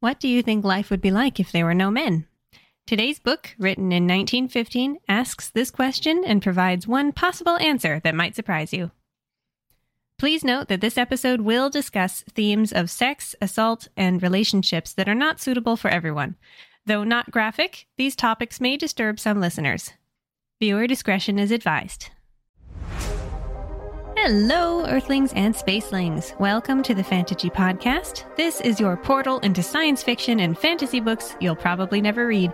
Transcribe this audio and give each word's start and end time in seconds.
What 0.00 0.18
do 0.18 0.28
you 0.28 0.42
think 0.42 0.64
life 0.64 0.88
would 0.88 1.02
be 1.02 1.10
like 1.10 1.38
if 1.38 1.52
there 1.52 1.66
were 1.66 1.74
no 1.74 1.90
men? 1.90 2.26
Today's 2.86 3.18
book, 3.18 3.54
written 3.58 3.92
in 3.92 4.04
1915, 4.04 4.96
asks 5.06 5.50
this 5.50 5.70
question 5.70 6.24
and 6.24 6.42
provides 6.42 6.88
one 6.88 7.12
possible 7.12 7.58
answer 7.58 8.00
that 8.00 8.14
might 8.14 8.34
surprise 8.34 8.72
you. 8.72 8.92
Please 10.18 10.42
note 10.42 10.68
that 10.68 10.80
this 10.80 10.96
episode 10.96 11.42
will 11.42 11.68
discuss 11.68 12.24
themes 12.30 12.72
of 12.72 12.88
sex, 12.88 13.34
assault, 13.42 13.88
and 13.94 14.22
relationships 14.22 14.94
that 14.94 15.08
are 15.08 15.14
not 15.14 15.38
suitable 15.38 15.76
for 15.76 15.88
everyone. 15.88 16.36
Though 16.86 17.04
not 17.04 17.30
graphic, 17.30 17.86
these 17.98 18.16
topics 18.16 18.58
may 18.58 18.78
disturb 18.78 19.20
some 19.20 19.38
listeners. 19.38 19.92
Viewer 20.60 20.86
discretion 20.86 21.38
is 21.38 21.50
advised. 21.50 22.08
Hello, 24.22 24.84
Earthlings 24.84 25.32
and 25.32 25.54
Spacelings. 25.54 26.38
Welcome 26.38 26.82
to 26.82 26.94
the 26.94 27.02
Fantasy 27.02 27.48
Podcast. 27.48 28.24
This 28.36 28.60
is 28.60 28.78
your 28.78 28.94
portal 28.94 29.38
into 29.38 29.62
science 29.62 30.02
fiction 30.02 30.40
and 30.40 30.58
fantasy 30.58 31.00
books 31.00 31.34
you'll 31.40 31.56
probably 31.56 32.02
never 32.02 32.26
read. 32.26 32.50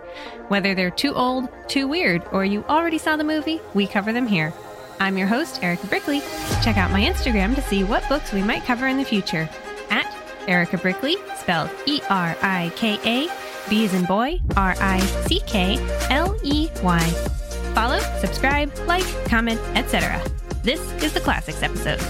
Whether 0.47 0.73
they're 0.73 0.89
too 0.89 1.13
old, 1.13 1.49
too 1.67 1.85
weird, 1.85 2.23
or 2.31 2.45
you 2.45 2.63
already 2.69 2.97
saw 2.97 3.17
the 3.17 3.25
movie, 3.25 3.59
we 3.73 3.85
cover 3.85 4.13
them 4.13 4.25
here. 4.25 4.53
I'm 5.01 5.17
your 5.17 5.27
host, 5.27 5.61
Erika 5.61 5.87
Brickley. 5.87 6.21
Check 6.63 6.77
out 6.77 6.89
my 6.89 7.01
Instagram 7.01 7.53
to 7.55 7.61
see 7.63 7.83
what 7.83 8.07
books 8.07 8.31
we 8.31 8.41
might 8.41 8.63
cover 8.63 8.87
in 8.87 8.97
the 8.97 9.03
future. 9.03 9.49
At 9.89 10.07
Erika 10.47 10.77
Brickley, 10.77 11.17
spelled 11.35 11.69
E 11.85 11.99
R 12.09 12.37
I 12.41 12.71
K 12.77 12.97
A, 13.03 13.29
B 13.69 13.83
as 13.83 13.93
in 13.93 14.05
boy, 14.05 14.39
R 14.55 14.73
I 14.79 15.01
C 15.01 15.41
K 15.41 15.77
L 16.11 16.33
E 16.43 16.69
Y. 16.81 16.99
Follow, 17.75 17.99
subscribe, 18.21 18.71
like, 18.87 19.05
comment, 19.25 19.59
etc. 19.75 20.23
This 20.63 20.81
is 21.01 21.13
the 21.13 21.19
Classics 21.19 21.63
episode. 21.63 22.01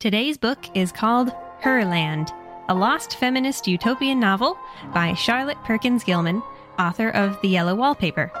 Today's 0.00 0.38
book 0.38 0.58
is 0.74 0.92
called 0.92 1.30
Herland, 1.62 2.30
a 2.68 2.74
lost 2.74 3.16
feminist 3.18 3.68
utopian 3.68 4.18
novel 4.18 4.58
by 4.94 5.14
Charlotte 5.14 5.62
Perkins 5.64 6.02
Gilman, 6.02 6.42
author 6.78 7.10
of 7.10 7.40
The 7.42 7.48
Yellow 7.48 7.74
Wallpaper. 7.74 8.32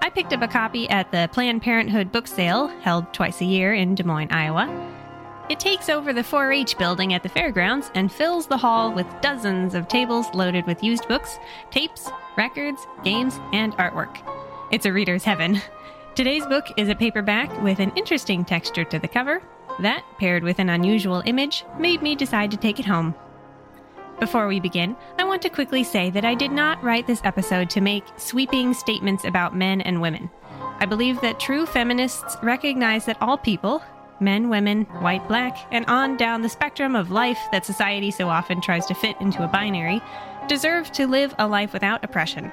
I 0.00 0.10
picked 0.10 0.32
up 0.32 0.42
a 0.42 0.48
copy 0.48 0.88
at 0.88 1.12
the 1.12 1.28
Planned 1.32 1.62
Parenthood 1.62 2.10
book 2.10 2.26
sale 2.26 2.68
held 2.80 3.12
twice 3.12 3.40
a 3.42 3.44
year 3.44 3.74
in 3.74 3.94
Des 3.94 4.04
Moines, 4.04 4.32
Iowa. 4.32 4.66
It 5.48 5.58
takes 5.58 5.88
over 5.88 6.12
the 6.12 6.22
4 6.22 6.52
H 6.52 6.76
building 6.76 7.14
at 7.14 7.22
the 7.22 7.28
fairgrounds 7.30 7.90
and 7.94 8.12
fills 8.12 8.46
the 8.46 8.58
hall 8.58 8.92
with 8.92 9.06
dozens 9.22 9.74
of 9.74 9.88
tables 9.88 10.26
loaded 10.34 10.66
with 10.66 10.84
used 10.84 11.08
books, 11.08 11.38
tapes, 11.70 12.10
records, 12.36 12.86
games, 13.02 13.40
and 13.54 13.74
artwork. 13.78 14.18
It's 14.70 14.84
a 14.84 14.92
reader's 14.92 15.24
heaven. 15.24 15.62
Today's 16.14 16.44
book 16.44 16.66
is 16.76 16.90
a 16.90 16.94
paperback 16.94 17.62
with 17.62 17.78
an 17.78 17.92
interesting 17.96 18.44
texture 18.44 18.84
to 18.84 18.98
the 18.98 19.08
cover. 19.08 19.42
That, 19.80 20.04
paired 20.18 20.44
with 20.44 20.58
an 20.58 20.68
unusual 20.68 21.22
image, 21.24 21.64
made 21.78 22.02
me 22.02 22.14
decide 22.14 22.50
to 22.50 22.58
take 22.58 22.78
it 22.78 22.86
home. 22.86 23.14
Before 24.20 24.48
we 24.48 24.60
begin, 24.60 24.96
I 25.18 25.24
want 25.24 25.40
to 25.42 25.48
quickly 25.48 25.82
say 25.82 26.10
that 26.10 26.26
I 26.26 26.34
did 26.34 26.50
not 26.50 26.82
write 26.82 27.06
this 27.06 27.22
episode 27.24 27.70
to 27.70 27.80
make 27.80 28.04
sweeping 28.16 28.74
statements 28.74 29.24
about 29.24 29.56
men 29.56 29.80
and 29.80 30.02
women. 30.02 30.28
I 30.80 30.84
believe 30.84 31.20
that 31.22 31.40
true 31.40 31.64
feminists 31.64 32.36
recognize 32.42 33.06
that 33.06 33.22
all 33.22 33.38
people, 33.38 33.82
men, 34.20 34.48
women, 34.48 34.84
white, 35.00 35.26
black, 35.28 35.56
and 35.70 35.84
on 35.86 36.16
down 36.16 36.42
the 36.42 36.48
spectrum 36.48 36.94
of 36.96 37.10
life 37.10 37.38
that 37.52 37.66
society 37.66 38.10
so 38.10 38.28
often 38.28 38.60
tries 38.60 38.86
to 38.86 38.94
fit 38.94 39.16
into 39.20 39.44
a 39.44 39.48
binary, 39.48 40.00
deserve 40.48 40.90
to 40.92 41.06
live 41.06 41.34
a 41.38 41.46
life 41.46 41.72
without 41.72 42.04
oppression. 42.04 42.50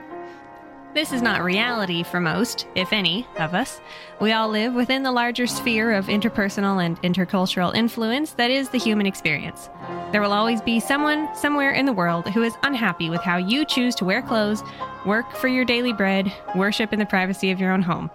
This 0.95 1.11
is 1.11 1.21
not 1.21 1.43
reality 1.43 2.03
for 2.03 2.21
most, 2.21 2.67
if 2.73 2.93
any, 2.93 3.27
of 3.37 3.53
us. 3.53 3.81
We 4.21 4.31
all 4.31 4.47
live 4.47 4.73
within 4.73 5.03
the 5.03 5.11
larger 5.11 5.45
sphere 5.45 5.91
of 5.91 6.05
interpersonal 6.05 6.81
and 6.81 7.01
intercultural 7.01 7.75
influence 7.75 8.31
that 8.31 8.49
is 8.49 8.69
the 8.69 8.77
human 8.77 9.05
experience. 9.05 9.69
There 10.13 10.21
will 10.21 10.31
always 10.31 10.61
be 10.61 10.79
someone 10.79 11.27
somewhere 11.35 11.71
in 11.71 11.85
the 11.85 11.91
world 11.91 12.29
who 12.29 12.43
is 12.43 12.55
unhappy 12.63 13.09
with 13.09 13.19
how 13.19 13.35
you 13.35 13.65
choose 13.65 13.93
to 13.95 14.05
wear 14.05 14.21
clothes, 14.21 14.63
work 15.05 15.29
for 15.35 15.49
your 15.49 15.65
daily 15.65 15.91
bread, 15.91 16.31
worship 16.55 16.93
in 16.93 16.99
the 16.99 17.05
privacy 17.05 17.51
of 17.51 17.59
your 17.59 17.73
own 17.73 17.81
home. 17.81 18.09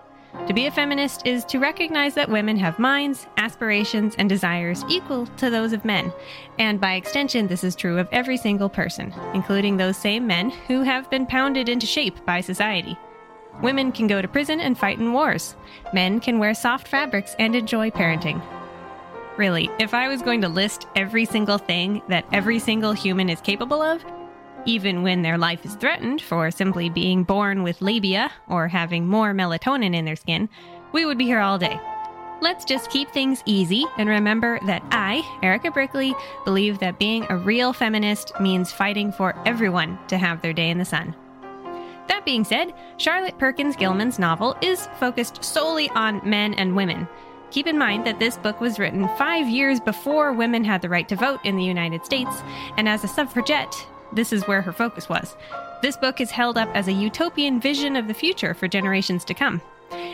To 0.47 0.55
be 0.55 0.67
a 0.67 0.71
feminist 0.71 1.27
is 1.27 1.45
to 1.47 1.59
recognize 1.59 2.15
that 2.15 2.29
women 2.29 2.57
have 2.57 2.79
minds, 2.79 3.27
aspirations, 3.37 4.15
and 4.17 4.29
desires 4.29 4.85
equal 4.89 5.27
to 5.27 5.51
those 5.51 5.73
of 5.73 5.85
men. 5.85 6.13
And 6.59 6.81
by 6.81 6.95
extension, 6.95 7.47
this 7.47 7.65
is 7.65 7.75
true 7.75 7.99
of 7.99 8.09
every 8.13 8.37
single 8.37 8.69
person, 8.69 9.13
including 9.35 9.77
those 9.77 9.97
same 9.97 10.27
men 10.27 10.51
who 10.69 10.83
have 10.83 11.11
been 11.11 11.27
pounded 11.27 11.69
into 11.69 11.87
shape 11.87 12.25
by 12.25 12.41
society. 12.41 12.97
Women 13.63 13.93
can 13.93 14.07
go 14.07 14.23
to 14.23 14.29
prison 14.29 14.61
and 14.61 14.79
fight 14.79 14.99
in 14.99 15.13
wars. 15.13 15.57
Men 15.93 16.21
can 16.21 16.39
wear 16.39 16.55
soft 16.55 16.89
fabrics 16.89 17.35
and 17.39 17.55
enjoy 17.55 17.91
parenting. 17.91 18.41
Really, 19.37 19.71
if 19.79 19.95
I 19.95 20.09
was 20.09 20.23
going 20.23 20.41
to 20.43 20.49
list 20.49 20.87
every 20.97 21.25
single 21.25 21.59
thing 21.59 22.03
that 22.09 22.27
every 22.33 22.59
single 22.59 22.93
human 22.93 23.29
is 23.29 23.41
capable 23.41 23.83
of, 23.83 24.05
even 24.67 25.03
when 25.03 25.23
their 25.23 25.39
life 25.39 25.65
is 25.65 25.75
threatened 25.75 26.21
for 26.21 26.51
simply 26.51 26.89
being 26.89 27.25
born 27.25 27.63
with 27.63 27.83
labia 27.83 28.31
or 28.49 28.69
having 28.69 29.07
more 29.07 29.33
melatonin 29.33 29.95
in 29.95 30.05
their 30.05 30.17
skin, 30.17 30.49
we 30.93 31.05
would 31.05 31.19
be 31.19 31.27
here 31.27 31.41
all 31.41 31.59
day. 31.59 31.81
Let's 32.41 32.65
just 32.65 32.91
keep 32.91 33.11
things 33.11 33.43
easy 33.45 33.85
and 33.99 34.09
remember 34.09 34.59
that 34.67 34.83
I, 34.91 35.23
Erika 35.43 35.71
Brickley, 35.71 36.15
believe 36.45 36.79
that 36.79 36.99
being 36.99 37.27
a 37.29 37.37
real 37.37 37.73
feminist 37.73 38.33
means 38.41 38.73
fighting 38.73 39.13
for 39.13 39.35
everyone 39.47 39.99
to 40.09 40.17
have 40.17 40.41
their 40.41 40.55
day 40.55 40.71
in 40.71 40.79
the 40.79 40.85
sun. 40.85 41.15
That 42.09 42.25
being 42.25 42.45
said, 42.45 42.73
Charlotte 42.97 43.39
Perkins 43.39 43.77
Gilman's 43.77 44.19
novel 44.19 44.57
is 44.63 44.89
focused 44.99 45.45
solely 45.45 45.91
on 45.91 46.21
men 46.29 46.55
and 46.55 46.75
women. 46.75 47.07
Keep 47.51 47.67
in 47.67 47.79
mind 47.79 48.07
that 48.07 48.19
this 48.19 48.37
book 48.39 48.61
was 48.61 48.79
written 48.79 49.09
five 49.19 49.49
years 49.49 49.79
before 49.79 50.33
women 50.33 50.65
had 50.65 50.83
the 50.83 50.89
right 50.89 51.09
to 51.09 51.17
vote 51.17 51.41
in 51.45 51.57
the 51.57 51.65
United 51.65 52.05
States, 52.05 52.43
and 52.77 52.89
as 52.89 53.05
a 53.05 53.09
suffragette, 53.09 53.87
this 54.13 54.33
is 54.33 54.47
where 54.47 54.63
her 54.63 54.73
focus 54.73 55.09
was. 55.09 55.37
This 55.83 55.97
book 55.97 56.21
is 56.21 56.31
held 56.31 56.59
up 56.59 56.69
as 56.75 56.89
a 56.89 56.93
utopian 56.93 57.61
vision 57.61 57.97
of 57.97 58.07
the 58.07 58.15
future 58.15 58.55
for 58.55 58.69
generations 58.69 59.25
to 59.27 59.35
come. 59.35 59.63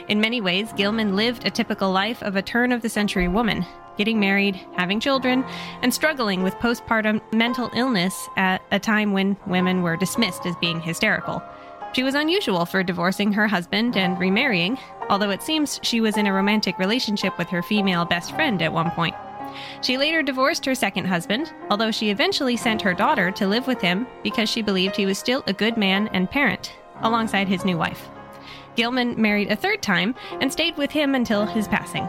In 0.08 0.20
many 0.20 0.40
ways, 0.40 0.72
Gilman 0.74 1.16
lived 1.16 1.44
a 1.44 1.50
typical 1.50 1.90
life 1.90 2.22
of 2.22 2.36
a 2.36 2.42
turn 2.42 2.72
of 2.72 2.82
the 2.82 2.88
century 2.88 3.28
woman, 3.28 3.66
getting 3.98 4.20
married, 4.20 4.54
having 4.74 5.00
children, 5.00 5.44
and 5.82 5.92
struggling 5.92 6.42
with 6.42 6.54
postpartum 6.54 7.20
mental 7.32 7.70
illness 7.74 8.28
at 8.36 8.62
a 8.70 8.78
time 8.78 9.12
when 9.12 9.36
women 9.46 9.82
were 9.82 9.96
dismissed 9.96 10.46
as 10.46 10.54
being 10.56 10.80
hysterical. 10.80 11.42
She 11.92 12.02
was 12.02 12.14
unusual 12.14 12.66
for 12.66 12.82
divorcing 12.82 13.32
her 13.32 13.48
husband 13.48 13.96
and 13.96 14.18
remarrying, 14.18 14.78
although 15.08 15.30
it 15.30 15.42
seems 15.42 15.80
she 15.82 16.00
was 16.00 16.16
in 16.16 16.26
a 16.26 16.32
romantic 16.32 16.78
relationship 16.78 17.36
with 17.38 17.48
her 17.48 17.62
female 17.62 18.04
best 18.04 18.34
friend 18.34 18.60
at 18.60 18.72
one 18.72 18.90
point. 18.90 19.16
She 19.82 19.98
later 19.98 20.22
divorced 20.22 20.64
her 20.64 20.74
second 20.74 21.06
husband, 21.06 21.52
although 21.70 21.90
she 21.90 22.10
eventually 22.10 22.56
sent 22.56 22.82
her 22.82 22.94
daughter 22.94 23.30
to 23.32 23.46
live 23.46 23.66
with 23.66 23.80
him 23.80 24.06
because 24.22 24.48
she 24.48 24.62
believed 24.62 24.96
he 24.96 25.06
was 25.06 25.18
still 25.18 25.42
a 25.46 25.52
good 25.52 25.76
man 25.76 26.08
and 26.08 26.30
parent, 26.30 26.72
alongside 27.02 27.48
his 27.48 27.64
new 27.64 27.76
wife. 27.76 28.08
Gilman 28.76 29.20
married 29.20 29.50
a 29.50 29.56
third 29.56 29.82
time 29.82 30.14
and 30.40 30.52
stayed 30.52 30.76
with 30.76 30.90
him 30.90 31.14
until 31.14 31.46
his 31.46 31.68
passing. 31.68 32.08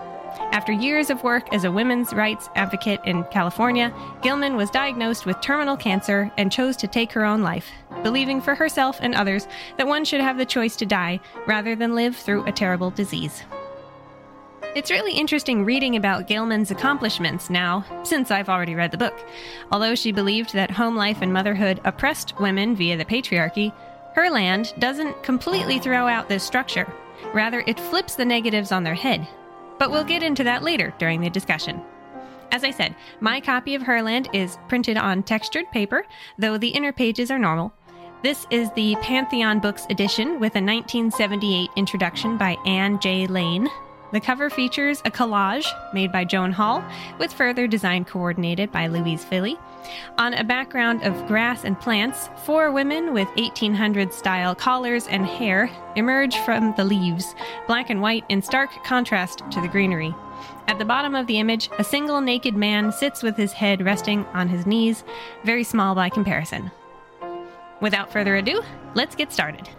After 0.51 0.71
years 0.71 1.09
of 1.09 1.23
work 1.23 1.53
as 1.53 1.63
a 1.63 1.71
women's 1.71 2.13
rights 2.13 2.49
advocate 2.55 3.01
in 3.05 3.23
California, 3.25 3.93
Gilman 4.21 4.55
was 4.55 4.69
diagnosed 4.69 5.25
with 5.25 5.41
terminal 5.41 5.75
cancer 5.75 6.31
and 6.37 6.51
chose 6.51 6.77
to 6.77 6.87
take 6.87 7.11
her 7.13 7.25
own 7.25 7.41
life, 7.41 7.69
believing 8.03 8.41
for 8.41 8.55
herself 8.55 8.99
and 9.01 9.15
others 9.15 9.47
that 9.77 9.87
one 9.87 10.05
should 10.05 10.21
have 10.21 10.37
the 10.37 10.45
choice 10.45 10.75
to 10.77 10.85
die 10.85 11.19
rather 11.47 11.75
than 11.75 11.95
live 11.95 12.15
through 12.15 12.45
a 12.45 12.51
terrible 12.51 12.91
disease. 12.91 13.43
It's 14.75 14.91
really 14.91 15.13
interesting 15.13 15.65
reading 15.65 15.95
about 15.95 16.27
Gilman's 16.27 16.69
accomplishments 16.69 17.49
now, 17.49 17.83
since 18.03 18.29
I've 18.29 18.49
already 18.49 18.75
read 18.75 18.91
the 18.91 18.97
book. 18.97 19.25
Although 19.71 19.95
she 19.95 20.11
believed 20.11 20.53
that 20.53 20.69
home 20.69 20.95
life 20.95 21.21
and 21.21 21.33
motherhood 21.33 21.81
oppressed 21.83 22.39
women 22.39 22.75
via 22.75 22.95
the 22.95 23.05
patriarchy, 23.05 23.73
Herland 24.15 24.77
doesn't 24.79 25.23
completely 25.23 25.79
throw 25.79 26.07
out 26.07 26.29
this 26.29 26.43
structure. 26.43 26.91
Rather, 27.33 27.63
it 27.65 27.79
flips 27.79 28.15
the 28.15 28.25
negatives 28.25 28.71
on 28.71 28.83
their 28.83 28.93
head. 28.93 29.27
But 29.79 29.89
we'll 29.89 30.03
get 30.03 30.21
into 30.21 30.43
that 30.43 30.63
later 30.63 30.93
during 30.99 31.21
the 31.21 31.29
discussion. 31.29 31.81
As 32.51 32.63
I 32.63 32.71
said, 32.71 32.95
my 33.19 33.41
copy 33.41 33.73
of 33.73 33.81
Herland 33.81 34.27
is 34.33 34.57
printed 34.67 34.97
on 34.97 35.23
textured 35.23 35.69
paper, 35.71 36.05
though 36.37 36.57
the 36.57 36.69
inner 36.69 36.93
pages 36.93 37.31
are 37.31 37.39
normal. 37.39 37.73
This 38.21 38.45
is 38.51 38.71
the 38.71 38.95
Pantheon 39.01 39.59
Books 39.59 39.85
edition 39.89 40.39
with 40.39 40.55
a 40.55 40.61
1978 40.61 41.69
introduction 41.75 42.37
by 42.37 42.57
Ann 42.65 42.99
J. 42.99 43.27
Lane, 43.27 43.69
the 44.11 44.19
cover 44.19 44.49
features 44.49 45.01
a 45.05 45.11
collage 45.11 45.67
made 45.93 46.11
by 46.11 46.23
Joan 46.23 46.51
Hall, 46.51 46.83
with 47.19 47.33
further 47.33 47.67
design 47.67 48.05
coordinated 48.05 48.71
by 48.71 48.87
Louise 48.87 49.23
Fili. 49.23 49.57
On 50.17 50.33
a 50.33 50.43
background 50.43 51.03
of 51.03 51.27
grass 51.27 51.63
and 51.63 51.79
plants, 51.79 52.29
four 52.45 52.71
women 52.71 53.13
with 53.13 53.27
1800 53.35 54.13
style 54.13 54.55
collars 54.55 55.07
and 55.07 55.25
hair 55.25 55.69
emerge 55.95 56.37
from 56.39 56.73
the 56.75 56.83
leaves, 56.83 57.35
black 57.67 57.89
and 57.89 58.01
white 58.01 58.23
in 58.29 58.41
stark 58.41 58.69
contrast 58.83 59.43
to 59.51 59.61
the 59.61 59.67
greenery. 59.67 60.13
At 60.67 60.79
the 60.79 60.85
bottom 60.85 61.15
of 61.15 61.27
the 61.27 61.39
image, 61.39 61.69
a 61.79 61.83
single 61.83 62.21
naked 62.21 62.55
man 62.55 62.91
sits 62.91 63.23
with 63.23 63.37
his 63.37 63.53
head 63.53 63.83
resting 63.83 64.25
on 64.33 64.49
his 64.49 64.65
knees, 64.65 65.03
very 65.43 65.63
small 65.63 65.95
by 65.95 66.09
comparison. 66.09 66.71
Without 67.79 68.11
further 68.11 68.35
ado, 68.35 68.61
let's 68.95 69.15
get 69.15 69.31
started. 69.31 69.69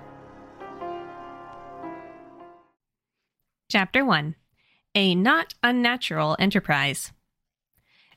Chapter 3.70 4.02
1 4.02 4.34
a 4.94 5.14
not 5.14 5.52
unnatural 5.62 6.36
enterprise. 6.38 7.12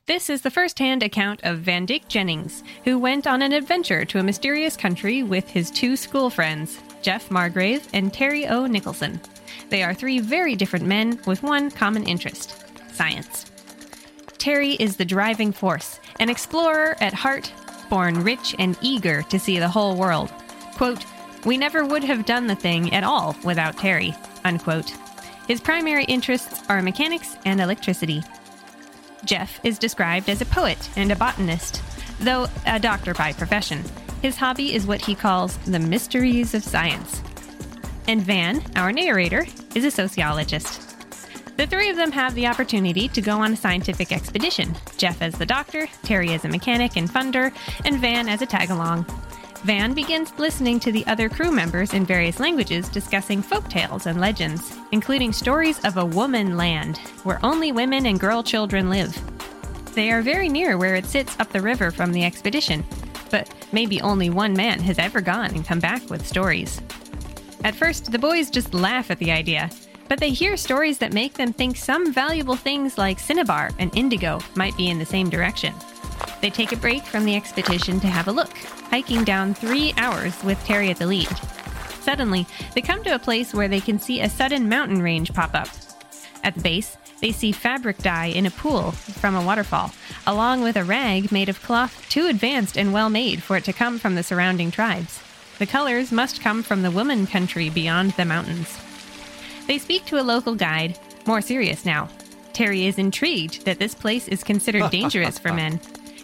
This 0.06 0.30
is 0.30 0.40
the 0.40 0.50
first 0.50 0.78
hand 0.78 1.02
account 1.02 1.40
of 1.42 1.58
Vandyck 1.58 2.08
Jennings, 2.08 2.64
who 2.84 2.98
went 2.98 3.26
on 3.26 3.42
an 3.42 3.52
adventure 3.52 4.06
to 4.06 4.18
a 4.18 4.22
mysterious 4.22 4.78
country 4.78 5.22
with 5.22 5.46
his 5.50 5.70
two 5.70 5.94
school 5.94 6.30
friends, 6.30 6.80
Jeff 7.02 7.30
Margrave 7.30 7.86
and 7.92 8.14
Terry 8.14 8.46
O. 8.46 8.64
Nicholson. 8.64 9.20
They 9.68 9.82
are 9.82 9.92
three 9.92 10.20
very 10.20 10.56
different 10.56 10.86
men 10.86 11.20
with 11.26 11.42
one 11.42 11.70
common 11.70 12.04
interest 12.04 12.56
science. 12.94 13.44
Terry 14.38 14.72
is 14.76 14.96
the 14.96 15.04
driving 15.04 15.52
force, 15.52 16.00
an 16.18 16.30
explorer 16.30 16.96
at 17.02 17.12
heart, 17.12 17.52
born 17.90 18.24
rich 18.24 18.56
and 18.58 18.78
eager 18.80 19.20
to 19.24 19.38
see 19.38 19.58
the 19.58 19.68
whole 19.68 19.96
world. 19.96 20.30
Quote, 20.76 21.04
We 21.44 21.58
never 21.58 21.84
would 21.84 22.04
have 22.04 22.24
done 22.24 22.46
the 22.46 22.56
thing 22.56 22.94
at 22.94 23.04
all 23.04 23.36
without 23.44 23.76
Terry. 23.76 24.14
Unquote. 24.44 24.94
His 25.52 25.60
primary 25.60 26.04
interests 26.04 26.62
are 26.70 26.80
mechanics 26.80 27.36
and 27.44 27.60
electricity. 27.60 28.22
Jeff 29.26 29.60
is 29.62 29.78
described 29.78 30.30
as 30.30 30.40
a 30.40 30.46
poet 30.46 30.88
and 30.96 31.12
a 31.12 31.14
botanist, 31.14 31.82
though 32.20 32.46
a 32.64 32.80
doctor 32.80 33.12
by 33.12 33.34
profession. 33.34 33.84
His 34.22 34.38
hobby 34.38 34.74
is 34.74 34.86
what 34.86 35.02
he 35.02 35.14
calls 35.14 35.58
the 35.58 35.78
mysteries 35.78 36.54
of 36.54 36.64
science. 36.64 37.20
And 38.08 38.22
Van, 38.22 38.62
our 38.76 38.92
narrator, 38.92 39.46
is 39.74 39.84
a 39.84 39.90
sociologist. 39.90 40.96
The 41.58 41.66
three 41.66 41.90
of 41.90 41.96
them 41.96 42.12
have 42.12 42.34
the 42.34 42.46
opportunity 42.46 43.08
to 43.08 43.20
go 43.20 43.36
on 43.36 43.52
a 43.52 43.56
scientific 43.56 44.10
expedition 44.10 44.74
Jeff 44.96 45.20
as 45.20 45.34
the 45.34 45.44
doctor, 45.44 45.86
Terry 46.02 46.32
as 46.32 46.46
a 46.46 46.48
mechanic 46.48 46.96
and 46.96 47.10
funder, 47.10 47.52
and 47.84 48.00
Van 48.00 48.26
as 48.26 48.40
a 48.40 48.46
tag 48.46 48.70
along. 48.70 49.04
Van 49.64 49.94
begins 49.94 50.36
listening 50.38 50.80
to 50.80 50.90
the 50.90 51.06
other 51.06 51.28
crew 51.28 51.52
members 51.52 51.94
in 51.94 52.04
various 52.04 52.40
languages 52.40 52.88
discussing 52.88 53.40
folk 53.40 53.68
tales 53.68 54.06
and 54.06 54.20
legends, 54.20 54.76
including 54.90 55.32
stories 55.32 55.78
of 55.84 55.98
a 55.98 56.04
woman 56.04 56.56
land 56.56 56.98
where 57.22 57.38
only 57.44 57.70
women 57.70 58.06
and 58.06 58.18
girl 58.18 58.42
children 58.42 58.90
live. 58.90 59.16
They 59.94 60.10
are 60.10 60.20
very 60.20 60.48
near 60.48 60.78
where 60.78 60.96
it 60.96 61.06
sits 61.06 61.38
up 61.38 61.52
the 61.52 61.60
river 61.60 61.92
from 61.92 62.10
the 62.10 62.24
expedition, 62.24 62.84
but 63.30 63.54
maybe 63.70 64.00
only 64.00 64.30
one 64.30 64.52
man 64.52 64.80
has 64.80 64.98
ever 64.98 65.20
gone 65.20 65.54
and 65.54 65.64
come 65.64 65.78
back 65.78 66.10
with 66.10 66.26
stories. 66.26 66.80
At 67.62 67.76
first, 67.76 68.10
the 68.10 68.18
boys 68.18 68.50
just 68.50 68.74
laugh 68.74 69.12
at 69.12 69.20
the 69.20 69.30
idea, 69.30 69.70
but 70.08 70.18
they 70.18 70.30
hear 70.30 70.56
stories 70.56 70.98
that 70.98 71.12
make 71.12 71.34
them 71.34 71.52
think 71.52 71.76
some 71.76 72.12
valuable 72.12 72.56
things 72.56 72.98
like 72.98 73.20
cinnabar 73.20 73.70
and 73.78 73.96
indigo 73.96 74.40
might 74.56 74.76
be 74.76 74.90
in 74.90 74.98
the 74.98 75.06
same 75.06 75.30
direction. 75.30 75.72
They 76.40 76.50
take 76.50 76.72
a 76.72 76.76
break 76.76 77.04
from 77.04 77.24
the 77.24 77.36
expedition 77.36 78.00
to 78.00 78.06
have 78.06 78.28
a 78.28 78.32
look, 78.32 78.56
hiking 78.90 79.24
down 79.24 79.54
three 79.54 79.94
hours 79.96 80.42
with 80.42 80.62
Terry 80.64 80.90
at 80.90 80.98
the 80.98 81.06
lead. 81.06 81.28
Suddenly, 82.00 82.46
they 82.74 82.80
come 82.80 83.04
to 83.04 83.14
a 83.14 83.18
place 83.18 83.54
where 83.54 83.68
they 83.68 83.80
can 83.80 83.98
see 83.98 84.20
a 84.20 84.28
sudden 84.28 84.68
mountain 84.68 85.02
range 85.02 85.32
pop 85.32 85.54
up. 85.54 85.68
At 86.42 86.54
the 86.54 86.60
base, 86.60 86.96
they 87.20 87.30
see 87.30 87.52
fabric 87.52 87.98
dye 87.98 88.26
in 88.26 88.46
a 88.46 88.50
pool 88.50 88.90
from 88.90 89.36
a 89.36 89.44
waterfall, 89.44 89.92
along 90.26 90.62
with 90.62 90.76
a 90.76 90.82
rag 90.82 91.30
made 91.30 91.48
of 91.48 91.62
cloth 91.62 92.04
too 92.08 92.26
advanced 92.26 92.76
and 92.76 92.92
well 92.92 93.08
made 93.08 93.42
for 93.42 93.56
it 93.56 93.64
to 93.64 93.72
come 93.72 94.00
from 94.00 94.16
the 94.16 94.24
surrounding 94.24 94.72
tribes. 94.72 95.22
The 95.58 95.66
colors 95.66 96.10
must 96.10 96.40
come 96.40 96.64
from 96.64 96.82
the 96.82 96.90
woman 96.90 97.28
country 97.28 97.70
beyond 97.70 98.10
the 98.12 98.24
mountains. 98.24 98.76
They 99.68 99.78
speak 99.78 100.04
to 100.06 100.20
a 100.20 100.26
local 100.26 100.56
guide, 100.56 100.98
more 101.24 101.40
serious 101.40 101.84
now. 101.84 102.08
Terry 102.52 102.86
is 102.86 102.98
intrigued 102.98 103.64
that 103.64 103.78
this 103.78 103.94
place 103.94 104.26
is 104.26 104.42
considered 104.42 104.90
dangerous 104.90 105.38
for 105.38 105.52
men. 105.54 105.80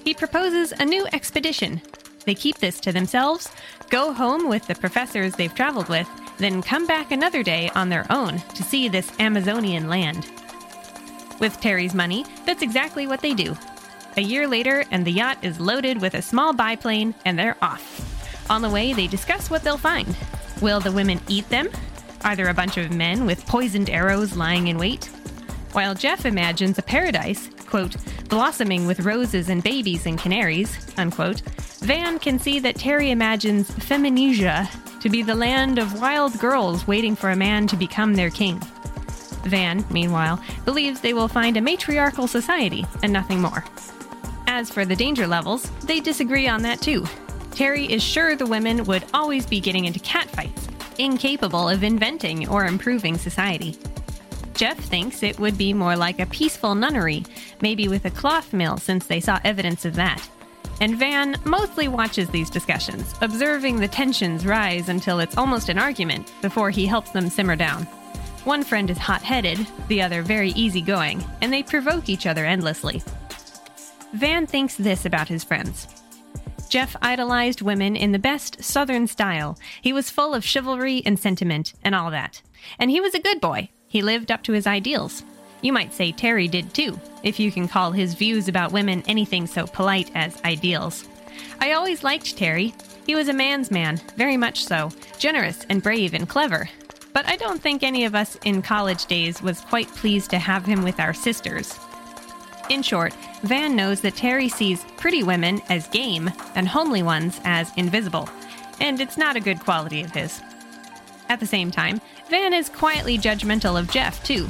He 0.08 0.14
proposes 0.14 0.72
a 0.72 0.87
new 0.87 1.06
expedition. 1.12 1.82
They 2.25 2.34
keep 2.34 2.56
this 2.56 2.81
to 2.81 2.93
themselves, 2.93 3.50
go 3.90 4.14
home 4.14 4.49
with 4.49 4.66
the 4.66 4.75
professors 4.75 5.34
they've 5.34 5.55
traveled 5.55 5.90
with, 5.90 6.08
then 6.38 6.62
come 6.62 6.87
back 6.87 7.12
another 7.12 7.43
day 7.43 7.70
on 7.75 7.90
their 7.90 8.06
own 8.08 8.38
to 8.55 8.62
see 8.62 8.88
this 8.88 9.12
Amazonian 9.20 9.87
land. 9.87 10.26
With 11.40 11.60
Terry's 11.60 11.93
money, 11.93 12.25
that's 12.46 12.62
exactly 12.62 13.06
what 13.06 13.20
they 13.20 13.34
do. 13.34 13.55
A 14.16 14.22
year 14.22 14.49
later, 14.49 14.82
and 14.90 15.05
the 15.05 15.12
yacht 15.12 15.37
is 15.43 15.60
loaded 15.60 16.00
with 16.00 16.14
a 16.14 16.22
small 16.22 16.55
biplane, 16.55 17.14
and 17.26 17.38
they're 17.38 17.58
off. 17.60 18.49
On 18.49 18.62
the 18.62 18.70
way, 18.70 18.94
they 18.94 19.08
discuss 19.08 19.50
what 19.50 19.62
they'll 19.62 19.76
find. 19.76 20.16
Will 20.62 20.81
the 20.81 20.90
women 20.90 21.20
eat 21.28 21.46
them? 21.50 21.69
Are 22.25 22.34
there 22.34 22.49
a 22.49 22.55
bunch 22.55 22.78
of 22.78 22.94
men 22.94 23.26
with 23.26 23.44
poisoned 23.44 23.90
arrows 23.90 24.34
lying 24.34 24.69
in 24.69 24.78
wait? 24.78 25.10
While 25.72 25.94
Jeff 25.94 26.25
imagines 26.25 26.78
a 26.78 26.82
paradise, 26.82 27.50
quote, 27.66 27.94
blossoming 28.29 28.87
with 28.87 29.01
roses 29.01 29.49
and 29.49 29.63
babies 29.63 30.07
and 30.07 30.19
canaries, 30.19 30.77
unquote, 30.97 31.41
Van 31.81 32.19
can 32.19 32.39
see 32.39 32.59
that 32.61 32.77
Terry 32.77 33.11
imagines 33.11 33.71
Feminisia 33.71 34.69
to 35.01 35.09
be 35.09 35.23
the 35.23 35.35
land 35.35 35.79
of 35.79 36.01
wild 36.01 36.39
girls 36.39 36.87
waiting 36.87 37.17
for 37.17 37.31
a 37.31 37.37
man 37.37 37.67
to 37.69 37.77
become 37.77 38.15
their 38.15 38.31
king. 38.31 38.61
Van, 39.45 39.85
meanwhile, 39.91 40.43
believes 40.65 41.01
they 41.01 41.15
will 41.15 41.29
find 41.29 41.57
a 41.57 41.61
matriarchal 41.61 42.27
society 42.27 42.85
and 43.03 43.13
nothing 43.13 43.41
more. 43.41 43.65
As 44.47 44.71
for 44.71 44.85
the 44.85 44.97
danger 44.97 45.27
levels, 45.27 45.71
they 45.85 46.01
disagree 46.01 46.49
on 46.49 46.63
that 46.63 46.81
too. 46.81 47.07
Terry 47.53 47.87
is 47.87 48.03
sure 48.03 48.37
the 48.37 48.47
women 48.47 48.85
would 48.85 49.05
always 49.15 49.47
be 49.47 49.61
getting 49.61 49.85
into 49.85 50.01
catfights, 50.01 50.69
incapable 50.99 51.69
of 51.69 51.83
inventing 51.83 52.49
or 52.49 52.67
improving 52.67 53.17
society. 53.17 53.79
Jeff 54.58 54.76
thinks 54.76 55.22
it 55.22 55.38
would 55.38 55.56
be 55.56 55.72
more 55.72 55.94
like 55.94 56.19
a 56.19 56.26
peaceful 56.26 56.75
nunnery, 56.75 57.25
maybe 57.62 57.87
with 57.87 58.05
a 58.06 58.10
cloth 58.10 58.52
mill 58.52 58.76
since 58.76 59.06
they 59.06 59.20
saw 59.20 59.38
evidence 59.44 59.84
of 59.84 59.94
that. 59.94 60.20
And 60.81 60.99
Van 60.99 61.37
mostly 61.44 61.87
watches 61.87 62.28
these 62.28 62.50
discussions, 62.50 63.14
observing 63.20 63.78
the 63.78 63.87
tensions 63.87 64.44
rise 64.44 64.88
until 64.88 65.20
it's 65.20 65.37
almost 65.37 65.69
an 65.69 65.78
argument 65.78 66.32
before 66.43 66.70
he 66.70 66.87
helps 66.87 67.12
them 67.12 67.31
simmer 67.31 67.55
down. 67.55 67.84
One 68.43 68.64
friend 68.64 68.90
is 68.90 68.99
hot 68.99 69.22
headed, 69.22 69.64
the 69.87 70.02
other 70.02 70.22
very 70.22 70.50
easygoing, 70.50 71.25
and 71.40 71.52
they 71.52 71.62
provoke 71.62 72.08
each 72.08 72.26
other 72.26 72.44
endlessly. 72.44 73.00
Van 74.14 74.44
thinks 74.44 74.75
this 74.75 75.05
about 75.05 75.28
his 75.28 75.44
friends. 75.44 75.87
Jeff 76.69 76.96
idolized 77.00 77.62
women 77.62 77.94
in 77.94 78.10
the 78.10 78.19
best 78.19 78.60
Southern 78.64 79.06
style. 79.06 79.56
He 79.82 79.93
was 79.93 80.10
full 80.10 80.34
of 80.34 80.44
chivalry 80.44 81.00
and 81.06 81.16
sentiment 81.16 81.75
and 81.84 81.94
all 81.94 82.10
that. 82.10 82.43
And 82.81 82.90
he 82.90 83.00
was 83.00 83.14
a 83.14 83.22
good 83.22 83.40
boy. 83.40 83.70
He 83.88 84.02
lived 84.02 84.31
up 84.31 84.43
to 84.44 84.52
his 84.52 84.67
ideals. 84.67 85.25
You 85.62 85.73
might 85.73 85.93
say 85.93 86.12
Terry 86.12 86.46
did 86.46 86.73
too, 86.73 87.00
if 87.23 87.40
you 87.40 87.50
can 87.50 87.67
call 87.67 87.90
his 87.90 88.14
views 88.14 88.49
about 88.49 88.73
women 88.73 89.02
anything 89.08 89.46
so 89.46 89.67
polite 89.67 90.11
as 90.14 90.40
ideals. 90.44 91.08
I 91.61 91.73
always 91.73 92.05
liked 92.05 92.37
Terry. 92.37 92.75
He 93.06 93.14
was 93.14 93.29
a 93.29 93.32
man's 93.32 93.70
man, 93.70 94.00
very 94.17 94.37
much 94.37 94.64
so, 94.64 94.90
generous 95.19 95.64
and 95.69 95.82
brave 95.82 96.14
and 96.14 96.29
clever. 96.29 96.69
But 97.12 97.26
I 97.26 97.37
don't 97.37 97.61
think 97.61 97.82
any 97.82 98.05
of 98.05 98.14
us 98.14 98.37
in 98.44 98.62
college 98.62 99.06
days 99.06 99.43
was 99.43 99.62
quite 99.62 99.88
pleased 99.88 100.31
to 100.31 100.38
have 100.38 100.64
him 100.64 100.84
with 100.84 101.00
our 101.00 101.14
sisters. 101.14 101.76
In 102.69 102.82
short, 102.82 103.14
Van 103.43 103.74
knows 103.74 104.03
that 104.03 104.15
Terry 104.15 104.48
sees 104.48 104.84
pretty 104.98 105.22
women 105.22 105.63
as 105.69 105.89
game 105.89 106.31
and 106.55 106.69
homely 106.69 107.03
ones 107.03 107.41
as 107.44 107.72
invisible, 107.77 108.29
and 108.79 109.01
it's 109.01 109.17
not 109.17 109.36
a 109.36 109.41
good 109.41 109.58
quality 109.60 110.03
of 110.03 110.13
his. 110.13 110.41
At 111.31 111.41
the 111.41 111.46
same 111.46 111.70
time, 111.70 112.01
Van 112.31 112.53
is 112.53 112.69
quietly 112.69 113.17
judgmental 113.17 113.79
of 113.79 113.91
Jeff, 113.91 114.23
too. 114.23 114.44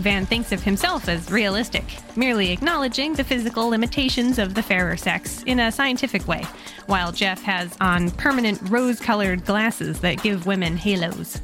Van 0.00 0.26
thinks 0.26 0.52
of 0.52 0.62
himself 0.62 1.08
as 1.08 1.30
realistic, 1.30 1.84
merely 2.14 2.50
acknowledging 2.50 3.14
the 3.14 3.24
physical 3.24 3.68
limitations 3.68 4.38
of 4.38 4.52
the 4.54 4.62
fairer 4.62 4.98
sex 4.98 5.42
in 5.44 5.58
a 5.60 5.72
scientific 5.72 6.28
way, 6.28 6.44
while 6.86 7.10
Jeff 7.10 7.42
has 7.42 7.74
on 7.80 8.10
permanent 8.12 8.60
rose 8.68 9.00
colored 9.00 9.46
glasses 9.46 10.00
that 10.00 10.22
give 10.22 10.44
women 10.44 10.76
halos. 10.76 11.40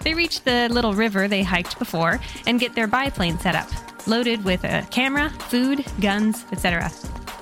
They 0.00 0.14
reach 0.14 0.40
the 0.42 0.68
little 0.70 0.94
river 0.94 1.28
they 1.28 1.42
hiked 1.42 1.78
before 1.78 2.18
and 2.46 2.60
get 2.60 2.74
their 2.74 2.86
biplane 2.86 3.38
set 3.38 3.54
up, 3.54 3.68
loaded 4.06 4.42
with 4.42 4.64
a 4.64 4.86
camera, 4.90 5.28
food, 5.28 5.84
guns, 6.00 6.46
etc. 6.50 6.90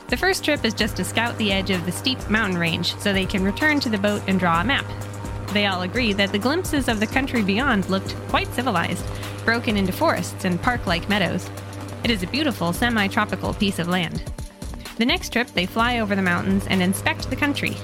The 0.09 0.17
first 0.17 0.45
trip 0.45 0.65
is 0.65 0.75
just 0.75 0.97
to 0.97 1.05
scout 1.05 1.39
the 1.39 1.53
edge 1.53 1.71
of 1.71 1.87
the 1.87 1.93
steep 1.93 2.29
mountain 2.29 2.59
range 2.59 2.97
so 2.97 3.13
they 3.13 3.27
can 3.27 3.45
return 3.45 3.79
to 3.81 3.89
the 3.89 3.99
boat 3.99 4.23
and 4.27 4.41
draw 4.41 4.61
a 4.61 4.65
map. 4.65 4.85
They 5.53 5.67
all 5.67 5.83
agree 5.83 6.15
that 6.15 6.33
the 6.33 6.39
glimpses 6.39 6.89
of 6.89 6.99
the 6.99 7.07
country 7.07 7.43
beyond 7.43 7.91
looked 7.91 8.17
quite 8.29 8.53
civilized, 8.55 9.05
broken 9.45 9.77
into 9.77 9.93
forests 9.93 10.47
and 10.47 10.61
park 10.61 10.87
like 10.87 11.09
meadows. 11.11 11.51
It 12.05 12.11
is 12.11 12.23
a 12.23 12.29
beautiful 12.29 12.73
semi 12.73 13.07
tropical 13.09 13.53
piece 13.53 13.79
of 13.79 13.89
land. 13.89 14.23
The 14.97 15.05
next 15.05 15.31
trip, 15.31 15.49
they 15.49 15.67
fly 15.67 16.01
over 16.01 16.17
the 16.17 16.23
mountains 16.23 16.67
and 16.69 16.83
inspect 16.83 17.29
the 17.29 17.37
country. 17.37 17.77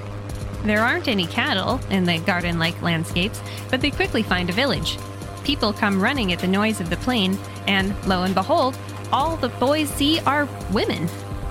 There 0.64 0.80
aren't 0.80 1.08
any 1.08 1.26
cattle 1.26 1.78
in 1.90 2.04
the 2.04 2.18
garden 2.20 2.58
like 2.58 2.80
landscapes, 2.80 3.40
but 3.70 3.80
they 3.80 3.90
quickly 3.90 4.22
find 4.22 4.48
a 4.48 4.54
village. 4.54 4.98
People 5.44 5.72
come 5.72 6.00
running 6.00 6.32
at 6.32 6.38
the 6.38 6.48
noise 6.48 6.80
of 6.80 6.90
the 6.90 6.96
plane, 6.96 7.38
and 7.66 7.94
lo 8.06 8.22
and 8.22 8.34
behold, 8.34 8.76
all 9.12 9.36
the 9.36 9.48
boys 9.50 9.88
see 9.90 10.20
are 10.20 10.48
women. 10.72 11.08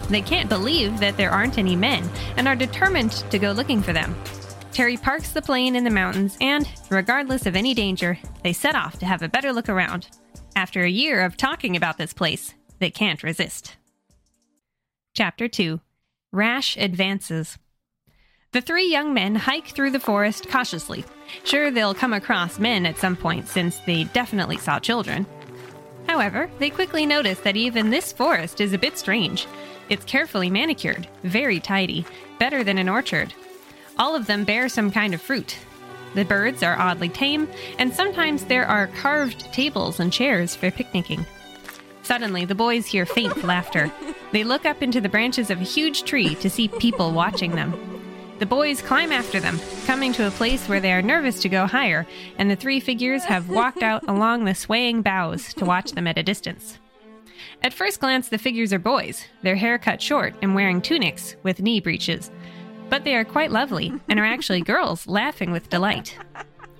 They 0.09 0.21
can't 0.21 0.49
believe 0.49 0.99
that 0.99 1.17
there 1.17 1.31
aren't 1.31 1.57
any 1.57 1.75
men 1.75 2.09
and 2.37 2.47
are 2.47 2.55
determined 2.55 3.11
to 3.11 3.39
go 3.39 3.51
looking 3.51 3.81
for 3.81 3.93
them. 3.93 4.15
Terry 4.77 4.95
parks 4.95 5.31
the 5.31 5.41
plane 5.41 5.75
in 5.75 5.83
the 5.83 5.89
mountains, 5.89 6.37
and, 6.39 6.69
regardless 6.91 7.47
of 7.47 7.55
any 7.55 7.73
danger, 7.73 8.19
they 8.43 8.53
set 8.53 8.75
off 8.75 8.99
to 8.99 9.07
have 9.07 9.23
a 9.23 9.27
better 9.27 9.51
look 9.51 9.69
around. 9.69 10.07
After 10.55 10.83
a 10.83 10.87
year 10.87 11.25
of 11.25 11.35
talking 11.35 11.75
about 11.75 11.97
this 11.97 12.13
place, 12.13 12.53
they 12.77 12.91
can't 12.91 13.23
resist. 13.23 13.75
Chapter 15.15 15.47
2 15.47 15.81
Rash 16.31 16.77
Advances 16.77 17.57
The 18.51 18.61
three 18.61 18.87
young 18.91 19.15
men 19.15 19.33
hike 19.33 19.69
through 19.69 19.89
the 19.89 19.99
forest 19.99 20.47
cautiously. 20.47 21.05
Sure, 21.43 21.71
they'll 21.71 21.95
come 21.95 22.13
across 22.13 22.59
men 22.59 22.85
at 22.85 22.99
some 22.99 23.15
point 23.15 23.47
since 23.47 23.79
they 23.79 24.03
definitely 24.03 24.57
saw 24.57 24.77
children. 24.77 25.25
However, 26.07 26.51
they 26.59 26.69
quickly 26.69 27.07
notice 27.07 27.39
that 27.39 27.57
even 27.57 27.89
this 27.89 28.13
forest 28.13 28.61
is 28.61 28.73
a 28.73 28.77
bit 28.77 28.95
strange. 28.99 29.47
It's 29.89 30.05
carefully 30.05 30.51
manicured, 30.51 31.07
very 31.23 31.59
tidy, 31.59 32.05
better 32.37 32.63
than 32.63 32.77
an 32.77 32.89
orchard. 32.89 33.33
All 33.99 34.15
of 34.15 34.27
them 34.27 34.43
bear 34.43 34.69
some 34.69 34.91
kind 34.91 35.13
of 35.13 35.21
fruit. 35.21 35.57
The 36.13 36.25
birds 36.25 36.63
are 36.63 36.77
oddly 36.79 37.09
tame, 37.09 37.47
and 37.77 37.93
sometimes 37.93 38.45
there 38.45 38.65
are 38.65 38.87
carved 38.87 39.51
tables 39.53 39.99
and 39.99 40.11
chairs 40.11 40.55
for 40.55 40.71
picnicking. 40.71 41.25
Suddenly, 42.03 42.45
the 42.45 42.55
boys 42.55 42.85
hear 42.85 43.05
faint 43.05 43.43
laughter. 43.43 43.91
They 44.31 44.43
look 44.43 44.65
up 44.65 44.81
into 44.81 45.01
the 45.01 45.09
branches 45.09 45.49
of 45.49 45.59
a 45.59 45.65
huge 45.65 46.03
tree 46.03 46.35
to 46.35 46.49
see 46.49 46.69
people 46.69 47.11
watching 47.11 47.51
them. 47.51 47.73
The 48.39 48.45
boys 48.45 48.81
climb 48.81 49.11
after 49.11 49.39
them, 49.39 49.59
coming 49.85 50.13
to 50.13 50.27
a 50.27 50.31
place 50.31 50.69
where 50.69 50.79
they 50.79 50.93
are 50.93 51.01
nervous 51.01 51.41
to 51.41 51.49
go 51.49 51.65
higher, 51.65 52.05
and 52.37 52.51
the 52.51 52.55
three 52.55 52.79
figures 52.79 53.23
have 53.23 53.49
walked 53.49 53.81
out 53.81 54.03
along 54.07 54.45
the 54.45 54.53
swaying 54.53 55.01
boughs 55.01 55.53
to 55.55 55.65
watch 55.65 55.91
them 55.93 56.07
at 56.07 56.19
a 56.19 56.23
distance. 56.23 56.77
At 57.63 57.73
first 57.73 57.99
glance, 57.99 58.29
the 58.29 58.37
figures 58.37 58.71
are 58.71 58.79
boys, 58.79 59.25
their 59.41 59.55
hair 59.55 59.79
cut 59.79 60.01
short 60.01 60.35
and 60.41 60.53
wearing 60.53 60.81
tunics 60.81 61.35
with 61.41 61.61
knee 61.61 61.79
breeches. 61.79 62.29
But 62.89 63.03
they 63.03 63.15
are 63.15 63.25
quite 63.25 63.51
lovely 63.51 63.93
and 64.07 64.19
are 64.19 64.25
actually 64.25 64.61
girls 64.73 65.07
laughing 65.07 65.51
with 65.51 65.69
delight. 65.69 66.17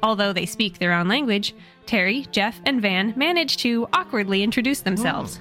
Although 0.04 0.34
they 0.34 0.46
speak 0.46 0.78
their 0.78 0.94
own 0.94 1.08
language, 1.08 1.56
Terry, 1.86 2.28
Jeff, 2.32 2.60
and 2.66 2.82
Van 2.82 3.14
manage 3.16 3.58
to 3.58 3.88
awkwardly 3.94 4.44
introduce 4.44 4.82
themselves. 4.82 5.40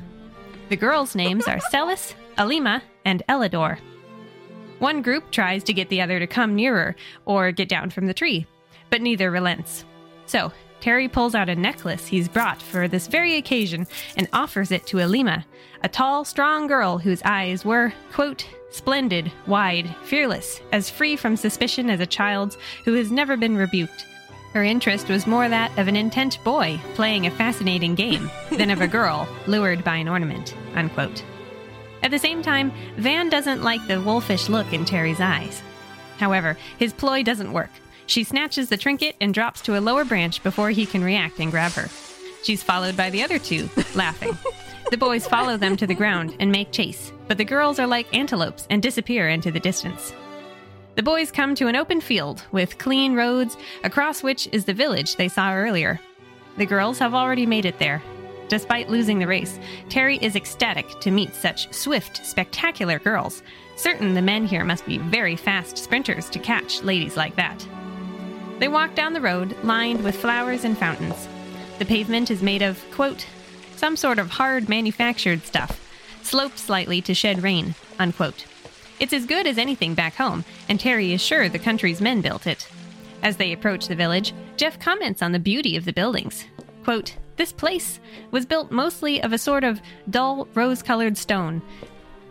The 0.68 0.76
girls' 0.76 1.14
names 1.14 1.46
are 1.46 1.60
Celis, 1.70 2.14
Alima, 2.38 2.82
and 3.04 3.22
Ellador. 3.28 3.78
One 4.78 5.02
group 5.02 5.30
tries 5.30 5.64
to 5.64 5.72
get 5.72 5.88
the 5.88 6.00
other 6.00 6.18
to 6.18 6.26
come 6.26 6.54
nearer 6.54 6.96
or 7.24 7.52
get 7.52 7.68
down 7.68 7.90
from 7.90 8.06
the 8.06 8.14
tree, 8.14 8.46
but 8.90 9.00
neither 9.00 9.30
relents. 9.30 9.84
So, 10.26 10.52
Terry 10.80 11.08
pulls 11.08 11.34
out 11.34 11.48
a 11.48 11.56
necklace 11.56 12.06
he's 12.06 12.28
brought 12.28 12.60
for 12.60 12.86
this 12.86 13.06
very 13.06 13.36
occasion 13.36 13.86
and 14.16 14.28
offers 14.32 14.70
it 14.70 14.86
to 14.88 15.00
Alima, 15.00 15.46
a 15.82 15.88
tall, 15.88 16.24
strong 16.24 16.66
girl 16.66 16.98
whose 16.98 17.22
eyes 17.24 17.64
were, 17.64 17.92
quote, 18.12 18.46
splendid, 18.76 19.32
wide, 19.46 19.94
fearless, 20.04 20.60
as 20.72 20.90
free 20.90 21.16
from 21.16 21.36
suspicion 21.36 21.88
as 21.90 22.00
a 22.00 22.06
child's 22.06 22.58
who 22.84 22.94
has 22.94 23.10
never 23.10 23.36
been 23.36 23.56
rebuked. 23.56 24.06
Her 24.52 24.62
interest 24.62 25.08
was 25.08 25.26
more 25.26 25.48
that 25.48 25.76
of 25.78 25.88
an 25.88 25.96
intent 25.96 26.42
boy 26.44 26.80
playing 26.94 27.26
a 27.26 27.30
fascinating 27.30 27.94
game 27.94 28.30
than 28.50 28.70
of 28.70 28.80
a 28.80 28.88
girl 28.88 29.28
lured 29.46 29.82
by 29.82 29.96
an 29.96 30.08
ornament, 30.08 30.54
unquote. 30.74 31.24
At 32.02 32.10
the 32.10 32.18
same 32.18 32.42
time, 32.42 32.72
Van 32.96 33.28
doesn't 33.28 33.62
like 33.62 33.86
the 33.86 34.00
wolfish 34.00 34.48
look 34.48 34.72
in 34.72 34.84
Terry's 34.84 35.20
eyes. 35.20 35.62
However, 36.18 36.56
his 36.78 36.92
ploy 36.92 37.22
doesn't 37.22 37.52
work. 37.52 37.70
She 38.06 38.24
snatches 38.24 38.68
the 38.68 38.76
trinket 38.76 39.16
and 39.20 39.34
drops 39.34 39.60
to 39.62 39.78
a 39.78 39.80
lower 39.80 40.04
branch 40.04 40.42
before 40.42 40.70
he 40.70 40.86
can 40.86 41.02
react 41.02 41.40
and 41.40 41.50
grab 41.50 41.72
her. 41.72 41.88
She's 42.42 42.62
followed 42.62 42.96
by 42.96 43.10
the 43.10 43.22
other 43.22 43.38
two, 43.38 43.68
laughing. 43.94 44.38
The 44.90 44.96
boys 44.96 45.26
follow 45.26 45.56
them 45.56 45.76
to 45.76 45.86
the 45.86 45.94
ground 45.94 46.36
and 46.38 46.50
make 46.52 46.72
chase, 46.72 47.12
but 47.28 47.38
the 47.38 47.44
girls 47.44 47.78
are 47.78 47.86
like 47.86 48.14
antelopes 48.14 48.66
and 48.70 48.82
disappear 48.82 49.28
into 49.28 49.50
the 49.50 49.60
distance. 49.60 50.12
The 50.94 51.02
boys 51.02 51.30
come 51.30 51.54
to 51.56 51.66
an 51.66 51.76
open 51.76 52.00
field 52.00 52.44
with 52.52 52.78
clean 52.78 53.14
roads, 53.14 53.56
across 53.84 54.22
which 54.22 54.48
is 54.52 54.64
the 54.64 54.72
village 54.72 55.16
they 55.16 55.28
saw 55.28 55.52
earlier. 55.52 56.00
The 56.56 56.66
girls 56.66 56.98
have 57.00 57.14
already 57.14 57.46
made 57.46 57.66
it 57.66 57.78
there, 57.78 58.02
Despite 58.48 58.88
losing 58.88 59.18
the 59.18 59.26
race, 59.26 59.58
Terry 59.88 60.18
is 60.18 60.36
ecstatic 60.36 61.00
to 61.00 61.10
meet 61.10 61.34
such 61.34 61.72
swift, 61.72 62.24
spectacular 62.24 62.98
girls. 63.00 63.42
Certain 63.76 64.14
the 64.14 64.22
men 64.22 64.46
here 64.46 64.64
must 64.64 64.86
be 64.86 64.98
very 64.98 65.34
fast 65.34 65.76
sprinters 65.76 66.30
to 66.30 66.38
catch 66.38 66.82
ladies 66.82 67.16
like 67.16 67.34
that. 67.36 67.66
They 68.60 68.68
walk 68.68 68.94
down 68.94 69.12
the 69.12 69.20
road, 69.20 69.56
lined 69.64 70.02
with 70.02 70.16
flowers 70.16 70.64
and 70.64 70.78
fountains. 70.78 71.28
The 71.78 71.84
pavement 71.84 72.30
is 72.30 72.40
made 72.40 72.62
of, 72.62 72.82
quote, 72.92 73.26
some 73.76 73.96
sort 73.96 74.18
of 74.18 74.30
hard 74.30 74.68
manufactured 74.68 75.44
stuff, 75.44 75.80
sloped 76.22 76.58
slightly 76.58 77.00
to 77.02 77.14
shed 77.14 77.42
rain, 77.42 77.74
unquote. 77.98 78.46
It's 78.98 79.12
as 79.12 79.26
good 79.26 79.46
as 79.46 79.58
anything 79.58 79.94
back 79.94 80.14
home, 80.14 80.44
and 80.68 80.80
Terry 80.80 81.12
is 81.12 81.20
sure 81.20 81.48
the 81.48 81.58
country's 81.58 82.00
men 82.00 82.20
built 82.22 82.46
it. 82.46 82.68
As 83.22 83.36
they 83.36 83.52
approach 83.52 83.88
the 83.88 83.94
village, 83.94 84.32
Jeff 84.56 84.78
comments 84.78 85.22
on 85.22 85.32
the 85.32 85.38
beauty 85.38 85.76
of 85.76 85.84
the 85.84 85.92
buildings. 85.92 86.46
Quote, 86.84 87.16
this 87.36 87.52
place 87.52 88.00
was 88.30 88.46
built 88.46 88.70
mostly 88.70 89.22
of 89.22 89.32
a 89.32 89.38
sort 89.38 89.64
of 89.64 89.80
dull 90.08 90.48
rose 90.54 90.82
colored 90.82 91.18
stone, 91.18 91.60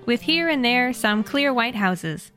with 0.05 0.21
here 0.21 0.49
and 0.49 0.63
there 0.63 0.93
some 0.93 1.23
clear 1.23 1.53
white 1.53 1.75
houses. 1.75 2.31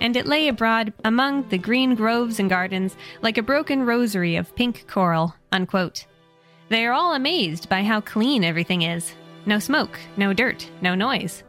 And 0.00 0.16
it 0.16 0.26
lay 0.26 0.46
abroad 0.46 0.92
among 1.04 1.48
the 1.48 1.58
green 1.58 1.94
groves 1.94 2.38
and 2.38 2.50
gardens 2.50 2.96
like 3.22 3.38
a 3.38 3.42
broken 3.42 3.84
rosary 3.84 4.36
of 4.36 4.54
pink 4.54 4.86
coral. 4.86 5.34
Unquote. 5.50 6.06
They 6.68 6.84
are 6.84 6.92
all 6.92 7.14
amazed 7.14 7.68
by 7.68 7.84
how 7.84 8.00
clean 8.00 8.42
everything 8.42 8.82
is. 8.82 9.14
No 9.46 9.58
smoke, 9.60 9.98
no 10.16 10.32
dirt, 10.32 10.68
no 10.80 10.94
noise. 10.94 11.44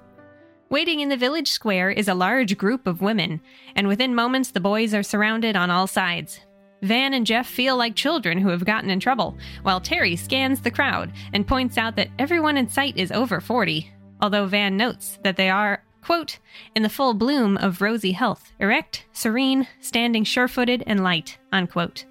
Waiting 0.69 1.00
in 1.00 1.09
the 1.09 1.17
village 1.17 1.50
square 1.50 1.89
is 1.89 2.07
a 2.07 2.13
large 2.13 2.57
group 2.57 2.86
of 2.86 3.01
women, 3.01 3.41
and 3.75 3.88
within 3.88 4.13
moments 4.13 4.51
the 4.51 4.59
boys 4.59 4.93
are 4.93 5.01
surrounded 5.01 5.55
on 5.55 5.71
all 5.71 5.88
sides. 5.88 6.41
Van 6.83 7.15
and 7.15 7.25
Jeff 7.25 7.47
feel 7.47 7.75
like 7.75 7.95
children 7.95 8.38
who 8.38 8.50
have 8.50 8.65
gotten 8.65 8.91
in 8.91 9.00
trouble, 9.00 9.36
while 9.63 9.81
Terry 9.81 10.15
scans 10.15 10.62
the 10.62 10.69
crowd 10.69 11.12
and 11.33 11.47
points 11.47 11.77
out 11.77 11.95
that 11.95 12.09
everyone 12.19 12.57
in 12.57 12.69
sight 12.69 12.95
is 12.97 13.12
over 13.12 13.41
40, 13.41 13.91
although 14.21 14.45
Van 14.45 14.77
notes 14.77 15.17
that 15.24 15.38
they 15.38 15.50
are, 15.50 15.83
quote, 16.01 16.38
in 16.75 16.83
the 16.83 16.89
full 16.89 17.15
bloom 17.15 17.57
of 17.57 17.81
rosy 17.81 18.12
health, 18.12 18.51
erect, 18.59 19.05
serene, 19.13 19.67
standing 19.79 20.24
sure 20.24 20.47
footed 20.47 20.83
and 20.86 21.03
light, 21.03 21.39
unquote. 21.51 22.05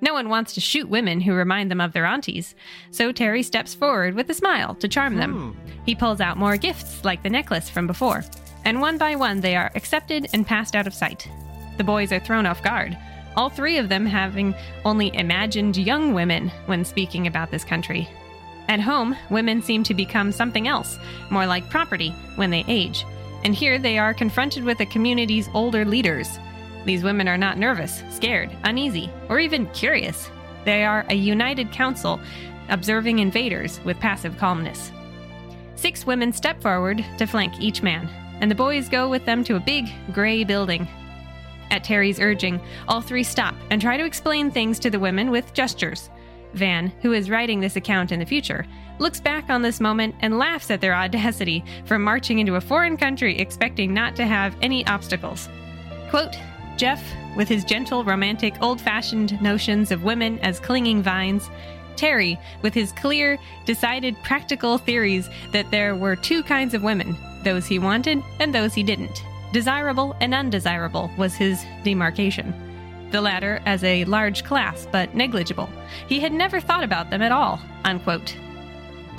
No 0.00 0.14
one 0.14 0.28
wants 0.28 0.54
to 0.54 0.60
shoot 0.60 0.88
women 0.88 1.20
who 1.20 1.34
remind 1.34 1.70
them 1.70 1.80
of 1.80 1.92
their 1.92 2.06
aunties, 2.06 2.54
so 2.90 3.12
Terry 3.12 3.42
steps 3.42 3.74
forward 3.74 4.14
with 4.14 4.30
a 4.30 4.34
smile 4.34 4.74
to 4.76 4.88
charm 4.88 5.16
them. 5.16 5.52
Hmm. 5.52 5.70
He 5.84 5.94
pulls 5.94 6.20
out 6.20 6.36
more 6.36 6.56
gifts, 6.56 7.04
like 7.04 7.22
the 7.22 7.30
necklace 7.30 7.68
from 7.68 7.86
before, 7.86 8.24
and 8.64 8.80
one 8.80 8.98
by 8.98 9.14
one 9.14 9.40
they 9.40 9.56
are 9.56 9.70
accepted 9.74 10.28
and 10.32 10.46
passed 10.46 10.74
out 10.74 10.86
of 10.86 10.94
sight. 10.94 11.28
The 11.76 11.84
boys 11.84 12.12
are 12.12 12.20
thrown 12.20 12.46
off 12.46 12.62
guard 12.62 12.96
all 13.36 13.48
three 13.48 13.78
of 13.78 13.88
them 13.88 14.06
having 14.06 14.54
only 14.84 15.14
imagined 15.14 15.76
young 15.76 16.14
women 16.14 16.50
when 16.66 16.84
speaking 16.84 17.26
about 17.26 17.50
this 17.50 17.64
country. 17.64 18.08
At 18.68 18.80
home, 18.80 19.16
women 19.30 19.62
seem 19.62 19.82
to 19.84 19.94
become 19.94 20.32
something 20.32 20.68
else, 20.68 20.98
more 21.30 21.46
like 21.46 21.70
property, 21.70 22.10
when 22.36 22.50
they 22.50 22.64
age. 22.68 23.04
And 23.42 23.54
here 23.54 23.78
they 23.78 23.98
are 23.98 24.14
confronted 24.14 24.64
with 24.64 24.78
the 24.78 24.86
community's 24.86 25.48
older 25.54 25.84
leaders. 25.84 26.38
These 26.84 27.02
women 27.02 27.28
are 27.28 27.38
not 27.38 27.58
nervous, 27.58 28.02
scared, 28.10 28.50
uneasy, 28.64 29.10
or 29.28 29.38
even 29.38 29.66
curious. 29.68 30.30
They 30.64 30.84
are 30.84 31.04
a 31.08 31.14
united 31.14 31.72
council, 31.72 32.20
observing 32.68 33.18
invaders 33.18 33.80
with 33.84 33.98
passive 33.98 34.36
calmness. 34.38 34.92
Six 35.74 36.06
women 36.06 36.32
step 36.32 36.60
forward 36.60 37.04
to 37.18 37.26
flank 37.26 37.60
each 37.60 37.82
man, 37.82 38.08
and 38.40 38.50
the 38.50 38.54
boys 38.54 38.88
go 38.88 39.08
with 39.08 39.24
them 39.24 39.44
to 39.44 39.56
a 39.56 39.60
big, 39.60 39.88
gray 40.12 40.44
building 40.44 40.86
at 41.70 41.84
Terry's 41.84 42.20
urging, 42.20 42.60
all 42.88 43.00
three 43.00 43.22
stop 43.22 43.54
and 43.70 43.80
try 43.80 43.96
to 43.96 44.04
explain 44.04 44.50
things 44.50 44.78
to 44.80 44.90
the 44.90 44.98
women 44.98 45.30
with 45.30 45.52
gestures. 45.54 46.10
Van, 46.54 46.88
who 47.00 47.12
is 47.12 47.30
writing 47.30 47.60
this 47.60 47.76
account 47.76 48.10
in 48.10 48.18
the 48.18 48.26
future, 48.26 48.66
looks 48.98 49.20
back 49.20 49.48
on 49.48 49.62
this 49.62 49.80
moment 49.80 50.14
and 50.20 50.38
laughs 50.38 50.70
at 50.70 50.80
their 50.80 50.94
audacity 50.94 51.64
for 51.84 51.98
marching 51.98 52.40
into 52.40 52.56
a 52.56 52.60
foreign 52.60 52.96
country 52.96 53.38
expecting 53.38 53.94
not 53.94 54.16
to 54.16 54.26
have 54.26 54.56
any 54.60 54.84
obstacles. 54.86 55.48
Quote, 56.10 56.36
Jeff, 56.80 57.04
with 57.36 57.46
his 57.46 57.62
gentle, 57.62 58.04
romantic, 58.04 58.54
old 58.62 58.80
fashioned 58.80 59.38
notions 59.42 59.90
of 59.90 60.02
women 60.02 60.38
as 60.38 60.58
clinging 60.58 61.02
vines, 61.02 61.50
Terry, 61.94 62.40
with 62.62 62.72
his 62.72 62.90
clear, 62.92 63.36
decided, 63.66 64.16
practical 64.22 64.78
theories 64.78 65.28
that 65.52 65.70
there 65.70 65.94
were 65.94 66.16
two 66.16 66.42
kinds 66.42 66.72
of 66.72 66.82
women 66.82 67.14
those 67.44 67.66
he 67.66 67.78
wanted 67.78 68.22
and 68.38 68.54
those 68.54 68.72
he 68.72 68.82
didn't. 68.82 69.22
Desirable 69.52 70.16
and 70.22 70.32
undesirable 70.32 71.10
was 71.18 71.34
his 71.34 71.62
demarcation. 71.84 72.54
The 73.10 73.20
latter 73.20 73.60
as 73.66 73.84
a 73.84 74.06
large 74.06 74.42
class, 74.44 74.88
but 74.90 75.14
negligible. 75.14 75.68
He 76.08 76.18
had 76.18 76.32
never 76.32 76.60
thought 76.60 76.82
about 76.82 77.10
them 77.10 77.20
at 77.20 77.30
all. 77.30 77.60
Unquote. 77.84 78.34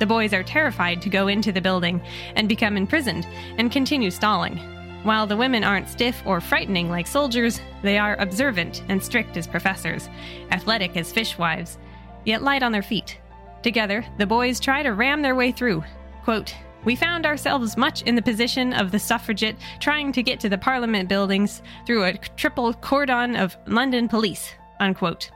The 0.00 0.06
boys 0.06 0.32
are 0.32 0.42
terrified 0.42 1.00
to 1.02 1.08
go 1.08 1.28
into 1.28 1.52
the 1.52 1.60
building 1.60 2.02
and 2.34 2.48
become 2.48 2.76
imprisoned 2.76 3.24
and 3.56 3.70
continue 3.70 4.10
stalling. 4.10 4.71
While 5.02 5.26
the 5.26 5.36
women 5.36 5.64
aren't 5.64 5.88
stiff 5.88 6.22
or 6.24 6.40
frightening 6.40 6.88
like 6.88 7.08
soldiers, 7.08 7.60
they 7.82 7.98
are 7.98 8.16
observant 8.20 8.84
and 8.88 9.02
strict 9.02 9.36
as 9.36 9.48
professors, 9.48 10.08
athletic 10.52 10.96
as 10.96 11.12
fishwives, 11.12 11.78
yet 12.24 12.42
light 12.42 12.62
on 12.62 12.70
their 12.70 12.82
feet. 12.82 13.20
Together, 13.62 14.04
the 14.18 14.26
boys 14.26 14.60
try 14.60 14.82
to 14.82 14.92
ram 14.92 15.20
their 15.22 15.34
way 15.34 15.50
through. 15.50 15.82
Quote, 16.22 16.54
we 16.84 16.96
found 16.96 17.26
ourselves 17.26 17.76
much 17.76 18.02
in 18.02 18.14
the 18.14 18.22
position 18.22 18.72
of 18.72 18.90
the 18.90 18.98
suffragette 18.98 19.56
trying 19.80 20.12
to 20.12 20.22
get 20.22 20.40
to 20.40 20.48
the 20.48 20.58
Parliament 20.58 21.08
buildings 21.08 21.62
through 21.86 22.04
a 22.04 22.18
triple 22.36 22.74
cordon 22.74 23.36
of 23.36 23.56
London 23.66 24.08
police. 24.08 24.52
Unquote. 24.80 25.30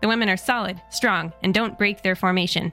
The 0.00 0.08
women 0.08 0.28
are 0.28 0.36
solid, 0.36 0.80
strong, 0.90 1.32
and 1.42 1.52
don't 1.52 1.78
break 1.78 2.02
their 2.02 2.14
formation. 2.14 2.72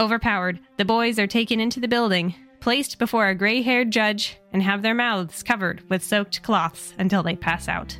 Overpowered, 0.00 0.60
the 0.76 0.84
boys 0.84 1.18
are 1.18 1.26
taken 1.26 1.60
into 1.60 1.80
the 1.80 1.88
building, 1.88 2.34
placed 2.60 2.98
before 2.98 3.28
a 3.28 3.34
gray 3.34 3.62
haired 3.62 3.90
judge, 3.90 4.38
and 4.52 4.62
have 4.62 4.82
their 4.82 4.94
mouths 4.94 5.42
covered 5.42 5.88
with 5.88 6.04
soaked 6.04 6.42
cloths 6.42 6.94
until 6.98 7.22
they 7.22 7.36
pass 7.36 7.68
out. 7.68 7.98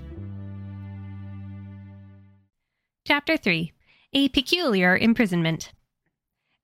Chapter 3.07 3.37
3 3.37 3.73
A 4.13 4.29
Peculiar 4.29 4.97
Imprisonment 4.97 5.73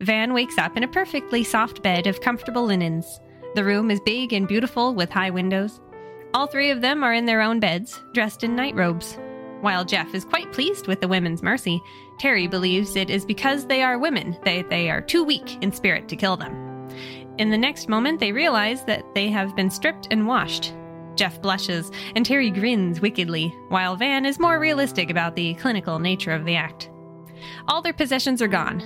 Van 0.01 0.35
wakes 0.35 0.59
up 0.59 0.77
in 0.77 0.83
a 0.83 0.89
perfectly 0.89 1.45
soft 1.45 1.83
bed 1.83 2.07
of 2.07 2.21
comfortable 2.21 2.67
linens. 2.67 3.21
The 3.55 3.65
room 3.65 3.91
is 3.91 4.01
big 4.01 4.33
and 4.33 4.47
beautiful 4.47 4.95
with 4.95 5.11
high 5.11 5.31
windows. 5.31 5.81
All 6.35 6.47
three 6.47 6.71
of 6.71 6.81
them 6.81 7.05
are 7.05 7.15
in 7.15 7.27
their 7.27 7.41
own 7.41 7.61
beds, 7.61 8.03
dressed 8.13 8.43
in 8.43 8.57
night 8.57 8.75
robes. 8.75 9.17
While 9.61 9.85
Jeff 9.85 10.15
is 10.15 10.25
quite 10.25 10.53
pleased 10.53 10.89
with 10.89 11.01
the 11.01 11.09
women's 11.09 11.43
mercy, 11.43 11.81
Terry 12.19 12.47
believes 12.47 12.97
it 12.97 13.09
is 13.09 13.25
because 13.25 13.67
they 13.67 13.83
are 13.83 13.99
women, 13.99 14.37
they, 14.45 14.63
they 14.63 14.91
are 14.91 15.01
too 15.01 15.25
weak 15.25 15.63
in 15.63 15.73
spirit 15.73 16.09
to 16.09 16.17
kill 16.17 16.37
them. 16.37 16.64
In 17.39 17.51
the 17.51 17.59
next 17.59 17.89
moment, 17.89 18.21
they 18.21 18.31
realize 18.31 18.85
that 18.85 19.05
they 19.15 19.29
have 19.29 19.57
been 19.57 19.71
stripped 19.71 20.09
and 20.13 20.27
washed. 20.27 20.73
Jeff 21.17 21.41
blushes, 21.43 21.91
and 22.15 22.25
Terry 22.25 22.51
grins 22.51 23.01
wickedly, 23.01 23.49
while 23.69 23.97
Van 23.97 24.25
is 24.25 24.39
more 24.39 24.61
realistic 24.61 25.11
about 25.11 25.35
the 25.35 25.55
clinical 25.55 25.99
nature 25.99 26.33
of 26.33 26.45
the 26.45 26.57
act. 26.57 26.91
All 27.67 27.83
their 27.83 27.93
possessions 27.93 28.41
are 28.41 28.49
gone, 28.49 28.83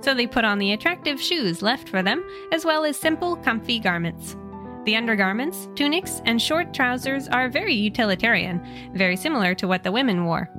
so 0.00 0.12
they 0.12 0.26
put 0.26 0.44
on 0.44 0.58
the 0.58 0.72
attractive 0.72 1.20
shoes 1.20 1.62
left 1.62 1.88
for 1.88 2.02
them, 2.02 2.24
as 2.52 2.64
well 2.64 2.84
as 2.84 2.96
simple, 2.96 3.36
comfy 3.36 3.78
garments. 3.78 4.36
The 4.84 4.96
undergarments, 4.96 5.68
tunics, 5.74 6.20
and 6.26 6.42
short 6.42 6.74
trousers 6.74 7.28
are 7.28 7.48
very 7.48 7.74
utilitarian, 7.74 8.92
very 8.94 9.16
similar 9.16 9.54
to 9.54 9.68
what 9.68 9.82
the 9.82 9.92
women 9.92 10.26
wore. 10.26 10.50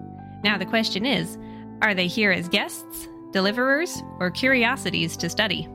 Now 0.43 0.57
the 0.57 0.65
question 0.65 1.05
is 1.05 1.37
are 1.81 1.93
they 1.93 2.07
here 2.07 2.31
as 2.31 2.47
guests, 2.47 3.09
deliverers, 3.31 4.01
or 4.19 4.31
curiosities 4.31 5.17
to 5.17 5.29
study? 5.29 5.67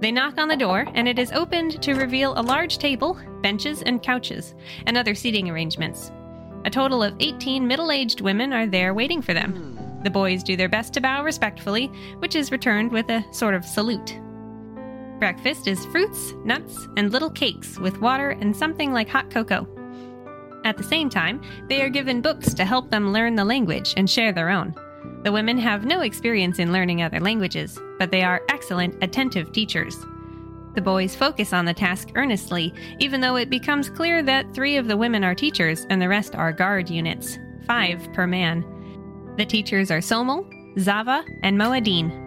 They 0.00 0.12
knock 0.12 0.38
on 0.38 0.48
the 0.48 0.56
door, 0.56 0.86
and 0.94 1.08
it 1.08 1.18
is 1.18 1.32
opened 1.32 1.82
to 1.82 1.94
reveal 1.94 2.38
a 2.38 2.42
large 2.42 2.78
table, 2.78 3.18
benches, 3.42 3.82
and 3.82 4.02
couches, 4.02 4.54
and 4.86 4.96
other 4.96 5.14
seating 5.14 5.50
arrangements. 5.50 6.12
A 6.64 6.70
total 6.70 7.02
of 7.02 7.16
18 7.18 7.66
middle 7.66 7.90
aged 7.90 8.20
women 8.20 8.52
are 8.52 8.66
there 8.66 8.94
waiting 8.94 9.22
for 9.22 9.34
them. 9.34 9.78
The 10.04 10.10
boys 10.10 10.44
do 10.44 10.56
their 10.56 10.68
best 10.68 10.92
to 10.94 11.00
bow 11.00 11.24
respectfully, 11.24 11.88
which 12.18 12.36
is 12.36 12.52
returned 12.52 12.92
with 12.92 13.08
a 13.10 13.24
sort 13.32 13.54
of 13.54 13.64
salute. 13.64 14.20
Breakfast 15.18 15.66
is 15.66 15.84
fruits, 15.86 16.32
nuts, 16.44 16.86
and 16.96 17.10
little 17.10 17.30
cakes 17.30 17.78
with 17.78 18.00
water 18.00 18.30
and 18.30 18.56
something 18.56 18.92
like 18.92 19.08
hot 19.08 19.30
cocoa. 19.30 19.66
At 20.64 20.76
the 20.76 20.84
same 20.84 21.10
time, 21.10 21.42
they 21.68 21.82
are 21.82 21.88
given 21.88 22.20
books 22.20 22.54
to 22.54 22.64
help 22.64 22.90
them 22.90 23.12
learn 23.12 23.34
the 23.34 23.44
language 23.44 23.94
and 23.96 24.08
share 24.08 24.32
their 24.32 24.50
own. 24.50 24.74
The 25.24 25.32
women 25.32 25.58
have 25.58 25.84
no 25.84 26.00
experience 26.02 26.58
in 26.58 26.72
learning 26.72 27.02
other 27.02 27.20
languages, 27.20 27.78
but 27.98 28.10
they 28.10 28.22
are 28.22 28.42
excellent, 28.48 29.02
attentive 29.02 29.52
teachers. 29.52 29.96
The 30.74 30.80
boys 30.80 31.16
focus 31.16 31.52
on 31.52 31.64
the 31.64 31.74
task 31.74 32.10
earnestly, 32.14 32.72
even 33.00 33.20
though 33.20 33.36
it 33.36 33.50
becomes 33.50 33.90
clear 33.90 34.22
that 34.22 34.54
three 34.54 34.76
of 34.76 34.86
the 34.86 34.96
women 34.96 35.24
are 35.24 35.34
teachers 35.34 35.86
and 35.90 36.00
the 36.00 36.08
rest 36.08 36.36
are 36.36 36.52
guard 36.52 36.88
units, 36.88 37.38
five 37.66 38.12
per 38.12 38.26
man. 38.26 38.64
The 39.36 39.44
teachers 39.44 39.90
are 39.90 39.98
Somel, 39.98 40.48
Zava, 40.78 41.24
and 41.42 41.58
Moadine. 41.58 42.26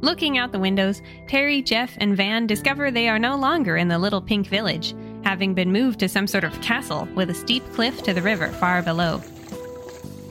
Looking 0.00 0.36
out 0.36 0.52
the 0.52 0.58
windows, 0.58 1.00
Terry, 1.28 1.62
Jeff, 1.62 1.96
and 1.98 2.16
Van 2.16 2.46
discover 2.46 2.90
they 2.90 3.08
are 3.08 3.18
no 3.18 3.36
longer 3.36 3.76
in 3.76 3.88
the 3.88 3.98
little 3.98 4.20
pink 4.20 4.48
village, 4.48 4.94
having 5.22 5.54
been 5.54 5.72
moved 5.72 6.00
to 6.00 6.08
some 6.08 6.26
sort 6.26 6.44
of 6.44 6.60
castle 6.60 7.08
with 7.14 7.30
a 7.30 7.34
steep 7.34 7.62
cliff 7.72 8.02
to 8.02 8.12
the 8.12 8.20
river 8.20 8.48
far 8.48 8.82
below. 8.82 9.22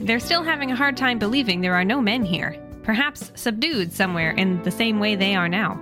They're 0.04 0.20
still 0.20 0.44
having 0.44 0.70
a 0.70 0.76
hard 0.76 0.98
time 0.98 1.18
believing 1.18 1.62
there 1.62 1.76
are 1.76 1.86
no 1.86 2.02
men 2.02 2.26
here, 2.26 2.62
perhaps 2.84 3.32
subdued 3.36 3.94
somewhere 3.94 4.32
in 4.32 4.62
the 4.64 4.72
same 4.72 5.00
way 5.00 5.16
they 5.16 5.34
are 5.34 5.48
now. 5.48 5.80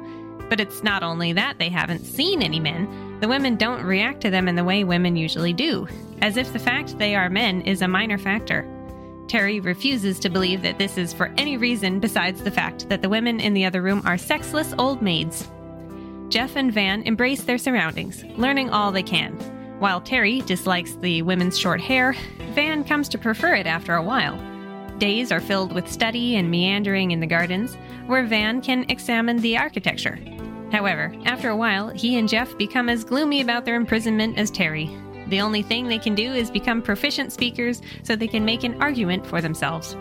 But 0.47 0.59
it's 0.59 0.83
not 0.83 1.01
only 1.01 1.33
that 1.33 1.57
they 1.57 1.69
haven't 1.69 2.05
seen 2.05 2.43
any 2.43 2.59
men, 2.59 3.17
the 3.19 3.27
women 3.27 3.55
don't 3.55 3.81
react 3.81 4.21
to 4.21 4.29
them 4.29 4.47
in 4.47 4.55
the 4.55 4.63
way 4.63 4.83
women 4.83 5.15
usually 5.15 5.53
do, 5.53 5.87
as 6.21 6.37
if 6.37 6.53
the 6.53 6.59
fact 6.59 6.99
they 6.99 7.15
are 7.15 7.31
men 7.31 7.61
is 7.61 7.81
a 7.81 7.87
minor 7.87 8.19
factor. 8.19 8.63
Terry 9.27 9.59
refuses 9.59 10.19
to 10.19 10.29
believe 10.29 10.61
that 10.61 10.77
this 10.77 10.99
is 10.99 11.13
for 11.13 11.33
any 11.39 11.57
reason 11.57 11.99
besides 11.99 12.43
the 12.43 12.51
fact 12.51 12.89
that 12.89 13.01
the 13.01 13.09
women 13.09 13.39
in 13.39 13.55
the 13.55 13.65
other 13.65 13.81
room 13.81 14.03
are 14.05 14.19
sexless 14.19 14.75
old 14.77 15.01
maids. 15.01 15.49
Jeff 16.29 16.55
and 16.55 16.71
Van 16.71 17.01
embrace 17.03 17.41
their 17.43 17.57
surroundings, 17.57 18.23
learning 18.37 18.69
all 18.69 18.91
they 18.91 19.01
can. 19.01 19.35
While 19.81 19.99
Terry 19.99 20.41
dislikes 20.41 20.93
the 20.93 21.23
women's 21.23 21.57
short 21.57 21.81
hair, 21.81 22.15
Van 22.53 22.83
comes 22.83 23.09
to 23.09 23.17
prefer 23.17 23.55
it 23.55 23.65
after 23.65 23.95
a 23.95 24.03
while. 24.03 24.37
Days 24.99 25.31
are 25.31 25.41
filled 25.41 25.73
with 25.73 25.91
study 25.91 26.35
and 26.35 26.51
meandering 26.51 27.09
in 27.09 27.19
the 27.19 27.25
gardens, 27.25 27.75
where 28.05 28.23
Van 28.23 28.61
can 28.61 28.85
examine 28.89 29.37
the 29.37 29.57
architecture. 29.57 30.19
However, 30.71 31.11
after 31.25 31.49
a 31.49 31.55
while, 31.55 31.89
he 31.89 32.19
and 32.19 32.29
Jeff 32.29 32.55
become 32.59 32.89
as 32.89 33.03
gloomy 33.03 33.41
about 33.41 33.65
their 33.65 33.73
imprisonment 33.73 34.37
as 34.37 34.51
Terry. 34.51 34.95
The 35.29 35.41
only 35.41 35.63
thing 35.63 35.87
they 35.87 35.97
can 35.97 36.13
do 36.13 36.31
is 36.31 36.51
become 36.51 36.83
proficient 36.83 37.33
speakers 37.33 37.81
so 38.03 38.15
they 38.15 38.27
can 38.27 38.45
make 38.45 38.63
an 38.63 38.79
argument 38.83 39.25
for 39.25 39.41
themselves. 39.41 39.95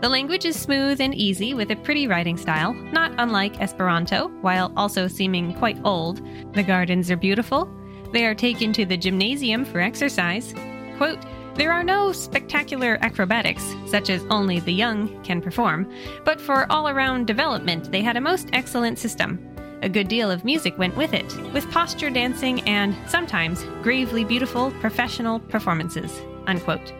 The 0.00 0.08
language 0.08 0.44
is 0.44 0.58
smooth 0.58 1.00
and 1.00 1.14
easy 1.14 1.54
with 1.54 1.70
a 1.70 1.76
pretty 1.76 2.08
writing 2.08 2.36
style, 2.36 2.72
not 2.72 3.12
unlike 3.18 3.60
Esperanto, 3.60 4.26
while 4.40 4.72
also 4.76 5.06
seeming 5.06 5.54
quite 5.54 5.78
old. 5.84 6.20
The 6.54 6.64
gardens 6.64 7.12
are 7.12 7.16
beautiful, 7.16 7.72
they 8.12 8.26
are 8.26 8.34
taken 8.34 8.72
to 8.74 8.84
the 8.84 8.96
gymnasium 8.96 9.64
for 9.64 9.80
exercise. 9.80 10.54
Quote, 10.96 11.24
there 11.54 11.72
are 11.72 11.82
no 11.82 12.12
spectacular 12.12 12.98
acrobatics, 13.00 13.74
such 13.86 14.10
as 14.10 14.24
only 14.30 14.60
the 14.60 14.72
young 14.72 15.20
can 15.24 15.40
perform, 15.40 15.92
but 16.24 16.40
for 16.40 16.70
all 16.70 16.88
around 16.88 17.26
development, 17.26 17.90
they 17.90 18.00
had 18.00 18.16
a 18.16 18.20
most 18.20 18.48
excellent 18.52 18.98
system. 18.98 19.44
A 19.82 19.88
good 19.88 20.08
deal 20.08 20.30
of 20.30 20.44
music 20.44 20.78
went 20.78 20.96
with 20.96 21.14
it, 21.14 21.36
with 21.52 21.70
posture 21.70 22.10
dancing 22.10 22.60
and, 22.62 22.96
sometimes, 23.08 23.64
gravely 23.82 24.24
beautiful 24.24 24.70
professional 24.80 25.40
performances. 25.40 26.20
Unquote. 26.46 26.92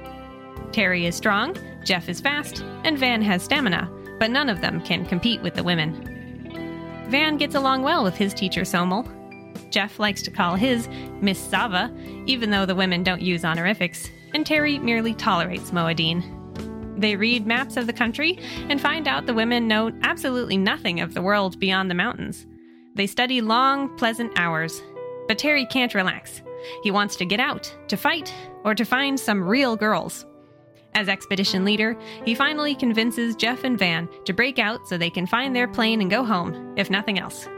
Terry 0.72 1.06
is 1.06 1.14
strong, 1.14 1.56
Jeff 1.84 2.08
is 2.08 2.20
fast, 2.20 2.64
and 2.84 2.98
Van 2.98 3.22
has 3.22 3.42
stamina, 3.42 3.90
but 4.18 4.30
none 4.30 4.48
of 4.48 4.60
them 4.60 4.80
can 4.82 5.06
compete 5.06 5.40
with 5.40 5.54
the 5.54 5.62
women. 5.62 7.06
Van 7.08 7.36
gets 7.36 7.54
along 7.54 7.82
well 7.82 8.04
with 8.04 8.16
his 8.16 8.34
teacher 8.34 8.62
Somel, 8.62 9.08
Jeff 9.70 9.98
likes 9.98 10.22
to 10.22 10.30
call 10.30 10.54
his 10.54 10.88
Miss 11.20 11.38
Zava, 11.38 11.94
even 12.26 12.50
though 12.50 12.66
the 12.66 12.74
women 12.74 13.02
don't 13.02 13.22
use 13.22 13.44
honorifics, 13.44 14.10
and 14.34 14.46
Terry 14.46 14.78
merely 14.78 15.14
tolerates 15.14 15.70
Moadine. 15.70 16.22
They 16.98 17.14
read 17.14 17.46
maps 17.46 17.76
of 17.76 17.86
the 17.86 17.92
country 17.92 18.38
and 18.68 18.80
find 18.80 19.06
out 19.06 19.26
the 19.26 19.34
women 19.34 19.68
know 19.68 19.92
absolutely 20.02 20.56
nothing 20.56 21.00
of 21.00 21.14
the 21.14 21.22
world 21.22 21.58
beyond 21.60 21.90
the 21.90 21.94
mountains. 21.94 22.46
They 22.94 23.06
study 23.06 23.40
long, 23.40 23.96
pleasant 23.96 24.32
hours. 24.36 24.82
But 25.28 25.38
Terry 25.38 25.66
can't 25.66 25.94
relax. 25.94 26.42
He 26.82 26.90
wants 26.90 27.14
to 27.16 27.24
get 27.24 27.38
out, 27.38 27.72
to 27.88 27.96
fight, 27.96 28.34
or 28.64 28.74
to 28.74 28.84
find 28.84 29.20
some 29.20 29.44
real 29.44 29.76
girls. 29.76 30.26
As 30.94 31.08
expedition 31.08 31.64
leader, 31.64 31.96
he 32.24 32.34
finally 32.34 32.74
convinces 32.74 33.36
Jeff 33.36 33.62
and 33.62 33.78
Van 33.78 34.08
to 34.24 34.32
break 34.32 34.58
out 34.58 34.88
so 34.88 34.98
they 34.98 35.10
can 35.10 35.26
find 35.26 35.54
their 35.54 35.68
plane 35.68 36.00
and 36.00 36.10
go 36.10 36.24
home, 36.24 36.74
if 36.76 36.90
nothing 36.90 37.20
else. 37.20 37.48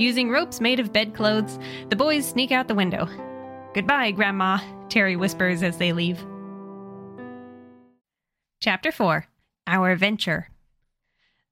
Using 0.00 0.30
ropes 0.30 0.62
made 0.62 0.80
of 0.80 0.94
bedclothes, 0.94 1.58
the 1.90 1.94
boys 1.94 2.26
sneak 2.26 2.52
out 2.52 2.68
the 2.68 2.74
window. 2.74 3.06
Goodbye, 3.74 4.12
Grandma, 4.12 4.58
Terry 4.88 5.14
whispers 5.14 5.62
as 5.62 5.76
they 5.76 5.92
leave. 5.92 6.24
Chapter 8.62 8.90
4 8.90 9.26
Our 9.66 9.96
Venture 9.96 10.48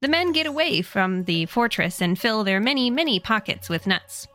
The 0.00 0.08
men 0.08 0.32
get 0.32 0.46
away 0.46 0.80
from 0.80 1.24
the 1.24 1.44
fortress 1.44 2.00
and 2.00 2.18
fill 2.18 2.42
their 2.42 2.58
many, 2.58 2.88
many 2.88 3.20
pockets 3.20 3.68
with 3.68 3.87
nuts. 3.87 4.26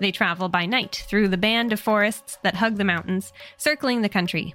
They 0.00 0.12
travel 0.12 0.48
by 0.48 0.64
night 0.64 1.04
through 1.06 1.28
the 1.28 1.36
band 1.36 1.70
of 1.70 1.78
forests 1.78 2.38
that 2.42 2.54
hug 2.54 2.76
the 2.76 2.84
mountains, 2.84 3.34
circling 3.58 4.00
the 4.00 4.08
country. 4.08 4.54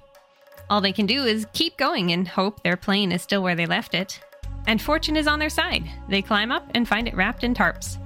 All 0.68 0.80
they 0.80 0.92
can 0.92 1.06
do 1.06 1.22
is 1.22 1.46
keep 1.52 1.76
going 1.76 2.10
and 2.10 2.26
hope 2.26 2.64
their 2.64 2.76
plane 2.76 3.12
is 3.12 3.22
still 3.22 3.44
where 3.44 3.54
they 3.54 3.66
left 3.66 3.94
it. 3.94 4.18
And 4.66 4.82
fortune 4.82 5.16
is 5.16 5.28
on 5.28 5.38
their 5.38 5.50
side. 5.50 5.88
They 6.08 6.20
climb 6.20 6.50
up 6.50 6.68
and 6.74 6.88
find 6.88 7.06
it 7.06 7.14
wrapped 7.14 7.44
in 7.44 7.54
tarps. 7.54 8.00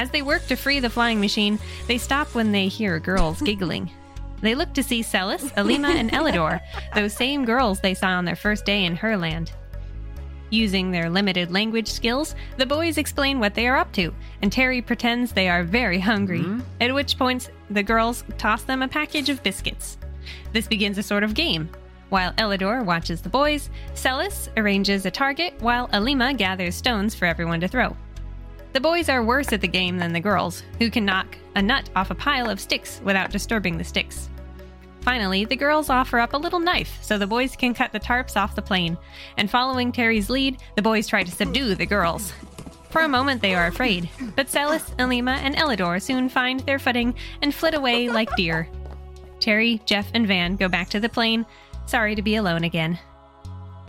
As 0.00 0.08
they 0.08 0.22
work 0.22 0.46
to 0.46 0.56
free 0.56 0.80
the 0.80 0.88
flying 0.88 1.20
machine, 1.20 1.58
they 1.86 1.98
stop 1.98 2.34
when 2.34 2.52
they 2.52 2.68
hear 2.68 2.98
girls 2.98 3.42
giggling. 3.42 3.90
They 4.40 4.54
look 4.54 4.72
to 4.72 4.82
see 4.82 5.02
Celis, 5.02 5.52
Alima, 5.58 5.88
and 5.88 6.10
Ellador, 6.12 6.58
those 6.94 7.12
same 7.12 7.44
girls 7.44 7.80
they 7.80 7.92
saw 7.92 8.08
on 8.08 8.24
their 8.24 8.34
first 8.34 8.64
day 8.64 8.86
in 8.86 8.96
Herland. 8.96 9.50
Using 10.48 10.90
their 10.90 11.10
limited 11.10 11.52
language 11.52 11.86
skills, 11.86 12.34
the 12.56 12.64
boys 12.64 12.96
explain 12.96 13.40
what 13.40 13.54
they 13.54 13.68
are 13.68 13.76
up 13.76 13.92
to, 13.92 14.14
and 14.40 14.50
Terry 14.50 14.80
pretends 14.80 15.32
they 15.32 15.50
are 15.50 15.64
very 15.64 16.00
hungry, 16.00 16.40
mm-hmm. 16.40 16.60
at 16.80 16.94
which 16.94 17.18
point 17.18 17.50
the 17.68 17.82
girls 17.82 18.24
toss 18.38 18.62
them 18.62 18.80
a 18.80 18.88
package 18.88 19.28
of 19.28 19.42
biscuits. 19.42 19.98
This 20.54 20.66
begins 20.66 20.96
a 20.96 21.02
sort 21.02 21.24
of 21.24 21.34
game. 21.34 21.68
While 22.08 22.32
Ellador 22.38 22.86
watches 22.86 23.20
the 23.20 23.28
boys, 23.28 23.68
Celis 23.92 24.48
arranges 24.56 25.04
a 25.04 25.10
target 25.10 25.60
while 25.60 25.90
Alima 25.92 26.32
gathers 26.32 26.74
stones 26.74 27.14
for 27.14 27.26
everyone 27.26 27.60
to 27.60 27.68
throw. 27.68 27.94
The 28.72 28.80
boys 28.80 29.08
are 29.08 29.24
worse 29.24 29.52
at 29.52 29.60
the 29.60 29.68
game 29.68 29.98
than 29.98 30.12
the 30.12 30.20
girls, 30.20 30.62
who 30.78 30.90
can 30.90 31.04
knock 31.04 31.36
a 31.56 31.62
nut 31.62 31.90
off 31.96 32.10
a 32.10 32.14
pile 32.14 32.48
of 32.48 32.60
sticks 32.60 33.00
without 33.04 33.32
disturbing 33.32 33.76
the 33.76 33.84
sticks. 33.84 34.28
Finally, 35.00 35.44
the 35.44 35.56
girls 35.56 35.90
offer 35.90 36.20
up 36.20 36.34
a 36.34 36.38
little 36.38 36.60
knife 36.60 36.98
so 37.02 37.18
the 37.18 37.26
boys 37.26 37.56
can 37.56 37.74
cut 37.74 37.90
the 37.90 37.98
tarps 37.98 38.36
off 38.36 38.54
the 38.54 38.62
plane, 38.62 38.96
and 39.36 39.50
following 39.50 39.90
Terry's 39.90 40.30
lead, 40.30 40.58
the 40.76 40.82
boys 40.82 41.08
try 41.08 41.24
to 41.24 41.30
subdue 41.30 41.74
the 41.74 41.86
girls. 41.86 42.32
For 42.90 43.02
a 43.02 43.08
moment, 43.08 43.40
they 43.40 43.54
are 43.54 43.66
afraid, 43.66 44.08
but 44.36 44.48
Celis, 44.48 44.92
Alima, 44.98 45.32
and 45.42 45.56
Ellador 45.56 46.00
soon 46.00 46.28
find 46.28 46.60
their 46.60 46.78
footing 46.78 47.14
and 47.42 47.54
flit 47.54 47.74
away 47.74 48.08
like 48.08 48.34
deer. 48.36 48.68
Terry, 49.40 49.80
Jeff, 49.84 50.10
and 50.12 50.26
Van 50.26 50.56
go 50.56 50.68
back 50.68 50.90
to 50.90 51.00
the 51.00 51.08
plane, 51.08 51.46
sorry 51.86 52.14
to 52.14 52.22
be 52.22 52.36
alone 52.36 52.64
again. 52.64 52.98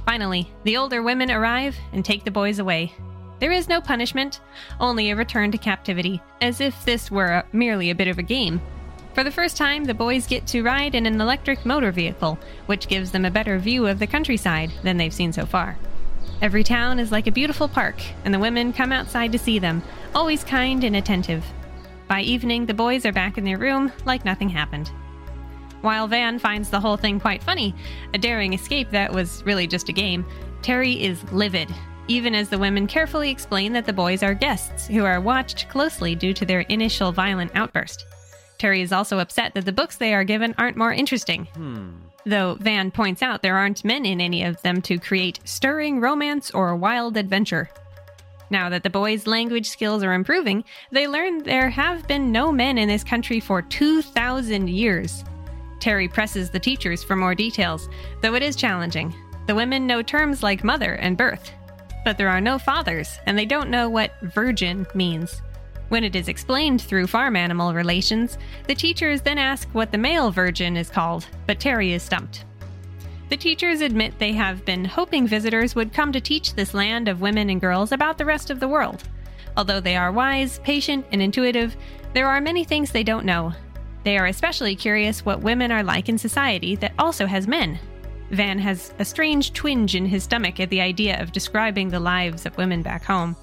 Finally, 0.05 0.49
the 0.63 0.77
older 0.77 1.03
women 1.03 1.29
arrive 1.29 1.75
and 1.93 2.03
take 2.03 2.23
the 2.23 2.31
boys 2.31 2.59
away. 2.59 2.93
There 3.41 3.51
is 3.51 3.67
no 3.67 3.81
punishment, 3.81 4.39
only 4.79 5.09
a 5.09 5.15
return 5.15 5.51
to 5.51 5.57
captivity, 5.57 6.21
as 6.41 6.61
if 6.61 6.85
this 6.85 7.09
were 7.09 7.25
a, 7.25 7.45
merely 7.51 7.89
a 7.89 7.95
bit 7.95 8.07
of 8.07 8.19
a 8.19 8.23
game. 8.23 8.61
For 9.15 9.23
the 9.23 9.31
first 9.31 9.57
time, 9.57 9.83
the 9.85 9.95
boys 9.95 10.27
get 10.27 10.45
to 10.47 10.61
ride 10.61 10.93
in 10.93 11.07
an 11.07 11.19
electric 11.19 11.65
motor 11.65 11.91
vehicle, 11.91 12.37
which 12.67 12.87
gives 12.87 13.09
them 13.09 13.25
a 13.25 13.31
better 13.31 13.57
view 13.57 13.87
of 13.87 13.97
the 13.97 14.05
countryside 14.05 14.71
than 14.83 14.97
they've 14.97 15.11
seen 15.11 15.33
so 15.33 15.47
far. 15.47 15.75
Every 16.39 16.63
town 16.63 16.99
is 16.99 17.11
like 17.11 17.25
a 17.25 17.31
beautiful 17.31 17.67
park, 17.67 17.99
and 18.23 18.31
the 18.31 18.39
women 18.39 18.73
come 18.73 18.91
outside 18.91 19.31
to 19.31 19.39
see 19.39 19.57
them, 19.57 19.81
always 20.13 20.43
kind 20.43 20.83
and 20.83 20.95
attentive. 20.95 21.43
By 22.07 22.21
evening, 22.21 22.67
the 22.67 22.75
boys 22.75 23.07
are 23.07 23.11
back 23.11 23.39
in 23.39 23.43
their 23.43 23.57
room 23.57 23.91
like 24.05 24.23
nothing 24.23 24.49
happened. 24.49 24.91
While 25.81 26.07
Van 26.07 26.37
finds 26.37 26.69
the 26.69 26.79
whole 26.79 26.95
thing 26.95 27.19
quite 27.19 27.41
funny, 27.41 27.73
a 28.13 28.19
daring 28.19 28.53
escape 28.53 28.91
that 28.91 29.11
was 29.11 29.41
really 29.47 29.65
just 29.65 29.89
a 29.89 29.93
game, 29.93 30.27
Terry 30.61 31.03
is 31.03 31.23
livid, 31.31 31.73
even 32.07 32.35
as 32.35 32.49
the 32.49 32.57
women 32.57 32.87
carefully 32.87 33.29
explain 33.29 33.73
that 33.73 33.85
the 33.85 33.93
boys 33.93 34.23
are 34.23 34.33
guests 34.33 34.87
who 34.87 35.05
are 35.05 35.21
watched 35.21 35.69
closely 35.69 36.15
due 36.15 36.33
to 36.33 36.45
their 36.45 36.61
initial 36.61 37.11
violent 37.11 37.51
outburst. 37.55 38.05
Terry 38.57 38.81
is 38.81 38.91
also 38.91 39.19
upset 39.19 39.53
that 39.53 39.65
the 39.65 39.71
books 39.71 39.97
they 39.97 40.13
are 40.13 40.23
given 40.23 40.53
aren't 40.57 40.77
more 40.77 40.93
interesting. 40.93 41.45
Hmm. 41.55 41.89
Though 42.25 42.55
Van 42.59 42.91
points 42.91 43.23
out 43.23 43.41
there 43.41 43.57
aren't 43.57 43.83
men 43.83 44.05
in 44.05 44.21
any 44.21 44.43
of 44.43 44.61
them 44.61 44.81
to 44.83 44.99
create 44.99 45.39
stirring 45.43 45.99
romance 45.99 46.51
or 46.51 46.75
wild 46.75 47.17
adventure. 47.17 47.69
Now 48.51 48.69
that 48.69 48.83
the 48.83 48.89
boys' 48.89 49.25
language 49.25 49.69
skills 49.69 50.03
are 50.03 50.13
improving, 50.13 50.63
they 50.91 51.07
learn 51.07 51.41
there 51.41 51.69
have 51.69 52.07
been 52.07 52.31
no 52.31 52.51
men 52.51 52.77
in 52.77 52.87
this 52.87 53.03
country 53.03 53.39
for 53.39 53.61
2,000 53.61 54.69
years. 54.69 55.23
Terry 55.79 56.07
presses 56.07 56.49
the 56.49 56.59
teachers 56.59 57.03
for 57.03 57.15
more 57.15 57.33
details, 57.33 57.89
though 58.21 58.35
it 58.35 58.43
is 58.43 58.55
challenging. 58.55 59.15
The 59.47 59.55
women 59.55 59.87
know 59.87 60.03
terms 60.03 60.43
like 60.43 60.63
mother 60.63 60.93
and 60.95 61.17
birth, 61.17 61.51
but 62.03 62.17
there 62.17 62.29
are 62.29 62.41
no 62.41 62.57
fathers, 62.57 63.19
and 63.25 63.37
they 63.37 63.45
don't 63.45 63.69
know 63.69 63.89
what 63.89 64.19
virgin 64.21 64.85
means. 64.93 65.41
When 65.89 66.03
it 66.03 66.15
is 66.15 66.27
explained 66.27 66.81
through 66.81 67.07
farm 67.07 67.35
animal 67.35 67.73
relations, 67.73 68.37
the 68.67 68.75
teachers 68.75 69.21
then 69.21 69.37
ask 69.37 69.67
what 69.69 69.91
the 69.91 69.97
male 69.97 70.31
virgin 70.31 70.77
is 70.77 70.89
called, 70.89 71.27
but 71.47 71.59
Terry 71.59 71.93
is 71.93 72.03
stumped. 72.03 72.45
The 73.29 73.37
teachers 73.37 73.81
admit 73.81 74.17
they 74.17 74.33
have 74.33 74.65
been 74.65 74.85
hoping 74.85 75.27
visitors 75.27 75.75
would 75.75 75.93
come 75.93 76.11
to 76.11 76.21
teach 76.21 76.53
this 76.53 76.73
land 76.73 77.07
of 77.07 77.21
women 77.21 77.49
and 77.49 77.61
girls 77.61 77.91
about 77.91 78.17
the 78.17 78.25
rest 78.25 78.49
of 78.49 78.59
the 78.59 78.67
world. 78.67 79.03
Although 79.57 79.79
they 79.79 79.95
are 79.95 80.11
wise, 80.11 80.59
patient, 80.59 81.05
and 81.11 81.21
intuitive, 81.21 81.75
there 82.13 82.27
are 82.27 82.41
many 82.41 82.63
things 82.63 82.91
they 82.91 83.03
don't 83.03 83.25
know, 83.25 83.53
they 84.03 84.17
are 84.17 84.25
especially 84.25 84.75
curious 84.75 85.25
what 85.25 85.41
women 85.41 85.71
are 85.71 85.83
like 85.83 86.09
in 86.09 86.17
society 86.17 86.75
that 86.77 86.93
also 86.97 87.25
has 87.25 87.47
men. 87.47 87.79
Van 88.31 88.57
has 88.59 88.93
a 88.97 89.05
strange 89.05 89.51
twinge 89.53 89.95
in 89.95 90.05
his 90.05 90.23
stomach 90.23 90.59
at 90.59 90.69
the 90.69 90.81
idea 90.81 91.21
of 91.21 91.33
describing 91.33 91.89
the 91.89 91.99
lives 91.99 92.45
of 92.45 92.57
women 92.57 92.81
back 92.81 93.03
home. 93.03 93.35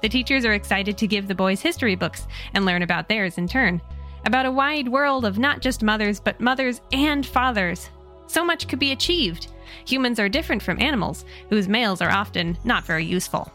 The 0.00 0.08
teachers 0.08 0.44
are 0.44 0.54
excited 0.54 0.96
to 0.98 1.06
give 1.06 1.28
the 1.28 1.34
boys 1.34 1.60
history 1.60 1.94
books 1.94 2.26
and 2.54 2.64
learn 2.64 2.82
about 2.82 3.08
theirs 3.08 3.38
in 3.38 3.46
turn. 3.46 3.80
About 4.24 4.46
a 4.46 4.50
wide 4.50 4.88
world 4.88 5.24
of 5.24 5.38
not 5.38 5.60
just 5.60 5.82
mothers, 5.82 6.18
but 6.18 6.40
mothers 6.40 6.80
and 6.92 7.26
fathers. 7.26 7.90
So 8.26 8.44
much 8.44 8.68
could 8.68 8.78
be 8.78 8.92
achieved. 8.92 9.48
Humans 9.86 10.18
are 10.18 10.28
different 10.28 10.62
from 10.62 10.80
animals, 10.80 11.24
whose 11.50 11.68
males 11.68 12.00
are 12.00 12.10
often 12.10 12.56
not 12.64 12.84
very 12.84 13.04
useful. 13.04 13.52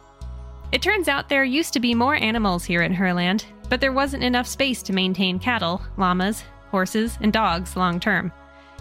It 0.72 0.82
turns 0.82 1.08
out 1.08 1.28
there 1.28 1.44
used 1.44 1.74
to 1.74 1.80
be 1.80 1.96
more 1.96 2.16
animals 2.16 2.66
here 2.66 2.84
in 2.84 2.94
Herland, 2.94 3.46
but 3.70 3.82
there 3.82 3.94
wasn't 3.94 4.24
enough 4.24 4.48
space 4.48 4.84
to 4.84 4.94
maintain 4.94 5.40
cattle, 5.40 5.82
llamas, 5.98 6.44
horses, 6.70 7.18
and 7.22 7.34
dogs 7.34 7.76
long 7.76 8.00
term. 8.00 8.32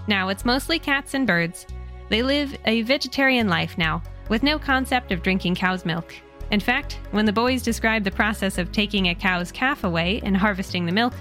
Now 0.08 0.28
it's 0.28 0.44
mostly 0.44 0.78
cats 0.78 1.14
and 1.14 1.26
birds. 1.26 1.66
They 2.08 2.22
live 2.22 2.56
a 2.64 2.82
vegetarian 2.82 3.48
life 3.48 3.76
now, 3.76 4.02
with 4.28 4.42
no 4.42 4.58
concept 4.58 5.12
of 5.12 5.22
drinking 5.22 5.56
cow's 5.56 5.84
milk. 5.84 6.14
In 6.50 6.60
fact, 6.60 7.00
when 7.10 7.24
the 7.24 7.32
boys 7.32 7.62
describe 7.62 8.04
the 8.04 8.10
process 8.10 8.58
of 8.58 8.70
taking 8.70 9.06
a 9.06 9.14
cow's 9.14 9.50
calf 9.50 9.82
away 9.82 10.20
and 10.22 10.36
harvesting 10.36 10.86
the 10.86 10.92
milk, 10.92 11.14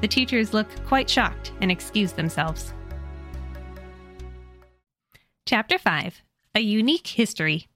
the 0.00 0.08
teachers 0.08 0.52
look 0.52 0.68
quite 0.86 1.08
shocked 1.08 1.52
and 1.60 1.70
excuse 1.70 2.12
themselves. 2.12 2.72
Chapter 5.46 5.78
5 5.78 6.22
A 6.56 6.60
Unique 6.60 7.06
History 7.06 7.68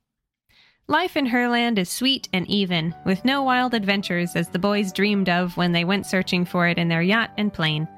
Life 0.88 1.16
in 1.16 1.26
Herland 1.26 1.78
is 1.78 1.88
sweet 1.88 2.28
and 2.32 2.48
even, 2.48 2.94
with 3.04 3.24
no 3.24 3.42
wild 3.42 3.74
adventures 3.74 4.36
as 4.36 4.48
the 4.48 4.58
boys 4.58 4.92
dreamed 4.92 5.28
of 5.28 5.56
when 5.56 5.72
they 5.72 5.84
went 5.84 6.06
searching 6.06 6.44
for 6.44 6.68
it 6.68 6.78
in 6.78 6.88
their 6.88 7.02
yacht 7.02 7.30
and 7.36 7.52
plane. 7.52 7.88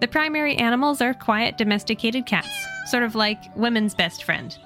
The 0.00 0.08
primary 0.08 0.56
animals 0.56 1.00
are 1.00 1.14
quiet 1.14 1.58
domesticated 1.58 2.26
cats, 2.26 2.66
sort 2.86 3.02
of 3.02 3.14
like 3.14 3.38
women's 3.56 3.94
best 3.94 4.24
friend. 4.24 4.56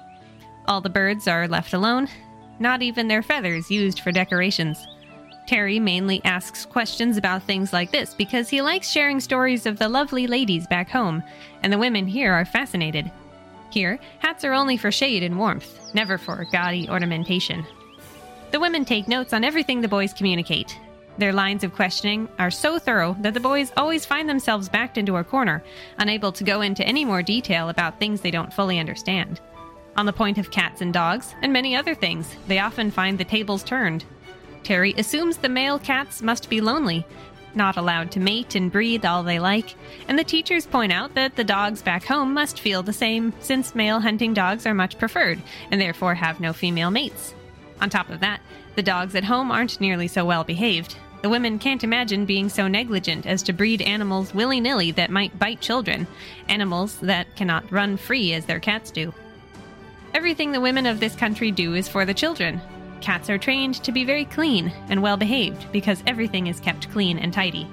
All 0.67 0.81
the 0.81 0.89
birds 0.89 1.27
are 1.27 1.47
left 1.47 1.73
alone, 1.73 2.07
not 2.59 2.81
even 2.81 3.07
their 3.07 3.23
feathers 3.23 3.71
used 3.71 3.99
for 3.99 4.11
decorations. 4.11 4.85
Terry 5.47 5.79
mainly 5.79 6.21
asks 6.23 6.65
questions 6.65 7.17
about 7.17 7.43
things 7.43 7.73
like 7.73 7.91
this 7.91 8.13
because 8.13 8.47
he 8.47 8.61
likes 8.61 8.89
sharing 8.89 9.19
stories 9.19 9.65
of 9.65 9.79
the 9.79 9.89
lovely 9.89 10.27
ladies 10.27 10.67
back 10.67 10.89
home, 10.89 11.23
and 11.63 11.73
the 11.73 11.77
women 11.77 12.07
here 12.07 12.31
are 12.31 12.45
fascinated. 12.45 13.11
Here, 13.71 13.99
hats 14.19 14.43
are 14.43 14.53
only 14.53 14.77
for 14.77 14.91
shade 14.91 15.23
and 15.23 15.37
warmth, 15.37 15.93
never 15.93 16.17
for 16.17 16.45
gaudy 16.51 16.89
ornamentation. 16.89 17.65
The 18.51 18.59
women 18.59 18.85
take 18.85 19.07
notes 19.07 19.33
on 19.33 19.43
everything 19.43 19.81
the 19.81 19.87
boys 19.87 20.13
communicate. 20.13 20.77
Their 21.21 21.33
lines 21.33 21.63
of 21.63 21.75
questioning 21.75 22.27
are 22.39 22.49
so 22.49 22.79
thorough 22.79 23.15
that 23.19 23.35
the 23.35 23.39
boys 23.39 23.71
always 23.77 24.07
find 24.07 24.27
themselves 24.27 24.67
backed 24.67 24.97
into 24.97 25.17
a 25.17 25.23
corner, 25.23 25.63
unable 25.99 26.31
to 26.31 26.43
go 26.43 26.61
into 26.61 26.83
any 26.83 27.05
more 27.05 27.21
detail 27.21 27.69
about 27.69 27.99
things 27.99 28.21
they 28.21 28.31
don't 28.31 28.51
fully 28.51 28.79
understand. 28.79 29.39
On 29.95 30.07
the 30.07 30.13
point 30.13 30.39
of 30.39 30.49
cats 30.49 30.81
and 30.81 30.91
dogs, 30.91 31.35
and 31.43 31.53
many 31.53 31.75
other 31.75 31.93
things, 31.93 32.35
they 32.47 32.57
often 32.57 32.89
find 32.89 33.19
the 33.19 33.23
tables 33.23 33.61
turned. 33.61 34.03
Terry 34.63 34.95
assumes 34.97 35.37
the 35.37 35.47
male 35.47 35.77
cats 35.77 36.23
must 36.23 36.49
be 36.49 36.59
lonely, 36.59 37.05
not 37.53 37.77
allowed 37.77 38.09
to 38.13 38.19
mate 38.19 38.55
and 38.55 38.71
breed 38.71 39.05
all 39.05 39.21
they 39.21 39.37
like, 39.37 39.75
and 40.07 40.17
the 40.17 40.23
teachers 40.23 40.65
point 40.65 40.91
out 40.91 41.13
that 41.13 41.35
the 41.35 41.43
dogs 41.43 41.83
back 41.83 42.03
home 42.03 42.33
must 42.33 42.59
feel 42.59 42.81
the 42.81 42.93
same 42.93 43.31
since 43.41 43.75
male 43.75 43.99
hunting 43.99 44.33
dogs 44.33 44.65
are 44.65 44.73
much 44.73 44.97
preferred 44.97 45.39
and 45.69 45.79
therefore 45.79 46.15
have 46.15 46.39
no 46.39 46.51
female 46.51 46.89
mates. 46.89 47.35
On 47.79 47.91
top 47.91 48.09
of 48.09 48.21
that, 48.21 48.41
the 48.73 48.81
dogs 48.81 49.13
at 49.13 49.25
home 49.25 49.51
aren't 49.51 49.79
nearly 49.79 50.07
so 50.07 50.25
well 50.25 50.43
behaved. 50.43 50.95
The 51.21 51.29
women 51.29 51.59
can't 51.59 51.83
imagine 51.83 52.25
being 52.25 52.49
so 52.49 52.67
negligent 52.67 53.25
as 53.25 53.43
to 53.43 53.53
breed 53.53 53.81
animals 53.81 54.33
willy 54.33 54.59
nilly 54.59 54.91
that 54.91 55.11
might 55.11 55.37
bite 55.37 55.61
children, 55.61 56.07
animals 56.49 56.97
that 56.99 57.35
cannot 57.35 57.71
run 57.71 57.97
free 57.97 58.33
as 58.33 58.45
their 58.45 58.59
cats 58.59 58.91
do. 58.91 59.13
Everything 60.13 60.51
the 60.51 60.61
women 60.61 60.85
of 60.85 60.99
this 60.99 61.15
country 61.15 61.51
do 61.51 61.75
is 61.75 61.87
for 61.87 62.05
the 62.05 62.13
children, 62.13 62.59
Cats 63.01 63.31
are 63.31 63.37
trained 63.39 63.83
to 63.83 63.91
be 63.91 64.05
very 64.05 64.25
clean 64.25 64.71
and 64.89 65.01
well 65.01 65.17
behaved 65.17 65.71
because 65.71 66.03
everything 66.05 66.47
is 66.47 66.59
kept 66.59 66.91
clean 66.91 67.17
and 67.17 67.33
tidy. 67.33 67.67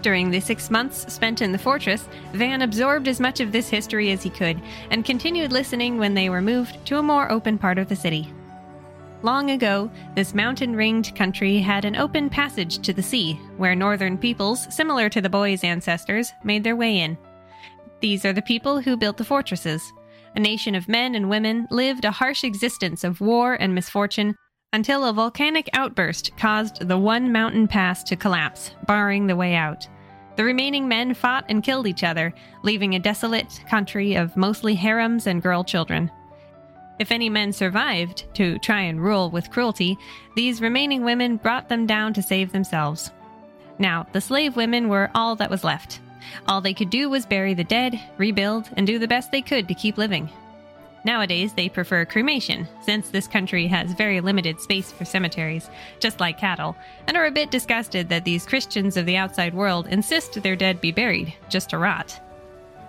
During 0.00 0.30
the 0.30 0.40
six 0.40 0.70
months 0.70 1.12
spent 1.12 1.42
in 1.42 1.50
the 1.50 1.58
fortress, 1.58 2.08
Van 2.32 2.62
absorbed 2.62 3.08
as 3.08 3.18
much 3.18 3.40
of 3.40 3.50
this 3.50 3.68
history 3.68 4.12
as 4.12 4.22
he 4.22 4.30
could 4.30 4.62
and 4.90 5.04
continued 5.04 5.50
listening 5.50 5.98
when 5.98 6.14
they 6.14 6.30
were 6.30 6.40
moved 6.40 6.86
to 6.86 6.98
a 6.98 7.02
more 7.02 7.30
open 7.32 7.58
part 7.58 7.78
of 7.78 7.88
the 7.88 7.96
city. 7.96 8.32
Long 9.22 9.50
ago, 9.50 9.90
this 10.14 10.32
mountain 10.32 10.76
ringed 10.76 11.14
country 11.16 11.58
had 11.58 11.84
an 11.84 11.96
open 11.96 12.30
passage 12.30 12.78
to 12.80 12.92
the 12.92 13.02
sea, 13.02 13.34
where 13.56 13.74
northern 13.74 14.16
peoples, 14.16 14.72
similar 14.72 15.08
to 15.08 15.20
the 15.20 15.28
boys' 15.28 15.64
ancestors, 15.64 16.32
made 16.44 16.62
their 16.62 16.76
way 16.76 16.98
in. 16.98 17.18
These 18.00 18.24
are 18.24 18.32
the 18.32 18.42
people 18.42 18.80
who 18.80 18.96
built 18.96 19.16
the 19.16 19.24
fortresses, 19.24 19.92
a 20.36 20.40
nation 20.40 20.76
of 20.76 20.88
men 20.88 21.16
and 21.16 21.28
women, 21.28 21.66
lived 21.70 22.04
a 22.04 22.12
harsh 22.12 22.44
existence 22.44 23.02
of 23.02 23.20
war 23.20 23.54
and 23.54 23.74
misfortune 23.74 24.36
until 24.72 25.04
a 25.04 25.12
volcanic 25.12 25.68
outburst 25.72 26.36
caused 26.36 26.86
the 26.86 26.98
one 26.98 27.32
mountain 27.32 27.66
pass 27.66 28.04
to 28.04 28.14
collapse, 28.14 28.72
barring 28.86 29.26
the 29.26 29.34
way 29.34 29.56
out. 29.56 29.88
The 30.36 30.44
remaining 30.44 30.86
men 30.86 31.14
fought 31.14 31.44
and 31.48 31.64
killed 31.64 31.88
each 31.88 32.04
other, 32.04 32.32
leaving 32.62 32.94
a 32.94 33.00
desolate 33.00 33.64
country 33.68 34.14
of 34.14 34.36
mostly 34.36 34.76
harems 34.76 35.26
and 35.26 35.42
girl 35.42 35.64
children. 35.64 36.08
If 36.98 37.12
any 37.12 37.28
men 37.28 37.52
survived 37.52 38.24
to 38.34 38.58
try 38.58 38.82
and 38.82 39.02
rule 39.02 39.30
with 39.30 39.50
cruelty, 39.50 39.96
these 40.34 40.60
remaining 40.60 41.04
women 41.04 41.36
brought 41.36 41.68
them 41.68 41.86
down 41.86 42.12
to 42.14 42.22
save 42.22 42.52
themselves. 42.52 43.10
Now, 43.78 44.06
the 44.12 44.20
slave 44.20 44.56
women 44.56 44.88
were 44.88 45.10
all 45.14 45.36
that 45.36 45.50
was 45.50 45.62
left. 45.62 46.00
All 46.48 46.60
they 46.60 46.74
could 46.74 46.90
do 46.90 47.08
was 47.08 47.24
bury 47.26 47.54
the 47.54 47.64
dead, 47.64 48.00
rebuild, 48.18 48.68
and 48.76 48.86
do 48.86 48.98
the 48.98 49.08
best 49.08 49.30
they 49.30 49.42
could 49.42 49.68
to 49.68 49.74
keep 49.74 49.96
living. 49.96 50.28
Nowadays, 51.04 51.52
they 51.54 51.68
prefer 51.68 52.04
cremation, 52.04 52.66
since 52.82 53.08
this 53.08 53.28
country 53.28 53.68
has 53.68 53.92
very 53.92 54.20
limited 54.20 54.60
space 54.60 54.90
for 54.90 55.04
cemeteries, 55.04 55.70
just 56.00 56.18
like 56.18 56.38
cattle, 56.38 56.76
and 57.06 57.16
are 57.16 57.26
a 57.26 57.30
bit 57.30 57.52
disgusted 57.52 58.08
that 58.08 58.24
these 58.24 58.44
Christians 58.44 58.96
of 58.96 59.06
the 59.06 59.16
outside 59.16 59.54
world 59.54 59.86
insist 59.86 60.42
their 60.42 60.56
dead 60.56 60.80
be 60.80 60.90
buried, 60.90 61.32
just 61.48 61.70
to 61.70 61.78
rot. 61.78 62.20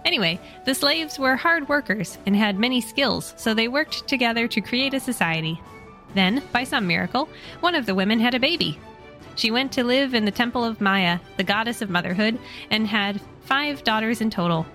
Anyway, 0.06 0.40
the 0.66 0.76
slaves 0.76 1.20
were 1.20 1.36
hard 1.36 1.68
workers 1.70 2.18
and 2.26 2.36
had 2.36 2.58
many 2.58 2.82
skills, 2.82 3.34
so 3.38 3.54
they 3.54 3.68
worked 3.68 4.08
together 4.08 4.48
to 4.48 4.62
create 4.62 4.94
a 4.94 5.00
society. 5.00 5.62
Then, 6.14 6.42
by 6.52 6.64
some 6.64 6.88
miracle, 6.88 7.30
one 7.60 7.76
of 7.76 7.86
the 7.86 7.96
women 7.96 8.20
had 8.20 8.34
a 8.34 8.40
baby, 8.40 8.80
she 9.40 9.52
went 9.52 9.72
to 9.72 9.86
live 9.86 10.14
in 10.14 10.26
the 10.26 10.32
temple 10.32 10.66
of 10.66 10.82
Maya, 10.82 11.20
the 11.38 11.46
goddess 11.46 11.82
of 11.82 11.90
motherhood, 11.90 12.38
and 12.70 12.86
had 12.86 13.22
five 13.44 13.86
daughters 13.86 14.20
in 14.20 14.30
total. 14.30 14.66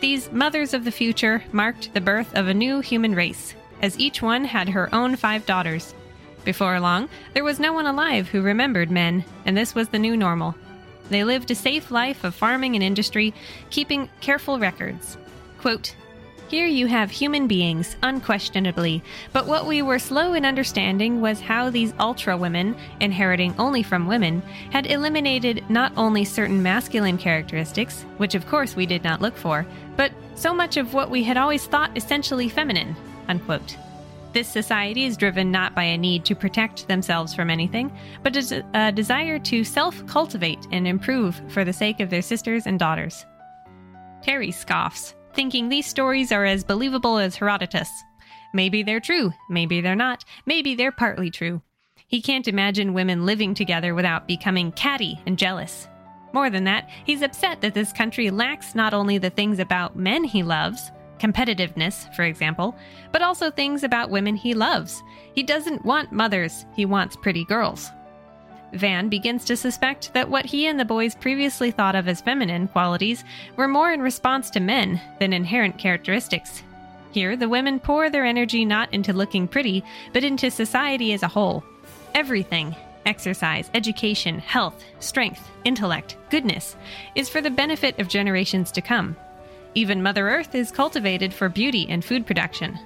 These 0.00 0.30
mothers 0.30 0.74
of 0.74 0.84
the 0.84 0.90
future 0.90 1.42
marked 1.50 1.94
the 1.94 2.00
birth 2.02 2.34
of 2.34 2.46
a 2.46 2.52
new 2.52 2.80
human 2.80 3.14
race, 3.14 3.54
as 3.80 3.98
each 3.98 4.20
one 4.20 4.44
had 4.44 4.68
her 4.68 4.94
own 4.94 5.16
five 5.16 5.46
daughters. 5.46 5.94
Before 6.44 6.78
long, 6.78 7.08
there 7.32 7.42
was 7.42 7.58
no 7.58 7.72
one 7.72 7.86
alive 7.86 8.28
who 8.28 8.42
remembered 8.42 8.90
men, 8.90 9.24
and 9.46 9.56
this 9.56 9.74
was 9.74 9.88
the 9.88 9.98
new 9.98 10.14
normal. 10.14 10.54
They 11.12 11.24
lived 11.24 11.50
a 11.50 11.54
safe 11.54 11.90
life 11.90 12.24
of 12.24 12.34
farming 12.34 12.74
and 12.74 12.82
industry, 12.82 13.34
keeping 13.70 14.08
careful 14.20 14.58
records. 14.58 15.18
Quote, 15.58 15.94
here 16.48 16.66
you 16.66 16.86
have 16.86 17.10
human 17.10 17.46
beings, 17.46 17.96
unquestionably, 18.02 19.02
but 19.32 19.46
what 19.46 19.66
we 19.66 19.80
were 19.80 19.98
slow 19.98 20.34
in 20.34 20.44
understanding 20.44 21.22
was 21.22 21.40
how 21.40 21.70
these 21.70 21.94
ultra 21.98 22.36
women, 22.36 22.76
inheriting 23.00 23.54
only 23.58 23.82
from 23.82 24.06
women, 24.06 24.42
had 24.70 24.86
eliminated 24.86 25.64
not 25.70 25.94
only 25.96 26.26
certain 26.26 26.62
masculine 26.62 27.16
characteristics, 27.16 28.02
which 28.18 28.34
of 28.34 28.46
course 28.46 28.76
we 28.76 28.84
did 28.84 29.02
not 29.02 29.22
look 29.22 29.34
for, 29.34 29.66
but 29.96 30.12
so 30.34 30.52
much 30.52 30.76
of 30.76 30.92
what 30.92 31.08
we 31.08 31.22
had 31.22 31.38
always 31.38 31.64
thought 31.64 31.96
essentially 31.96 32.50
feminine. 32.50 32.94
Unquote. 33.28 33.76
This 34.32 34.48
society 34.48 35.04
is 35.04 35.16
driven 35.16 35.50
not 35.50 35.74
by 35.74 35.84
a 35.84 35.98
need 35.98 36.24
to 36.24 36.34
protect 36.34 36.88
themselves 36.88 37.34
from 37.34 37.50
anything, 37.50 37.92
but 38.22 38.36
a 38.74 38.92
desire 38.92 39.38
to 39.40 39.64
self 39.64 40.06
cultivate 40.06 40.66
and 40.72 40.86
improve 40.86 41.40
for 41.48 41.64
the 41.64 41.72
sake 41.72 42.00
of 42.00 42.08
their 42.08 42.22
sisters 42.22 42.66
and 42.66 42.78
daughters. 42.78 43.26
Terry 44.22 44.50
scoffs 44.50 45.14
thinking 45.34 45.68
these 45.68 45.86
stories 45.86 46.32
are 46.32 46.44
as 46.44 46.64
believable 46.64 47.18
as 47.18 47.36
Herodotus. 47.36 47.90
Maybe 48.54 48.82
they're 48.82 49.00
true, 49.00 49.32
maybe 49.48 49.80
they're 49.80 49.96
not, 49.96 50.24
maybe 50.46 50.74
they're 50.74 50.92
partly 50.92 51.30
true. 51.30 51.62
He 52.06 52.20
can't 52.20 52.48
imagine 52.48 52.92
women 52.92 53.24
living 53.24 53.54
together 53.54 53.94
without 53.94 54.28
becoming 54.28 54.72
catty 54.72 55.20
and 55.26 55.38
jealous. 55.38 55.88
More 56.34 56.50
than 56.50 56.64
that, 56.64 56.88
he's 57.04 57.22
upset 57.22 57.60
that 57.60 57.74
this 57.74 57.92
country 57.92 58.30
lacks 58.30 58.74
not 58.74 58.94
only 58.94 59.18
the 59.18 59.30
things 59.30 59.58
about 59.58 59.96
men 59.96 60.24
he 60.24 60.42
loves, 60.42 60.90
competitiveness, 61.22 62.12
for 62.14 62.24
example, 62.24 62.74
but 63.12 63.22
also 63.22 63.50
things 63.50 63.84
about 63.84 64.10
women 64.10 64.34
he 64.34 64.54
loves. 64.54 65.02
He 65.34 65.42
doesn't 65.42 65.84
want 65.84 66.10
mothers, 66.10 66.66
he 66.74 66.84
wants 66.84 67.16
pretty 67.16 67.44
girls. 67.44 67.90
Van 68.72 69.08
begins 69.08 69.44
to 69.44 69.56
suspect 69.56 70.12
that 70.14 70.28
what 70.28 70.46
he 70.46 70.66
and 70.66 70.80
the 70.80 70.84
boys 70.84 71.14
previously 71.14 71.70
thought 71.70 71.94
of 71.94 72.08
as 72.08 72.22
feminine 72.22 72.66
qualities 72.68 73.22
were 73.56 73.68
more 73.68 73.92
in 73.92 74.00
response 74.00 74.50
to 74.50 74.60
men 74.60 75.00
than 75.20 75.32
inherent 75.32 75.78
characteristics. 75.78 76.62
Here, 77.12 77.36
the 77.36 77.48
women 77.48 77.78
pour 77.78 78.08
their 78.08 78.24
energy 78.24 78.64
not 78.64 78.92
into 78.92 79.12
looking 79.12 79.46
pretty, 79.46 79.84
but 80.14 80.24
into 80.24 80.50
society 80.50 81.12
as 81.12 81.22
a 81.22 81.28
whole. 81.28 81.62
Everything 82.14 82.74
exercise, 83.04 83.68
education, 83.74 84.38
health, 84.38 84.82
strength, 85.00 85.50
intellect, 85.64 86.16
goodness 86.30 86.76
is 87.16 87.28
for 87.28 87.40
the 87.40 87.50
benefit 87.50 87.98
of 87.98 88.06
generations 88.06 88.70
to 88.72 88.80
come. 88.80 89.16
Even 89.74 90.02
Mother 90.02 90.28
Earth 90.28 90.54
is 90.54 90.70
cultivated 90.70 91.32
for 91.32 91.48
beauty 91.48 91.86
and 91.88 92.04
food 92.04 92.26
production. 92.26 92.78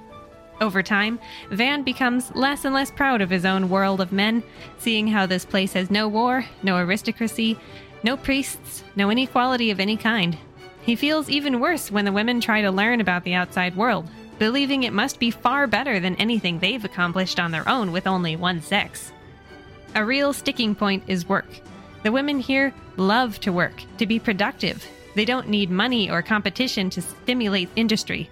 Over 0.61 0.81
time, 0.81 1.19
Van 1.51 1.83
becomes 1.83 2.33
less 2.33 2.65
and 2.65 2.73
less 2.73 2.89
proud 2.89 3.21
of 3.21 3.29
his 3.29 3.45
own 3.45 3.69
world 3.69 4.01
of 4.01 4.11
men, 4.11 4.41
seeing 4.77 5.07
how 5.07 5.25
this 5.25 5.45
place 5.45 5.73
has 5.73 5.91
no 5.91 6.07
war, 6.07 6.45
no 6.63 6.77
aristocracy, 6.77 7.59
no 8.03 8.17
priests, 8.17 8.83
no 8.95 9.11
inequality 9.11 9.69
of 9.69 9.79
any 9.79 9.97
kind. 9.97 10.37
He 10.81 10.95
feels 10.95 11.29
even 11.29 11.59
worse 11.59 11.91
when 11.91 12.05
the 12.05 12.11
women 12.11 12.39
try 12.39 12.61
to 12.61 12.71
learn 12.71 13.01
about 13.01 13.23
the 13.23 13.33
outside 13.33 13.75
world, 13.75 14.09
believing 14.39 14.83
it 14.83 14.93
must 14.93 15.19
be 15.19 15.29
far 15.29 15.67
better 15.67 15.99
than 15.99 16.15
anything 16.15 16.59
they've 16.59 16.85
accomplished 16.85 17.39
on 17.39 17.51
their 17.51 17.67
own 17.67 17.91
with 17.91 18.07
only 18.07 18.35
one 18.35 18.61
sex. 18.61 19.11
A 19.93 20.05
real 20.05 20.31
sticking 20.31 20.73
point 20.73 21.03
is 21.07 21.27
work. 21.27 21.47
The 22.03 22.11
women 22.11 22.39
here 22.39 22.73
love 22.95 23.39
to 23.41 23.51
work, 23.51 23.83
to 23.97 24.05
be 24.05 24.19
productive. 24.19 24.87
They 25.17 25.25
don't 25.25 25.49
need 25.49 25.71
money 25.71 26.11
or 26.11 26.21
competition 26.21 26.91
to 26.91 27.01
stimulate 27.01 27.71
industry. 27.75 28.29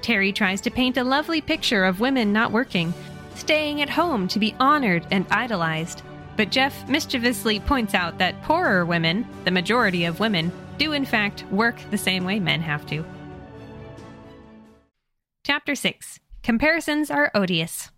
Terry 0.00 0.32
tries 0.32 0.62
to 0.62 0.70
paint 0.70 0.96
a 0.96 1.04
lovely 1.04 1.42
picture 1.42 1.84
of 1.84 2.00
women 2.00 2.32
not 2.32 2.52
working, 2.52 2.94
staying 3.34 3.82
at 3.82 3.90
home 3.90 4.26
to 4.28 4.38
be 4.38 4.56
honored 4.58 5.06
and 5.10 5.26
idolized. 5.30 6.00
But 6.38 6.50
Jeff 6.50 6.88
mischievously 6.88 7.60
points 7.60 7.92
out 7.92 8.16
that 8.16 8.42
poorer 8.44 8.86
women, 8.86 9.28
the 9.44 9.50
majority 9.50 10.06
of 10.06 10.18
women, 10.18 10.50
do 10.78 10.92
in 10.92 11.04
fact 11.04 11.44
work 11.50 11.78
the 11.90 11.98
same 11.98 12.24
way 12.24 12.40
men 12.40 12.62
have 12.62 12.86
to. 12.86 13.04
Chapter 15.44 15.74
6 15.74 16.18
Comparisons 16.42 17.10
are 17.10 17.30
odious. 17.34 17.90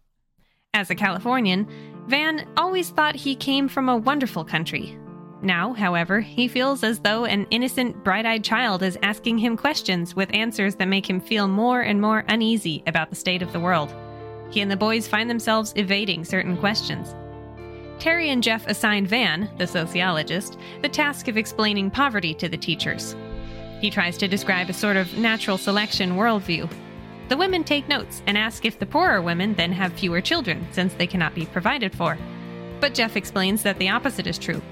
As 0.75 0.91
a 0.91 0.97
Californian, 0.97 1.69
Van 2.09 2.49
always 2.57 2.91
thought 2.91 3.15
he 3.15 3.37
came 3.37 3.69
from 3.69 3.89
a 3.89 3.97
wonderful 3.97 4.45
country, 4.45 4.99
now, 5.41 5.73
however, 5.73 6.21
he 6.21 6.49
feels 6.49 6.83
as 6.83 6.99
though 6.99 7.25
an 7.25 7.47
innocent, 7.51 8.03
bright 8.03 8.27
eyed 8.27 8.43
child 8.43 8.83
is 8.83 8.99
asking 9.03 9.39
him 9.39 9.57
questions 9.57 10.17
with 10.17 10.35
answers 10.35 10.75
that 10.77 10.89
make 10.89 11.09
him 11.09 11.21
feel 11.21 11.47
more 11.47 11.83
and 11.83 12.01
more 12.01 12.25
uneasy 12.29 12.83
about 12.87 13.11
the 13.11 13.17
state 13.17 13.43
of 13.43 13.53
the 13.53 13.61
world. 13.61 13.95
He 14.51 14.61
and 14.61 14.71
the 14.71 14.77
boys 14.77 15.07
find 15.07 15.31
themselves 15.31 15.73
evading 15.77 16.25
certain 16.25 16.57
questions. 16.57 17.15
Terry 18.01 18.31
and 18.31 18.43
Jeff 18.43 18.67
assign 18.67 19.07
Van, 19.07 19.49
the 19.59 19.67
sociologist, 19.67 20.59
the 20.83 20.89
task 20.89 21.29
of 21.29 21.37
explaining 21.37 21.91
poverty 21.91 22.35
to 22.35 22.49
the 22.49 22.57
teachers. 22.57 23.15
He 23.81 23.91
tries 23.91 24.19
to 24.19 24.29
describe 24.29 24.71
a 24.71 24.73
sort 24.73 24.97
of 24.97 25.17
natural 25.19 25.59
selection 25.59 26.13
worldview. 26.13 26.69
The 27.29 27.37
women 27.37 27.63
take 27.63 27.89
notes 27.89 28.23
and 28.27 28.37
ask 28.37 28.65
if 28.65 28.79
the 28.79 28.87
poorer 28.87 29.23
women 29.23 29.55
then 29.55 29.73
have 29.73 29.93
fewer 29.93 30.21
children, 30.21 30.67
since 30.73 30.95
they 30.95 31.07
cannot 31.07 31.35
be 31.35 31.47
provided 31.47 31.95
for. 31.95 32.19
But 32.81 32.95
Jeff 32.95 33.17
explains 33.17 33.63
that 33.63 33.79
the 33.79 33.91
opposite 33.91 34.27
is 34.27 34.39
true 34.39 34.63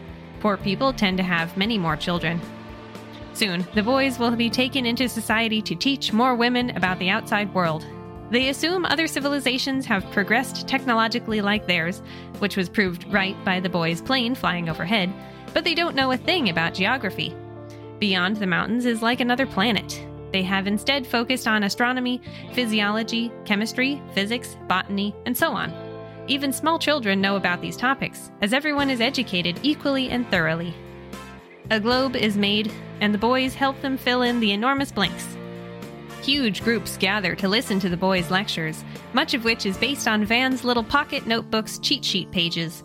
Poor 0.41 0.57
people 0.57 0.93
tend 0.93 1.17
to 1.19 1.23
have 1.23 1.57
many 1.57 1.79
more 1.79 1.97
children. 1.97 2.41
Soon, 3.33 3.67
the 3.75 3.83
boys 3.83 4.19
will 4.19 4.35
be 4.35 4.49
taken 4.49 4.87
into 4.87 5.09
society 5.09 5.61
to 5.63 5.75
teach 5.75 6.13
more 6.13 6.35
women 6.35 6.71
about 6.77 6.99
the 6.99 7.11
outside 7.11 7.53
world. 7.53 7.85
They 8.31 8.49
assume 8.49 8.85
other 8.85 9.07
civilizations 9.07 9.87
have 9.87 10.11
progressed 10.11 10.67
technologically 10.67 11.41
like 11.41 11.67
theirs, 11.67 12.03
which 12.39 12.57
was 12.57 12.69
proved 12.69 13.07
right 13.13 13.37
by 13.45 13.61
the 13.61 13.69
boys' 13.69 14.01
plane 14.01 14.35
flying 14.35 14.69
overhead, 14.69 15.13
but 15.53 15.65
they 15.65 15.75
don't 15.75 15.95
know 15.95 16.13
a 16.13 16.17
thing 16.17 16.49
about 16.49 16.75
geography. 16.75 17.35
Beyond 17.99 18.37
the 18.37 18.47
mountains 18.47 18.85
is 18.85 19.03
like 19.03 19.21
another 19.21 19.47
planet. 19.47 20.05
They 20.33 20.43
have 20.43 20.67
instead 20.67 21.07
focused 21.07 21.47
on 21.47 21.63
astronomy, 21.63 22.21
physiology, 22.53 23.31
chemistry, 23.45 24.03
physics, 24.13 24.57
botany, 24.67 25.15
and 25.25 25.37
so 25.37 25.53
on. 25.53 25.86
Even 26.29 26.53
small 26.53 26.79
children 26.79 27.21
know 27.21 27.37
about 27.37 27.61
these 27.61 27.77
topics, 27.77 28.33
as 28.43 28.53
everyone 28.53 28.91
is 28.91 29.01
educated 29.01 29.61
equally 29.63 30.11
and 30.11 30.29
thoroughly. 30.29 30.75
A 31.71 31.79
globe 31.79 32.17
is 32.17 32.37
made, 32.37 32.73
and 33.01 33.15
the 33.15 33.19
boys 33.19 33.55
help 33.55 33.81
them 33.81 33.97
fill 33.97 34.23
in 34.23 34.41
the 34.41 34.53
enormous 34.53 34.91
blanks. 34.91 35.37
Huge 36.23 36.65
groups 36.65 36.97
gather 36.97 37.37
to 37.37 37.49
listen 37.49 37.79
to 37.79 37.89
the 37.89 37.97
boys' 37.97 38.31
lectures, 38.31 38.85
much 39.13 39.35
of 39.35 39.45
which 39.45 39.67
is 39.67 39.77
based 39.77 40.09
on 40.09 40.25
Van's 40.25 40.65
little 40.65 40.83
pocket 40.83 41.27
notebook's 41.27 41.79
cheat 41.79 42.05
sheet 42.05 42.31
pages. 42.33 42.83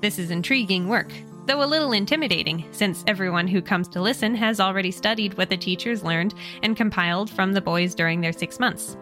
This 0.00 0.18
is 0.18 0.30
intriguing 0.30 0.88
work, 0.88 1.12
though 1.44 1.62
a 1.62 1.66
little 1.66 1.92
intimidating, 1.92 2.64
since 2.70 3.04
everyone 3.06 3.48
who 3.48 3.60
comes 3.60 3.88
to 3.88 4.00
listen 4.00 4.34
has 4.34 4.60
already 4.60 4.90
studied 4.90 5.36
what 5.36 5.50
the 5.50 5.56
teachers 5.58 6.04
learned 6.04 6.34
and 6.62 6.76
compiled 6.76 7.28
from 7.28 7.52
the 7.52 7.60
boys 7.60 7.94
during 7.94 8.22
their 8.22 8.32
six 8.32 8.58
months. 8.58 8.96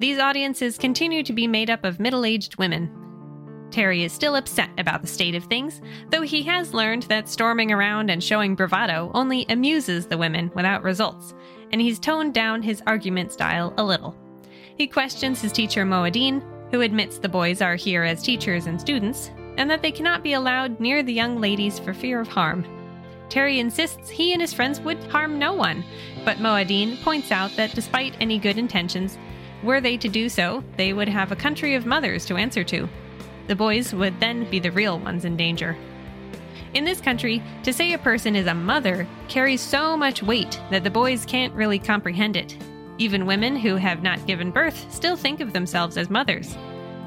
These 0.00 0.18
audiences 0.18 0.78
continue 0.78 1.22
to 1.22 1.32
be 1.32 1.46
made 1.46 1.70
up 1.70 1.84
of 1.84 2.00
middle 2.00 2.24
aged 2.24 2.56
women, 2.56 2.90
Terry 3.72 4.04
is 4.04 4.12
still 4.12 4.36
upset 4.36 4.68
about 4.76 5.00
the 5.00 5.08
state 5.08 5.34
of 5.34 5.44
things, 5.44 5.80
though 6.10 6.20
he 6.20 6.42
has 6.42 6.74
learned 6.74 7.04
that 7.04 7.28
storming 7.28 7.72
around 7.72 8.10
and 8.10 8.22
showing 8.22 8.54
bravado 8.54 9.10
only 9.14 9.46
amuses 9.48 10.06
the 10.06 10.18
women 10.18 10.50
without 10.54 10.82
results, 10.82 11.34
and 11.72 11.80
he's 11.80 11.98
toned 11.98 12.34
down 12.34 12.62
his 12.62 12.82
argument 12.86 13.32
style 13.32 13.72
a 13.78 13.82
little. 13.82 14.14
He 14.76 14.86
questions 14.86 15.40
his 15.40 15.52
teacher 15.52 15.84
Moadine, 15.84 16.42
who 16.70 16.82
admits 16.82 17.18
the 17.18 17.28
boys 17.28 17.62
are 17.62 17.74
here 17.74 18.02
as 18.02 18.22
teachers 18.22 18.66
and 18.66 18.80
students, 18.80 19.30
and 19.56 19.70
that 19.70 19.80
they 19.80 19.92
cannot 19.92 20.22
be 20.22 20.34
allowed 20.34 20.78
near 20.78 21.02
the 21.02 21.12
young 21.12 21.40
ladies 21.40 21.78
for 21.78 21.94
fear 21.94 22.20
of 22.20 22.28
harm. 22.28 22.64
Terry 23.30 23.58
insists 23.58 24.10
he 24.10 24.32
and 24.32 24.42
his 24.42 24.52
friends 24.52 24.80
would 24.80 25.02
harm 25.04 25.38
no 25.38 25.54
one, 25.54 25.82
but 26.26 26.38
Moadine 26.38 27.00
points 27.02 27.32
out 27.32 27.56
that 27.56 27.74
despite 27.74 28.16
any 28.20 28.38
good 28.38 28.58
intentions, 28.58 29.18
were 29.62 29.80
they 29.80 29.96
to 29.96 30.08
do 30.08 30.28
so, 30.28 30.62
they 30.76 30.92
would 30.92 31.08
have 31.08 31.32
a 31.32 31.36
country 31.36 31.74
of 31.74 31.86
mothers 31.86 32.26
to 32.26 32.36
answer 32.36 32.64
to. 32.64 32.88
The 33.48 33.56
boys 33.56 33.92
would 33.92 34.18
then 34.20 34.48
be 34.50 34.58
the 34.58 34.70
real 34.70 34.98
ones 34.98 35.24
in 35.24 35.36
danger. 35.36 35.76
In 36.74 36.84
this 36.84 37.00
country, 37.00 37.42
to 37.64 37.72
say 37.72 37.92
a 37.92 37.98
person 37.98 38.34
is 38.34 38.46
a 38.46 38.54
mother 38.54 39.06
carries 39.28 39.60
so 39.60 39.96
much 39.96 40.22
weight 40.22 40.58
that 40.70 40.84
the 40.84 40.90
boys 40.90 41.26
can't 41.26 41.52
really 41.54 41.78
comprehend 41.78 42.36
it. 42.36 42.56
Even 42.98 43.26
women 43.26 43.56
who 43.56 43.76
have 43.76 44.02
not 44.02 44.26
given 44.26 44.50
birth 44.50 44.90
still 44.92 45.16
think 45.16 45.40
of 45.40 45.52
themselves 45.52 45.98
as 45.98 46.08
mothers. 46.08 46.56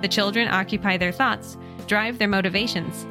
The 0.01 0.07
children 0.07 0.47
occupy 0.49 0.97
their 0.97 1.11
thoughts, 1.11 1.57
drive 1.87 2.19
their 2.19 2.27
motivations. 2.27 3.07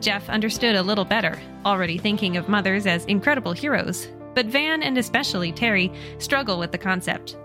Jeff 0.00 0.28
understood 0.28 0.76
a 0.76 0.82
little 0.82 1.04
better, 1.04 1.40
already 1.64 1.98
thinking 1.98 2.36
of 2.36 2.48
mothers 2.48 2.86
as 2.86 3.04
incredible 3.06 3.52
heroes, 3.52 4.06
but 4.34 4.46
Van 4.46 4.82
and 4.82 4.98
especially 4.98 5.50
Terry 5.50 5.90
struggle 6.18 6.58
with 6.58 6.70
the 6.70 6.78
concept. 6.78 7.36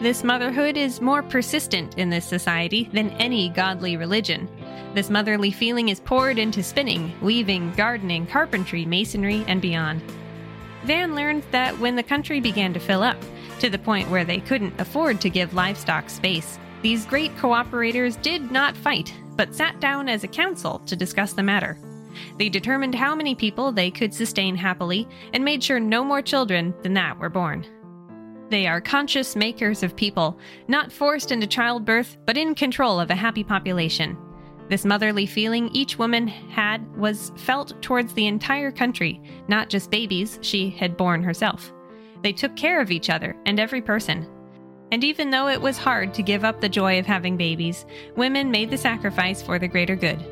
This 0.00 0.24
motherhood 0.24 0.78
is 0.78 1.02
more 1.02 1.22
persistent 1.22 1.98
in 1.98 2.08
this 2.08 2.24
society 2.24 2.88
than 2.94 3.10
any 3.10 3.50
godly 3.50 3.98
religion. 3.98 4.48
This 4.94 5.10
motherly 5.10 5.50
feeling 5.50 5.90
is 5.90 6.00
poured 6.00 6.38
into 6.38 6.62
spinning, 6.62 7.12
weaving, 7.20 7.74
gardening, 7.76 8.26
carpentry, 8.26 8.86
masonry, 8.86 9.44
and 9.46 9.60
beyond. 9.60 10.00
Van 10.84 11.14
learned 11.14 11.42
that 11.50 11.78
when 11.78 11.96
the 11.96 12.02
country 12.02 12.40
began 12.40 12.72
to 12.72 12.80
fill 12.80 13.02
up, 13.02 13.18
to 13.58 13.68
the 13.68 13.78
point 13.78 14.08
where 14.08 14.24
they 14.24 14.40
couldn't 14.40 14.80
afford 14.80 15.20
to 15.20 15.28
give 15.28 15.52
livestock 15.52 16.08
space, 16.08 16.58
these 16.80 17.04
great 17.04 17.36
cooperators 17.36 18.20
did 18.22 18.50
not 18.50 18.74
fight, 18.78 19.12
but 19.36 19.54
sat 19.54 19.80
down 19.80 20.08
as 20.08 20.24
a 20.24 20.28
council 20.28 20.78
to 20.86 20.96
discuss 20.96 21.34
the 21.34 21.42
matter. 21.42 21.78
They 22.38 22.48
determined 22.48 22.94
how 22.94 23.14
many 23.14 23.34
people 23.34 23.70
they 23.70 23.90
could 23.90 24.14
sustain 24.14 24.56
happily 24.56 25.06
and 25.34 25.44
made 25.44 25.62
sure 25.62 25.78
no 25.78 26.02
more 26.02 26.22
children 26.22 26.72
than 26.82 26.94
that 26.94 27.18
were 27.18 27.28
born. 27.28 27.66
They 28.50 28.66
are 28.66 28.80
conscious 28.80 29.36
makers 29.36 29.84
of 29.84 29.94
people, 29.94 30.36
not 30.66 30.90
forced 30.90 31.30
into 31.30 31.46
childbirth, 31.46 32.18
but 32.26 32.36
in 32.36 32.56
control 32.56 32.98
of 32.98 33.10
a 33.10 33.14
happy 33.14 33.44
population. 33.44 34.18
This 34.68 34.84
motherly 34.84 35.24
feeling 35.24 35.68
each 35.68 35.98
woman 35.98 36.26
had 36.26 36.84
was 36.96 37.30
felt 37.36 37.80
towards 37.80 38.12
the 38.12 38.26
entire 38.26 38.72
country, 38.72 39.20
not 39.46 39.68
just 39.68 39.90
babies 39.90 40.40
she 40.42 40.68
had 40.70 40.96
borne 40.96 41.22
herself. 41.22 41.72
They 42.22 42.32
took 42.32 42.56
care 42.56 42.80
of 42.80 42.90
each 42.90 43.08
other 43.08 43.36
and 43.46 43.60
every 43.60 43.80
person. 43.80 44.28
And 44.92 45.04
even 45.04 45.30
though 45.30 45.46
it 45.46 45.60
was 45.60 45.78
hard 45.78 46.12
to 46.14 46.22
give 46.22 46.44
up 46.44 46.60
the 46.60 46.68
joy 46.68 46.98
of 46.98 47.06
having 47.06 47.36
babies, 47.36 47.86
women 48.16 48.50
made 48.50 48.70
the 48.70 48.78
sacrifice 48.78 49.40
for 49.40 49.60
the 49.60 49.68
greater 49.68 49.94
good. 49.94 50.24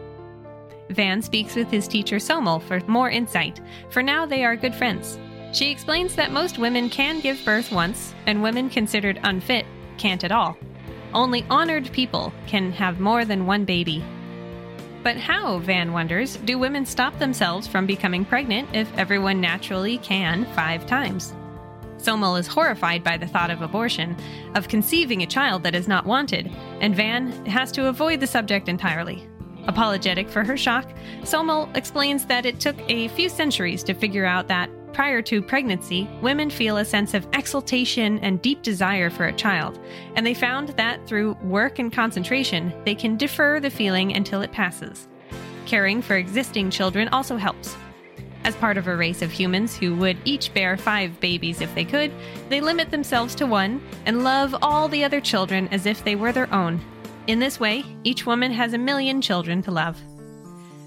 Van 0.90 1.22
speaks 1.22 1.54
with 1.54 1.70
his 1.70 1.86
teacher 1.86 2.16
Somel 2.16 2.60
for 2.60 2.80
more 2.88 3.10
insight, 3.10 3.60
for 3.90 4.02
now 4.02 4.26
they 4.26 4.44
are 4.44 4.56
good 4.56 4.74
friends. 4.74 5.20
She 5.58 5.72
explains 5.72 6.14
that 6.14 6.30
most 6.30 6.56
women 6.56 6.88
can 6.88 7.18
give 7.18 7.44
birth 7.44 7.72
once, 7.72 8.14
and 8.26 8.44
women 8.44 8.70
considered 8.70 9.18
unfit 9.24 9.66
can't 9.96 10.22
at 10.22 10.30
all. 10.30 10.56
Only 11.12 11.44
honored 11.50 11.90
people 11.90 12.32
can 12.46 12.70
have 12.70 13.00
more 13.00 13.24
than 13.24 13.44
one 13.44 13.64
baby. 13.64 14.04
But 15.02 15.16
how, 15.16 15.58
Van 15.58 15.92
wonders, 15.92 16.36
do 16.36 16.60
women 16.60 16.86
stop 16.86 17.18
themselves 17.18 17.66
from 17.66 17.86
becoming 17.86 18.24
pregnant 18.24 18.68
if 18.72 18.88
everyone 18.96 19.40
naturally 19.40 19.98
can 19.98 20.44
five 20.54 20.86
times? 20.86 21.34
Somel 21.96 22.38
is 22.38 22.46
horrified 22.46 23.02
by 23.02 23.16
the 23.16 23.26
thought 23.26 23.50
of 23.50 23.60
abortion, 23.60 24.16
of 24.54 24.68
conceiving 24.68 25.24
a 25.24 25.26
child 25.26 25.64
that 25.64 25.74
is 25.74 25.88
not 25.88 26.06
wanted, 26.06 26.54
and 26.80 26.94
Van 26.94 27.32
has 27.46 27.72
to 27.72 27.88
avoid 27.88 28.20
the 28.20 28.28
subject 28.28 28.68
entirely. 28.68 29.28
Apologetic 29.66 30.28
for 30.28 30.44
her 30.44 30.56
shock, 30.56 30.88
Somel 31.22 31.76
explains 31.76 32.26
that 32.26 32.46
it 32.46 32.60
took 32.60 32.76
a 32.88 33.08
few 33.08 33.28
centuries 33.28 33.82
to 33.82 33.92
figure 33.92 34.24
out 34.24 34.46
that, 34.46 34.70
prior 34.98 35.22
to 35.22 35.40
pregnancy, 35.40 36.10
women 36.22 36.50
feel 36.50 36.78
a 36.78 36.84
sense 36.84 37.14
of 37.14 37.24
exultation 37.32 38.18
and 38.18 38.42
deep 38.42 38.62
desire 38.62 39.08
for 39.08 39.26
a 39.26 39.32
child, 39.32 39.78
and 40.16 40.26
they 40.26 40.34
found 40.34 40.70
that 40.70 41.06
through 41.06 41.34
work 41.34 41.78
and 41.78 41.92
concentration, 41.92 42.74
they 42.84 42.96
can 42.96 43.16
defer 43.16 43.60
the 43.60 43.70
feeling 43.70 44.16
until 44.16 44.42
it 44.42 44.50
passes. 44.50 45.06
Caring 45.66 46.02
for 46.02 46.16
existing 46.16 46.68
children 46.68 47.06
also 47.10 47.36
helps. 47.36 47.76
As 48.42 48.56
part 48.56 48.76
of 48.76 48.88
a 48.88 48.96
race 48.96 49.22
of 49.22 49.30
humans 49.30 49.76
who 49.76 49.94
would 49.94 50.16
each 50.24 50.52
bear 50.52 50.76
five 50.76 51.20
babies 51.20 51.60
if 51.60 51.72
they 51.76 51.84
could, 51.84 52.10
they 52.48 52.60
limit 52.60 52.90
themselves 52.90 53.36
to 53.36 53.46
one 53.46 53.80
and 54.04 54.24
love 54.24 54.52
all 54.62 54.88
the 54.88 55.04
other 55.04 55.20
children 55.20 55.68
as 55.68 55.86
if 55.86 56.02
they 56.02 56.16
were 56.16 56.32
their 56.32 56.52
own, 56.52 56.80
in 57.28 57.38
this 57.40 57.60
way, 57.60 57.84
each 58.04 58.24
woman 58.24 58.50
has 58.52 58.72
a 58.72 58.78
million 58.78 59.20
children 59.20 59.60
to 59.62 59.70
love. 59.70 60.00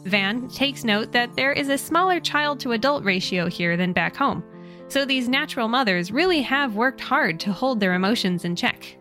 Van 0.04 0.48
takes 0.48 0.84
note 0.84 1.12
that 1.12 1.36
there 1.36 1.52
is 1.52 1.70
a 1.70 1.78
smaller 1.78 2.20
child 2.20 2.60
to 2.60 2.72
adult 2.72 3.04
ratio 3.04 3.48
here 3.48 3.78
than 3.78 3.94
back 3.94 4.16
home, 4.16 4.44
so 4.88 5.06
these 5.06 5.30
natural 5.30 5.68
mothers 5.68 6.12
really 6.12 6.42
have 6.42 6.76
worked 6.76 7.02
hard 7.02 7.40
to 7.40 7.54
hold 7.54 7.80
their 7.80 7.94
emotions 7.94 8.44
in 8.44 8.56
check. 8.56 8.98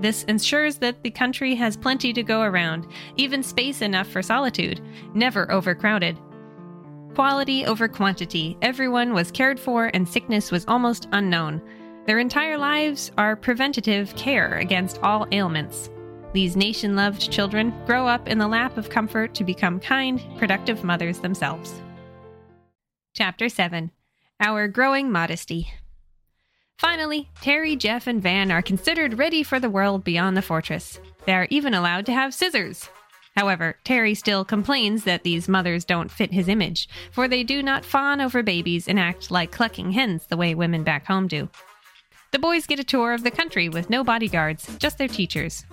This 0.00 0.24
ensures 0.24 0.76
that 0.78 1.02
the 1.02 1.10
country 1.10 1.54
has 1.54 1.76
plenty 1.76 2.12
to 2.12 2.22
go 2.22 2.42
around, 2.42 2.86
even 3.16 3.42
space 3.42 3.80
enough 3.80 4.08
for 4.08 4.22
solitude, 4.22 4.80
never 5.14 5.50
overcrowded. 5.50 6.18
Quality 7.14 7.64
over 7.64 7.86
quantity, 7.88 8.58
everyone 8.60 9.14
was 9.14 9.30
cared 9.30 9.58
for 9.58 9.90
and 9.94 10.08
sickness 10.08 10.50
was 10.50 10.64
almost 10.66 11.08
unknown. 11.12 11.62
Their 12.06 12.18
entire 12.18 12.58
lives 12.58 13.12
are 13.16 13.36
preventative 13.36 14.14
care 14.16 14.58
against 14.58 14.98
all 15.02 15.26
ailments. 15.32 15.90
These 16.34 16.56
nation 16.56 16.96
loved 16.96 17.30
children 17.30 17.72
grow 17.86 18.08
up 18.08 18.26
in 18.26 18.38
the 18.38 18.48
lap 18.48 18.76
of 18.76 18.90
comfort 18.90 19.34
to 19.36 19.44
become 19.44 19.78
kind, 19.78 20.20
productive 20.36 20.82
mothers 20.82 21.20
themselves. 21.20 21.80
Chapter 23.14 23.48
7 23.48 23.92
Our 24.40 24.66
Growing 24.66 25.12
Modesty. 25.12 25.72
Finally, 26.76 27.30
Terry, 27.40 27.76
Jeff, 27.76 28.08
and 28.08 28.20
Van 28.20 28.50
are 28.50 28.62
considered 28.62 29.16
ready 29.16 29.44
for 29.44 29.60
the 29.60 29.70
world 29.70 30.02
beyond 30.02 30.36
the 30.36 30.42
fortress. 30.42 30.98
They 31.24 31.34
are 31.34 31.46
even 31.50 31.72
allowed 31.72 32.04
to 32.06 32.12
have 32.12 32.34
scissors. 32.34 32.90
However, 33.36 33.76
Terry 33.84 34.16
still 34.16 34.44
complains 34.44 35.04
that 35.04 35.22
these 35.22 35.48
mothers 35.48 35.84
don't 35.84 36.10
fit 36.10 36.32
his 36.32 36.48
image, 36.48 36.88
for 37.12 37.28
they 37.28 37.44
do 37.44 37.62
not 37.62 37.84
fawn 37.84 38.20
over 38.20 38.42
babies 38.42 38.88
and 38.88 38.98
act 38.98 39.30
like 39.30 39.52
clucking 39.52 39.92
hens 39.92 40.26
the 40.26 40.36
way 40.36 40.52
women 40.52 40.82
back 40.82 41.06
home 41.06 41.28
do. 41.28 41.48
The 42.34 42.40
boys 42.40 42.66
get 42.66 42.80
a 42.80 42.84
tour 42.84 43.12
of 43.12 43.22
the 43.22 43.30
country 43.30 43.68
with 43.68 43.88
no 43.90 44.02
bodyguards, 44.02 44.68
just 44.78 44.98
their 44.98 45.06
teachers. 45.06 45.64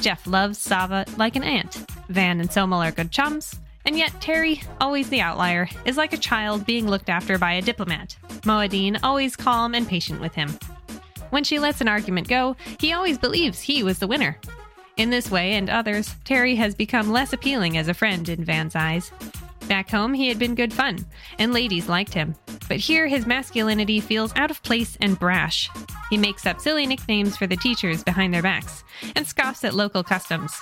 Jeff 0.00 0.28
loves 0.28 0.62
Zava 0.62 1.04
like 1.16 1.34
an 1.34 1.42
aunt. 1.42 1.74
Van 2.08 2.38
and 2.38 2.48
Somel 2.48 2.86
are 2.86 2.92
good 2.92 3.10
chums. 3.10 3.56
And 3.84 3.98
yet, 3.98 4.20
Terry, 4.20 4.62
always 4.80 5.08
the 5.08 5.20
outlier, 5.20 5.68
is 5.84 5.96
like 5.96 6.12
a 6.12 6.16
child 6.16 6.66
being 6.66 6.86
looked 6.86 7.08
after 7.08 7.36
by 7.36 7.54
a 7.54 7.62
diplomat. 7.62 8.16
Moadine, 8.42 8.96
always 9.02 9.34
calm 9.34 9.74
and 9.74 9.88
patient 9.88 10.20
with 10.20 10.36
him. 10.36 10.56
When 11.30 11.42
she 11.42 11.58
lets 11.58 11.80
an 11.80 11.88
argument 11.88 12.28
go, 12.28 12.54
he 12.78 12.92
always 12.92 13.18
believes 13.18 13.60
he 13.60 13.82
was 13.82 13.98
the 13.98 14.06
winner. 14.06 14.38
In 14.96 15.10
this 15.10 15.32
way 15.32 15.54
and 15.54 15.68
others, 15.68 16.14
Terry 16.22 16.54
has 16.54 16.76
become 16.76 17.10
less 17.10 17.32
appealing 17.32 17.76
as 17.76 17.88
a 17.88 17.94
friend 17.94 18.28
in 18.28 18.44
Van's 18.44 18.76
eyes. 18.76 19.10
Back 19.68 19.90
home, 19.90 20.12
he 20.14 20.28
had 20.28 20.38
been 20.38 20.54
good 20.54 20.72
fun, 20.72 21.04
and 21.38 21.52
ladies 21.52 21.88
liked 21.88 22.12
him. 22.12 22.34
But 22.68 22.78
here, 22.78 23.06
his 23.06 23.26
masculinity 23.26 24.00
feels 24.00 24.32
out 24.36 24.50
of 24.50 24.62
place 24.62 24.96
and 25.00 25.18
brash. 25.18 25.70
He 26.10 26.18
makes 26.18 26.46
up 26.46 26.60
silly 26.60 26.86
nicknames 26.86 27.36
for 27.36 27.46
the 27.46 27.56
teachers 27.56 28.02
behind 28.02 28.32
their 28.32 28.42
backs, 28.42 28.84
and 29.16 29.26
scoffs 29.26 29.64
at 29.64 29.74
local 29.74 30.02
customs. 30.02 30.54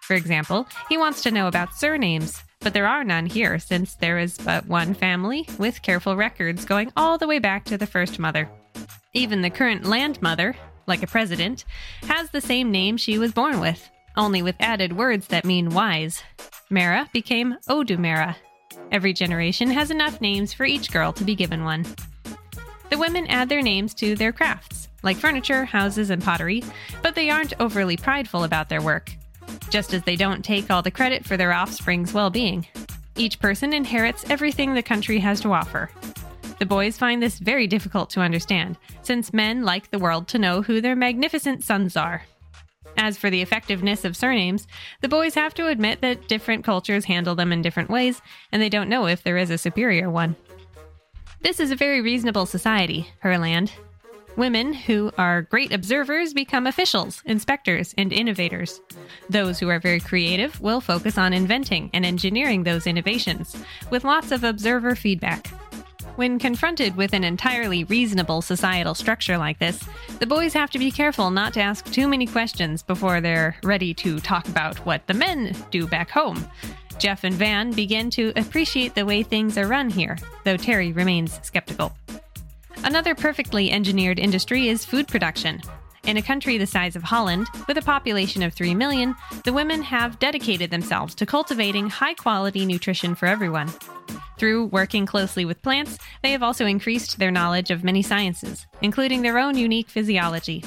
For 0.00 0.14
example, 0.14 0.66
he 0.88 0.96
wants 0.96 1.22
to 1.24 1.30
know 1.32 1.48
about 1.48 1.74
surnames, 1.74 2.42
but 2.60 2.72
there 2.72 2.86
are 2.86 3.04
none 3.04 3.26
here 3.26 3.58
since 3.58 3.94
there 3.94 4.18
is 4.18 4.38
but 4.38 4.66
one 4.66 4.94
family 4.94 5.48
with 5.58 5.82
careful 5.82 6.16
records 6.16 6.64
going 6.64 6.92
all 6.96 7.18
the 7.18 7.28
way 7.28 7.38
back 7.38 7.64
to 7.64 7.76
the 7.76 7.86
first 7.86 8.18
mother. 8.18 8.48
Even 9.12 9.42
the 9.42 9.50
current 9.50 9.84
land 9.84 10.22
mother, 10.22 10.54
like 10.86 11.02
a 11.02 11.06
president, 11.06 11.64
has 12.02 12.30
the 12.30 12.40
same 12.40 12.70
name 12.70 12.96
she 12.96 13.18
was 13.18 13.32
born 13.32 13.60
with, 13.60 13.88
only 14.16 14.42
with 14.42 14.56
added 14.60 14.96
words 14.96 15.28
that 15.28 15.44
mean 15.44 15.70
wise. 15.70 16.22
Mara 16.70 17.08
became 17.12 17.56
Odumera. 17.68 18.36
Every 18.90 19.12
generation 19.12 19.70
has 19.70 19.90
enough 19.90 20.20
names 20.20 20.52
for 20.52 20.64
each 20.64 20.92
girl 20.92 21.12
to 21.12 21.24
be 21.24 21.34
given 21.34 21.64
one. 21.64 21.86
The 22.90 22.98
women 22.98 23.26
add 23.26 23.48
their 23.48 23.62
names 23.62 23.94
to 23.94 24.14
their 24.14 24.32
crafts, 24.32 24.88
like 25.02 25.16
furniture, 25.16 25.64
houses, 25.64 26.10
and 26.10 26.22
pottery, 26.22 26.62
but 27.02 27.14
they 27.14 27.30
aren't 27.30 27.60
overly 27.60 27.96
prideful 27.96 28.44
about 28.44 28.68
their 28.68 28.82
work, 28.82 29.12
just 29.70 29.92
as 29.92 30.02
they 30.02 30.16
don't 30.16 30.44
take 30.44 30.70
all 30.70 30.82
the 30.82 30.90
credit 30.90 31.24
for 31.24 31.36
their 31.36 31.52
offspring's 31.52 32.12
well 32.12 32.30
being. 32.30 32.66
Each 33.16 33.38
person 33.40 33.72
inherits 33.72 34.28
everything 34.30 34.74
the 34.74 34.82
country 34.82 35.18
has 35.18 35.40
to 35.40 35.52
offer. 35.52 35.90
The 36.58 36.66
boys 36.66 36.96
find 36.96 37.22
this 37.22 37.38
very 37.38 37.66
difficult 37.66 38.10
to 38.10 38.20
understand, 38.20 38.76
since 39.02 39.32
men 39.32 39.62
like 39.62 39.90
the 39.90 39.98
world 39.98 40.28
to 40.28 40.38
know 40.38 40.62
who 40.62 40.80
their 40.80 40.96
magnificent 40.96 41.64
sons 41.64 41.96
are. 41.96 42.22
As 42.96 43.18
for 43.18 43.30
the 43.30 43.42
effectiveness 43.42 44.04
of 44.04 44.16
surnames, 44.16 44.66
the 45.00 45.08
boys 45.08 45.34
have 45.34 45.54
to 45.54 45.68
admit 45.68 46.00
that 46.00 46.28
different 46.28 46.64
cultures 46.64 47.04
handle 47.04 47.34
them 47.34 47.52
in 47.52 47.62
different 47.62 47.90
ways, 47.90 48.22
and 48.52 48.62
they 48.62 48.68
don't 48.68 48.88
know 48.88 49.06
if 49.06 49.22
there 49.22 49.36
is 49.36 49.50
a 49.50 49.58
superior 49.58 50.10
one. 50.10 50.36
This 51.42 51.60
is 51.60 51.70
a 51.70 51.76
very 51.76 52.00
reasonable 52.00 52.46
society, 52.46 53.08
Herland. 53.22 53.70
Women 54.36 54.74
who 54.74 55.12
are 55.16 55.42
great 55.42 55.72
observers 55.72 56.34
become 56.34 56.66
officials, 56.66 57.22
inspectors, 57.24 57.94
and 57.96 58.12
innovators. 58.12 58.80
Those 59.30 59.58
who 59.58 59.68
are 59.70 59.80
very 59.80 60.00
creative 60.00 60.60
will 60.60 60.80
focus 60.80 61.16
on 61.16 61.32
inventing 61.32 61.90
and 61.94 62.04
engineering 62.04 62.62
those 62.62 62.86
innovations, 62.86 63.56
with 63.90 64.04
lots 64.04 64.32
of 64.32 64.44
observer 64.44 64.94
feedback. 64.94 65.50
When 66.16 66.38
confronted 66.38 66.96
with 66.96 67.12
an 67.12 67.24
entirely 67.24 67.84
reasonable 67.84 68.40
societal 68.40 68.94
structure 68.94 69.36
like 69.36 69.58
this, 69.58 69.78
the 70.18 70.26
boys 70.26 70.54
have 70.54 70.70
to 70.70 70.78
be 70.78 70.90
careful 70.90 71.30
not 71.30 71.52
to 71.54 71.60
ask 71.60 71.92
too 71.92 72.08
many 72.08 72.26
questions 72.26 72.82
before 72.82 73.20
they're 73.20 73.54
ready 73.62 73.92
to 73.92 74.18
talk 74.20 74.48
about 74.48 74.78
what 74.86 75.06
the 75.06 75.12
men 75.12 75.54
do 75.70 75.86
back 75.86 76.08
home. 76.08 76.42
Jeff 76.98 77.24
and 77.24 77.34
Van 77.34 77.70
begin 77.70 78.08
to 78.08 78.32
appreciate 78.34 78.94
the 78.94 79.04
way 79.04 79.22
things 79.22 79.58
are 79.58 79.66
run 79.66 79.90
here, 79.90 80.16
though 80.44 80.56
Terry 80.56 80.90
remains 80.90 81.38
skeptical. 81.42 81.94
Another 82.82 83.14
perfectly 83.14 83.70
engineered 83.70 84.18
industry 84.18 84.68
is 84.68 84.86
food 84.86 85.06
production. 85.08 85.60
In 86.06 86.16
a 86.16 86.22
country 86.22 86.56
the 86.56 86.66
size 86.66 86.94
of 86.94 87.02
Holland, 87.02 87.48
with 87.66 87.76
a 87.78 87.82
population 87.82 88.44
of 88.44 88.54
3 88.54 88.76
million, 88.76 89.16
the 89.42 89.52
women 89.52 89.82
have 89.82 90.20
dedicated 90.20 90.70
themselves 90.70 91.16
to 91.16 91.26
cultivating 91.26 91.90
high 91.90 92.14
quality 92.14 92.64
nutrition 92.64 93.16
for 93.16 93.26
everyone. 93.26 93.72
Through 94.38 94.66
working 94.66 95.04
closely 95.04 95.44
with 95.44 95.62
plants, 95.62 95.98
they 96.22 96.30
have 96.30 96.44
also 96.44 96.64
increased 96.64 97.18
their 97.18 97.32
knowledge 97.32 97.72
of 97.72 97.82
many 97.82 98.02
sciences, 98.02 98.66
including 98.82 99.22
their 99.22 99.36
own 99.36 99.56
unique 99.56 99.88
physiology. 99.88 100.62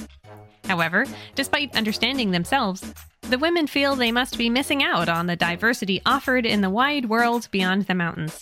However, 0.66 1.06
despite 1.36 1.74
understanding 1.74 2.32
themselves, 2.32 2.94
the 3.22 3.38
women 3.38 3.66
feel 3.66 3.96
they 3.96 4.12
must 4.12 4.38
be 4.38 4.50
missing 4.50 4.84
out 4.84 5.08
on 5.08 5.28
the 5.28 5.38
diversity 5.38 6.02
offered 6.06 6.46
in 6.46 6.60
the 6.60 6.70
wide 6.70 7.08
world 7.08 7.48
beyond 7.50 7.84
the 7.84 7.96
mountains. 7.96 8.42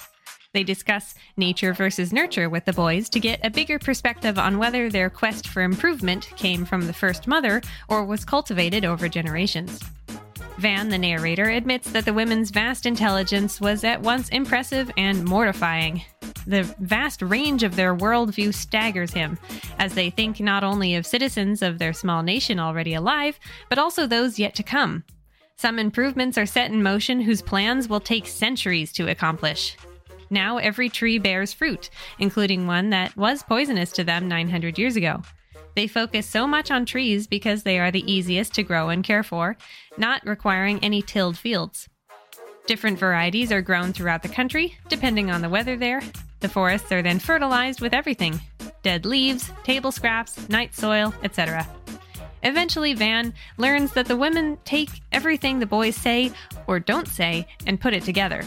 They 0.58 0.64
discuss 0.64 1.14
nature 1.38 1.72
versus 1.72 2.12
nurture 2.12 2.49
with 2.49 2.66
the 2.66 2.74
boys 2.74 3.10
to 3.10 3.20
get 3.20 3.45
a 3.45 3.51
bigger 3.51 3.78
perspective 3.78 4.39
on 4.39 4.58
whether 4.58 4.89
their 4.89 5.08
quest 5.08 5.47
for 5.47 5.62
improvement 5.62 6.32
came 6.36 6.66
from 6.66 6.88
the 6.88 6.93
first 6.93 7.28
mother 7.28 7.62
or 7.89 8.03
was 8.03 8.26
cultivated 8.26 8.84
over 8.84 9.08
generations. 9.08 9.80
Van, 10.58 10.89
the 10.89 10.97
narrator, 10.97 11.47
admits 11.47 11.91
that 11.91 12.05
the 12.05 12.14
women's 12.14 12.49
vast 12.49 12.88
intelligence 12.88 13.62
was 13.62 13.84
at 13.84 14.01
once 14.01 14.30
impressive 14.30 14.89
and 14.97 15.24
mortifying. 15.26 16.01
The 16.47 16.64
vast 16.80 17.22
range 17.22 17.62
of 17.62 17.76
their 17.76 17.95
worldview 17.95 18.51
staggers 18.51 19.14
him, 19.14 19.38
as 19.78 19.93
they 19.93 20.10
think 20.10 20.39
not 20.39 20.64
only 20.64 20.95
of 20.95 21.05
citizens 21.05 21.62
of 21.62 21.78
their 21.78 21.93
small 21.93 22.24
nation 22.24 22.60
already 22.60 22.95
alive, 22.95 23.39
but 23.70 23.78
also 23.78 24.08
those 24.08 24.39
yet 24.39 24.55
to 24.55 24.64
come. 24.64 25.03
Some 25.55 25.78
improvements 25.78 26.36
are 26.36 26.47
set 26.47 26.72
in 26.72 26.82
motion 26.82 27.22
whose 27.22 27.43
plans 27.43 27.88
will 27.88 27.99
take 27.99 28.26
centuries 28.26 28.91
to 28.93 29.08
accomplish. 29.08 29.78
Now 30.30 30.58
every 30.58 30.90
tree 30.90 31.18
bears 31.18 31.54
fruit, 31.54 31.90
including 32.20 32.68
one 32.68 32.90
that 32.90 33.16
was 33.16 33.44
poisonous 33.44 33.92
to 33.94 34.04
them 34.04 34.28
900 34.28 34.78
years 34.78 34.96
ago. 34.96 35.22
They 35.76 35.88
focus 35.88 36.26
so 36.26 36.48
much 36.48 36.72
on 36.72 36.86
trees 36.86 37.28
because 37.28 37.64
they 37.64 37.78
are 37.80 37.92
the 37.92 38.12
easiest 38.12 38.54
to 38.56 38.64
grow 38.64 38.90
and 38.90 39.04
care 39.04 39.24
for, 39.24 39.58
not 39.98 40.26
requiring 40.26 40.80
any 40.84 41.02
tilled 41.02 41.38
fields. 41.38 41.88
Different 42.66 43.00
varieties 43.00 43.52
are 43.52 43.62
grown 43.62 43.94
throughout 43.94 44.24
the 44.24 44.30
country, 44.30 44.76
depending 44.90 45.32
on 45.32 45.42
the 45.42 45.50
weather 45.50 45.78
there. 45.78 46.02
The 46.40 46.50
forests 46.50 46.92
are 46.92 47.02
then 47.02 47.20
fertilized 47.20 47.80
with 47.80 47.94
everything 47.94 48.42
dead 48.84 49.06
leaves, 49.06 49.52
table 49.64 49.92
scraps, 49.92 50.50
night 50.50 50.74
soil, 50.74 51.14
etc. 51.24 51.68
Eventually, 52.44 52.94
Van 52.94 53.34
learns 53.58 53.94
that 53.94 54.06
the 54.06 54.16
women 54.16 54.58
take 54.64 54.90
everything 55.12 55.60
the 55.60 55.66
boys 55.66 55.96
say 55.96 56.32
or 56.68 56.80
don't 56.80 57.08
say 57.08 57.48
and 57.66 57.80
put 57.80 57.94
it 57.94 58.04
together. 58.04 58.44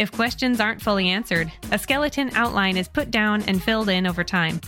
If 0.00 0.10
questions 0.10 0.60
aren't 0.60 0.80
fully 0.80 1.10
answered, 1.10 1.52
a 1.72 1.78
skeleton 1.78 2.30
outline 2.32 2.78
is 2.78 2.88
put 2.88 3.10
down 3.10 3.42
and 3.42 3.62
filled 3.62 3.90
in 3.90 4.06
over 4.06 4.24
time. 4.24 4.58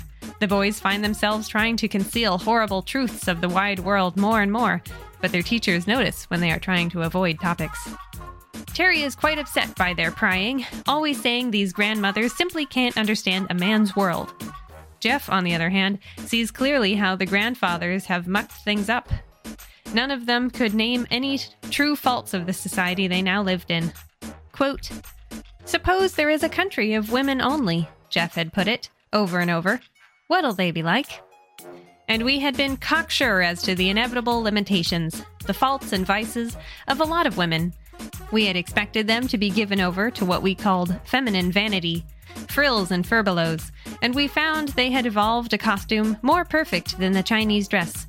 The 0.40 0.46
boys 0.46 0.78
find 0.78 1.02
themselves 1.02 1.48
trying 1.48 1.78
to 1.78 1.88
conceal 1.88 2.36
horrible 2.36 2.82
truths 2.82 3.28
of 3.28 3.40
the 3.40 3.48
wide 3.48 3.78
world 3.78 4.18
more 4.18 4.42
and 4.42 4.52
more, 4.52 4.82
but 5.22 5.32
their 5.32 5.40
teachers 5.40 5.86
notice 5.86 6.28
when 6.28 6.42
they 6.42 6.50
are 6.50 6.58
trying 6.58 6.90
to 6.90 7.00
avoid 7.00 7.40
topics. 7.40 7.88
Terry 8.74 9.00
is 9.00 9.14
quite 9.14 9.38
upset 9.38 9.74
by 9.74 9.94
their 9.94 10.10
prying, 10.10 10.66
always 10.86 11.18
saying 11.18 11.50
these 11.50 11.72
grandmothers 11.72 12.34
simply 12.34 12.66
can't 12.66 12.98
understand 12.98 13.46
a 13.48 13.54
man's 13.54 13.96
world. 13.96 14.34
Jeff, 15.00 15.30
on 15.30 15.44
the 15.44 15.54
other 15.54 15.70
hand, 15.70 15.98
sees 16.26 16.50
clearly 16.50 16.94
how 16.94 17.16
the 17.16 17.24
grandfathers 17.24 18.04
have 18.04 18.28
mucked 18.28 18.52
things 18.52 18.90
up. 18.90 19.08
None 19.94 20.10
of 20.10 20.26
them 20.26 20.50
could 20.50 20.74
name 20.74 21.06
any 21.10 21.40
true 21.70 21.96
faults 21.96 22.34
of 22.34 22.44
the 22.44 22.52
society 22.52 23.08
they 23.08 23.22
now 23.22 23.42
lived 23.42 23.70
in. 23.70 23.94
Quote, 24.52 24.90
Suppose 25.64 26.14
there 26.14 26.30
is 26.30 26.42
a 26.42 26.48
country 26.48 26.94
of 26.94 27.12
women 27.12 27.40
only, 27.40 27.88
Jeff 28.10 28.34
had 28.34 28.52
put 28.52 28.68
it, 28.68 28.90
over 29.12 29.38
and 29.38 29.50
over. 29.50 29.80
What'll 30.28 30.52
they 30.52 30.70
be 30.70 30.82
like? 30.82 31.22
And 32.08 32.24
we 32.24 32.40
had 32.40 32.56
been 32.56 32.76
cocksure 32.76 33.42
as 33.42 33.62
to 33.62 33.74
the 33.74 33.88
inevitable 33.88 34.42
limitations, 34.42 35.22
the 35.46 35.54
faults 35.54 35.92
and 35.92 36.04
vices 36.04 36.56
of 36.88 37.00
a 37.00 37.04
lot 37.04 37.26
of 37.26 37.36
women. 37.36 37.72
We 38.32 38.46
had 38.46 38.56
expected 38.56 39.06
them 39.06 39.28
to 39.28 39.38
be 39.38 39.50
given 39.50 39.80
over 39.80 40.10
to 40.10 40.24
what 40.24 40.42
we 40.42 40.54
called 40.54 40.98
feminine 41.04 41.52
vanity, 41.52 42.04
frills 42.48 42.90
and 42.90 43.04
furbelows, 43.04 43.70
and 44.02 44.14
we 44.14 44.26
found 44.26 44.68
they 44.68 44.90
had 44.90 45.06
evolved 45.06 45.52
a 45.52 45.58
costume 45.58 46.16
more 46.22 46.44
perfect 46.44 46.98
than 46.98 47.12
the 47.12 47.22
Chinese 47.22 47.68
dress, 47.68 48.06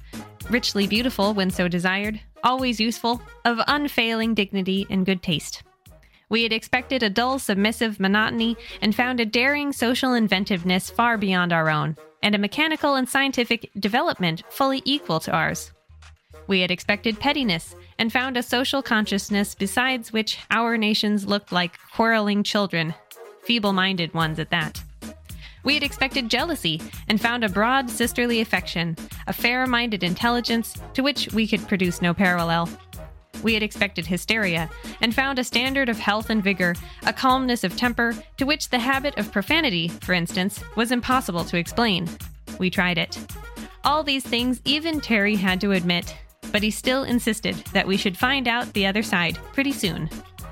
richly 0.49 0.88
beautiful 0.88 1.34
when 1.34 1.49
so 1.49 1.68
desired, 1.68 2.20
always 2.43 2.80
useful, 2.80 3.22
of 3.45 3.60
unfailing 3.68 4.34
dignity 4.34 4.88
and 4.89 5.06
good 5.06 5.22
taste. 5.22 5.64
We 6.34 6.41
had 6.41 6.51
expected 6.51 7.03
a 7.03 7.11
dull, 7.11 7.38
submissive 7.38 7.99
monotony 7.99 8.57
and 8.81 8.95
found 8.95 9.19
a 9.19 9.25
daring 9.25 9.71
social 9.71 10.15
inventiveness 10.15 10.89
far 10.89 11.15
beyond 11.15 11.53
our 11.53 11.69
own, 11.69 11.95
and 12.23 12.34
a 12.34 12.39
mechanical 12.39 12.95
and 12.95 13.07
scientific 13.07 13.69
development 13.79 14.41
fully 14.49 14.81
equal 14.84 15.19
to 15.19 15.31
ours. 15.31 15.71
We 16.47 16.61
had 16.61 16.71
expected 16.71 17.19
pettiness 17.19 17.75
and 17.99 18.11
found 18.11 18.36
a 18.36 18.41
social 18.41 18.81
consciousness 18.81 19.53
besides 19.53 20.11
which 20.11 20.39
our 20.49 20.75
nations 20.75 21.27
looked 21.27 21.51
like 21.51 21.77
quarreling 21.93 22.41
children, 22.41 22.95
feeble 23.43 23.73
minded 23.73 24.11
ones 24.15 24.39
at 24.39 24.49
that. 24.49 24.81
We 25.63 25.75
had 25.75 25.84
expected 25.84 26.31
jealousy 26.31 26.81
and 27.07 27.21
found 27.21 27.43
a 27.43 27.49
broad 27.49 27.91
sisterly 27.91 28.41
affection, 28.41 28.97
a 29.27 29.34
fair 29.34 29.67
minded 29.67 30.03
intelligence 30.03 30.75
to 30.95 31.03
which 31.03 31.31
we 31.31 31.47
could 31.47 31.67
produce 31.67 32.01
no 32.01 32.11
parallel. 32.11 32.69
We 33.41 33.53
had 33.53 33.63
expected 33.63 34.05
hysteria, 34.05 34.69
and 35.01 35.13
found 35.13 35.39
a 35.39 35.43
standard 35.43 35.89
of 35.89 35.97
health 35.97 36.29
and 36.29 36.43
vigor, 36.43 36.75
a 37.05 37.13
calmness 37.13 37.63
of 37.63 37.75
temper, 37.75 38.13
to 38.38 38.45
which 38.45 38.69
the 38.69 38.79
habit 38.79 39.17
of 39.17 39.31
profanity, 39.31 39.88
for 39.88 40.13
instance, 40.13 40.63
was 40.75 40.91
impossible 40.91 41.43
to 41.45 41.57
explain. 41.57 42.07
We 42.59 42.69
tried 42.69 42.97
it. 42.97 43.17
All 43.84 44.03
these 44.03 44.23
things 44.23 44.61
even 44.63 45.01
Terry 45.01 45.36
had 45.36 45.59
to 45.61 45.71
admit, 45.71 46.15
but 46.51 46.63
he 46.63 46.71
still 46.71 47.03
insisted 47.03 47.55
that 47.73 47.88
we 47.88 47.97
should 47.97 48.17
find 48.17 48.47
out 48.47 48.71
the 48.73 48.86
other 48.86 49.03
side 49.03 49.38
pretty 49.51 49.71
soon. 49.71 50.09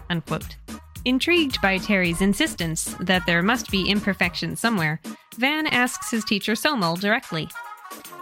Unquote. 0.09 0.57
Intrigued 1.05 1.61
by 1.61 1.77
Terry's 1.77 2.21
insistence 2.21 2.95
that 2.99 3.25
there 3.25 3.41
must 3.41 3.71
be 3.71 3.89
imperfection 3.89 4.55
somewhere, 4.55 4.99
Van 5.38 5.65
asks 5.67 6.11
his 6.11 6.25
teacher 6.25 6.53
Somel 6.53 6.99
directly 6.99 7.47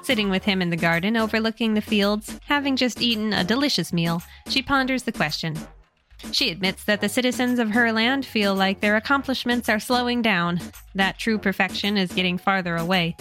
Sitting 0.09 0.31
with 0.31 0.43
him 0.43 0.59
in 0.59 0.71
the 0.71 0.75
garden 0.75 1.15
overlooking 1.15 1.75
the 1.75 1.81
fields, 1.81 2.39
having 2.47 2.75
just 2.75 2.99
eaten 2.99 3.31
a 3.31 3.43
delicious 3.43 3.93
meal, 3.93 4.23
she 4.47 4.63
ponders 4.63 5.03
the 5.03 5.11
question. 5.11 5.55
She 6.31 6.49
admits 6.49 6.83
that 6.85 6.99
the 6.99 7.07
citizens 7.07 7.59
of 7.59 7.69
her 7.69 7.91
land 7.91 8.25
feel 8.25 8.55
like 8.55 8.79
their 8.79 8.95
accomplishments 8.95 9.69
are 9.69 9.79
slowing 9.79 10.23
down, 10.23 10.61
that 10.95 11.19
true 11.19 11.37
perfection 11.37 11.95
is 11.95 12.11
getting 12.11 12.39
farther 12.39 12.75
away. 12.75 13.17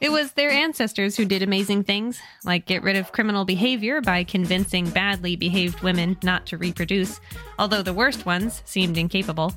It 0.00 0.12
was 0.12 0.30
their 0.30 0.52
ancestors 0.52 1.16
who 1.16 1.24
did 1.24 1.42
amazing 1.42 1.82
things, 1.82 2.20
like 2.44 2.64
get 2.64 2.84
rid 2.84 2.94
of 2.94 3.10
criminal 3.10 3.44
behavior 3.44 4.00
by 4.00 4.22
convincing 4.22 4.88
badly 4.88 5.34
behaved 5.34 5.80
women 5.80 6.16
not 6.22 6.46
to 6.46 6.58
reproduce, 6.58 7.20
although 7.58 7.82
the 7.82 7.92
worst 7.92 8.24
ones 8.24 8.62
seemed 8.64 8.96
incapable. 8.96 9.52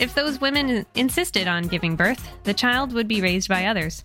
If 0.00 0.12
those 0.16 0.40
women 0.40 0.86
insisted 0.96 1.46
on 1.46 1.68
giving 1.68 1.94
birth, 1.94 2.28
the 2.42 2.52
child 2.52 2.92
would 2.94 3.06
be 3.06 3.22
raised 3.22 3.48
by 3.48 3.66
others. 3.66 4.02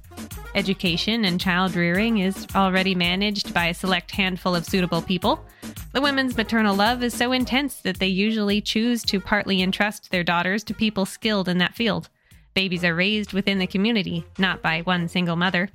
Education 0.53 1.23
and 1.23 1.39
child 1.39 1.75
rearing 1.75 2.17
is 2.17 2.45
already 2.55 2.93
managed 2.93 3.53
by 3.53 3.67
a 3.67 3.73
select 3.73 4.11
handful 4.11 4.53
of 4.53 4.65
suitable 4.65 5.01
people. 5.01 5.45
The 5.93 6.01
women's 6.01 6.35
maternal 6.35 6.75
love 6.75 7.03
is 7.03 7.13
so 7.13 7.31
intense 7.31 7.77
that 7.77 7.99
they 7.99 8.07
usually 8.07 8.59
choose 8.59 9.01
to 9.03 9.21
partly 9.21 9.61
entrust 9.61 10.11
their 10.11 10.25
daughters 10.25 10.65
to 10.65 10.73
people 10.73 11.05
skilled 11.05 11.47
in 11.47 11.57
that 11.59 11.75
field. 11.75 12.09
Babies 12.53 12.83
are 12.83 12.95
raised 12.95 13.31
within 13.31 13.59
the 13.59 13.67
community, 13.67 14.25
not 14.37 14.61
by 14.61 14.81
one 14.81 15.07
single 15.07 15.37
mother. 15.37 15.69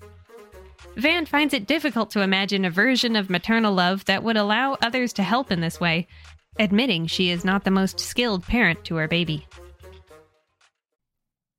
Van 0.96 1.24
finds 1.24 1.54
it 1.54 1.66
difficult 1.66 2.10
to 2.10 2.20
imagine 2.20 2.66
a 2.66 2.70
version 2.70 3.16
of 3.16 3.30
maternal 3.30 3.72
love 3.72 4.04
that 4.04 4.22
would 4.22 4.36
allow 4.36 4.76
others 4.82 5.12
to 5.14 5.22
help 5.22 5.50
in 5.50 5.60
this 5.60 5.80
way, 5.80 6.06
admitting 6.58 7.06
she 7.06 7.30
is 7.30 7.46
not 7.46 7.64
the 7.64 7.70
most 7.70 7.98
skilled 7.98 8.44
parent 8.44 8.84
to 8.84 8.96
her 8.96 9.08
baby. 9.08 9.46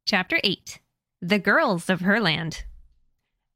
Chapter 0.06 0.40
8 0.44 0.80
The 1.22 1.40
Girls 1.40 1.90
of 1.90 2.02
Herland. 2.02 2.64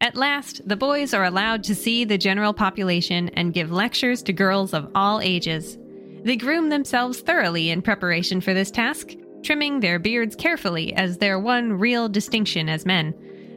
At 0.02 0.16
last, 0.16 0.68
the 0.68 0.76
boys 0.76 1.14
are 1.14 1.26
allowed 1.26 1.64
to 1.66 1.76
see 1.76 2.06
the 2.06 2.18
general 2.18 2.54
population 2.54 3.30
and 3.30 3.54
give 3.54 3.72
lectures 3.72 4.24
to 4.24 4.34
girls 4.34 4.74
of 4.74 4.90
all 4.96 5.22
ages. 5.22 5.78
They 6.24 6.38
groom 6.38 6.70
themselves 6.70 7.20
thoroughly 7.20 7.70
in 7.70 7.84
preparation 7.84 8.42
for 8.42 8.56
this 8.56 8.72
task, 8.72 9.12
trimming 9.44 9.80
their 9.80 10.00
beards 10.00 10.36
carefully 10.36 10.92
as 10.96 11.20
their 11.20 11.40
one 11.40 11.74
real 11.74 12.10
distinction 12.10 12.68
as 12.68 12.84
men. 12.84 13.14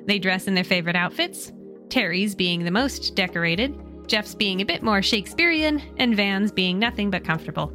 They 0.06 0.18
dress 0.18 0.46
in 0.46 0.54
their 0.54 0.64
favorite 0.64 0.96
outfits, 0.96 1.50
Terry's 1.88 2.34
being 2.34 2.64
the 2.64 2.70
most 2.70 3.14
decorated, 3.14 3.74
Jeff's 4.06 4.34
being 4.34 4.60
a 4.60 4.66
bit 4.66 4.82
more 4.82 5.00
Shakespearean, 5.00 5.82
and 5.96 6.14
Van's 6.14 6.52
being 6.52 6.78
nothing 6.78 7.10
but 7.10 7.24
comfortable. 7.24 7.72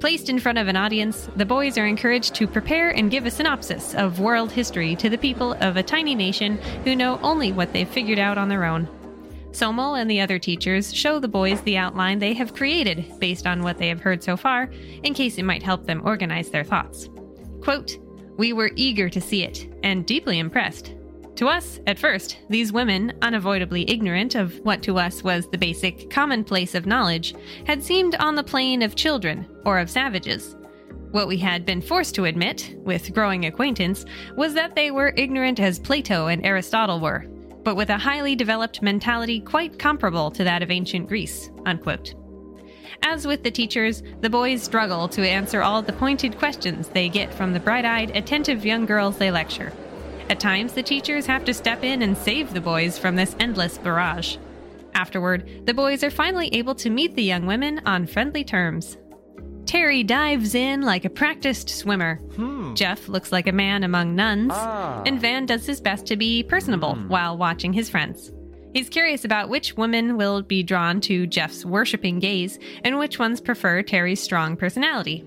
Placed 0.00 0.28
in 0.28 0.38
front 0.38 0.58
of 0.58 0.68
an 0.68 0.76
audience, 0.76 1.28
the 1.36 1.46
boys 1.46 1.78
are 1.78 1.86
encouraged 1.86 2.34
to 2.34 2.46
prepare 2.46 2.90
and 2.90 3.10
give 3.10 3.26
a 3.26 3.30
synopsis 3.30 3.94
of 3.94 4.20
world 4.20 4.52
history 4.52 4.94
to 4.96 5.08
the 5.08 5.18
people 5.18 5.54
of 5.60 5.76
a 5.76 5.82
tiny 5.82 6.14
nation 6.14 6.58
who 6.84 6.94
know 6.94 7.18
only 7.22 7.52
what 7.52 7.72
they've 7.72 7.88
figured 7.88 8.18
out 8.18 8.38
on 8.38 8.48
their 8.48 8.64
own. 8.64 8.88
Somel 9.52 9.98
and 9.98 10.10
the 10.10 10.20
other 10.20 10.38
teachers 10.38 10.94
show 10.94 11.18
the 11.18 11.28
boys 11.28 11.62
the 11.62 11.78
outline 11.78 12.18
they 12.18 12.34
have 12.34 12.54
created 12.54 13.10
based 13.18 13.46
on 13.46 13.62
what 13.62 13.78
they 13.78 13.88
have 13.88 14.00
heard 14.00 14.22
so 14.22 14.36
far, 14.36 14.70
in 15.02 15.14
case 15.14 15.38
it 15.38 15.44
might 15.44 15.62
help 15.62 15.86
them 15.86 16.02
organize 16.04 16.50
their 16.50 16.64
thoughts. 16.64 17.08
Quote, 17.62 17.96
We 18.36 18.52
were 18.52 18.72
eager 18.76 19.08
to 19.08 19.20
see 19.20 19.44
it, 19.44 19.66
and 19.82 20.04
deeply 20.04 20.38
impressed. 20.38 20.94
To 21.36 21.48
us, 21.48 21.80
at 21.86 21.98
first, 21.98 22.38
these 22.48 22.72
women, 22.72 23.12
unavoidably 23.20 23.88
ignorant 23.90 24.34
of 24.34 24.58
what 24.60 24.82
to 24.84 24.96
us 24.98 25.22
was 25.22 25.46
the 25.46 25.58
basic 25.58 26.08
commonplace 26.08 26.74
of 26.74 26.86
knowledge, 26.86 27.34
had 27.66 27.84
seemed 27.84 28.14
on 28.14 28.36
the 28.36 28.42
plane 28.42 28.80
of 28.80 28.96
children 28.96 29.46
or 29.66 29.78
of 29.78 29.90
savages. 29.90 30.56
What 31.10 31.28
we 31.28 31.36
had 31.36 31.66
been 31.66 31.82
forced 31.82 32.14
to 32.14 32.24
admit, 32.24 32.74
with 32.78 33.12
growing 33.12 33.44
acquaintance, 33.44 34.06
was 34.34 34.54
that 34.54 34.74
they 34.74 34.90
were 34.90 35.12
ignorant 35.18 35.60
as 35.60 35.78
Plato 35.78 36.28
and 36.28 36.44
Aristotle 36.44 37.00
were, 37.00 37.26
but 37.62 37.76
with 37.76 37.90
a 37.90 37.98
highly 37.98 38.34
developed 38.34 38.80
mentality 38.80 39.40
quite 39.40 39.78
comparable 39.78 40.30
to 40.30 40.44
that 40.44 40.62
of 40.62 40.70
ancient 40.70 41.06
Greece. 41.06 41.50
Unquote. 41.66 42.14
As 43.02 43.26
with 43.26 43.42
the 43.42 43.50
teachers, 43.50 44.02
the 44.22 44.30
boys 44.30 44.62
struggle 44.62 45.06
to 45.10 45.28
answer 45.28 45.60
all 45.60 45.82
the 45.82 45.92
pointed 45.92 46.38
questions 46.38 46.88
they 46.88 47.10
get 47.10 47.32
from 47.34 47.52
the 47.52 47.60
bright 47.60 47.84
eyed, 47.84 48.16
attentive 48.16 48.64
young 48.64 48.86
girls 48.86 49.18
they 49.18 49.30
lecture. 49.30 49.70
At 50.28 50.40
times, 50.40 50.72
the 50.72 50.82
teachers 50.82 51.26
have 51.26 51.44
to 51.44 51.54
step 51.54 51.84
in 51.84 52.02
and 52.02 52.16
save 52.16 52.52
the 52.52 52.60
boys 52.60 52.98
from 52.98 53.14
this 53.16 53.36
endless 53.38 53.78
barrage. 53.78 54.36
Afterward, 54.94 55.48
the 55.66 55.74
boys 55.74 56.02
are 56.02 56.10
finally 56.10 56.48
able 56.54 56.74
to 56.76 56.90
meet 56.90 57.14
the 57.14 57.22
young 57.22 57.46
women 57.46 57.80
on 57.86 58.06
friendly 58.06 58.42
terms. 58.44 58.96
Terry 59.66 60.02
dives 60.02 60.54
in 60.54 60.82
like 60.82 61.04
a 61.04 61.10
practiced 61.10 61.68
swimmer. 61.68 62.20
Jeff 62.74 63.08
looks 63.08 63.30
like 63.32 63.46
a 63.46 63.52
man 63.52 63.82
among 63.84 64.14
nuns, 64.16 64.52
Ah. 64.54 65.02
and 65.06 65.20
Van 65.20 65.44
does 65.46 65.66
his 65.66 65.80
best 65.80 66.06
to 66.06 66.16
be 66.16 66.42
personable 66.42 66.94
while 67.08 67.36
watching 67.36 67.72
his 67.72 67.90
friends. 67.90 68.32
He's 68.72 68.88
curious 68.88 69.24
about 69.24 69.48
which 69.48 69.76
women 69.76 70.16
will 70.16 70.42
be 70.42 70.62
drawn 70.62 71.00
to 71.02 71.26
Jeff's 71.26 71.64
worshipping 71.64 72.18
gaze 72.18 72.58
and 72.84 72.98
which 72.98 73.18
ones 73.18 73.40
prefer 73.40 73.82
Terry's 73.82 74.20
strong 74.20 74.56
personality. 74.56 75.24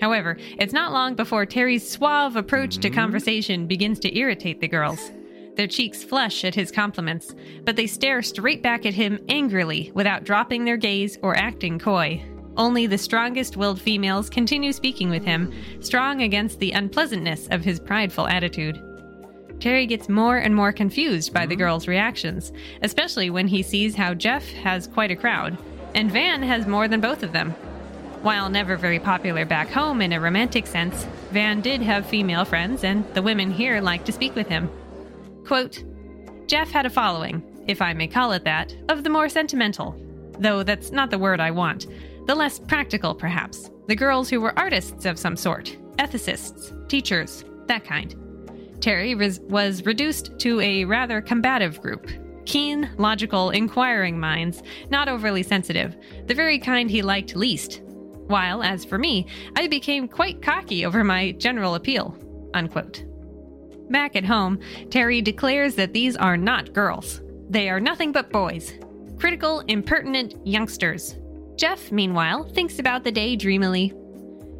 However, 0.00 0.36
it's 0.58 0.72
not 0.72 0.92
long 0.92 1.14
before 1.14 1.44
Terry's 1.46 1.88
suave 1.88 2.36
approach 2.36 2.78
to 2.78 2.88
mm-hmm. 2.88 2.98
conversation 2.98 3.66
begins 3.66 3.98
to 4.00 4.18
irritate 4.18 4.60
the 4.60 4.68
girls. 4.68 5.10
Their 5.56 5.66
cheeks 5.66 6.02
flush 6.02 6.44
at 6.44 6.54
his 6.54 6.70
compliments, 6.70 7.34
but 7.64 7.76
they 7.76 7.86
stare 7.86 8.22
straight 8.22 8.62
back 8.62 8.86
at 8.86 8.94
him 8.94 9.18
angrily 9.28 9.92
without 9.94 10.24
dropping 10.24 10.64
their 10.64 10.78
gaze 10.78 11.18
or 11.22 11.36
acting 11.36 11.78
coy. 11.78 12.24
Only 12.56 12.86
the 12.86 12.98
strongest 12.98 13.56
willed 13.56 13.80
females 13.80 14.30
continue 14.30 14.72
speaking 14.72 15.10
with 15.10 15.24
him, 15.24 15.52
strong 15.80 16.22
against 16.22 16.58
the 16.58 16.72
unpleasantness 16.72 17.48
of 17.48 17.62
his 17.62 17.78
prideful 17.78 18.26
attitude. 18.26 18.82
Terry 19.60 19.86
gets 19.86 20.08
more 20.08 20.38
and 20.38 20.56
more 20.56 20.72
confused 20.72 21.34
by 21.34 21.44
the 21.44 21.54
mm-hmm. 21.54 21.62
girls' 21.62 21.88
reactions, 21.88 22.52
especially 22.82 23.28
when 23.28 23.46
he 23.46 23.62
sees 23.62 23.94
how 23.94 24.14
Jeff 24.14 24.48
has 24.52 24.86
quite 24.86 25.10
a 25.10 25.16
crowd, 25.16 25.58
and 25.94 26.10
Van 26.10 26.42
has 26.42 26.66
more 26.66 26.88
than 26.88 27.00
both 27.00 27.22
of 27.22 27.32
them. 27.32 27.54
While 28.22 28.50
never 28.50 28.76
very 28.76 28.98
popular 28.98 29.46
back 29.46 29.70
home 29.70 30.02
in 30.02 30.12
a 30.12 30.20
romantic 30.20 30.66
sense, 30.66 31.06
Van 31.30 31.62
did 31.62 31.80
have 31.80 32.04
female 32.04 32.44
friends, 32.44 32.84
and 32.84 33.02
the 33.14 33.22
women 33.22 33.50
here 33.50 33.80
liked 33.80 34.04
to 34.06 34.12
speak 34.12 34.34
with 34.34 34.46
him. 34.46 34.70
Quote 35.46 35.82
Jeff 36.46 36.70
had 36.70 36.84
a 36.84 36.90
following, 36.90 37.42
if 37.66 37.80
I 37.80 37.94
may 37.94 38.08
call 38.08 38.32
it 38.32 38.44
that, 38.44 38.76
of 38.90 39.04
the 39.04 39.10
more 39.10 39.28
sentimental. 39.28 39.96
Though 40.38 40.62
that's 40.62 40.90
not 40.90 41.10
the 41.10 41.18
word 41.18 41.40
I 41.40 41.50
want. 41.50 41.86
The 42.26 42.34
less 42.34 42.58
practical, 42.58 43.14
perhaps. 43.14 43.70
The 43.86 43.96
girls 43.96 44.28
who 44.28 44.40
were 44.40 44.58
artists 44.58 45.06
of 45.06 45.18
some 45.18 45.36
sort, 45.36 45.76
ethicists, 45.98 46.88
teachers, 46.88 47.44
that 47.68 47.84
kind. 47.84 48.14
Terry 48.80 49.14
res- 49.14 49.40
was 49.40 49.86
reduced 49.86 50.38
to 50.40 50.60
a 50.60 50.84
rather 50.84 51.20
combative 51.20 51.80
group. 51.80 52.10
Keen, 52.44 52.90
logical, 52.98 53.50
inquiring 53.50 54.18
minds, 54.18 54.62
not 54.90 55.08
overly 55.08 55.42
sensitive, 55.42 55.96
the 56.26 56.34
very 56.34 56.58
kind 56.58 56.90
he 56.90 57.00
liked 57.00 57.34
least. 57.34 57.80
While, 58.30 58.62
as 58.62 58.84
for 58.84 58.96
me, 58.96 59.26
I 59.56 59.66
became 59.66 60.06
quite 60.06 60.40
cocky 60.40 60.86
over 60.86 61.02
my 61.02 61.32
general 61.32 61.74
appeal. 61.74 62.16
Unquote. 62.54 63.02
Back 63.90 64.14
at 64.14 64.24
home, 64.24 64.60
Terry 64.88 65.20
declares 65.20 65.74
that 65.74 65.92
these 65.92 66.16
are 66.16 66.36
not 66.36 66.72
girls. 66.72 67.22
They 67.48 67.68
are 67.68 67.80
nothing 67.80 68.12
but 68.12 68.30
boys. 68.30 68.72
Critical, 69.18 69.64
impertinent 69.66 70.46
youngsters. 70.46 71.18
Jeff, 71.56 71.90
meanwhile, 71.90 72.44
thinks 72.44 72.78
about 72.78 73.02
the 73.02 73.10
day 73.10 73.34
dreamily. 73.34 73.92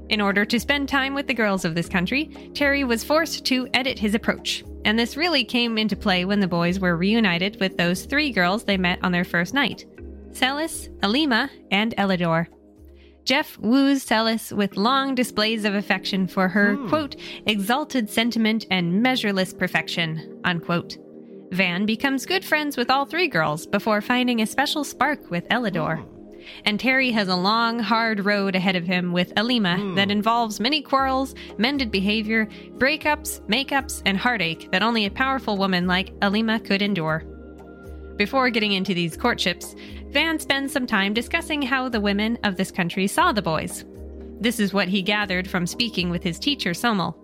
In 0.08 0.20
order 0.20 0.44
to 0.44 0.58
spend 0.58 0.88
time 0.88 1.14
with 1.14 1.28
the 1.28 1.34
girls 1.34 1.64
of 1.64 1.76
this 1.76 1.88
country, 1.88 2.50
Terry 2.54 2.82
was 2.82 3.04
forced 3.04 3.44
to 3.46 3.68
edit 3.72 4.00
his 4.00 4.16
approach. 4.16 4.64
And 4.84 4.98
this 4.98 5.16
really 5.16 5.44
came 5.44 5.78
into 5.78 5.94
play 5.94 6.24
when 6.24 6.40
the 6.40 6.48
boys 6.48 6.80
were 6.80 6.96
reunited 6.96 7.60
with 7.60 7.76
those 7.76 8.04
three 8.04 8.32
girls 8.32 8.64
they 8.64 8.76
met 8.76 8.98
on 9.04 9.12
their 9.12 9.24
first 9.24 9.54
night 9.54 9.86
Celis, 10.32 10.88
Alima, 11.04 11.48
and 11.70 11.94
Ellador. 11.96 12.48
Jeff 13.30 13.56
woos 13.60 14.02
Celis 14.02 14.50
with 14.50 14.76
long 14.76 15.14
displays 15.14 15.64
of 15.64 15.72
affection 15.72 16.26
for 16.26 16.48
her, 16.48 16.74
hmm. 16.74 16.88
quote, 16.88 17.14
exalted 17.46 18.10
sentiment 18.10 18.66
and 18.72 19.04
measureless 19.04 19.54
perfection, 19.54 20.40
unquote. 20.42 20.98
Van 21.52 21.86
becomes 21.86 22.26
good 22.26 22.44
friends 22.44 22.76
with 22.76 22.90
all 22.90 23.06
three 23.06 23.28
girls 23.28 23.68
before 23.68 24.00
finding 24.00 24.40
a 24.40 24.46
special 24.46 24.82
spark 24.82 25.30
with 25.30 25.48
Ellador. 25.50 26.00
Hmm. 26.00 26.40
And 26.64 26.80
Terry 26.80 27.12
has 27.12 27.28
a 27.28 27.36
long, 27.36 27.78
hard 27.78 28.26
road 28.26 28.56
ahead 28.56 28.74
of 28.74 28.82
him 28.82 29.12
with 29.12 29.32
Alima 29.36 29.76
hmm. 29.76 29.94
that 29.94 30.10
involves 30.10 30.58
many 30.58 30.82
quarrels, 30.82 31.36
mended 31.56 31.92
behavior, 31.92 32.46
breakups, 32.78 33.42
makeups, 33.42 34.02
and 34.06 34.18
heartache 34.18 34.68
that 34.72 34.82
only 34.82 35.06
a 35.06 35.10
powerful 35.10 35.56
woman 35.56 35.86
like 35.86 36.12
Alima 36.20 36.58
could 36.58 36.82
endure. 36.82 37.22
Before 38.20 38.50
getting 38.50 38.72
into 38.72 38.92
these 38.92 39.16
courtships, 39.16 39.74
Van 40.10 40.40
spends 40.40 40.72
some 40.72 40.86
time 40.86 41.14
discussing 41.14 41.62
how 41.62 41.88
the 41.88 42.00
women 42.00 42.36
of 42.42 42.56
this 42.56 42.72
country 42.72 43.06
saw 43.06 43.30
the 43.30 43.40
boys. 43.40 43.84
This 44.40 44.58
is 44.58 44.72
what 44.72 44.88
he 44.88 45.02
gathered 45.02 45.48
from 45.48 45.66
speaking 45.66 46.10
with 46.10 46.22
his 46.22 46.38
teacher, 46.38 46.70
Somel. 46.70 47.14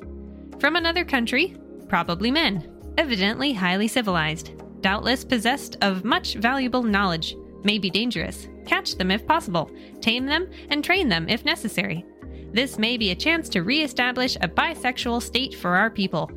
From 0.60 0.76
another 0.76 1.04
country, 1.04 1.56
probably 1.88 2.30
men, 2.30 2.70
evidently 2.96 3.52
highly 3.52 3.88
civilized, 3.88 4.52
doubtless 4.82 5.24
possessed 5.24 5.76
of 5.82 6.04
much 6.04 6.34
valuable 6.34 6.84
knowledge, 6.84 7.34
may 7.64 7.78
be 7.78 7.90
dangerous. 7.90 8.48
Catch 8.66 8.94
them 8.94 9.10
if 9.10 9.26
possible, 9.26 9.68
tame 10.00 10.26
them, 10.26 10.48
and 10.70 10.84
train 10.84 11.08
them 11.08 11.28
if 11.28 11.44
necessary. 11.44 12.04
This 12.52 12.78
may 12.78 12.96
be 12.96 13.10
a 13.10 13.16
chance 13.16 13.48
to 13.48 13.64
re 13.64 13.82
establish 13.82 14.36
a 14.36 14.48
bisexual 14.48 15.22
state 15.22 15.54
for 15.54 15.74
our 15.74 15.90
people. 15.90 16.30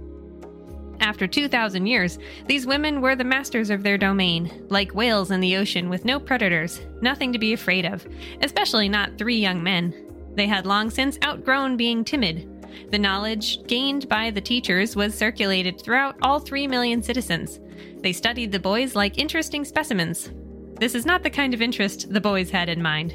After 1.00 1.28
2,000 1.28 1.86
years, 1.86 2.20
these 2.48 2.66
women 2.66 3.00
were 3.00 3.16
the 3.16 3.24
masters 3.24 3.70
of 3.70 3.84
their 3.84 3.98
domain, 3.98 4.66
like 4.70 4.94
whales 4.94 5.32
in 5.32 5.40
the 5.40 5.56
ocean 5.56 5.90
with 5.90 6.06
no 6.06 6.20
predators, 6.20 6.82
nothing 7.02 7.32
to 7.32 7.40
be 7.40 7.54
afraid 7.54 7.86
of, 7.86 8.06
especially 8.42 8.90
not 8.90 9.18
three 9.18 9.38
young 9.38 9.64
men. 9.64 9.94
They 10.36 10.48
had 10.48 10.66
long 10.66 10.90
since 10.90 11.18
outgrown 11.24 11.78
being 11.78 12.04
timid. 12.04 12.48
The 12.92 13.00
knowledge 13.00 13.66
gained 13.68 14.10
by 14.10 14.30
the 14.30 14.42
teachers 14.42 14.96
was 14.96 15.16
circulated 15.16 15.82
throughout 15.82 16.18
all 16.22 16.40
3 16.40 16.68
million 16.68 17.02
citizens. 17.02 17.60
They 18.02 18.14
studied 18.14 18.52
the 18.52 18.60
boys 18.60 18.96
like 18.96 19.18
interesting 19.18 19.64
specimens. 19.64 20.32
This 20.80 20.96
is 20.96 21.06
not 21.06 21.24
the 21.24 21.30
kind 21.30 21.54
of 21.54 21.62
interest 21.62 22.12
the 22.12 22.22
boys 22.22 22.50
had 22.50 22.70
in 22.70 22.82
mind. 22.82 23.14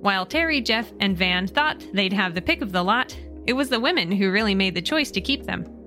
While 0.00 0.26
Terry, 0.26 0.60
Jeff, 0.60 0.92
and 1.00 1.16
Van 1.16 1.46
thought 1.46 1.84
they'd 1.92 2.12
have 2.12 2.34
the 2.34 2.42
pick 2.42 2.62
of 2.62 2.72
the 2.72 2.84
lot, 2.84 3.18
it 3.46 3.52
was 3.52 3.68
the 3.68 3.80
women 3.80 4.12
who 4.12 4.30
really 4.30 4.54
made 4.54 4.74
the 4.74 4.82
choice 4.82 5.10
to 5.12 5.20
keep 5.20 5.44
them. 5.44 5.77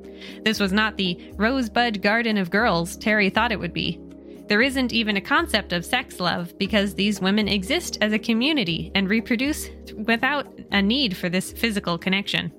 This 0.44 0.60
was 0.60 0.72
not 0.72 0.98
the 0.98 1.34
rosebud 1.36 2.02
garden 2.02 2.38
of 2.38 2.50
girls 2.50 2.98
Terry 2.98 3.30
thought 3.30 3.52
it 3.52 3.60
would 3.60 3.74
be. 3.74 4.00
There 4.48 4.62
isn't 4.62 4.92
even 4.92 5.16
a 5.16 5.22
concept 5.22 5.72
of 5.72 5.86
sex 5.86 6.20
love 6.20 6.58
because 6.58 6.94
these 6.94 7.22
women 7.22 7.48
exist 7.48 7.98
as 8.02 8.12
a 8.12 8.20
community 8.20 8.92
and 8.94 9.10
reproduce 9.10 9.70
without 9.96 10.46
a 10.72 10.82
need 10.82 11.16
for 11.16 11.30
this 11.30 11.54
physical 11.54 11.98
connection. 11.98 12.52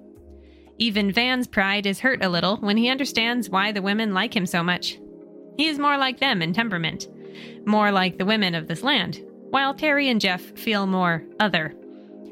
Even 0.78 1.12
Van's 1.12 1.46
pride 1.46 1.84
is 1.84 2.00
hurt 2.00 2.24
a 2.24 2.28
little 2.28 2.56
when 2.56 2.76
he 2.78 2.88
understands 2.88 3.50
why 3.50 3.72
the 3.72 3.82
women 3.82 4.14
like 4.14 4.34
him 4.34 4.46
so 4.46 4.62
much. 4.62 4.98
He 5.58 5.66
is 5.68 5.78
more 5.78 5.98
like 5.98 6.18
them 6.18 6.40
in 6.40 6.54
temperament, 6.54 7.08
more 7.66 7.92
like 7.92 8.16
the 8.16 8.24
women 8.24 8.54
of 8.54 8.68
this 8.68 8.82
land, 8.82 9.20
while 9.50 9.74
Terry 9.74 10.08
and 10.08 10.20
Jeff 10.20 10.40
feel 10.58 10.86
more 10.86 11.24
other. 11.40 11.74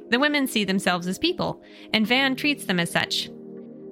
The 0.08 0.18
women 0.18 0.46
see 0.46 0.64
themselves 0.64 1.06
as 1.06 1.18
people, 1.18 1.62
and 1.92 2.06
Van 2.06 2.34
treats 2.34 2.64
them 2.64 2.80
as 2.80 2.90
such. 2.90 3.28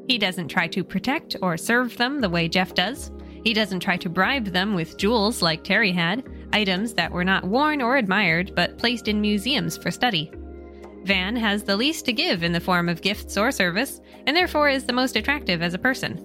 He 0.08 0.16
doesn't 0.16 0.48
try 0.48 0.66
to 0.68 0.82
protect 0.82 1.36
or 1.42 1.58
serve 1.58 1.96
them 1.98 2.20
the 2.20 2.30
way 2.30 2.48
Jeff 2.48 2.74
does. 2.74 3.12
He 3.44 3.52
doesn't 3.52 3.80
try 3.80 3.98
to 3.98 4.08
bribe 4.08 4.46
them 4.46 4.74
with 4.74 4.96
jewels 4.96 5.42
like 5.42 5.62
Terry 5.62 5.92
had, 5.92 6.24
items 6.52 6.94
that 6.94 7.12
were 7.12 7.24
not 7.24 7.44
worn 7.44 7.82
or 7.82 7.98
admired 7.98 8.54
but 8.54 8.78
placed 8.78 9.06
in 9.06 9.20
museums 9.20 9.76
for 9.76 9.90
study. 9.90 10.32
Van 11.04 11.36
has 11.36 11.62
the 11.62 11.76
least 11.76 12.06
to 12.06 12.12
give 12.12 12.42
in 12.42 12.52
the 12.52 12.60
form 12.60 12.88
of 12.88 13.02
gifts 13.02 13.36
or 13.36 13.52
service, 13.52 14.00
and 14.26 14.36
therefore 14.36 14.68
is 14.68 14.84
the 14.84 14.92
most 14.92 15.14
attractive 15.14 15.62
as 15.62 15.74
a 15.74 15.78
person. 15.78 16.24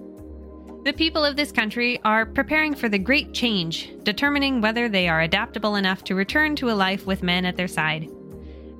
The 0.83 0.93
people 0.93 1.23
of 1.23 1.35
this 1.35 1.51
country 1.51 1.99
are 2.03 2.25
preparing 2.25 2.75
for 2.75 2.89
the 2.89 2.97
great 2.97 3.33
change, 3.33 3.91
determining 4.03 4.59
whether 4.59 4.89
they 4.89 5.07
are 5.07 5.21
adaptable 5.21 5.75
enough 5.75 6.03
to 6.05 6.15
return 6.15 6.55
to 6.57 6.71
a 6.71 6.73
life 6.73 7.05
with 7.05 7.23
men 7.23 7.45
at 7.45 7.55
their 7.55 7.67
side. 7.67 8.09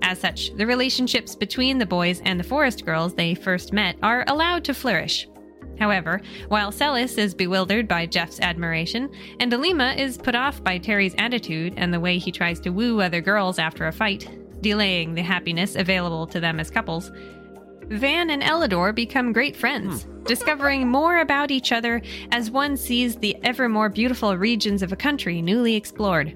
As 0.04 0.20
such, 0.20 0.54
the 0.58 0.68
relationships 0.68 1.34
between 1.34 1.78
the 1.78 1.86
boys 1.86 2.22
and 2.26 2.40
the 2.40 2.44
forest 2.44 2.86
girls 2.86 3.14
they 3.14 3.34
first 3.34 3.72
met 3.72 3.96
are 4.04 4.26
allowed 4.28 4.66
to 4.66 4.74
flourish. 4.74 5.28
However, 5.80 6.22
while 6.50 6.72
Celis 6.72 7.18
is 7.18 7.34
bewildered 7.34 7.88
by 7.88 8.06
Jeff's 8.06 8.40
admiration, 8.42 9.10
and 9.40 9.52
Alima 9.54 9.94
is 9.98 10.18
put 10.18 10.36
off 10.36 10.64
by 10.64 10.78
Terry's 10.78 11.16
attitude 11.18 11.74
and 11.78 11.94
the 11.94 12.00
way 12.00 12.18
he 12.18 12.32
tries 12.32 12.60
to 12.60 12.70
woo 12.70 13.02
other 13.02 13.22
girls 13.22 13.58
after 13.58 13.88
a 13.88 13.92
fight, 13.92 14.30
delaying 14.62 15.16
the 15.16 15.24
happiness 15.24 15.76
available 15.76 16.28
to 16.28 16.40
them 16.40 16.60
as 16.60 16.70
couples, 16.70 17.10
Van 17.88 18.30
and 18.30 18.44
Ellador 18.44 18.94
become 18.94 19.34
great 19.34 19.56
friends, 19.56 20.04
hmm. 20.04 20.24
discovering 20.24 20.88
more 20.88 21.20
about 21.20 21.50
each 21.50 21.72
other 21.72 22.02
as 22.32 22.52
one 22.52 22.78
sees 22.78 23.16
the 23.16 23.38
ever 23.44 23.70
more 23.70 23.90
beautiful 23.90 24.36
regions 24.38 24.82
of 24.82 24.92
a 24.92 24.98
country 24.98 25.42
newly 25.42 25.76
explored. 25.76 26.36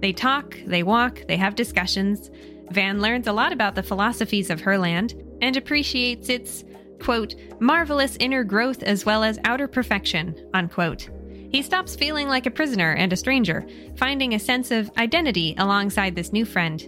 They 0.00 0.12
talk, 0.12 0.56
they 0.66 0.82
walk, 0.82 1.22
they 1.28 1.36
have 1.36 1.54
discussions. 1.54 2.30
Van 2.74 3.00
learns 3.00 3.28
a 3.28 3.32
lot 3.32 3.52
about 3.52 3.76
the 3.76 3.82
philosophies 3.82 4.50
of 4.50 4.60
her 4.60 4.76
land 4.76 5.14
and 5.40 5.56
appreciates 5.56 6.28
its, 6.28 6.64
quote, 7.00 7.34
marvelous 7.60 8.16
inner 8.18 8.42
growth 8.42 8.82
as 8.82 9.06
well 9.06 9.22
as 9.22 9.38
outer 9.44 9.68
perfection, 9.68 10.34
unquote. 10.54 11.08
He 11.50 11.62
stops 11.62 11.94
feeling 11.94 12.26
like 12.26 12.46
a 12.46 12.50
prisoner 12.50 12.94
and 12.94 13.12
a 13.12 13.16
stranger, 13.16 13.64
finding 13.96 14.34
a 14.34 14.40
sense 14.40 14.72
of 14.72 14.90
identity 14.98 15.54
alongside 15.56 16.16
this 16.16 16.32
new 16.32 16.44
friend. 16.44 16.82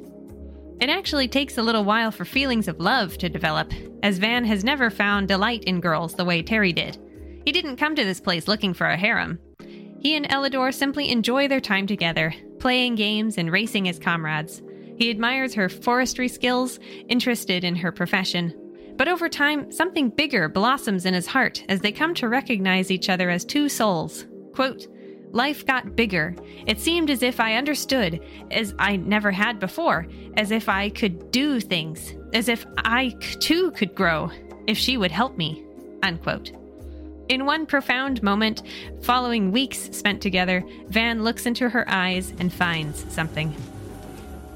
It 0.80 0.91
actually 0.91 1.28
takes 1.28 1.57
a 1.57 1.62
little 1.62 1.84
while 1.84 2.11
for 2.11 2.24
feelings 2.24 2.66
of 2.66 2.80
love 2.80 3.16
to 3.18 3.28
develop, 3.28 3.72
as 4.03 4.18
Van 4.18 4.45
has 4.45 4.64
never 4.64 4.91
found 4.91 5.28
delight 5.28 5.62
in 5.64 5.80
girls 5.80 6.14
the 6.14 6.24
way 6.24 6.43
Terry 6.43 6.72
did. 6.72 6.99
He 7.45 7.53
didn't 7.53 7.76
come 7.76 7.95
to 7.95 8.05
this 8.05 8.20
place 8.20 8.49
looking 8.49 8.74
for 8.74 8.89
a 8.89 8.97
harem. 8.97 9.39
He 10.01 10.16
and 10.16 10.28
Ellador 10.28 10.74
simply 10.74 11.11
enjoy 11.11 11.47
their 11.47 11.61
time 11.61 11.87
together, 11.87 12.34
playing 12.59 12.97
games 12.97 13.39
and 13.39 13.53
racing 13.53 13.89
as 13.89 14.01
comrades. 14.01 14.62
He 14.97 15.11
admires 15.11 15.55
her 15.55 15.68
forestry 15.68 16.28
skills, 16.28 16.78
interested 17.09 17.64
in 17.64 17.76
her 17.76 17.92
profession. 17.92 18.55
But 18.97 19.09
over 19.09 19.28
time, 19.28 19.70
something 19.70 20.09
bigger 20.09 20.49
blossoms 20.49 21.05
in 21.05 21.14
his 21.14 21.26
heart 21.26 21.62
as 21.68 21.80
they 21.80 21.92
come 21.92 22.14
to 22.14 22.28
recognize 22.28 22.90
each 22.90 23.11
other 23.11 23.28
as 23.28 23.44
two 23.44 23.68
souls. 23.68 24.26
Quote, 24.55 24.86
Life 25.32 25.66
got 25.66 25.97
bigger. 25.97 26.34
It 26.66 26.80
seemed 26.80 27.11
as 27.11 27.22
if 27.22 27.40
I 27.40 27.57
understood, 27.57 28.24
as 28.51 28.74
I 28.78 28.97
never 28.97 29.30
had 29.30 29.59
before, 29.59 30.07
as 30.36 30.51
if 30.51 30.68
I 30.68 30.88
could 30.88 31.30
do 31.30 31.61
things, 31.61 32.14
as 32.32 32.49
if 32.49 32.64
I 32.78 33.11
too 33.40 33.70
could 33.72 33.94
grow, 33.94 34.30
if 34.66 34.78
she 34.78 34.97
would 34.97 35.11
help 35.11 35.36
me. 35.36 35.62
Unquote. 36.03 36.53
In 37.28 37.44
one 37.44 37.66
profound 37.66 38.22
moment, 38.22 38.62
following 39.03 39.51
weeks 39.51 39.90
spent 39.92 40.22
together, 40.22 40.64
Van 40.88 41.22
looks 41.22 41.44
into 41.44 41.68
her 41.68 41.84
eyes 41.88 42.32
and 42.38 42.53
finds 42.53 43.05
something. 43.12 43.55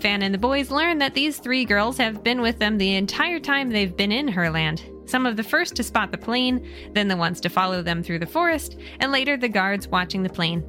Van 0.00 0.22
and 0.22 0.32
the 0.32 0.38
boys 0.38 0.70
learn 0.70 0.98
that 0.98 1.14
these 1.14 1.38
three 1.38 1.64
girls 1.64 1.98
have 1.98 2.24
been 2.24 2.40
with 2.40 2.58
them 2.58 2.78
the 2.78 2.96
entire 2.96 3.38
time 3.38 3.68
they've 3.68 3.96
been 3.96 4.12
in 4.12 4.28
Herland. 4.28 4.82
Some 5.08 5.26
of 5.26 5.36
the 5.36 5.42
first 5.42 5.76
to 5.76 5.82
spot 5.82 6.10
the 6.10 6.18
plane, 6.18 6.66
then 6.92 7.08
the 7.08 7.16
ones 7.16 7.40
to 7.40 7.48
follow 7.48 7.82
them 7.82 8.02
through 8.02 8.20
the 8.20 8.26
forest, 8.26 8.78
and 9.00 9.12
later 9.12 9.36
the 9.36 9.48
guards 9.48 9.88
watching 9.88 10.22
the 10.22 10.28
plane. 10.28 10.64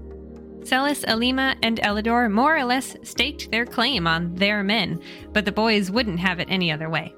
Celis, 0.63 1.03
Alima, 1.07 1.55
and 1.63 1.79
Ellador 1.79 2.31
more 2.31 2.57
or 2.57 2.63
less 2.63 2.95
staked 3.03 3.49
their 3.51 3.65
claim 3.65 4.05
on 4.05 4.35
their 4.35 4.63
men, 4.63 5.01
but 5.31 5.45
the 5.45 5.51
boys 5.51 5.89
wouldn't 5.89 6.19
have 6.19 6.39
it 6.39 6.47
any 6.49 6.71
other 6.71 6.89
way. 6.89 7.13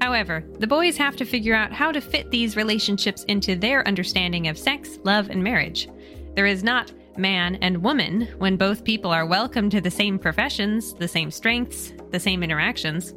However, 0.00 0.44
the 0.58 0.66
boys 0.66 0.96
have 0.96 1.16
to 1.16 1.24
figure 1.24 1.54
out 1.54 1.72
how 1.72 1.92
to 1.92 2.00
fit 2.00 2.30
these 2.30 2.56
relationships 2.56 3.24
into 3.24 3.56
their 3.56 3.86
understanding 3.86 4.48
of 4.48 4.58
sex, 4.58 4.98
love, 5.04 5.30
and 5.30 5.42
marriage. 5.42 5.88
There 6.34 6.46
is 6.46 6.62
not 6.62 6.92
man 7.18 7.56
and 7.56 7.82
woman 7.82 8.28
when 8.38 8.56
both 8.56 8.84
people 8.84 9.10
are 9.10 9.26
welcome 9.26 9.70
to 9.70 9.80
the 9.80 9.90
same 9.90 10.18
professions, 10.18 10.94
the 10.94 11.08
same 11.08 11.30
strengths, 11.30 11.92
the 12.10 12.20
same 12.20 12.42
interactions. 12.42 13.14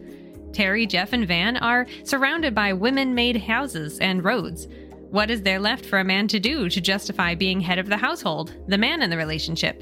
Terry, 0.54 0.86
Jeff, 0.86 1.14
and 1.14 1.28
Van 1.28 1.58
are 1.58 1.86
surrounded 2.04 2.56
by 2.56 2.74
women 2.74 3.14
made 3.14 3.38
houses 3.38 4.00
and 4.00 4.24
roads. 4.24 4.68
What 5.10 5.32
is 5.32 5.42
there 5.42 5.60
left 5.60 5.86
for 5.86 6.00
a 6.00 6.04
man 6.04 6.28
to 6.30 6.40
do 6.40 6.70
to 6.70 6.82
justify 6.82 7.36
being 7.36 7.60
head 7.60 7.80
of 7.80 7.88
the 7.88 7.98
household, 7.98 8.56
the 8.68 8.78
man 8.78 9.02
in 9.02 9.10
the 9.10 9.18
relationship? 9.18 9.82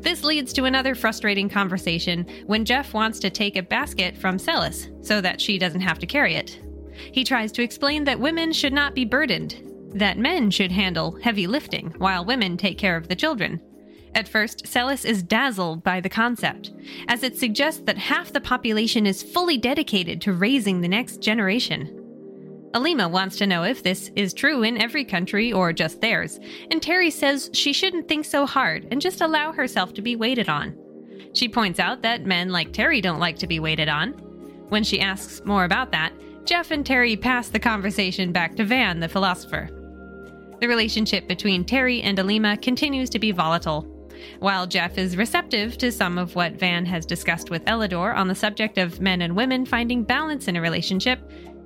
This 0.00 0.24
leads 0.24 0.52
to 0.54 0.64
another 0.64 0.94
frustrating 0.94 1.48
conversation 1.48 2.26
when 2.46 2.64
Jeff 2.64 2.92
wants 2.92 3.18
to 3.20 3.30
take 3.30 3.56
a 3.56 3.62
basket 3.62 4.16
from 4.16 4.38
Celis 4.38 4.88
so 5.00 5.20
that 5.20 5.40
she 5.40 5.58
doesn't 5.58 5.80
have 5.80 5.98
to 5.98 6.06
carry 6.06 6.34
it. 6.34 6.60
He 7.12 7.24
tries 7.24 7.52
to 7.52 7.62
explain 7.62 8.04
that 8.04 8.20
women 8.20 8.52
should 8.52 8.72
not 8.72 8.94
be 8.94 9.04
burdened, 9.04 9.71
that 9.94 10.18
men 10.18 10.50
should 10.50 10.72
handle 10.72 11.18
heavy 11.22 11.46
lifting 11.46 11.94
while 11.98 12.24
women 12.24 12.56
take 12.56 12.78
care 12.78 12.96
of 12.96 13.08
the 13.08 13.16
children. 13.16 13.60
At 14.14 14.28
first, 14.28 14.66
Celis 14.66 15.04
is 15.04 15.22
dazzled 15.22 15.82
by 15.82 16.00
the 16.00 16.08
concept, 16.08 16.70
as 17.08 17.22
it 17.22 17.38
suggests 17.38 17.82
that 17.84 17.96
half 17.96 18.32
the 18.32 18.40
population 18.40 19.06
is 19.06 19.22
fully 19.22 19.56
dedicated 19.56 20.20
to 20.22 20.34
raising 20.34 20.80
the 20.80 20.88
next 20.88 21.22
generation. 21.22 21.98
Alima 22.74 23.08
wants 23.08 23.36
to 23.36 23.46
know 23.46 23.64
if 23.64 23.82
this 23.82 24.10
is 24.16 24.34
true 24.34 24.62
in 24.62 24.80
every 24.80 25.04
country 25.04 25.52
or 25.52 25.72
just 25.72 26.00
theirs, 26.00 26.40
and 26.70 26.82
Terry 26.82 27.10
says 27.10 27.50
she 27.52 27.72
shouldn't 27.72 28.08
think 28.08 28.24
so 28.24 28.46
hard 28.46 28.86
and 28.90 29.00
just 29.00 29.20
allow 29.20 29.52
herself 29.52 29.92
to 29.94 30.02
be 30.02 30.16
waited 30.16 30.48
on. 30.48 30.76
She 31.34 31.48
points 31.48 31.78
out 31.78 32.02
that 32.02 32.26
men 32.26 32.50
like 32.50 32.72
Terry 32.72 33.00
don't 33.00 33.20
like 33.20 33.38
to 33.38 33.46
be 33.46 33.60
waited 33.60 33.88
on. 33.88 34.12
When 34.68 34.84
she 34.84 35.00
asks 35.00 35.42
more 35.44 35.64
about 35.64 35.92
that, 35.92 36.12
Jeff 36.44 36.70
and 36.70 36.84
Terry 36.84 37.16
pass 37.16 37.48
the 37.48 37.60
conversation 37.60 38.32
back 38.32 38.56
to 38.56 38.64
Van, 38.64 39.00
the 39.00 39.08
philosopher. 39.08 39.70
The 40.62 40.68
relationship 40.68 41.26
between 41.26 41.64
Terry 41.64 42.02
and 42.02 42.16
Alima 42.20 42.56
continues 42.56 43.10
to 43.10 43.18
be 43.18 43.32
volatile. 43.32 43.82
While 44.38 44.68
Jeff 44.68 44.96
is 44.96 45.16
receptive 45.16 45.76
to 45.78 45.90
some 45.90 46.18
of 46.18 46.36
what 46.36 46.52
Van 46.52 46.86
has 46.86 47.04
discussed 47.04 47.50
with 47.50 47.64
Ellador 47.64 48.14
on 48.14 48.28
the 48.28 48.34
subject 48.36 48.78
of 48.78 49.00
men 49.00 49.22
and 49.22 49.34
women 49.34 49.66
finding 49.66 50.04
balance 50.04 50.46
in 50.46 50.54
a 50.54 50.60
relationship, 50.60 51.18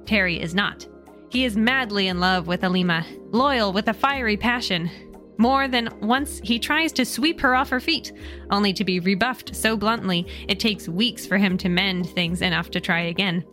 Terry 0.06 0.40
is 0.40 0.54
not. 0.54 0.86
He 1.28 1.44
is 1.44 1.58
madly 1.58 2.08
in 2.08 2.20
love 2.20 2.46
with 2.46 2.64
Alima, 2.64 3.04
loyal 3.32 3.70
with 3.70 3.88
a 3.88 3.92
fiery 3.92 4.38
passion. 4.38 4.90
More 5.36 5.68
than 5.68 5.90
once, 6.00 6.40
he 6.42 6.58
tries 6.58 6.90
to 6.92 7.04
sweep 7.04 7.38
her 7.42 7.54
off 7.54 7.68
her 7.68 7.80
feet, 7.80 8.12
only 8.50 8.72
to 8.72 8.82
be 8.82 9.00
rebuffed 9.00 9.54
so 9.54 9.76
bluntly 9.76 10.26
it 10.48 10.58
takes 10.58 10.88
weeks 10.88 11.26
for 11.26 11.36
him 11.36 11.58
to 11.58 11.68
mend 11.68 12.08
things 12.08 12.40
enough 12.40 12.70
to 12.70 12.80
try 12.80 13.02
again. 13.02 13.44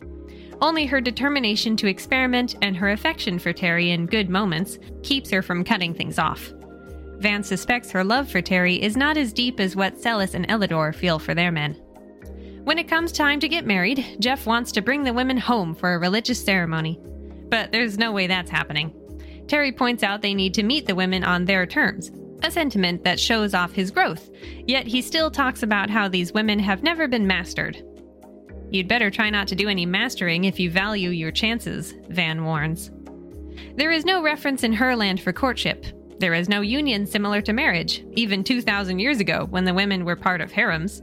Only 0.64 0.86
her 0.86 0.98
determination 0.98 1.76
to 1.76 1.88
experiment 1.88 2.56
and 2.62 2.74
her 2.74 2.92
affection 2.92 3.38
for 3.38 3.52
Terry 3.52 3.90
in 3.90 4.06
good 4.06 4.30
moments 4.30 4.78
keeps 5.02 5.28
her 5.28 5.42
from 5.42 5.62
cutting 5.62 5.92
things 5.92 6.18
off. 6.18 6.54
Van 7.18 7.42
suspects 7.42 7.90
her 7.90 8.02
love 8.02 8.30
for 8.30 8.40
Terry 8.40 8.82
is 8.82 8.96
not 8.96 9.18
as 9.18 9.34
deep 9.34 9.60
as 9.60 9.76
what 9.76 10.00
Celis 10.00 10.32
and 10.32 10.48
Ellador 10.48 10.94
feel 10.94 11.18
for 11.18 11.34
their 11.34 11.52
men. 11.52 11.74
When 12.64 12.78
it 12.78 12.88
comes 12.88 13.12
time 13.12 13.40
to 13.40 13.48
get 13.48 13.66
married, 13.66 14.16
Jeff 14.20 14.46
wants 14.46 14.72
to 14.72 14.80
bring 14.80 15.04
the 15.04 15.12
women 15.12 15.36
home 15.36 15.74
for 15.74 15.92
a 15.92 15.98
religious 15.98 16.42
ceremony. 16.42 16.98
But 17.50 17.70
there's 17.70 17.98
no 17.98 18.10
way 18.10 18.26
that's 18.26 18.50
happening. 18.50 18.94
Terry 19.46 19.70
points 19.70 20.02
out 20.02 20.22
they 20.22 20.32
need 20.32 20.54
to 20.54 20.62
meet 20.62 20.86
the 20.86 20.94
women 20.94 21.24
on 21.24 21.44
their 21.44 21.66
terms, 21.66 22.10
a 22.42 22.50
sentiment 22.50 23.04
that 23.04 23.20
shows 23.20 23.52
off 23.52 23.72
his 23.72 23.90
growth, 23.90 24.30
yet 24.66 24.86
he 24.86 25.02
still 25.02 25.30
talks 25.30 25.62
about 25.62 25.90
how 25.90 26.08
these 26.08 26.32
women 26.32 26.58
have 26.58 26.82
never 26.82 27.06
been 27.06 27.26
mastered, 27.26 27.82
You'd 28.74 28.88
better 28.88 29.08
try 29.08 29.30
not 29.30 29.46
to 29.48 29.54
do 29.54 29.68
any 29.68 29.86
mastering 29.86 30.46
if 30.46 30.58
you 30.58 30.68
value 30.68 31.10
your 31.10 31.30
chances, 31.30 31.94
Van 32.08 32.42
warns. 32.42 32.90
There 33.76 33.92
is 33.92 34.04
no 34.04 34.20
reference 34.20 34.64
in 34.64 34.74
Herland 34.74 35.20
for 35.20 35.32
courtship. 35.32 35.86
There 36.18 36.34
is 36.34 36.48
no 36.48 36.60
union 36.60 37.06
similar 37.06 37.40
to 37.42 37.52
marriage, 37.52 38.04
even 38.14 38.42
2,000 38.42 38.98
years 38.98 39.20
ago 39.20 39.46
when 39.50 39.64
the 39.64 39.74
women 39.74 40.04
were 40.04 40.16
part 40.16 40.40
of 40.40 40.50
harems. 40.50 41.02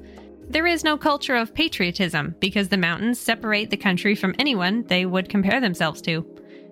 There 0.50 0.68
is 0.68 0.84
no 0.84 0.98
culture 0.98 1.38
of 1.38 1.54
patriotism 1.54 2.36
because 2.42 2.68
the 2.68 2.76
mountains 2.76 3.22
separate 3.22 3.70
the 3.70 3.78
country 3.78 4.16
from 4.16 4.36
anyone 4.38 4.84
they 4.88 5.06
would 5.06 5.30
compare 5.30 5.62
themselves 5.62 6.02
to. 6.02 6.24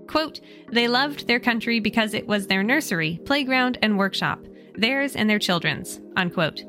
Quote, 0.08 0.42
they 0.70 0.90
loved 0.90 1.28
their 1.28 1.40
country 1.40 1.80
because 1.80 2.14
it 2.14 2.28
was 2.28 2.48
their 2.48 2.62
nursery, 2.62 3.22
playground, 3.24 3.78
and 3.82 3.98
workshop, 3.98 4.44
theirs 4.76 5.16
and 5.16 5.30
their 5.30 5.40
children's. 5.40 6.02
Unquote. 6.18 6.62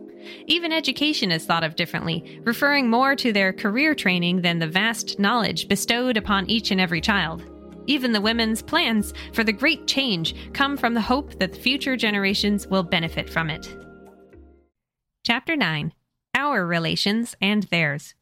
Even 0.47 0.73
education 0.73 1.31
is 1.31 1.45
thought 1.45 1.65
of 1.65 1.77
differently, 1.77 2.41
referring 2.45 2.89
more 2.89 3.15
to 3.17 3.33
their 3.33 3.53
career 3.53 3.95
training 3.95 4.43
than 4.43 4.59
the 4.59 4.67
vast 4.67 5.19
knowledge 5.19 5.69
bestowed 5.69 6.17
upon 6.17 6.49
each 6.49 6.71
and 6.71 6.81
every 6.81 7.01
child. 7.01 7.45
Even 7.87 8.13
the 8.13 8.21
women's 8.21 8.63
plans 8.63 9.13
for 9.33 9.43
the 9.43 9.53
great 9.53 9.87
change 9.87 10.35
come 10.53 10.77
from 10.77 10.95
the 10.95 11.01
hope 11.01 11.39
that 11.39 11.57
future 11.57 11.97
generations 11.97 12.67
will 12.67 12.83
benefit 12.83 13.29
from 13.29 13.51
it. 13.51 13.75
Chapter 15.25 15.57
9 15.57 15.93
Our 16.35 16.67
Relations 16.67 17.37
and 17.41 17.65
Theirs. 17.65 18.15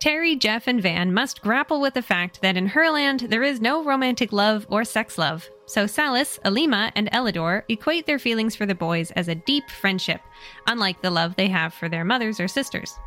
Terry, 0.00 0.34
Jeff, 0.34 0.66
and 0.66 0.80
Van 0.80 1.12
must 1.12 1.42
grapple 1.42 1.78
with 1.78 1.92
the 1.92 2.00
fact 2.00 2.40
that 2.40 2.56
in 2.56 2.68
her 2.68 2.90
land 2.90 3.20
there 3.20 3.42
is 3.42 3.60
no 3.60 3.84
romantic 3.84 4.32
love 4.32 4.66
or 4.70 4.82
sex 4.82 5.18
love, 5.18 5.46
so 5.66 5.86
Celis, 5.86 6.40
Alima, 6.42 6.90
and 6.96 7.10
Ellador 7.12 7.64
equate 7.68 8.06
their 8.06 8.18
feelings 8.18 8.56
for 8.56 8.64
the 8.64 8.74
boys 8.74 9.10
as 9.10 9.28
a 9.28 9.34
deep 9.34 9.68
friendship, 9.68 10.22
unlike 10.66 11.02
the 11.02 11.10
love 11.10 11.36
they 11.36 11.48
have 11.48 11.74
for 11.74 11.90
their 11.90 12.02
mothers 12.02 12.40
or 12.40 12.48
sisters. 12.48 12.98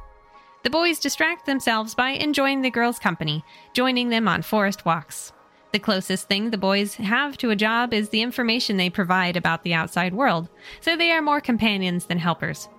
The 0.61 0.69
boys 0.69 0.99
distract 0.99 1.47
themselves 1.47 1.95
by 1.95 2.11
enjoying 2.11 2.61
the 2.61 2.69
girls' 2.69 2.99
company, 2.99 3.43
joining 3.73 4.09
them 4.09 4.27
on 4.27 4.43
forest 4.43 4.85
walks. 4.85 5.33
The 5.71 5.79
closest 5.79 6.27
thing 6.27 6.51
the 6.51 6.59
boys 6.59 6.93
have 6.93 7.37
to 7.39 7.49
a 7.49 7.55
job 7.55 7.91
is 7.91 8.09
the 8.09 8.21
information 8.21 8.77
they 8.77 8.91
provide 8.91 9.35
about 9.35 9.63
the 9.63 9.73
outside 9.73 10.13
world, 10.13 10.47
so 10.79 10.95
they 10.95 11.11
are 11.11 11.23
more 11.23 11.41
companions 11.41 12.05
than 12.05 12.19
helpers. 12.19 12.69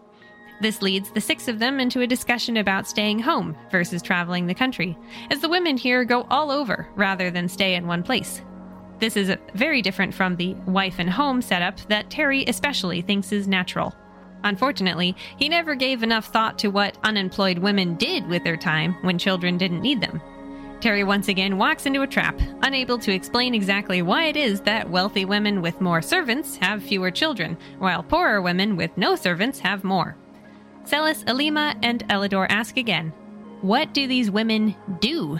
This 0.60 0.82
leads 0.82 1.10
the 1.10 1.20
six 1.20 1.48
of 1.48 1.58
them 1.58 1.80
into 1.80 2.00
a 2.00 2.06
discussion 2.06 2.58
about 2.58 2.86
staying 2.86 3.18
home 3.18 3.56
versus 3.70 4.02
traveling 4.02 4.46
the 4.46 4.54
country, 4.54 4.96
as 5.30 5.40
the 5.40 5.48
women 5.48 5.76
here 5.76 6.04
go 6.04 6.26
all 6.30 6.50
over 6.50 6.88
rather 6.94 7.30
than 7.30 7.48
stay 7.48 7.74
in 7.74 7.86
one 7.86 8.02
place. 8.02 8.40
This 9.00 9.16
is 9.16 9.36
very 9.54 9.82
different 9.82 10.14
from 10.14 10.36
the 10.36 10.54
wife 10.66 10.98
and 10.98 11.10
home 11.10 11.42
setup 11.42 11.78
that 11.88 12.08
Terry 12.10 12.44
especially 12.46 13.02
thinks 13.02 13.32
is 13.32 13.48
natural. 13.48 13.94
Unfortunately, 14.44 15.16
he 15.36 15.48
never 15.48 15.74
gave 15.74 16.02
enough 16.02 16.26
thought 16.26 16.58
to 16.58 16.68
what 16.68 16.98
unemployed 17.02 17.58
women 17.58 17.96
did 17.96 18.26
with 18.28 18.44
their 18.44 18.56
time 18.56 18.94
when 19.02 19.18
children 19.18 19.58
didn't 19.58 19.82
need 19.82 20.00
them. 20.00 20.20
Terry 20.80 21.02
once 21.02 21.28
again 21.28 21.56
walks 21.56 21.86
into 21.86 22.02
a 22.02 22.06
trap, 22.06 22.38
unable 22.62 22.98
to 22.98 23.12
explain 23.12 23.54
exactly 23.54 24.02
why 24.02 24.24
it 24.24 24.36
is 24.36 24.60
that 24.60 24.88
wealthy 24.88 25.24
women 25.24 25.62
with 25.62 25.80
more 25.80 26.02
servants 26.02 26.56
have 26.56 26.82
fewer 26.82 27.10
children, 27.10 27.56
while 27.78 28.02
poorer 28.02 28.42
women 28.42 28.76
with 28.76 28.96
no 28.96 29.16
servants 29.16 29.58
have 29.58 29.82
more. 29.82 30.16
Celis, 30.84 31.24
Alima, 31.26 31.74
and 31.82 32.06
Ellador 32.08 32.46
ask 32.48 32.76
again, 32.76 33.12
What 33.62 33.94
do 33.94 34.06
these 34.06 34.30
women 34.30 34.74
do? 35.00 35.38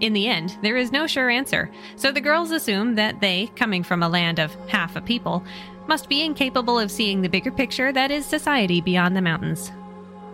In 0.00 0.12
the 0.12 0.26
end, 0.26 0.58
there 0.62 0.76
is 0.76 0.90
no 0.90 1.06
sure 1.06 1.30
answer, 1.30 1.70
so 1.96 2.10
the 2.10 2.20
girls 2.20 2.50
assume 2.50 2.96
that 2.96 3.20
they, 3.20 3.50
coming 3.54 3.84
from 3.84 4.02
a 4.02 4.08
land 4.08 4.40
of 4.40 4.54
half 4.68 4.96
a 4.96 5.00
people, 5.00 5.44
must 5.86 6.08
be 6.08 6.24
incapable 6.24 6.78
of 6.78 6.90
seeing 6.90 7.22
the 7.22 7.28
bigger 7.28 7.52
picture 7.52 7.92
that 7.92 8.10
is 8.10 8.26
society 8.26 8.80
beyond 8.80 9.16
the 9.16 9.22
mountains. 9.22 9.70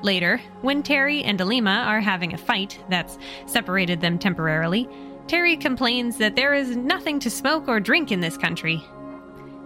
Later, 0.02 0.40
when 0.62 0.82
Terry 0.82 1.22
and 1.24 1.40
Alima 1.40 1.84
are 1.86 2.00
having 2.00 2.32
a 2.32 2.38
fight 2.38 2.82
that's 2.88 3.18
separated 3.46 4.00
them 4.00 4.18
temporarily, 4.18 4.88
Terry 5.26 5.56
complains 5.56 6.16
that 6.16 6.36
there 6.36 6.54
is 6.54 6.76
nothing 6.76 7.20
to 7.20 7.30
smoke 7.30 7.68
or 7.68 7.80
drink 7.80 8.10
in 8.10 8.20
this 8.20 8.38
country. 8.38 8.82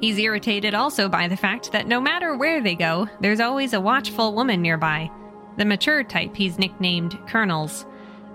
He's 0.04 0.18
irritated 0.18 0.74
also 0.74 1.08
by 1.08 1.28
the 1.28 1.36
fact 1.36 1.72
that 1.72 1.88
no 1.88 1.98
matter 1.98 2.36
where 2.36 2.60
they 2.60 2.74
go, 2.74 3.08
there's 3.20 3.40
always 3.40 3.72
a 3.72 3.80
watchful 3.80 4.34
woman 4.34 4.60
nearby. 4.60 5.10
the 5.56 5.64
mature 5.64 6.04
type 6.04 6.36
he's 6.36 6.58
nicknamed 6.58 7.18
Colonels. 7.26 7.86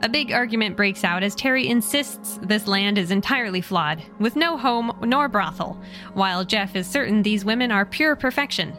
A 0.02 0.10
big 0.10 0.32
argument 0.32 0.76
breaks 0.76 1.04
out 1.04 1.22
as 1.22 1.36
Terry 1.36 1.68
insists 1.68 2.40
this 2.42 2.66
land 2.66 2.98
is 2.98 3.12
entirely 3.12 3.62
flawed, 3.62 4.02
with 4.18 4.36
no 4.36 4.58
home 4.58 4.92
nor 5.04 5.30
brothel, 5.30 5.80
while 6.16 6.44
Jeff 6.44 6.76
is 6.76 6.88
certain 6.88 7.22
these 7.22 7.46
women 7.46 7.72
are 7.72 7.86
pure 7.86 8.16
perfection. 8.16 8.74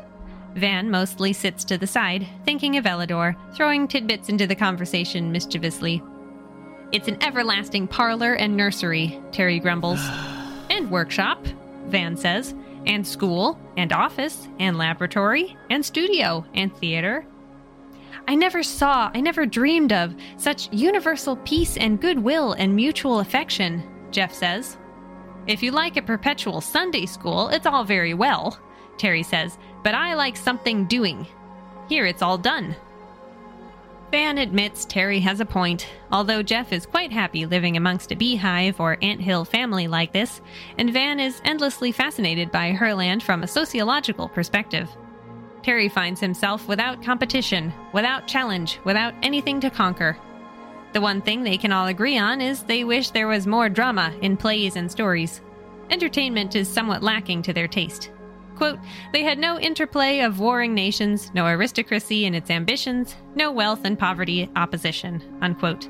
Van 0.56 0.90
mostly 0.90 1.32
sits 1.32 1.62
to 1.66 1.78
the 1.78 1.86
side, 1.86 2.26
thinking 2.44 2.76
of 2.76 2.86
Ellador, 2.86 3.36
throwing 3.54 3.86
tidbits 3.86 4.28
into 4.28 4.48
the 4.48 4.56
conversation 4.56 5.30
mischievously. 5.30 6.02
It's 6.90 7.06
an 7.06 7.22
everlasting 7.22 7.86
parlor 7.86 8.34
and 8.34 8.56
nursery, 8.56 9.20
Terry 9.30 9.60
grumbles. 9.60 10.00
and 10.70 10.90
workshop, 10.90 11.46
Van 11.86 12.16
says, 12.16 12.52
and 12.86 13.06
school, 13.06 13.58
and 13.76 13.92
office, 13.92 14.48
and 14.58 14.78
laboratory, 14.78 15.56
and 15.70 15.84
studio, 15.84 16.44
and 16.54 16.74
theater. 16.76 17.26
I 18.28 18.34
never 18.34 18.62
saw, 18.62 19.10
I 19.14 19.20
never 19.20 19.46
dreamed 19.46 19.92
of 19.92 20.14
such 20.36 20.72
universal 20.72 21.36
peace 21.36 21.76
and 21.76 22.00
goodwill 22.00 22.52
and 22.52 22.74
mutual 22.74 23.20
affection, 23.20 23.82
Jeff 24.10 24.32
says. 24.32 24.76
If 25.46 25.62
you 25.62 25.72
like 25.72 25.96
a 25.96 26.02
perpetual 26.02 26.60
Sunday 26.60 27.06
school, 27.06 27.48
it's 27.48 27.66
all 27.66 27.84
very 27.84 28.14
well, 28.14 28.58
Terry 28.98 29.22
says, 29.22 29.58
but 29.82 29.94
I 29.94 30.14
like 30.14 30.36
something 30.36 30.86
doing. 30.86 31.26
Here 31.88 32.06
it's 32.06 32.22
all 32.22 32.38
done. 32.38 32.76
Van 34.10 34.38
admits 34.38 34.84
Terry 34.84 35.20
has 35.20 35.38
a 35.38 35.44
point, 35.44 35.86
although 36.10 36.42
Jeff 36.42 36.72
is 36.72 36.84
quite 36.84 37.12
happy 37.12 37.46
living 37.46 37.76
amongst 37.76 38.10
a 38.10 38.16
beehive 38.16 38.80
or 38.80 38.98
anthill 39.02 39.44
family 39.44 39.86
like 39.86 40.12
this, 40.12 40.40
and 40.78 40.92
Van 40.92 41.20
is 41.20 41.40
endlessly 41.44 41.92
fascinated 41.92 42.50
by 42.50 42.72
Herland 42.72 43.22
from 43.22 43.44
a 43.44 43.48
sociological 43.48 44.28
perspective. 44.28 44.90
Terry 45.62 45.88
finds 45.88 46.20
himself 46.20 46.66
without 46.66 47.04
competition, 47.04 47.72
without 47.92 48.26
challenge, 48.26 48.80
without 48.84 49.14
anything 49.22 49.60
to 49.60 49.70
conquer. 49.70 50.16
The 50.92 51.00
one 51.00 51.22
thing 51.22 51.44
they 51.44 51.56
can 51.56 51.70
all 51.70 51.86
agree 51.86 52.18
on 52.18 52.40
is 52.40 52.64
they 52.64 52.82
wish 52.82 53.10
there 53.10 53.28
was 53.28 53.46
more 53.46 53.68
drama 53.68 54.12
in 54.22 54.36
plays 54.36 54.74
and 54.74 54.90
stories. 54.90 55.40
Entertainment 55.88 56.56
is 56.56 56.68
somewhat 56.68 57.04
lacking 57.04 57.42
to 57.42 57.52
their 57.52 57.68
taste. 57.68 58.10
Quote, 58.60 58.78
they 59.14 59.22
had 59.22 59.38
no 59.38 59.58
interplay 59.58 60.20
of 60.20 60.38
warring 60.38 60.74
nations, 60.74 61.32
no 61.32 61.46
aristocracy 61.46 62.26
in 62.26 62.34
its 62.34 62.50
ambitions, 62.50 63.16
no 63.34 63.50
wealth 63.50 63.86
and 63.86 63.98
poverty 63.98 64.50
opposition. 64.54 65.22
Unquote. 65.40 65.88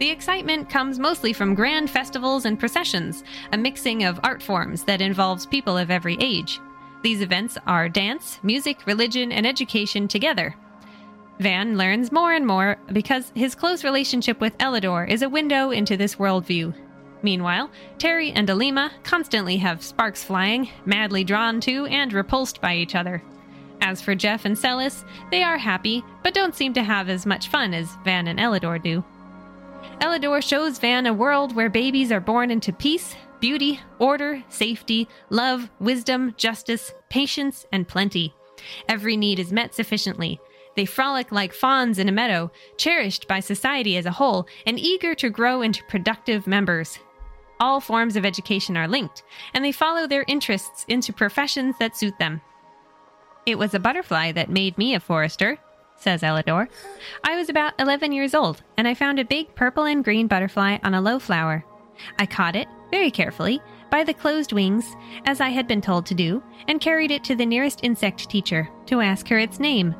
The 0.00 0.10
excitement 0.10 0.68
comes 0.68 0.98
mostly 0.98 1.32
from 1.32 1.54
grand 1.54 1.88
festivals 1.88 2.46
and 2.46 2.58
processions, 2.58 3.22
a 3.52 3.56
mixing 3.56 4.02
of 4.02 4.18
art 4.24 4.42
forms 4.42 4.82
that 4.82 5.00
involves 5.00 5.46
people 5.46 5.78
of 5.78 5.88
every 5.88 6.16
age. 6.18 6.58
These 7.04 7.20
events 7.20 7.58
are 7.64 7.88
dance, 7.88 8.40
music, 8.42 8.88
religion, 8.88 9.30
and 9.30 9.46
education 9.46 10.08
together. 10.08 10.56
Van 11.38 11.78
learns 11.78 12.10
more 12.10 12.32
and 12.32 12.44
more 12.44 12.76
because 12.92 13.30
his 13.36 13.54
close 13.54 13.84
relationship 13.84 14.40
with 14.40 14.58
Ellador 14.58 15.08
is 15.08 15.22
a 15.22 15.28
window 15.28 15.70
into 15.70 15.96
this 15.96 16.16
worldview. 16.16 16.74
Meanwhile, 17.24 17.70
Terry 17.96 18.32
and 18.32 18.50
Alima 18.50 18.92
constantly 19.02 19.56
have 19.56 19.82
sparks 19.82 20.22
flying, 20.22 20.68
madly 20.84 21.24
drawn 21.24 21.58
to 21.62 21.86
and 21.86 22.12
repulsed 22.12 22.60
by 22.60 22.76
each 22.76 22.94
other. 22.94 23.22
As 23.80 24.02
for 24.02 24.14
Jeff 24.14 24.44
and 24.44 24.56
Celis, 24.56 25.06
they 25.30 25.42
are 25.42 25.56
happy, 25.56 26.04
but 26.22 26.34
don't 26.34 26.54
seem 26.54 26.74
to 26.74 26.84
have 26.84 27.08
as 27.08 27.24
much 27.24 27.48
fun 27.48 27.72
as 27.72 27.96
Van 28.04 28.28
and 28.28 28.38
Ellador 28.38 28.82
do. 28.82 29.02
Ellador 30.02 30.42
shows 30.42 30.78
Van 30.78 31.06
a 31.06 31.14
world 31.14 31.56
where 31.56 31.70
babies 31.70 32.12
are 32.12 32.20
born 32.20 32.50
into 32.50 32.74
peace, 32.74 33.16
beauty, 33.40 33.80
order, 33.98 34.44
safety, 34.50 35.08
love, 35.30 35.70
wisdom, 35.80 36.34
justice, 36.36 36.92
patience, 37.08 37.64
and 37.72 37.88
plenty. 37.88 38.34
Every 38.86 39.16
need 39.16 39.38
is 39.38 39.50
met 39.50 39.74
sufficiently. 39.74 40.40
They 40.76 40.84
frolic 40.84 41.32
like 41.32 41.54
fawns 41.54 41.98
in 41.98 42.08
a 42.08 42.12
meadow, 42.12 42.50
cherished 42.76 43.26
by 43.26 43.40
society 43.40 43.96
as 43.96 44.04
a 44.04 44.10
whole, 44.10 44.46
and 44.66 44.78
eager 44.78 45.14
to 45.14 45.30
grow 45.30 45.62
into 45.62 45.82
productive 45.84 46.46
members. 46.46 46.98
All 47.60 47.80
forms 47.80 48.16
of 48.16 48.24
education 48.24 48.76
are 48.76 48.88
linked, 48.88 49.22
and 49.52 49.64
they 49.64 49.72
follow 49.72 50.06
their 50.06 50.24
interests 50.26 50.84
into 50.88 51.12
professions 51.12 51.76
that 51.78 51.96
suit 51.96 52.18
them. 52.18 52.40
It 53.46 53.58
was 53.58 53.74
a 53.74 53.78
butterfly 53.78 54.32
that 54.32 54.50
made 54.50 54.76
me 54.78 54.94
a 54.94 55.00
forester, 55.00 55.58
says 55.96 56.22
Ellador. 56.22 56.68
I 57.22 57.36
was 57.36 57.48
about 57.48 57.74
11 57.78 58.12
years 58.12 58.34
old, 58.34 58.62
and 58.76 58.88
I 58.88 58.94
found 58.94 59.18
a 59.18 59.24
big 59.24 59.54
purple 59.54 59.84
and 59.84 60.02
green 60.02 60.26
butterfly 60.26 60.78
on 60.82 60.94
a 60.94 61.00
low 61.00 61.18
flower. 61.18 61.64
I 62.18 62.26
caught 62.26 62.56
it, 62.56 62.68
very 62.90 63.10
carefully, 63.10 63.60
by 63.90 64.02
the 64.02 64.14
closed 64.14 64.52
wings, 64.52 64.96
as 65.26 65.40
I 65.40 65.50
had 65.50 65.68
been 65.68 65.80
told 65.80 66.06
to 66.06 66.14
do, 66.14 66.42
and 66.66 66.80
carried 66.80 67.10
it 67.10 67.22
to 67.24 67.36
the 67.36 67.46
nearest 67.46 67.80
insect 67.82 68.28
teacher 68.28 68.68
to 68.86 69.00
ask 69.00 69.28
her 69.28 69.38
its 69.38 69.60
name. 69.60 69.94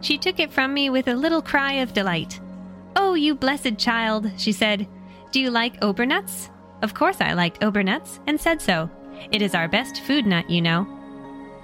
She 0.00 0.18
took 0.18 0.38
it 0.38 0.52
from 0.52 0.72
me 0.72 0.90
with 0.90 1.08
a 1.08 1.14
little 1.14 1.42
cry 1.42 1.74
of 1.74 1.92
delight. 1.92 2.40
Oh, 2.96 3.14
you 3.14 3.34
blessed 3.34 3.78
child, 3.78 4.30
she 4.36 4.52
said. 4.52 4.86
Do 5.32 5.40
you 5.40 5.50
like 5.50 5.80
obernuts? 5.80 6.49
Of 6.82 6.94
course, 6.94 7.20
I 7.20 7.34
liked 7.34 7.60
obernuts 7.60 8.20
and 8.26 8.40
said 8.40 8.60
so. 8.60 8.90
It 9.32 9.42
is 9.42 9.54
our 9.54 9.68
best 9.68 10.02
food 10.02 10.26
nut, 10.26 10.48
you 10.48 10.62
know. 10.62 10.86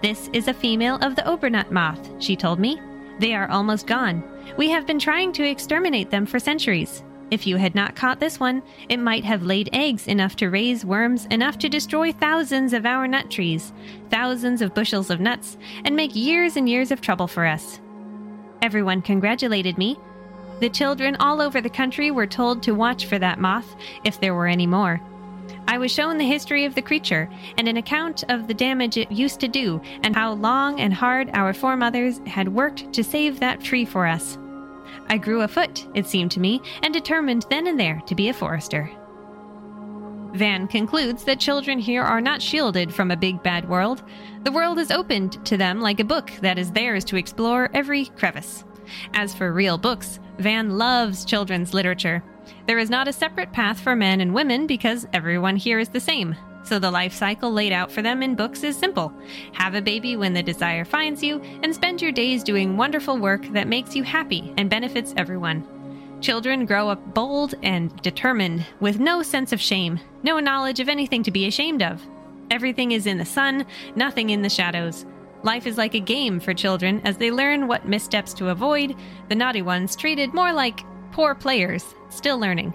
This 0.03 0.29
is 0.33 0.49
a 0.49 0.55
female 0.55 0.97
of 0.97 1.17
the 1.17 1.23
obernut 1.23 1.71
moth, 1.71 2.11
she 2.19 2.37
told 2.37 2.61
me. 2.61 2.81
They 3.19 3.35
are 3.35 3.49
almost 3.49 3.87
gone. 3.87 4.23
We 4.59 4.69
have 4.71 4.87
been 4.87 4.99
trying 4.99 5.33
to 5.35 5.49
exterminate 5.49 6.11
them 6.11 6.27
for 6.27 6.39
centuries. 6.39 7.03
If 7.31 7.47
you 7.47 7.57
had 7.57 7.75
not 7.75 7.97
caught 7.97 8.21
this 8.21 8.39
one, 8.39 8.63
it 8.89 8.99
might 8.99 9.25
have 9.25 9.43
laid 9.43 9.71
eggs 9.73 10.07
enough 10.07 10.37
to 10.37 10.51
raise 10.51 10.85
worms 10.85 11.27
enough 11.27 11.59
to 11.59 11.69
destroy 11.69 12.13
thousands 12.13 12.73
of 12.73 12.87
our 12.87 13.09
nut 13.09 13.31
trees, 13.31 13.73
thousands 14.11 14.63
of 14.63 14.75
bushels 14.75 15.11
of 15.11 15.19
nuts, 15.19 15.57
and 15.85 15.97
make 15.97 16.15
years 16.15 16.57
and 16.57 16.69
years 16.69 16.93
of 16.93 17.01
trouble 17.01 17.27
for 17.27 17.45
us. 17.45 17.81
Everyone 18.63 19.03
congratulated 19.03 19.77
me, 19.77 19.97
the 20.61 20.71
children 20.71 21.17
all 21.17 21.41
over 21.41 21.61
the 21.61 21.71
country 21.71 22.11
were 22.11 22.27
told 22.27 22.63
to 22.63 22.75
watch 22.75 23.07
for 23.07 23.19
that 23.19 23.39
moth, 23.39 23.77
if 24.05 24.21
there 24.21 24.35
were 24.35 24.47
any 24.47 24.67
more. 24.67 25.01
I 25.69 25.79
was 25.79 25.91
shown 25.91 26.17
the 26.17 26.25
history 26.25 26.65
of 26.65 26.75
the 26.75 26.83
creature 26.83 27.29
and 27.59 27.69
an 27.69 27.77
account 27.77 28.25
of 28.29 28.47
the 28.47 28.55
damage 28.55 28.97
it 28.97 29.11
used 29.11 29.41
to 29.41 29.49
do 29.49 29.81
and 30.03 30.15
how 30.15 30.33
long 30.33 30.81
and 30.81 30.95
hard 30.95 31.31
our 31.35 31.53
foremothers 31.53 32.21
had 32.27 32.49
worked 32.49 32.93
to 32.93 33.03
save 33.03 33.41
that 33.41 33.61
tree 33.61 33.85
for 33.85 34.07
us. 34.07 34.39
I 35.09 35.19
grew 35.19 35.43
a 35.43 35.49
foot, 35.49 35.87
it 35.95 36.07
seemed 36.07 36.31
to 36.33 36.41
me, 36.41 36.63
and 36.83 36.95
determined 36.95 37.47
then 37.51 37.67
and 37.67 37.79
there 37.79 38.01
to 38.07 38.15
be 38.15 38.29
a 38.29 38.35
forester. 38.35 38.91
Van 40.35 40.69
concludes 40.69 41.25
that 41.25 41.41
children 41.41 41.79
here 41.79 42.03
are 42.03 42.21
not 42.21 42.43
shielded 42.43 42.93
from 42.93 43.11
a 43.11 43.17
big 43.17 43.43
bad 43.43 43.69
world. 43.69 44.03
The 44.45 44.53
world 44.53 44.79
is 44.79 44.91
opened 44.91 45.45
to 45.47 45.57
them 45.57 45.81
like 45.81 45.99
a 45.99 46.05
book 46.05 46.31
that 46.43 46.59
is 46.59 46.73
theirs 46.73 47.05
to 47.07 47.17
explore 47.17 47.71
every 47.73 48.07
crevice. 48.07 48.65
As 49.15 49.35
for 49.35 49.53
real 49.53 49.79
books, 49.79 50.21
Van 50.39 50.79
loves 50.79 51.25
children's 51.25 51.75
literature. 51.75 52.23
There 52.67 52.79
is 52.79 52.91
not 52.91 53.09
a 53.09 53.13
separate 53.13 53.53
path 53.53 53.81
for 53.81 53.97
men 53.97 54.21
and 54.21 54.35
women 54.35 54.67
because 54.67 55.07
everyone 55.13 55.57
here 55.57 55.79
is 55.79 55.89
the 55.89 56.01
same. 56.01 56.37
So 56.65 56.81
the 56.81 56.91
life 56.91 57.13
cycle 57.13 57.53
laid 57.53 57.73
out 57.73 57.93
for 57.93 58.03
them 58.03 58.25
in 58.25 58.35
books 58.35 58.65
is 58.65 58.77
simple 58.77 59.13
have 59.53 59.75
a 59.75 59.83
baby 59.83 60.17
when 60.17 60.33
the 60.33 60.43
desire 60.43 60.85
finds 60.85 61.23
you, 61.23 61.41
and 61.63 61.75
spend 61.75 62.03
your 62.03 62.13
days 62.13 62.43
doing 62.43 62.77
wonderful 62.77 63.19
work 63.19 63.47
that 63.53 63.69
makes 63.69 63.95
you 63.95 64.03
happy 64.03 64.53
and 64.57 64.69
benefits 64.69 65.15
everyone. 65.17 65.67
Children 66.21 66.67
grow 66.67 66.89
up 66.89 67.15
bold 67.15 67.55
and 67.63 67.95
determined, 68.03 68.67
with 68.81 68.99
no 68.99 69.23
sense 69.23 69.53
of 69.53 69.61
shame, 69.61 70.01
no 70.23 70.41
knowledge 70.41 70.81
of 70.81 70.89
anything 70.89 71.23
to 71.23 71.31
be 71.31 71.47
ashamed 71.47 71.83
of. 71.83 72.03
Everything 72.51 72.93
is 72.93 73.07
in 73.07 73.19
the 73.19 73.25
sun, 73.25 73.65
nothing 73.95 74.31
in 74.31 74.43
the 74.43 74.49
shadows. 74.49 75.05
Life 75.47 75.69
is 75.69 75.79
like 75.79 75.95
a 75.95 76.01
game 76.01 76.41
for 76.41 76.53
children 76.53 77.01
as 77.05 77.19
they 77.19 77.31
learn 77.31 77.69
what 77.69 77.87
missteps 77.87 78.35
to 78.35 78.49
avoid, 78.49 78.97
the 79.29 79.35
naughty 79.37 79.63
ones 79.63 79.95
treated 79.95 80.35
more 80.35 80.53
like 80.53 80.85
poor 81.13 81.37
players, 81.37 81.95
still 82.09 82.37
learning. 82.37 82.75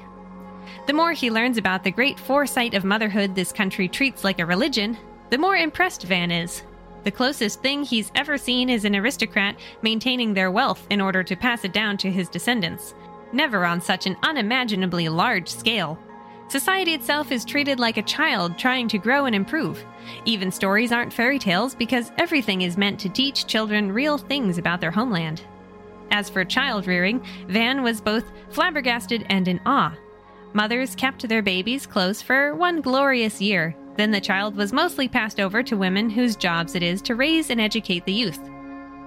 The 0.87 0.93
more 0.93 1.11
he 1.11 1.29
learns 1.29 1.57
about 1.57 1.83
the 1.83 1.91
great 1.91 2.17
foresight 2.17 2.73
of 2.73 2.85
motherhood 2.85 3.35
this 3.35 3.51
country 3.51 3.89
treats 3.89 4.23
like 4.23 4.39
a 4.39 4.45
religion, 4.45 4.97
the 5.31 5.37
more 5.37 5.57
impressed 5.57 6.03
Van 6.03 6.31
is. 6.31 6.63
The 7.03 7.11
closest 7.11 7.61
thing 7.61 7.83
he's 7.83 8.09
ever 8.15 8.37
seen 8.37 8.69
is 8.69 8.85
an 8.85 8.95
aristocrat 8.95 9.57
maintaining 9.81 10.33
their 10.33 10.49
wealth 10.49 10.87
in 10.89 11.01
order 11.01 11.25
to 11.25 11.35
pass 11.35 11.65
it 11.65 11.73
down 11.73 11.97
to 11.97 12.09
his 12.09 12.29
descendants, 12.29 12.93
never 13.33 13.65
on 13.65 13.81
such 13.81 14.07
an 14.07 14.15
unimaginably 14.23 15.09
large 15.09 15.49
scale. 15.49 15.99
Society 16.51 16.93
itself 16.93 17.31
is 17.31 17.45
treated 17.45 17.79
like 17.79 17.95
a 17.95 18.01
child 18.01 18.57
trying 18.57 18.89
to 18.89 18.97
grow 18.97 19.23
and 19.23 19.33
improve. 19.33 19.85
Even 20.25 20.51
stories 20.51 20.91
aren't 20.91 21.13
fairy 21.13 21.39
tales 21.39 21.73
because 21.73 22.11
everything 22.17 22.63
is 22.63 22.75
meant 22.75 22.99
to 22.99 23.07
teach 23.07 23.47
children 23.47 23.89
real 23.89 24.17
things 24.17 24.57
about 24.57 24.81
their 24.81 24.91
homeland. 24.91 25.43
As 26.11 26.29
for 26.29 26.43
child 26.43 26.87
rearing, 26.87 27.25
Van 27.47 27.83
was 27.83 28.01
both 28.01 28.33
flabbergasted 28.49 29.25
and 29.29 29.47
in 29.47 29.61
awe. 29.65 29.95
Mothers 30.51 30.93
kept 30.93 31.25
their 31.25 31.41
babies 31.41 31.87
close 31.87 32.21
for 32.21 32.53
one 32.53 32.81
glorious 32.81 33.39
year. 33.39 33.73
Then 33.95 34.11
the 34.11 34.19
child 34.19 34.57
was 34.57 34.73
mostly 34.73 35.07
passed 35.07 35.39
over 35.39 35.63
to 35.63 35.77
women 35.77 36.09
whose 36.09 36.35
jobs 36.35 36.75
it 36.75 36.83
is 36.83 37.01
to 37.03 37.15
raise 37.15 37.49
and 37.49 37.61
educate 37.61 38.05
the 38.05 38.11
youth. 38.11 38.41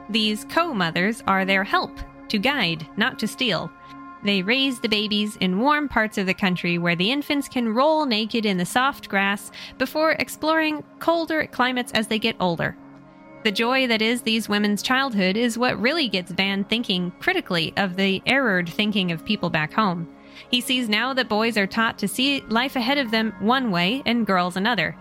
These 0.09 0.47
co 0.47 0.73
mothers 0.73 1.23
are 1.27 1.45
their 1.45 1.63
help, 1.63 2.01
to 2.29 2.39
guide, 2.39 2.87
not 2.97 3.19
to 3.19 3.29
steal. 3.29 3.71
They 4.25 4.43
raise 4.43 4.81
the 4.81 4.89
babies 4.89 5.37
in 5.37 5.61
warm 5.61 5.89
parts 5.89 6.17
of 6.17 6.25
the 6.27 6.35
country 6.35 6.79
where 6.79 6.97
the 6.97 7.13
infants 7.13 7.47
can 7.47 7.75
roll 7.75 8.07
naked 8.07 8.47
in 8.47 8.57
the 8.57 8.65
soft 8.65 9.09
grass 9.09 9.51
before 9.77 10.13
exploring 10.13 10.83
colder 10.99 11.47
climates 11.47 11.93
as 11.93 12.07
they 12.07 12.19
get 12.19 12.37
older. 12.41 12.75
The 13.45 13.53
joy 13.53 13.87
that 13.89 14.01
is 14.01 14.23
these 14.23 14.49
women's 14.49 14.83
childhood 14.83 15.37
is 15.37 15.59
what 15.59 15.79
really 15.79 16.09
gets 16.09 16.33
Van 16.33 16.65
thinking 16.65 17.13
critically 17.21 17.75
of 17.77 17.97
the 17.97 18.23
errored 18.25 18.71
thinking 18.71 19.13
of 19.13 19.27
people 19.27 19.51
back 19.51 19.75
home. 19.75 20.09
He 20.51 20.63
sees 20.63 20.89
now 20.89 21.13
that 21.13 21.29
boys 21.29 21.59
are 21.59 21.67
taught 21.67 21.99
to 21.99 22.09
see 22.09 22.41
life 22.49 22.77
ahead 22.77 22.97
of 22.97 23.11
them 23.11 23.35
one 23.41 23.71
way 23.71 24.03
and 24.07 24.27
girls 24.27 24.57
another. 24.57 24.97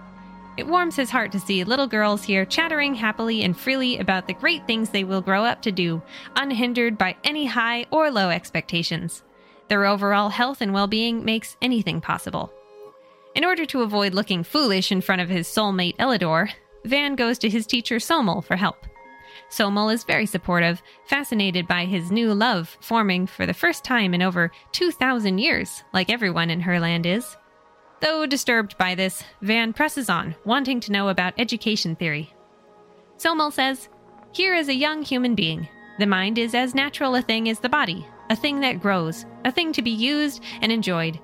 It 0.56 0.68
warms 0.68 0.96
his 0.96 1.10
heart 1.10 1.32
to 1.32 1.40
see 1.40 1.64
little 1.64 1.88
girls 1.88 2.24
here 2.24 2.46
chattering 2.46 2.94
happily 2.94 3.44
and 3.44 3.58
freely 3.58 3.98
about 3.98 4.28
the 4.28 4.34
great 4.34 4.68
things 4.68 4.90
they 4.90 5.04
will 5.04 5.22
grow 5.22 5.44
up 5.44 5.64
to 5.64 5.72
do, 5.72 6.04
unhindered 6.36 6.96
by 6.96 7.16
any 7.24 7.48
high 7.48 7.88
or 7.90 8.12
low 8.12 8.30
expectations. 8.30 9.24
Their 9.68 9.86
overall 9.86 10.30
health 10.30 10.62
and 10.62 10.72
well 10.72 10.88
being 10.88 11.26
makes 11.26 11.58
anything 11.62 12.02
possible. 12.02 12.54
In 13.34 13.44
order 13.44 13.66
to 13.66 13.82
avoid 13.82 14.14
looking 14.14 14.44
foolish 14.44 14.92
in 14.92 15.02
front 15.02 15.22
of 15.22 15.30
his 15.30 15.48
soulmate 15.48 15.98
Ellador, 15.98 16.52
Van 16.86 17.16
goes 17.16 17.40
to 17.40 17.50
his 17.50 17.66
teacher 17.66 17.96
Somel 17.96 18.44
for 18.44 18.56
help. 18.56 18.86
Somel 19.50 19.92
is 19.92 20.04
very 20.04 20.28
supportive, 20.28 20.84
fascinated 21.06 21.68
by 21.68 21.86
his 21.86 22.12
new 22.12 22.32
love 22.32 22.78
forming 22.80 23.26
for 23.26 23.48
the 23.48 23.54
first 23.54 23.84
time 23.84 24.14
in 24.14 24.22
over 24.22 24.52
2,000 24.74 25.40
years, 25.40 25.84
like 25.94 26.12
everyone 26.12 26.52
in 26.52 26.62
Herland 26.62 27.08
is. 27.08 27.36
Though 28.04 28.26
disturbed 28.26 28.78
by 28.78 28.96
this, 28.96 29.24
Van 29.42 29.72
presses 29.72 30.10
on, 30.10 30.36
wanting 30.44 30.82
to 30.82 30.92
know 30.92 31.08
about 31.08 31.36
education 31.38 31.96
theory. 31.96 32.34
Somel 33.18 33.54
says, 33.54 33.88
Here 34.34 34.54
is 34.54 34.68
a 34.68 34.76
young 34.76 35.04
human 35.04 35.36
being. 35.36 35.70
The 36.00 36.06
mind 36.06 36.38
is 36.38 36.54
as 36.54 36.76
natural 36.76 37.16
a 37.16 37.22
thing 37.22 37.48
as 37.48 37.60
the 37.60 37.70
body, 37.70 38.06
a 38.30 38.36
thing 38.36 38.60
that 38.60 38.82
grows, 38.82 39.26
a 39.46 39.54
thing 39.54 39.72
to 39.72 39.82
be 39.82 39.92
used 39.92 40.44
and 40.62 40.70
enjoyed. 40.70 41.18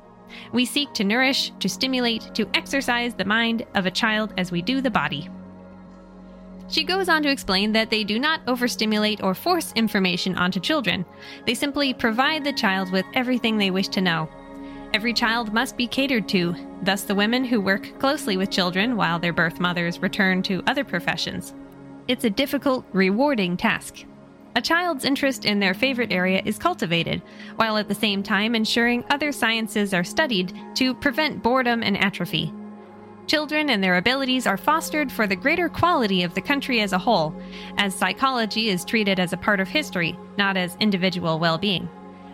We 0.54 0.64
seek 0.64 0.94
to 0.94 1.04
nourish, 1.04 1.52
to 1.60 1.68
stimulate, 1.68 2.34
to 2.36 2.50
exercise 2.54 3.14
the 3.14 3.26
mind 3.26 3.66
of 3.76 3.86
a 3.86 3.92
child 3.92 4.34
as 4.38 4.50
we 4.50 4.62
do 4.62 4.80
the 4.80 4.90
body. 4.90 5.30
She 6.70 6.86
goes 6.86 7.10
on 7.10 7.24
to 7.24 7.30
explain 7.30 7.74
that 7.74 7.90
they 7.90 8.06
do 8.06 8.18
not 8.18 8.40
overstimulate 8.48 9.22
or 9.22 9.36
force 9.36 9.74
information 9.74 10.38
onto 10.38 10.62
children. 10.62 11.06
They 11.46 11.56
simply 11.56 11.94
provide 11.94 12.46
the 12.46 12.54
child 12.54 12.90
with 12.94 13.06
everything 13.14 13.58
they 13.58 13.70
wish 13.70 13.90
to 13.90 14.02
know. 14.02 14.30
Every 14.92 15.14
child 15.14 15.54
must 15.54 15.78
be 15.78 15.86
catered 15.86 16.28
to, 16.30 16.56
thus, 16.82 17.04
the 17.04 17.14
women 17.14 17.46
who 17.46 17.62
work 17.62 18.00
closely 18.00 18.38
with 18.38 18.50
children 18.50 18.96
while 18.96 19.20
their 19.20 19.34
birth 19.34 19.60
mothers 19.60 20.00
return 20.00 20.42
to 20.44 20.64
other 20.66 20.84
professions. 20.84 21.54
It's 22.08 22.24
a 22.24 22.30
difficult, 22.30 22.86
rewarding 22.92 23.56
task. 23.56 24.04
A 24.56 24.62
child's 24.62 25.06
interest 25.06 25.46
in 25.46 25.60
their 25.60 25.76
favorite 25.76 26.12
area 26.12 26.42
is 26.44 26.58
cultivated, 26.58 27.22
while 27.56 27.78
at 27.78 27.88
the 27.88 27.94
same 27.94 28.24
time 28.24 28.56
ensuring 28.56 29.06
other 29.12 29.32
sciences 29.32 29.94
are 29.94 30.04
studied 30.04 30.58
to 30.74 30.96
prevent 30.96 31.44
boredom 31.44 31.84
and 31.84 31.96
atrophy. 31.96 32.52
Children 33.28 33.70
and 33.70 33.84
their 33.84 33.98
abilities 33.98 34.48
are 34.48 34.58
fostered 34.58 35.12
for 35.12 35.28
the 35.28 35.36
greater 35.36 35.70
quality 35.70 36.24
of 36.24 36.34
the 36.34 36.42
country 36.42 36.82
as 36.82 36.94
a 36.94 36.98
whole, 36.98 37.40
as 37.78 37.94
psychology 37.94 38.70
is 38.70 38.84
treated 38.84 39.20
as 39.20 39.34
a 39.34 39.38
part 39.38 39.60
of 39.60 39.68
history, 39.68 40.18
not 40.36 40.58
as 40.58 40.76
individual 40.80 41.38
well 41.38 41.60
being. 41.60 41.88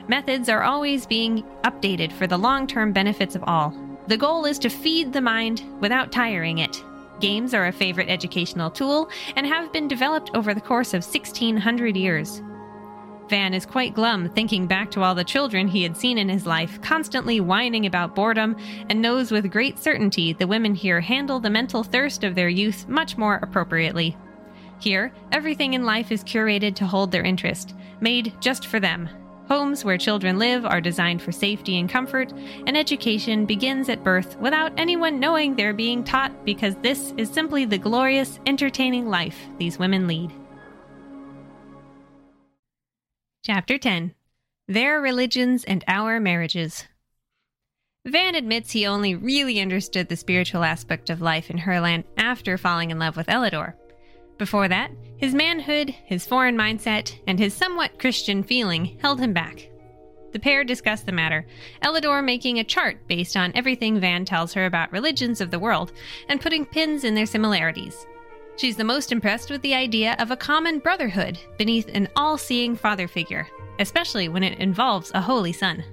Methods 0.07 0.49
are 0.49 0.63
always 0.63 1.05
being 1.05 1.43
updated 1.63 2.11
for 2.11 2.27
the 2.27 2.37
long 2.37 2.67
term 2.67 2.93
benefits 2.93 3.35
of 3.35 3.43
all. 3.45 3.73
The 4.07 4.17
goal 4.17 4.45
is 4.45 4.59
to 4.59 4.69
feed 4.69 5.11
the 5.11 5.21
mind 5.21 5.63
without 5.81 6.11
tiring 6.11 6.59
it. 6.59 6.83
Games 7.19 7.53
are 7.53 7.67
a 7.67 7.71
favorite 7.71 8.09
educational 8.09 8.69
tool 8.69 9.09
and 9.35 9.47
have 9.47 9.73
been 9.73 9.87
developed 9.87 10.31
over 10.35 10.53
the 10.53 10.61
course 10.61 10.93
of 10.93 11.03
1600 11.03 11.97
years. 11.97 12.43
Van 13.29 13.55
is 13.55 13.65
quite 13.65 13.95
glum 13.95 14.29
thinking 14.29 14.67
back 14.67 14.91
to 14.91 15.01
all 15.01 15.15
the 15.15 15.23
children 15.23 15.67
he 15.67 15.81
had 15.81 15.97
seen 15.97 16.19
in 16.19 16.29
his 16.29 16.45
life, 16.45 16.79
constantly 16.83 17.39
whining 17.39 17.87
about 17.87 18.13
boredom, 18.13 18.55
and 18.89 19.01
knows 19.01 19.31
with 19.31 19.51
great 19.51 19.79
certainty 19.79 20.33
the 20.33 20.45
women 20.45 20.75
here 20.75 21.01
handle 21.01 21.39
the 21.39 21.49
mental 21.49 21.83
thirst 21.83 22.23
of 22.23 22.35
their 22.35 22.49
youth 22.49 22.87
much 22.87 23.17
more 23.17 23.39
appropriately. 23.41 24.15
Here, 24.79 25.11
everything 25.31 25.73
in 25.73 25.85
life 25.85 26.11
is 26.11 26.23
curated 26.23 26.75
to 26.75 26.85
hold 26.85 27.11
their 27.11 27.23
interest, 27.23 27.73
made 27.99 28.33
just 28.39 28.67
for 28.67 28.79
them. 28.79 29.09
Homes 29.47 29.85
where 29.85 29.97
children 29.97 30.39
live 30.39 30.65
are 30.65 30.81
designed 30.81 31.21
for 31.21 31.31
safety 31.31 31.77
and 31.77 31.87
comfort, 31.87 32.33
and 32.65 32.75
education 32.75 33.45
begins 33.45 33.89
at 33.89 34.03
birth 34.03 34.37
without 34.39 34.73
anyone 34.77 35.19
knowing 35.19 35.55
they're 35.55 35.73
being 35.73 36.03
taught 36.03 36.45
because 36.45 36.75
this 36.77 37.13
is 37.17 37.29
simply 37.29 37.63
the 37.65 37.77
glorious, 37.77 38.39
entertaining 38.47 39.07
life 39.07 39.37
these 39.59 39.77
women 39.77 40.07
lead. 40.07 40.31
Chapter 43.43 43.77
10 43.77 44.15
Their 44.67 44.99
Religions 44.99 45.63
and 45.63 45.83
Our 45.87 46.19
Marriages. 46.19 46.85
Van 48.07 48.33
admits 48.33 48.71
he 48.71 48.87
only 48.87 49.13
really 49.13 49.61
understood 49.61 50.09
the 50.09 50.15
spiritual 50.15 50.63
aspect 50.63 51.11
of 51.11 51.21
life 51.21 51.51
in 51.51 51.59
Herland 51.59 52.03
after 52.17 52.57
falling 52.57 52.89
in 52.89 52.97
love 52.97 53.15
with 53.15 53.27
Ellador. 53.27 53.73
Before 54.37 54.67
that, 54.67 54.91
his 55.17 55.33
manhood, 55.33 55.89
his 56.05 56.25
foreign 56.25 56.57
mindset, 56.57 57.17
and 57.27 57.39
his 57.39 57.53
somewhat 57.53 57.99
Christian 57.99 58.43
feeling 58.43 58.97
held 59.01 59.19
him 59.19 59.33
back. 59.33 59.69
The 60.33 60.39
pair 60.39 60.65
discuss 60.65 61.01
the 61.01 61.13
matter, 61.13 61.45
Ellador 61.81 62.21
making 62.21 62.59
a 62.59 62.63
chart 62.65 63.07
based 63.07 63.37
on 63.37 63.53
everything 63.55 63.99
Van 64.01 64.25
tells 64.25 64.53
her 64.53 64.65
about 64.65 64.91
religions 64.91 65.39
of 65.39 65.49
the 65.49 65.59
world 65.59 65.93
and 66.27 66.41
putting 66.41 66.65
pins 66.65 67.05
in 67.05 67.15
their 67.15 67.25
similarities. 67.25 68.05
She's 68.57 68.75
the 68.75 68.83
most 68.83 69.11
impressed 69.11 69.49
with 69.49 69.61
the 69.61 69.73
idea 69.73 70.15
of 70.19 70.31
a 70.31 70.37
common 70.37 70.79
brotherhood 70.79 71.39
beneath 71.57 71.87
an 71.87 72.09
all 72.15 72.37
seeing 72.37 72.75
father 72.75 73.07
figure, 73.07 73.47
especially 73.79 74.27
when 74.27 74.43
it 74.43 74.59
involves 74.59 75.11
a 75.13 75.21
holy 75.21 75.53
son. 75.53 75.83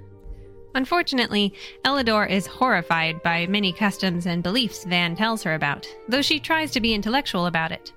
Unfortunately, 0.74 1.54
Ellador 1.84 2.28
is 2.28 2.46
horrified 2.46 3.22
by 3.22 3.46
many 3.46 3.72
customs 3.72 4.26
and 4.26 4.42
beliefs 4.42 4.84
Van 4.84 5.14
tells 5.14 5.42
her 5.42 5.54
about, 5.54 5.86
though 6.08 6.22
she 6.22 6.40
tries 6.40 6.70
to 6.72 6.80
be 6.80 6.94
intellectual 6.94 7.46
about 7.46 7.72
it. 7.72 7.92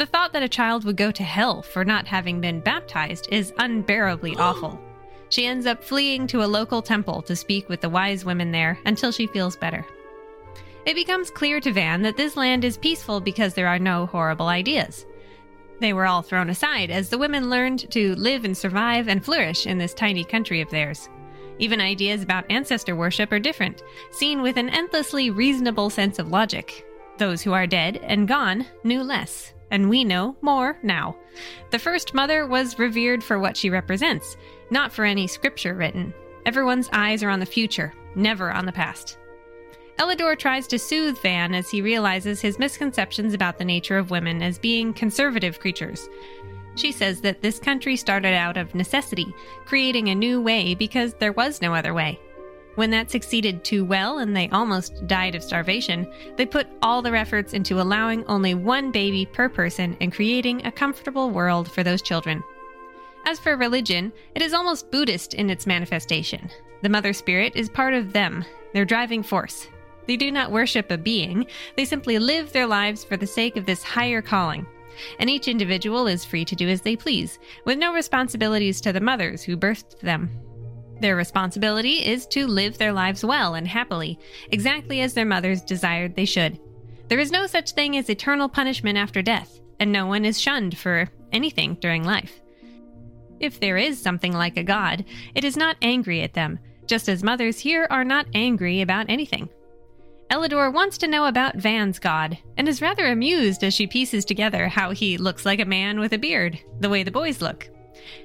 The 0.00 0.06
thought 0.06 0.32
that 0.32 0.42
a 0.42 0.48
child 0.48 0.86
would 0.86 0.96
go 0.96 1.10
to 1.10 1.22
hell 1.22 1.60
for 1.60 1.84
not 1.84 2.06
having 2.06 2.40
been 2.40 2.60
baptized 2.60 3.28
is 3.30 3.52
unbearably 3.58 4.34
awful. 4.36 4.80
She 5.28 5.44
ends 5.44 5.66
up 5.66 5.84
fleeing 5.84 6.26
to 6.28 6.42
a 6.42 6.48
local 6.48 6.80
temple 6.80 7.20
to 7.20 7.36
speak 7.36 7.68
with 7.68 7.82
the 7.82 7.90
wise 7.90 8.24
women 8.24 8.50
there 8.50 8.78
until 8.86 9.12
she 9.12 9.26
feels 9.26 9.58
better. 9.58 9.84
It 10.86 10.94
becomes 10.94 11.30
clear 11.30 11.60
to 11.60 11.70
Van 11.70 12.00
that 12.00 12.16
this 12.16 12.34
land 12.34 12.64
is 12.64 12.78
peaceful 12.78 13.20
because 13.20 13.52
there 13.52 13.68
are 13.68 13.78
no 13.78 14.06
horrible 14.06 14.46
ideas. 14.46 15.04
They 15.80 15.92
were 15.92 16.06
all 16.06 16.22
thrown 16.22 16.48
aside 16.48 16.90
as 16.90 17.10
the 17.10 17.18
women 17.18 17.50
learned 17.50 17.90
to 17.90 18.14
live 18.14 18.46
and 18.46 18.56
survive 18.56 19.06
and 19.06 19.22
flourish 19.22 19.66
in 19.66 19.76
this 19.76 19.92
tiny 19.92 20.24
country 20.24 20.62
of 20.62 20.70
theirs. 20.70 21.10
Even 21.58 21.78
ideas 21.78 22.22
about 22.22 22.50
ancestor 22.50 22.96
worship 22.96 23.30
are 23.32 23.38
different, 23.38 23.82
seen 24.12 24.40
with 24.40 24.56
an 24.56 24.70
endlessly 24.70 25.28
reasonable 25.28 25.90
sense 25.90 26.18
of 26.18 26.30
logic. 26.30 26.86
Those 27.18 27.42
who 27.42 27.52
are 27.52 27.66
dead 27.66 27.98
and 27.98 28.26
gone 28.26 28.64
knew 28.82 29.02
less, 29.02 29.52
and 29.70 29.88
we 29.88 30.04
know 30.04 30.36
more 30.42 30.78
now. 30.82 31.16
The 31.70 31.78
first 31.78 32.14
mother 32.14 32.46
was 32.46 32.78
revered 32.78 33.22
for 33.22 33.38
what 33.38 33.56
she 33.56 33.70
represents, 33.70 34.36
not 34.70 34.92
for 34.92 35.04
any 35.04 35.26
scripture 35.26 35.74
written. 35.74 36.12
Everyone's 36.46 36.88
eyes 36.92 37.22
are 37.22 37.30
on 37.30 37.40
the 37.40 37.46
future, 37.46 37.92
never 38.14 38.50
on 38.50 38.66
the 38.66 38.72
past. 38.72 39.18
Ellador 39.98 40.38
tries 40.38 40.66
to 40.68 40.78
soothe 40.78 41.18
Van 41.18 41.54
as 41.54 41.68
he 41.68 41.82
realizes 41.82 42.40
his 42.40 42.58
misconceptions 42.58 43.34
about 43.34 43.58
the 43.58 43.64
nature 43.64 43.98
of 43.98 44.10
women 44.10 44.42
as 44.42 44.58
being 44.58 44.94
conservative 44.94 45.60
creatures. 45.60 46.08
She 46.74 46.90
says 46.90 47.20
that 47.20 47.42
this 47.42 47.58
country 47.58 47.96
started 47.96 48.32
out 48.32 48.56
of 48.56 48.74
necessity, 48.74 49.26
creating 49.66 50.08
a 50.08 50.14
new 50.14 50.40
way 50.40 50.74
because 50.74 51.12
there 51.14 51.32
was 51.32 51.60
no 51.60 51.74
other 51.74 51.92
way. 51.92 52.18
When 52.80 52.92
that 52.92 53.10
succeeded 53.10 53.62
too 53.62 53.84
well 53.84 54.20
and 54.20 54.34
they 54.34 54.48
almost 54.48 55.06
died 55.06 55.34
of 55.34 55.44
starvation, 55.44 56.10
they 56.36 56.46
put 56.46 56.66
all 56.80 57.02
their 57.02 57.14
efforts 57.14 57.52
into 57.52 57.78
allowing 57.78 58.24
only 58.24 58.54
one 58.54 58.90
baby 58.90 59.26
per 59.26 59.50
person 59.50 59.98
and 60.00 60.10
creating 60.10 60.64
a 60.64 60.72
comfortable 60.72 61.28
world 61.28 61.70
for 61.70 61.82
those 61.82 62.00
children. 62.00 62.42
As 63.26 63.38
for 63.38 63.54
religion, 63.54 64.14
it 64.34 64.40
is 64.40 64.54
almost 64.54 64.90
Buddhist 64.90 65.34
in 65.34 65.50
its 65.50 65.66
manifestation. 65.66 66.48
The 66.80 66.88
Mother 66.88 67.12
Spirit 67.12 67.54
is 67.54 67.68
part 67.68 67.92
of 67.92 68.14
them, 68.14 68.46
their 68.72 68.86
driving 68.86 69.22
force, 69.22 69.68
they 70.06 70.16
do 70.16 70.30
not 70.32 70.50
worship 70.50 70.90
a 70.90 70.96
being, 70.96 71.46
they 71.76 71.84
simply 71.84 72.18
live 72.18 72.50
their 72.50 72.66
lives 72.66 73.04
for 73.04 73.18
the 73.18 73.26
sake 73.26 73.58
of 73.58 73.66
this 73.66 73.82
higher 73.82 74.22
calling. 74.22 74.66
And 75.18 75.28
each 75.28 75.48
individual 75.48 76.06
is 76.06 76.24
free 76.24 76.46
to 76.46 76.56
do 76.56 76.66
as 76.70 76.80
they 76.80 76.96
please, 76.96 77.40
with 77.66 77.76
no 77.76 77.92
responsibilities 77.92 78.80
to 78.80 78.92
the 78.94 79.02
mothers 79.02 79.42
who 79.42 79.58
birthed 79.58 80.00
them. 80.00 80.30
Their 81.00 81.16
responsibility 81.16 82.04
is 82.04 82.26
to 82.28 82.46
live 82.46 82.76
their 82.76 82.92
lives 82.92 83.24
well 83.24 83.54
and 83.54 83.66
happily, 83.66 84.18
exactly 84.50 85.00
as 85.00 85.14
their 85.14 85.24
mothers 85.24 85.62
desired 85.62 86.14
they 86.14 86.26
should. 86.26 86.58
There 87.08 87.18
is 87.18 87.32
no 87.32 87.46
such 87.46 87.72
thing 87.72 87.96
as 87.96 88.08
eternal 88.08 88.48
punishment 88.48 88.98
after 88.98 89.22
death, 89.22 89.60
and 89.80 89.90
no 89.90 90.06
one 90.06 90.24
is 90.24 90.40
shunned 90.40 90.76
for 90.76 91.08
anything 91.32 91.74
during 91.80 92.04
life. 92.04 92.40
If 93.40 93.58
there 93.58 93.78
is 93.78 94.00
something 94.00 94.32
like 94.32 94.58
a 94.58 94.62
God, 94.62 95.04
it 95.34 95.42
is 95.42 95.56
not 95.56 95.76
angry 95.80 96.20
at 96.22 96.34
them, 96.34 96.58
just 96.86 97.08
as 97.08 97.24
mothers 97.24 97.58
here 97.58 97.86
are 97.90 98.04
not 98.04 98.26
angry 98.34 98.82
about 98.82 99.08
anything. 99.08 99.48
Ellador 100.30 100.72
wants 100.72 100.98
to 100.98 101.08
know 101.08 101.26
about 101.26 101.56
Van's 101.56 101.98
god, 101.98 102.38
and 102.56 102.68
is 102.68 102.82
rather 102.82 103.06
amused 103.06 103.64
as 103.64 103.74
she 103.74 103.86
pieces 103.86 104.24
together 104.24 104.68
how 104.68 104.90
he 104.90 105.16
looks 105.16 105.46
like 105.46 105.58
a 105.58 105.64
man 105.64 105.98
with 105.98 106.12
a 106.12 106.18
beard, 106.18 106.60
the 106.78 106.88
way 106.88 107.02
the 107.02 107.10
boys 107.10 107.40
look. 107.40 107.68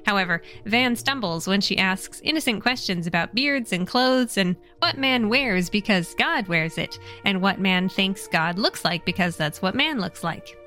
However, 0.06 0.42
Van 0.66 0.96
stumbles 0.96 1.48
when 1.48 1.62
she 1.62 1.78
asks 1.78 2.22
innocent 2.24 2.62
questions 2.62 3.08
about 3.08 3.36
beards 3.36 3.74
and 3.74 3.88
clothes 3.88 4.38
and 4.38 4.56
what 4.80 4.98
man 4.98 5.30
wears 5.30 5.70
because 5.70 6.16
God 6.16 6.48
wears 6.48 6.78
it, 6.78 7.00
and 7.24 7.42
what 7.42 7.60
man 7.60 7.90
thinks 7.90 8.28
God 8.28 8.58
looks 8.58 8.86
like 8.86 9.06
because 9.06 9.36
that's 9.38 9.62
what 9.62 9.76
man 9.76 10.00
looks 10.00 10.24
like. 10.24 10.58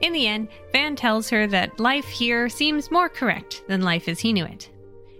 In 0.00 0.12
the 0.12 0.26
end, 0.26 0.48
Van 0.72 0.96
tells 0.96 1.28
her 1.30 1.46
that 1.48 1.80
life 1.80 2.08
here 2.08 2.48
seems 2.48 2.90
more 2.90 3.08
correct 3.08 3.62
than 3.68 3.82
life 3.82 4.08
as 4.08 4.20
he 4.20 4.32
knew 4.32 4.44
it. 4.44 4.70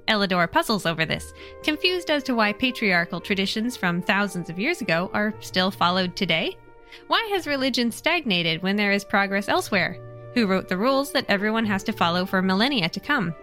Ellador 0.09 0.51
puzzles 0.51 0.87
over 0.87 1.07
this, 1.07 1.33
confused 1.63 2.11
as 2.11 2.23
to 2.25 2.35
why 2.35 2.53
patriarchal 2.53 3.21
traditions 3.21 3.77
from 3.77 4.03
thousands 4.03 4.51
of 4.51 4.59
years 4.59 4.81
ago 4.81 5.11
are 5.15 5.35
still 5.41 5.71
followed 5.71 6.17
today. 6.17 6.57
Why 7.07 7.23
has 7.33 7.47
religion 7.47 7.93
stagnated 7.93 8.63
when 8.63 8.77
there 8.77 8.91
is 8.91 9.05
progress 9.05 9.49
elsewhere? 9.49 10.10
Who 10.35 10.47
wrote 10.47 10.69
the 10.69 10.77
rules 10.77 11.13
that 11.13 11.27
everyone 11.29 11.67
has 11.67 11.83
to 11.85 11.93
follow 11.93 12.25
for 12.25 12.41
millennia 12.41 12.89
to 12.89 13.01
come? 13.01 13.35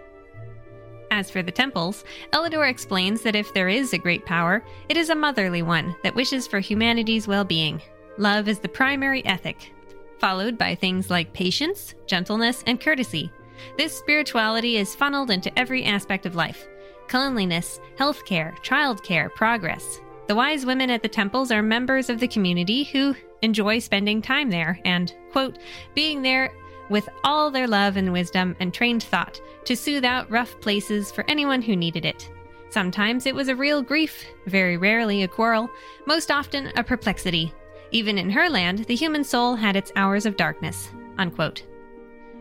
As 1.10 1.30
for 1.30 1.42
the 1.42 1.52
temples, 1.52 2.04
Ellador 2.32 2.68
explains 2.68 3.22
that 3.22 3.36
if 3.36 3.52
there 3.54 3.68
is 3.68 3.92
a 3.92 3.98
great 3.98 4.24
power, 4.26 4.62
it 4.88 4.96
is 4.96 5.10
a 5.10 5.14
motherly 5.14 5.62
one 5.62 5.96
that 6.02 6.14
wishes 6.14 6.46
for 6.46 6.60
humanity's 6.60 7.26
well 7.26 7.44
being. 7.44 7.80
Love 8.18 8.48
is 8.48 8.58
the 8.58 8.68
primary 8.68 9.24
ethic, 9.24 9.72
followed 10.18 10.58
by 10.58 10.74
things 10.74 11.10
like 11.10 11.32
patience, 11.32 11.94
gentleness, 12.06 12.62
and 12.66 12.80
courtesy. 12.80 13.30
This 13.76 13.96
spirituality 13.96 14.76
is 14.76 14.94
funneled 14.94 15.30
into 15.30 15.56
every 15.58 15.84
aspect 15.84 16.26
of 16.26 16.34
life 16.34 16.66
cleanliness, 17.08 17.80
health 17.96 18.22
healthcare, 18.24 18.54
childcare, 18.58 19.34
progress. 19.34 20.00
The 20.26 20.34
wise 20.34 20.66
women 20.66 20.90
at 20.90 21.02
the 21.02 21.08
temples 21.08 21.50
are 21.50 21.62
members 21.62 22.10
of 22.10 22.20
the 22.20 22.28
community 22.28 22.84
who 22.84 23.16
enjoy 23.40 23.78
spending 23.78 24.20
time 24.20 24.50
there 24.50 24.78
and, 24.84 25.14
quote, 25.32 25.58
being 25.94 26.20
there 26.20 26.52
with 26.90 27.08
all 27.24 27.50
their 27.50 27.66
love 27.66 27.96
and 27.96 28.12
wisdom 28.12 28.56
and 28.60 28.72
trained 28.72 29.02
thought 29.02 29.40
to 29.64 29.76
soothe 29.76 30.04
out 30.04 30.30
rough 30.30 30.58
places 30.60 31.10
for 31.10 31.24
anyone 31.28 31.62
who 31.62 31.76
needed 31.76 32.04
it. 32.04 32.30
Sometimes 32.70 33.26
it 33.26 33.34
was 33.34 33.48
a 33.48 33.56
real 33.56 33.82
grief, 33.82 34.24
very 34.46 34.76
rarely 34.76 35.22
a 35.22 35.28
quarrel, 35.28 35.70
most 36.06 36.30
often 36.30 36.72
a 36.76 36.84
perplexity. 36.84 37.52
Even 37.90 38.18
in 38.18 38.30
Herland, 38.30 38.86
the 38.86 38.94
human 38.94 39.24
soul 39.24 39.56
had 39.56 39.76
its 39.76 39.92
hours 39.96 40.26
of 40.26 40.36
darkness. 40.36 40.90
Unquote. 41.16 41.62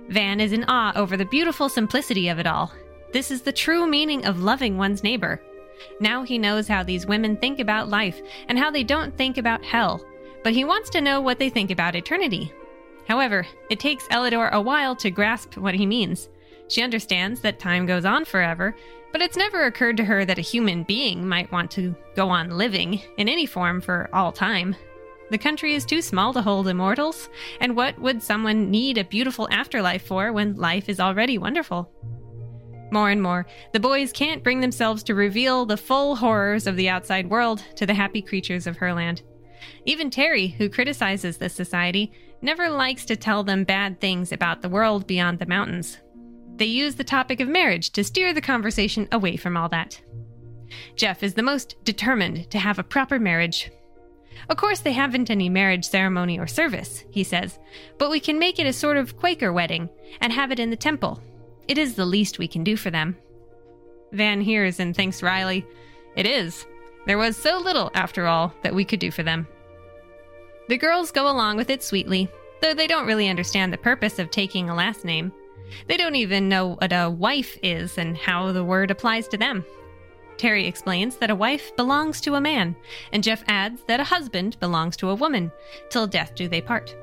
Van 0.10 0.40
is 0.40 0.54
in 0.54 0.66
awe 0.66 0.94
over 0.96 1.18
the 1.18 1.26
beautiful 1.26 1.70
simplicity 1.70 2.30
of 2.30 2.40
it 2.40 2.48
all. 2.48 2.72
This 3.14 3.32
is 3.32 3.42
the 3.42 3.54
true 3.54 3.88
meaning 3.88 4.26
of 4.26 4.42
loving 4.42 4.78
one's 4.78 5.04
neighbor. 5.04 5.42
Now 6.00 6.24
he 6.24 6.38
knows 6.38 6.68
how 6.68 6.84
these 6.84 7.06
women 7.06 7.38
think 7.38 7.60
about 7.60 7.90
life 7.90 8.22
and 8.48 8.58
how 8.58 8.72
they 8.72 8.84
don't 8.84 9.16
think 9.18 9.38
about 9.38 9.64
hell, 9.64 10.04
but 10.44 10.54
he 10.54 10.66
wants 10.66 10.90
to 10.92 11.02
know 11.02 11.22
what 11.22 11.40
they 11.40 11.50
think 11.50 11.72
about 11.72 11.96
eternity. 11.96 12.52
However, 13.08 13.48
it 13.70 13.80
takes 13.80 14.08
Ellador 14.08 14.52
a 14.52 14.62
while 14.62 14.96
to 14.98 15.10
grasp 15.10 15.58
what 15.58 15.76
he 15.76 15.86
means. 15.86 16.30
She 16.68 16.82
understands 16.82 17.40
that 17.42 17.60
time 17.60 17.86
goes 17.86 18.04
on 18.04 18.26
forever, 18.26 18.76
but 19.14 19.22
it's 19.22 19.38
never 19.38 19.66
occurred 19.66 19.98
to 19.98 20.06
her 20.06 20.26
that 20.26 20.38
a 20.38 20.42
human 20.42 20.84
being 20.84 21.28
might 21.28 21.52
want 21.52 21.72
to 21.72 21.96
go 22.16 22.30
on 22.30 22.50
living 22.50 23.02
in 23.18 23.30
any 23.30 23.46
form 23.46 23.80
for 23.80 24.10
all 24.12 24.32
time. 24.32 24.76
The 25.30 25.38
country 25.38 25.74
is 25.74 25.86
too 25.86 26.02
small 26.02 26.34
to 26.34 26.42
hold 26.42 26.68
immortals, 26.68 27.30
and 27.62 27.76
what 27.76 27.98
would 28.00 28.22
someone 28.22 28.70
need 28.70 28.98
a 28.98 29.04
beautiful 29.04 29.48
afterlife 29.52 30.06
for 30.06 30.32
when 30.32 30.56
life 30.56 30.90
is 30.90 31.00
already 31.00 31.38
wonderful? 31.38 31.90
More 32.92 33.10
and 33.10 33.22
more, 33.22 33.46
the 33.74 33.80
boys 33.80 34.14
can't 34.14 34.44
bring 34.44 34.62
themselves 34.62 35.04
to 35.04 35.16
reveal 35.16 35.66
the 35.66 35.76
full 35.76 36.16
horrors 36.16 36.68
of 36.68 36.78
the 36.78 36.88
outside 36.88 37.30
world 37.30 37.62
to 37.76 37.86
the 37.86 37.94
happy 37.94 38.22
creatures 38.22 38.68
of 38.68 38.78
Herland. 38.78 39.22
Even 39.86 40.10
Terry, 40.10 40.48
who 40.48 40.70
criticizes 40.70 41.38
this 41.38 41.54
society, 41.54 42.14
never 42.42 42.70
likes 42.70 43.06
to 43.06 43.16
tell 43.16 43.44
them 43.44 43.64
bad 43.64 44.00
things 44.00 44.32
about 44.32 44.62
the 44.62 44.70
world 44.70 45.08
beyond 45.08 45.40
the 45.40 45.46
mountains. 45.46 45.98
They 46.56 46.66
use 46.66 46.96
the 46.96 47.04
topic 47.04 47.40
of 47.40 47.48
marriage 47.48 47.92
to 47.92 48.04
steer 48.04 48.34
the 48.34 48.42
conversation 48.42 49.08
away 49.12 49.38
from 49.38 49.56
all 49.56 49.70
that. 49.70 50.02
Jeff 50.96 51.24
is 51.24 51.36
the 51.36 51.44
most 51.44 51.76
determined 51.84 52.50
to 52.52 52.60
have 52.60 52.80
a 52.80 52.84
proper 52.84 53.20
marriage. 53.20 53.72
Of 54.50 54.58
course, 54.58 54.80
they 54.80 54.92
haven't 54.92 55.30
any 55.30 55.50
marriage 55.50 55.86
ceremony 55.86 56.40
or 56.40 56.48
service, 56.48 57.04
he 57.12 57.24
says, 57.24 57.60
but 57.98 58.10
we 58.10 58.20
can 58.20 58.40
make 58.40 58.60
it 58.60 58.68
a 58.68 58.74
sort 58.74 58.98
of 58.98 59.18
Quaker 59.18 59.52
wedding 59.52 59.90
and 60.22 60.32
have 60.34 60.52
it 60.52 60.60
in 60.60 60.70
the 60.70 60.76
temple. 60.76 61.22
It 61.68 61.78
is 61.78 61.96
the 61.96 62.06
least 62.06 62.40
we 62.40 62.48
can 62.48 62.64
do 62.64 62.76
for 62.76 62.90
them. 62.90 63.18
Van 64.12 64.42
hears 64.42 64.80
and 64.80 64.96
thinks 64.96 65.22
wryly, 65.22 65.66
It 66.16 66.26
is. 66.26 66.66
There 67.06 67.18
was 67.18 67.38
so 67.38 67.58
little, 67.58 67.92
after 67.94 68.28
all, 68.28 68.54
that 68.64 68.76
we 68.76 68.86
could 68.86 69.00
do 69.00 69.12
for 69.12 69.24
them. 69.24 69.48
The 70.68 70.78
girls 70.78 71.12
go 71.12 71.32
along 71.32 71.56
with 71.56 71.70
it 71.70 71.82
sweetly, 71.82 72.30
though 72.62 72.74
they 72.74 72.88
don't 72.88 73.08
really 73.08 73.30
understand 73.30 73.72
the 73.72 73.78
purpose 73.78 74.20
of 74.20 74.30
taking 74.30 74.70
a 74.70 74.76
last 74.76 75.06
name. 75.06 75.32
They 75.88 75.96
don't 75.96 76.16
even 76.16 76.50
know 76.50 76.76
what 76.76 76.92
a 76.92 77.10
wife 77.10 77.58
is 77.64 77.98
and 77.98 78.18
how 78.18 78.52
the 78.52 78.66
word 78.66 78.92
applies 78.92 79.30
to 79.30 79.38
them. 79.38 79.66
Terry 80.36 80.68
explains 80.68 81.16
that 81.18 81.30
a 81.30 81.36
wife 81.36 81.74
belongs 81.78 82.20
to 82.22 82.36
a 82.36 82.42
man, 82.42 82.76
and 83.14 83.24
Jeff 83.24 83.44
adds 83.48 83.82
that 83.88 84.02
a 84.02 84.06
husband 84.06 84.60
belongs 84.60 84.98
to 84.98 85.10
a 85.10 85.16
woman, 85.16 85.52
till 85.90 86.06
death 86.06 86.36
do 86.36 86.50
they 86.50 86.62
part. 86.62 86.96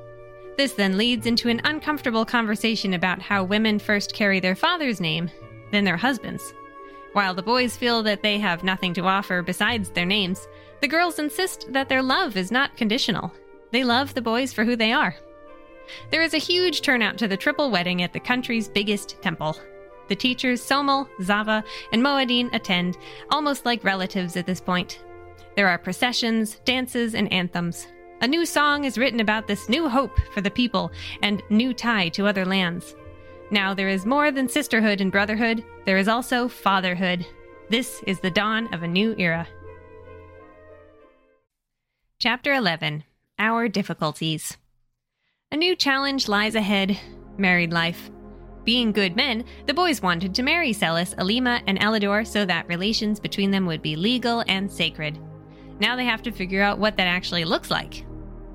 This 0.56 0.74
then 0.74 0.98
leads 0.98 1.26
into 1.26 1.48
an 1.48 1.62
uncomfortable 1.64 2.24
conversation 2.24 2.94
about 2.94 3.22
how 3.22 3.42
women 3.44 3.78
first 3.78 4.14
carry 4.14 4.40
their 4.40 4.54
father's 4.54 5.00
name, 5.00 5.30
then 5.72 5.84
their 5.84 5.96
husband's. 5.96 6.54
While 7.14 7.34
the 7.34 7.42
boys 7.42 7.76
feel 7.76 8.02
that 8.02 8.22
they 8.22 8.38
have 8.38 8.62
nothing 8.62 8.92
to 8.94 9.06
offer 9.06 9.42
besides 9.42 9.88
their 9.88 10.06
names, 10.06 10.46
the 10.80 10.88
girls 10.88 11.18
insist 11.18 11.72
that 11.72 11.88
their 11.88 12.02
love 12.02 12.36
is 12.36 12.50
not 12.52 12.76
conditional 12.76 13.32
they 13.74 13.82
love 13.82 14.14
the 14.14 14.22
boys 14.22 14.52
for 14.52 14.64
who 14.64 14.76
they 14.76 14.92
are. 14.92 15.16
There 16.12 16.22
is 16.22 16.32
a 16.32 16.38
huge 16.38 16.80
turnout 16.82 17.18
to 17.18 17.26
the 17.26 17.36
triple 17.36 17.72
wedding 17.72 18.02
at 18.02 18.12
the 18.12 18.20
country's 18.20 18.68
biggest 18.68 19.20
temple. 19.20 19.56
The 20.06 20.14
teachers 20.14 20.62
Somel, 20.62 21.08
Zava, 21.20 21.64
and 21.92 22.00
Moadine 22.00 22.54
attend, 22.54 22.96
almost 23.30 23.66
like 23.66 23.82
relatives 23.82 24.36
at 24.36 24.46
this 24.46 24.60
point. 24.60 25.02
There 25.56 25.66
are 25.66 25.76
processions, 25.76 26.60
dances, 26.64 27.16
and 27.16 27.32
anthems. 27.32 27.88
A 28.20 28.28
new 28.28 28.46
song 28.46 28.84
is 28.84 28.96
written 28.96 29.18
about 29.18 29.48
this 29.48 29.68
new 29.68 29.88
hope 29.88 30.20
for 30.32 30.40
the 30.40 30.52
people 30.52 30.92
and 31.22 31.42
new 31.50 31.74
tie 31.74 32.10
to 32.10 32.28
other 32.28 32.44
lands. 32.44 32.94
Now 33.50 33.74
there 33.74 33.88
is 33.88 34.06
more 34.06 34.30
than 34.30 34.48
sisterhood 34.48 35.00
and 35.00 35.10
brotherhood, 35.10 35.64
there 35.84 35.98
is 35.98 36.06
also 36.06 36.46
fatherhood. 36.46 37.26
This 37.70 38.04
is 38.06 38.20
the 38.20 38.30
dawn 38.30 38.72
of 38.72 38.84
a 38.84 38.88
new 38.88 39.16
era. 39.18 39.48
Chapter 42.20 42.54
11 42.54 43.02
our 43.38 43.68
difficulties. 43.68 44.56
A 45.50 45.56
new 45.56 45.76
challenge 45.76 46.28
lies 46.28 46.54
ahead 46.54 46.98
married 47.36 47.72
life. 47.72 48.10
Being 48.64 48.92
good 48.92 49.16
men, 49.16 49.44
the 49.66 49.74
boys 49.74 50.00
wanted 50.00 50.34
to 50.34 50.42
marry 50.42 50.72
Celis, 50.72 51.14
Alima, 51.18 51.60
and 51.66 51.78
Ellador 51.80 52.26
so 52.26 52.46
that 52.46 52.66
relations 52.68 53.20
between 53.20 53.50
them 53.50 53.66
would 53.66 53.82
be 53.82 53.96
legal 53.96 54.42
and 54.48 54.72
sacred. 54.72 55.18
Now 55.80 55.96
they 55.96 56.04
have 56.04 56.22
to 56.22 56.32
figure 56.32 56.62
out 56.62 56.78
what 56.78 56.96
that 56.96 57.06
actually 57.06 57.44
looks 57.44 57.70
like. 57.70 58.06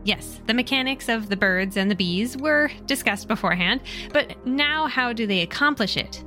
Yes, 0.06 0.42
the 0.48 0.54
mechanics 0.54 1.10
of 1.10 1.30
the 1.30 1.36
birds 1.36 1.78
and 1.78 1.92
the 1.92 1.96
bees 1.96 2.38
were 2.38 2.72
discussed 2.86 3.28
beforehand, 3.28 3.82
but 4.14 4.36
now 4.48 4.88
how 4.88 5.12
do 5.14 5.28
they 5.28 5.42
accomplish 5.42 5.98
it? 5.98 6.24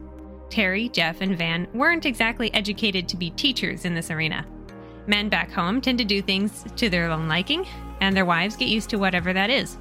Terry, 0.50 0.90
Jeff, 0.90 1.22
and 1.22 1.36
Van 1.36 1.66
weren't 1.72 2.04
exactly 2.04 2.52
educated 2.52 3.08
to 3.08 3.16
be 3.16 3.30
teachers 3.30 3.86
in 3.86 3.94
this 3.94 4.10
arena. 4.10 4.46
Men 5.06 5.30
back 5.30 5.50
home 5.50 5.80
tend 5.80 5.98
to 5.98 6.04
do 6.04 6.20
things 6.20 6.64
to 6.76 6.90
their 6.90 7.10
own 7.10 7.26
liking, 7.26 7.66
and 8.02 8.16
their 8.16 8.26
wives 8.26 8.56
get 8.56 8.68
used 8.68 8.90
to 8.90 8.98
whatever 8.98 9.32
that 9.32 9.48
is. 9.48 9.78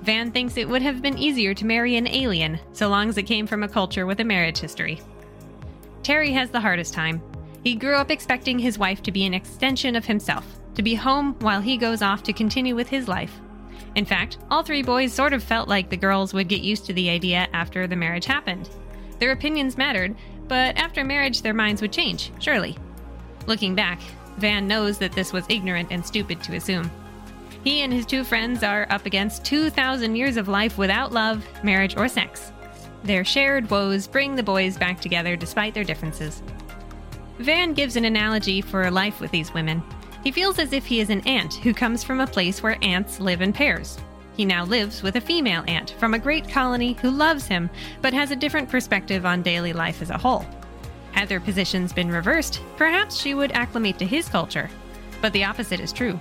Van 0.00 0.32
thinks 0.32 0.56
it 0.56 0.68
would 0.68 0.80
have 0.80 1.02
been 1.02 1.18
easier 1.18 1.52
to 1.52 1.66
marry 1.66 1.96
an 1.96 2.08
alien, 2.08 2.58
so 2.72 2.88
long 2.88 3.10
as 3.10 3.18
it 3.18 3.24
came 3.24 3.46
from 3.46 3.62
a 3.62 3.68
culture 3.68 4.06
with 4.06 4.18
a 4.20 4.24
marriage 4.24 4.58
history. 4.58 4.98
Terry 6.02 6.32
has 6.32 6.48
the 6.48 6.60
hardest 6.60 6.94
time. 6.94 7.22
He 7.62 7.74
grew 7.74 7.96
up 7.96 8.10
expecting 8.10 8.58
his 8.58 8.78
wife 8.78 9.02
to 9.02 9.12
be 9.12 9.26
an 9.26 9.34
extension 9.34 9.94
of 9.94 10.06
himself, 10.06 10.46
to 10.74 10.82
be 10.82 10.94
home 10.94 11.34
while 11.40 11.60
he 11.60 11.76
goes 11.76 12.00
off 12.00 12.22
to 12.22 12.32
continue 12.32 12.74
with 12.74 12.88
his 12.88 13.08
life. 13.08 13.38
In 13.94 14.06
fact, 14.06 14.38
all 14.50 14.62
three 14.62 14.82
boys 14.82 15.12
sort 15.12 15.34
of 15.34 15.42
felt 15.42 15.68
like 15.68 15.90
the 15.90 15.98
girls 15.98 16.32
would 16.32 16.48
get 16.48 16.62
used 16.62 16.86
to 16.86 16.94
the 16.94 17.10
idea 17.10 17.46
after 17.52 17.86
the 17.86 17.94
marriage 17.94 18.24
happened. 18.24 18.70
Their 19.18 19.32
opinions 19.32 19.76
mattered, 19.76 20.16
but 20.48 20.78
after 20.78 21.04
marriage, 21.04 21.42
their 21.42 21.52
minds 21.52 21.82
would 21.82 21.92
change, 21.92 22.32
surely. 22.38 22.78
Looking 23.46 23.74
back, 23.74 24.00
Van 24.38 24.66
knows 24.66 24.96
that 24.96 25.12
this 25.12 25.34
was 25.34 25.44
ignorant 25.50 25.88
and 25.90 26.06
stupid 26.06 26.42
to 26.44 26.56
assume. 26.56 26.90
He 27.62 27.82
and 27.82 27.92
his 27.92 28.06
two 28.06 28.24
friends 28.24 28.62
are 28.62 28.86
up 28.90 29.04
against 29.04 29.44
2,000 29.44 30.16
years 30.16 30.36
of 30.36 30.48
life 30.48 30.78
without 30.78 31.12
love, 31.12 31.44
marriage, 31.62 31.96
or 31.96 32.08
sex. 32.08 32.52
Their 33.04 33.24
shared 33.24 33.70
woes 33.70 34.06
bring 34.06 34.34
the 34.34 34.42
boys 34.42 34.78
back 34.78 35.00
together 35.00 35.36
despite 35.36 35.74
their 35.74 35.84
differences. 35.84 36.42
Van 37.38 37.74
gives 37.74 37.96
an 37.96 38.04
analogy 38.04 38.60
for 38.60 38.90
life 38.90 39.20
with 39.20 39.30
these 39.30 39.52
women. 39.52 39.82
He 40.22 40.30
feels 40.30 40.58
as 40.58 40.72
if 40.72 40.86
he 40.86 41.00
is 41.00 41.10
an 41.10 41.26
ant 41.26 41.54
who 41.54 41.72
comes 41.72 42.02
from 42.02 42.20
a 42.20 42.26
place 42.26 42.62
where 42.62 42.76
ants 42.82 43.20
live 43.20 43.40
in 43.40 43.52
pairs. 43.52 43.98
He 44.36 44.44
now 44.44 44.64
lives 44.64 45.02
with 45.02 45.16
a 45.16 45.20
female 45.20 45.64
ant 45.66 45.94
from 45.98 46.14
a 46.14 46.18
great 46.18 46.48
colony 46.48 46.94
who 47.00 47.10
loves 47.10 47.46
him, 47.46 47.68
but 48.00 48.14
has 48.14 48.30
a 48.30 48.36
different 48.36 48.68
perspective 48.68 49.26
on 49.26 49.42
daily 49.42 49.72
life 49.72 50.00
as 50.00 50.10
a 50.10 50.18
whole. 50.18 50.46
Had 51.12 51.28
their 51.28 51.40
positions 51.40 51.92
been 51.92 52.10
reversed, 52.10 52.60
perhaps 52.76 53.20
she 53.20 53.34
would 53.34 53.52
acclimate 53.52 53.98
to 53.98 54.06
his 54.06 54.28
culture. 54.28 54.70
But 55.20 55.32
the 55.32 55.44
opposite 55.44 55.80
is 55.80 55.92
true. 55.92 56.18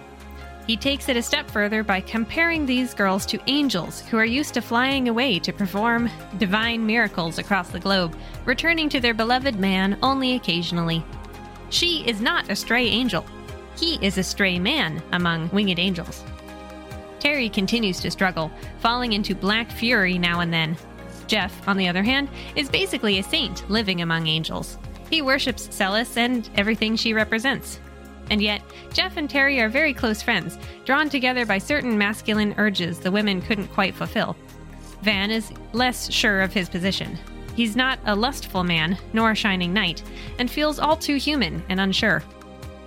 He 0.69 0.77
takes 0.77 1.09
it 1.09 1.17
a 1.17 1.23
step 1.23 1.49
further 1.49 1.81
by 1.81 1.99
comparing 1.99 2.63
these 2.63 2.93
girls 2.93 3.25
to 3.25 3.41
angels 3.47 4.01
who 4.01 4.17
are 4.17 4.23
used 4.23 4.53
to 4.53 4.61
flying 4.61 5.09
away 5.09 5.39
to 5.39 5.51
perform 5.51 6.11
divine 6.37 6.85
miracles 6.85 7.39
across 7.39 7.69
the 7.69 7.79
globe, 7.79 8.15
returning 8.45 8.87
to 8.89 8.99
their 8.99 9.15
beloved 9.15 9.59
man 9.59 9.97
only 10.03 10.35
occasionally. 10.35 11.03
She 11.71 12.07
is 12.07 12.21
not 12.21 12.51
a 12.51 12.55
stray 12.55 12.85
angel. 12.85 13.25
He 13.79 13.95
is 14.05 14.19
a 14.19 14.23
stray 14.23 14.59
man 14.59 15.01
among 15.11 15.49
winged 15.49 15.79
angels. 15.79 16.23
Terry 17.19 17.49
continues 17.49 17.99
to 18.01 18.11
struggle, 18.11 18.51
falling 18.77 19.13
into 19.13 19.33
black 19.33 19.71
fury 19.71 20.19
now 20.19 20.41
and 20.41 20.53
then. 20.53 20.77
Jeff, 21.25 21.67
on 21.67 21.77
the 21.77 21.87
other 21.87 22.03
hand, 22.03 22.29
is 22.55 22.69
basically 22.69 23.17
a 23.17 23.23
saint 23.23 23.67
living 23.71 24.03
among 24.03 24.27
angels. 24.27 24.77
He 25.09 25.23
worships 25.23 25.67
Celis 25.71 26.15
and 26.15 26.47
everything 26.55 26.95
she 26.95 27.15
represents. 27.15 27.79
And 28.29 28.41
yet, 28.41 28.61
Jeff 28.93 29.17
and 29.17 29.29
Terry 29.29 29.59
are 29.59 29.69
very 29.69 29.93
close 29.93 30.21
friends, 30.21 30.57
drawn 30.85 31.09
together 31.09 31.45
by 31.45 31.57
certain 31.57 31.97
masculine 31.97 32.53
urges 32.57 32.99
the 32.99 33.11
women 33.11 33.41
couldn't 33.41 33.67
quite 33.69 33.95
fulfill. 33.95 34.35
Van 35.01 35.31
is 35.31 35.51
less 35.73 36.11
sure 36.11 36.41
of 36.41 36.53
his 36.53 36.69
position. 36.69 37.17
He's 37.55 37.75
not 37.75 37.99
a 38.05 38.15
lustful 38.15 38.63
man, 38.63 38.97
nor 39.13 39.31
a 39.31 39.35
shining 39.35 39.73
knight, 39.73 40.03
and 40.37 40.49
feels 40.49 40.79
all 40.79 40.95
too 40.95 41.15
human 41.15 41.63
and 41.69 41.79
unsure. 41.79 42.23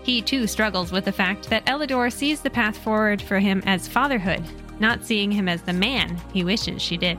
He 0.02 0.20
too 0.20 0.46
struggles 0.46 0.92
with 0.92 1.04
the 1.04 1.12
fact 1.12 1.48
that 1.50 1.64
Ellador 1.66 2.12
sees 2.12 2.40
the 2.40 2.50
path 2.50 2.76
forward 2.76 3.22
for 3.22 3.38
him 3.38 3.62
as 3.66 3.86
fatherhood, 3.86 4.42
not 4.80 5.04
seeing 5.04 5.30
him 5.30 5.48
as 5.48 5.62
the 5.62 5.72
man 5.72 6.20
he 6.32 6.44
wishes 6.44 6.82
she 6.82 6.96
did. 6.96 7.18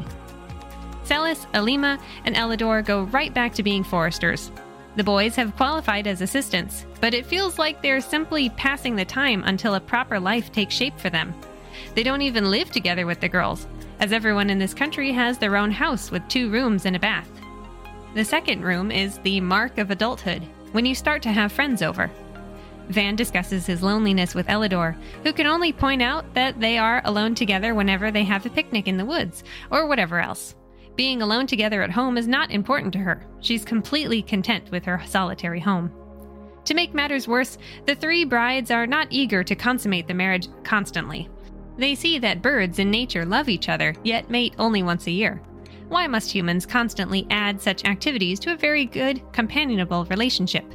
Celis, 1.03 1.47
Alima, 1.53 1.99
and 2.26 2.36
Ellador 2.36 2.84
go 2.84 3.03
right 3.03 3.34
back 3.34 3.53
to 3.53 3.63
being 3.63 3.84
foresters. 3.84 4.51
The 4.96 5.04
boys 5.04 5.36
have 5.38 5.56
qualified 5.56 6.06
as 6.06 6.22
assistants, 6.22 6.86
but 7.02 7.16
it 7.16 7.26
feels 7.26 7.58
like 7.58 7.82
they're 7.82 8.00
simply 8.00 8.50
passing 8.50 8.96
the 8.96 9.06
time 9.06 9.44
until 9.44 9.74
a 9.74 9.80
proper 9.80 10.20
life 10.20 10.52
takes 10.52 10.76
shape 10.76 11.00
for 11.00 11.10
them. 11.10 11.34
They 11.96 12.04
don't 12.04 12.22
even 12.22 12.52
live 12.52 12.70
together 12.70 13.08
with 13.08 13.20
the 13.20 13.30
girls, 13.30 13.68
as 14.00 14.12
everyone 14.12 14.52
in 14.52 14.60
this 14.60 14.74
country 14.74 15.12
has 15.12 15.39
their 15.39 15.58
own 15.58 15.72
house 15.72 16.12
with 16.12 16.28
two 16.28 16.52
rooms 16.52 16.86
and 16.86 16.96
a 16.96 17.00
bath. 17.00 17.30
The 18.14 18.24
second 18.24 18.62
room 18.62 18.91
is 18.91 19.18
the 19.20 19.41
mark 19.41 19.80
of 19.80 19.89
adulthood, 19.89 20.44
when 20.74 20.86
you 20.86 20.94
start 20.94 21.24
to 21.24 21.32
have 21.32 21.52
friends 21.52 21.82
over. 21.82 22.12
Van 22.89 23.16
discusses 23.16 23.66
his 23.66 23.82
loneliness 23.82 24.36
with 24.36 24.48
Ellador, 24.48 24.96
who 25.24 25.34
can 25.34 25.48
only 25.48 25.74
point 25.74 26.04
out 26.04 26.32
that 26.36 26.60
they 26.60 26.78
are 26.78 27.02
alone 27.06 27.34
together 27.34 27.74
whenever 27.74 28.12
they 28.12 28.24
have 28.26 28.46
a 28.46 28.50
picnic 28.50 28.88
in 28.88 28.98
the 28.98 29.06
woods, 29.06 29.44
or 29.72 29.88
whatever 29.88 30.20
else. 30.20 30.54
Being 30.96 31.22
alone 31.22 31.48
together 31.48 31.82
at 31.82 31.91
home 31.91 32.18
is 32.18 32.28
not 32.28 32.52
important 32.52 32.94
to 32.94 33.00
her. 33.00 33.26
She's 33.39 33.66
completely 33.66 34.22
content 34.22 34.70
with 34.72 34.86
her 34.86 35.02
solitary 35.06 35.60
home. 35.60 35.91
To 36.66 36.74
make 36.74 36.94
matters 36.94 37.28
worse, 37.28 37.58
the 37.86 37.96
three 37.96 38.24
brides 38.24 38.72
are 38.72 38.88
not 38.88 39.08
eager 39.10 39.44
to 39.44 39.56
consummate 39.56 40.08
the 40.08 40.14
marriage 40.14 40.48
constantly. 40.64 41.30
They 41.78 41.96
see 41.96 42.20
that 42.20 42.41
birds 42.41 42.80
in 42.80 42.91
nature 42.91 43.26
love 43.26 43.50
each 43.50 43.70
other, 43.70 43.96
yet 44.04 44.30
mate 44.30 44.54
only 44.60 44.84
once 44.84 45.08
a 45.08 45.12
year. 45.12 45.41
Why 45.89 46.08
must 46.08 46.32
humans 46.32 46.66
constantly 46.66 47.28
add 47.30 47.60
such 47.60 47.86
activities 47.86 48.39
to 48.41 48.54
a 48.54 48.58
very 48.58 48.86
good, 48.86 49.22
companionable 49.34 50.06
relationship? 50.06 50.66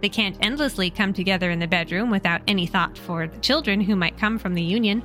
They 0.00 0.08
can't 0.08 0.36
endlessly 0.40 0.90
come 0.90 1.12
together 1.12 1.50
in 1.50 1.58
the 1.58 1.66
bedroom 1.66 2.10
without 2.10 2.42
any 2.46 2.66
thought 2.66 2.96
for 2.96 3.26
the 3.26 3.38
children 3.38 3.80
who 3.80 3.96
might 3.96 4.18
come 4.18 4.38
from 4.38 4.54
the 4.54 4.62
union. 4.62 5.02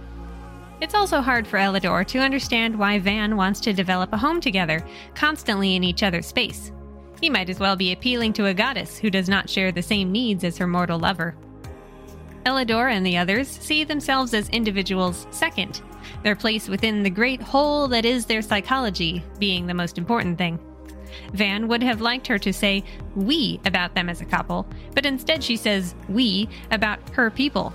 It's 0.84 0.96
also 0.96 1.22
hard 1.22 1.48
for 1.48 1.60
Ellador 1.60 2.06
to 2.08 2.20
understand 2.20 2.78
why 2.78 3.00
Van 3.00 3.38
wants 3.38 3.62
to 3.62 3.72
develop 3.72 4.12
a 4.12 4.18
home 4.18 4.42
together, 4.42 4.86
constantly 5.16 5.78
in 5.78 5.84
each 5.86 6.04
other's 6.04 6.26
space. 6.26 6.74
He 7.22 7.30
might 7.30 7.50
as 7.50 7.58
well 7.58 7.78
be 7.78 7.94
appealing 7.94 8.34
to 8.34 8.48
a 8.48 8.54
goddess 8.54 8.98
who 8.98 9.10
does 9.10 9.30
not 9.30 9.50
share 9.50 9.72
the 9.72 9.82
same 9.82 10.12
needs 10.12 10.44
as 10.44 10.58
her 10.58 10.68
mortal 10.68 11.00
lover. 11.00 11.38
Ellador 12.46 12.92
and 12.92 13.06
the 13.06 13.16
others 13.16 13.48
see 13.48 13.86
themselves 13.86 14.34
as 14.34 14.50
individuals 14.50 15.26
second, 15.32 15.82
their 16.22 16.36
place 16.36 16.68
within 16.68 17.02
the 17.02 17.10
great 17.10 17.42
whole 17.42 17.88
that 17.88 18.04
is 18.04 18.26
their 18.26 18.42
psychology 18.42 19.24
being 19.40 19.68
the 19.68 19.74
most 19.74 19.98
important 19.98 20.38
thing. 20.38 20.60
Van 21.32 21.70
would 21.70 21.82
have 21.82 22.02
liked 22.02 22.28
her 22.28 22.38
to 22.40 22.52
say 22.52 22.84
we 23.16 23.58
about 23.64 23.96
them 23.96 24.10
as 24.10 24.20
a 24.20 24.26
couple, 24.26 24.68
but 24.94 25.06
instead 25.06 25.42
she 25.42 25.56
says 25.56 25.96
we 26.10 26.50
about 26.72 27.00
her 27.12 27.32
people. 27.32 27.72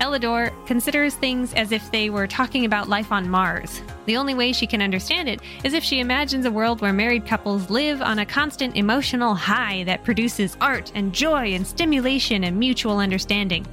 Ellador 0.00 0.50
considers 0.66 1.14
things 1.14 1.52
as 1.52 1.72
if 1.72 1.90
they 1.90 2.08
were 2.08 2.26
talking 2.26 2.64
about 2.64 2.88
life 2.88 3.12
on 3.12 3.28
Mars. 3.28 3.82
The 4.06 4.16
only 4.16 4.34
way 4.34 4.52
she 4.52 4.66
can 4.66 4.80
understand 4.80 5.28
it 5.28 5.40
is 5.62 5.74
if 5.74 5.84
she 5.84 6.00
imagines 6.00 6.46
a 6.46 6.50
world 6.50 6.80
where 6.80 6.92
married 6.92 7.26
couples 7.26 7.68
live 7.68 8.00
on 8.00 8.18
a 8.18 8.26
constant 8.26 8.76
emotional 8.76 9.34
high 9.34 9.84
that 9.84 10.02
produces 10.02 10.56
art 10.60 10.90
and 10.94 11.12
joy 11.12 11.52
and 11.52 11.66
stimulation 11.66 12.44
and 12.44 12.58
mutual 12.58 12.98
understanding. 12.98 13.66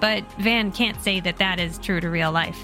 But 0.00 0.24
Van 0.40 0.72
can't 0.72 1.00
say 1.00 1.20
that 1.20 1.38
that 1.38 1.60
is 1.60 1.78
true 1.78 2.00
to 2.00 2.10
real 2.10 2.32
life. 2.32 2.58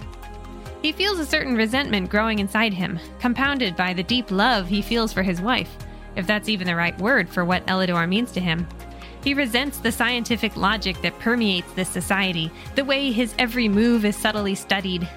He 0.82 0.90
feels 0.90 1.20
a 1.20 1.26
certain 1.26 1.54
resentment 1.54 2.10
growing 2.10 2.40
inside 2.40 2.74
him, 2.74 2.98
compounded 3.20 3.76
by 3.76 3.92
the 3.92 4.02
deep 4.02 4.32
love 4.32 4.66
he 4.66 4.82
feels 4.82 5.12
for 5.12 5.22
his 5.22 5.40
wife, 5.40 5.70
if 6.16 6.26
that's 6.26 6.48
even 6.48 6.66
the 6.66 6.74
right 6.74 6.98
word 6.98 7.28
for 7.28 7.44
what 7.44 7.66
Ellador 7.66 8.08
means 8.08 8.32
to 8.32 8.40
him. 8.40 8.66
He 9.26 9.34
resents 9.34 9.78
the 9.78 9.90
scientific 9.90 10.56
logic 10.56 11.02
that 11.02 11.18
permeates 11.18 11.72
this 11.72 11.88
society, 11.88 12.48
the 12.76 12.84
way 12.84 13.10
his 13.10 13.34
every 13.40 13.68
move 13.68 14.04
is 14.04 14.14
subtly 14.14 14.54
studied. 14.54 15.08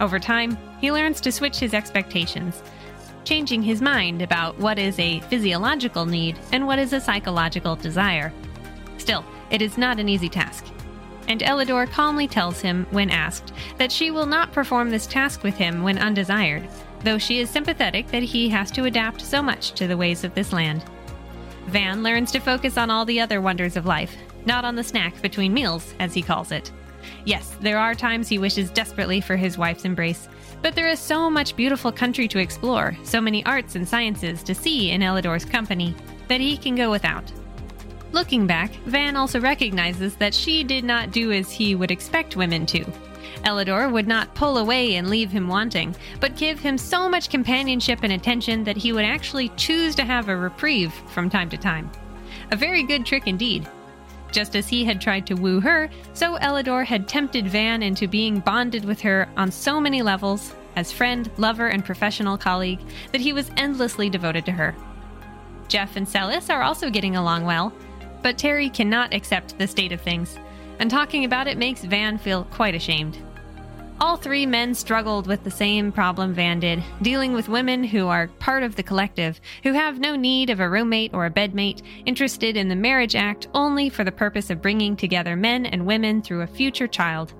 Over 0.00 0.18
time, 0.18 0.56
he 0.80 0.90
learns 0.90 1.20
to 1.20 1.30
switch 1.30 1.58
his 1.58 1.74
expectations, 1.74 2.62
changing 3.24 3.62
his 3.62 3.82
mind 3.82 4.22
about 4.22 4.58
what 4.58 4.78
is 4.78 4.98
a 4.98 5.20
physiological 5.28 6.06
need 6.06 6.38
and 6.50 6.66
what 6.66 6.78
is 6.78 6.94
a 6.94 7.00
psychological 7.02 7.76
desire. 7.76 8.32
Still, 8.96 9.22
it 9.50 9.60
is 9.60 9.76
not 9.76 10.00
an 10.00 10.08
easy 10.08 10.30
task 10.30 10.64
and 11.28 11.42
Ellador 11.42 11.90
calmly 11.90 12.26
tells 12.26 12.62
him, 12.62 12.86
when 12.90 13.10
asked, 13.10 13.52
that 13.76 13.92
she 13.92 14.10
will 14.10 14.24
not 14.24 14.50
perform 14.50 14.88
this 14.88 15.06
task 15.06 15.42
with 15.42 15.58
him 15.58 15.82
when 15.82 15.98
undesired, 15.98 16.66
though 17.04 17.18
she 17.18 17.38
is 17.40 17.50
sympathetic 17.50 18.08
that 18.08 18.22
he 18.22 18.48
has 18.48 18.70
to 18.70 18.86
adapt 18.86 19.20
so 19.20 19.42
much 19.42 19.72
to 19.72 19.86
the 19.86 19.96
ways 19.98 20.24
of 20.24 20.34
this 20.34 20.54
land. 20.54 20.82
Van 21.68 22.02
learns 22.02 22.32
to 22.32 22.40
focus 22.40 22.78
on 22.78 22.90
all 22.90 23.04
the 23.04 23.20
other 23.20 23.42
wonders 23.42 23.76
of 23.76 23.84
life, 23.84 24.16
not 24.46 24.64
on 24.64 24.74
the 24.74 24.82
snack 24.82 25.20
between 25.20 25.52
meals, 25.52 25.92
as 26.00 26.14
he 26.14 26.22
calls 26.22 26.50
it. 26.50 26.72
Yes, 27.26 27.56
there 27.60 27.78
are 27.78 27.94
times 27.94 28.26
he 28.26 28.38
wishes 28.38 28.70
desperately 28.70 29.20
for 29.20 29.36
his 29.36 29.58
wife's 29.58 29.84
embrace, 29.84 30.28
but 30.62 30.74
there 30.74 30.88
is 30.88 30.98
so 30.98 31.28
much 31.28 31.56
beautiful 31.56 31.92
country 31.92 32.26
to 32.28 32.38
explore, 32.38 32.96
so 33.04 33.20
many 33.20 33.44
arts 33.44 33.74
and 33.74 33.86
sciences 33.86 34.42
to 34.44 34.54
see 34.54 34.90
in 34.90 35.02
Ellador's 35.02 35.44
company, 35.44 35.94
that 36.28 36.40
he 36.40 36.56
can 36.56 36.74
go 36.74 36.90
without. 36.90 37.30
Looking 38.12 38.46
back, 38.46 38.72
Van 38.86 39.16
also 39.16 39.38
recognizes 39.38 40.16
that 40.16 40.34
she 40.34 40.64
did 40.64 40.84
not 40.84 41.10
do 41.10 41.32
as 41.32 41.50
he 41.50 41.74
would 41.74 41.90
expect 41.90 42.36
women 42.36 42.64
to. 42.66 42.84
Ellador 43.48 43.90
would 43.90 44.06
not 44.06 44.34
pull 44.34 44.58
away 44.58 44.96
and 44.96 45.08
leave 45.08 45.30
him 45.30 45.48
wanting, 45.48 45.96
but 46.20 46.36
give 46.36 46.60
him 46.60 46.76
so 46.76 47.08
much 47.08 47.30
companionship 47.30 48.00
and 48.02 48.12
attention 48.12 48.62
that 48.64 48.76
he 48.76 48.92
would 48.92 49.06
actually 49.06 49.48
choose 49.56 49.94
to 49.94 50.04
have 50.04 50.28
a 50.28 50.36
reprieve 50.36 50.92
from 51.06 51.30
time 51.30 51.48
to 51.48 51.56
time. 51.56 51.90
A 52.50 52.56
very 52.56 52.82
good 52.82 53.06
trick 53.06 53.26
indeed. 53.26 53.66
Just 54.32 54.54
as 54.54 54.68
he 54.68 54.84
had 54.84 55.00
tried 55.00 55.26
to 55.26 55.34
woo 55.34 55.60
her, 55.60 55.88
so 56.12 56.36
Ellador 56.36 56.84
had 56.84 57.08
tempted 57.08 57.48
Van 57.48 57.82
into 57.82 58.06
being 58.06 58.40
bonded 58.40 58.84
with 58.84 59.00
her 59.00 59.26
on 59.38 59.50
so 59.50 59.80
many 59.80 60.02
levels, 60.02 60.54
as 60.76 60.92
friend, 60.92 61.30
lover, 61.38 61.68
and 61.68 61.82
professional 61.82 62.36
colleague, 62.36 62.80
that 63.12 63.22
he 63.22 63.32
was 63.32 63.50
endlessly 63.56 64.10
devoted 64.10 64.44
to 64.44 64.52
her. 64.52 64.76
Jeff 65.68 65.96
and 65.96 66.06
Celis 66.06 66.50
are 66.50 66.62
also 66.62 66.90
getting 66.90 67.16
along 67.16 67.46
well, 67.46 67.72
but 68.22 68.36
Terry 68.36 68.68
cannot 68.68 69.14
accept 69.14 69.56
the 69.56 69.66
state 69.66 69.92
of 69.92 70.02
things, 70.02 70.38
and 70.80 70.90
talking 70.90 71.24
about 71.24 71.46
it 71.46 71.56
makes 71.56 71.82
Van 71.82 72.18
feel 72.18 72.44
quite 72.44 72.74
ashamed. 72.74 73.16
All 74.00 74.16
three 74.16 74.46
men 74.46 74.74
struggled 74.74 75.26
with 75.26 75.42
the 75.42 75.50
same 75.50 75.90
problem 75.90 76.32
Van 76.32 76.60
did, 76.60 76.84
dealing 77.02 77.32
with 77.32 77.48
women 77.48 77.82
who 77.82 78.06
are 78.06 78.28
part 78.38 78.62
of 78.62 78.76
the 78.76 78.82
collective, 78.82 79.40
who 79.64 79.72
have 79.72 79.98
no 79.98 80.14
need 80.14 80.50
of 80.50 80.60
a 80.60 80.68
roommate 80.68 81.12
or 81.12 81.26
a 81.26 81.30
bedmate, 81.30 81.82
interested 82.06 82.56
in 82.56 82.68
the 82.68 82.76
marriage 82.76 83.16
act 83.16 83.48
only 83.54 83.88
for 83.88 84.04
the 84.04 84.12
purpose 84.12 84.50
of 84.50 84.62
bringing 84.62 84.94
together 84.96 85.34
men 85.34 85.66
and 85.66 85.84
women 85.84 86.22
through 86.22 86.42
a 86.42 86.46
future 86.46 86.86
child. 86.86 87.34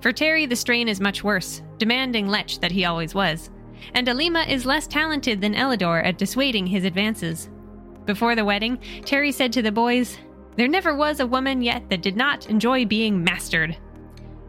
For 0.00 0.10
Terry, 0.10 0.44
the 0.44 0.56
strain 0.56 0.88
is 0.88 1.00
much 1.00 1.22
worse, 1.22 1.62
demanding 1.78 2.26
lech 2.26 2.58
that 2.60 2.72
he 2.72 2.84
always 2.84 3.14
was, 3.14 3.50
and 3.94 4.08
Alima 4.08 4.42
is 4.48 4.66
less 4.66 4.88
talented 4.88 5.40
than 5.40 5.54
Ellador 5.54 6.04
at 6.04 6.18
dissuading 6.18 6.66
his 6.66 6.84
advances. 6.84 7.48
Before 8.06 8.34
the 8.34 8.44
wedding, 8.44 8.78
Terry 9.04 9.30
said 9.30 9.52
to 9.52 9.62
the 9.62 9.70
boys, 9.70 10.18
There 10.56 10.66
never 10.66 10.96
was 10.96 11.20
a 11.20 11.26
woman 11.28 11.62
yet 11.62 11.88
that 11.90 12.02
did 12.02 12.16
not 12.16 12.50
enjoy 12.50 12.86
being 12.86 13.22
mastered. 13.22 13.76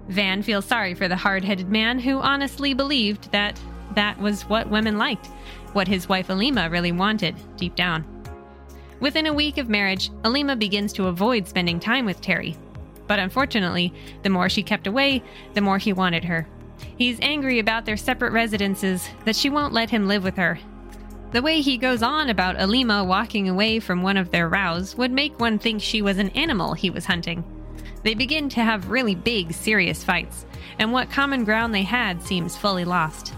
Van 0.08 0.44
feels 0.44 0.66
sorry 0.66 0.94
for 0.94 1.08
the 1.08 1.16
hard 1.16 1.44
headed 1.44 1.70
man 1.70 2.00
who 2.00 2.20
honestly 2.20 2.74
believed 2.74 3.32
that 3.32 3.60
that 3.96 4.20
was 4.20 4.44
what 4.44 4.70
women 4.70 4.98
liked, 4.98 5.28
what 5.74 5.88
his 5.88 6.10
wife 6.10 6.30
Alima 6.30 6.70
really 6.70 6.92
wanted, 6.92 7.36
deep 7.58 7.76
down. 7.76 8.06
Within 9.00 9.28
a 9.28 9.34
week 9.34 9.58
of 9.58 9.70
marriage, 9.70 10.10
Alima 10.24 10.56
begins 10.56 10.94
to 10.94 11.08
avoid 11.08 11.48
spending 11.48 11.80
time 11.80 12.06
with 12.06 12.22
Terry. 12.22 12.56
But 13.08 13.20
unfortunately, 13.20 13.94
the 14.24 14.30
more 14.30 14.50
she 14.50 14.64
kept 14.64 14.88
away, 14.88 15.24
the 15.54 15.62
more 15.62 15.78
he 15.78 15.94
wanted 15.94 16.24
her. 16.26 16.48
He's 16.98 17.20
angry 17.22 17.60
about 17.60 17.86
their 17.86 17.98
separate 17.98 18.32
residences, 18.32 19.10
that 19.26 19.36
she 19.36 19.50
won't 19.50 19.74
let 19.74 19.90
him 19.90 20.08
live 20.08 20.24
with 20.24 20.38
her, 20.38 20.60
the 21.34 21.42
way 21.42 21.62
he 21.62 21.78
goes 21.80 22.04
on 22.04 22.30
about 22.30 22.60
Alima 22.60 23.04
walking 23.04 23.50
away 23.50 23.80
from 23.80 24.04
one 24.04 24.18
of 24.18 24.30
their 24.30 24.48
rows 24.48 24.96
would 24.96 25.12
make 25.12 25.40
one 25.40 25.58
think 25.58 25.82
she 25.82 26.00
was 26.00 26.20
an 26.20 26.30
animal 26.30 26.76
he 26.76 26.92
was 26.92 27.06
hunting. 27.06 27.44
They 28.04 28.14
begin 28.14 28.50
to 28.50 28.64
have 28.64 28.90
really 28.90 29.16
big, 29.16 29.54
serious 29.54 30.04
fights, 30.04 30.46
and 30.80 30.92
what 30.92 31.10
common 31.10 31.44
ground 31.44 31.74
they 31.74 31.84
had 31.84 32.22
seems 32.22 32.58
fully 32.58 32.86
lost. 32.86 33.34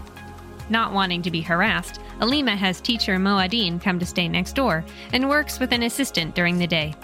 Not 0.68 0.92
wanting 0.92 1.22
to 1.22 1.30
be 1.30 1.40
harassed, 1.40 2.00
Alima 2.20 2.56
has 2.56 2.80
teacher 2.80 3.16
Moadine 3.16 3.80
come 3.80 3.98
to 3.98 4.06
stay 4.06 4.28
next 4.28 4.54
door 4.54 4.84
and 5.12 5.28
works 5.28 5.60
with 5.60 5.72
an 5.72 5.84
assistant 5.84 6.34
during 6.34 6.58
the 6.58 6.66
day. 6.66 6.94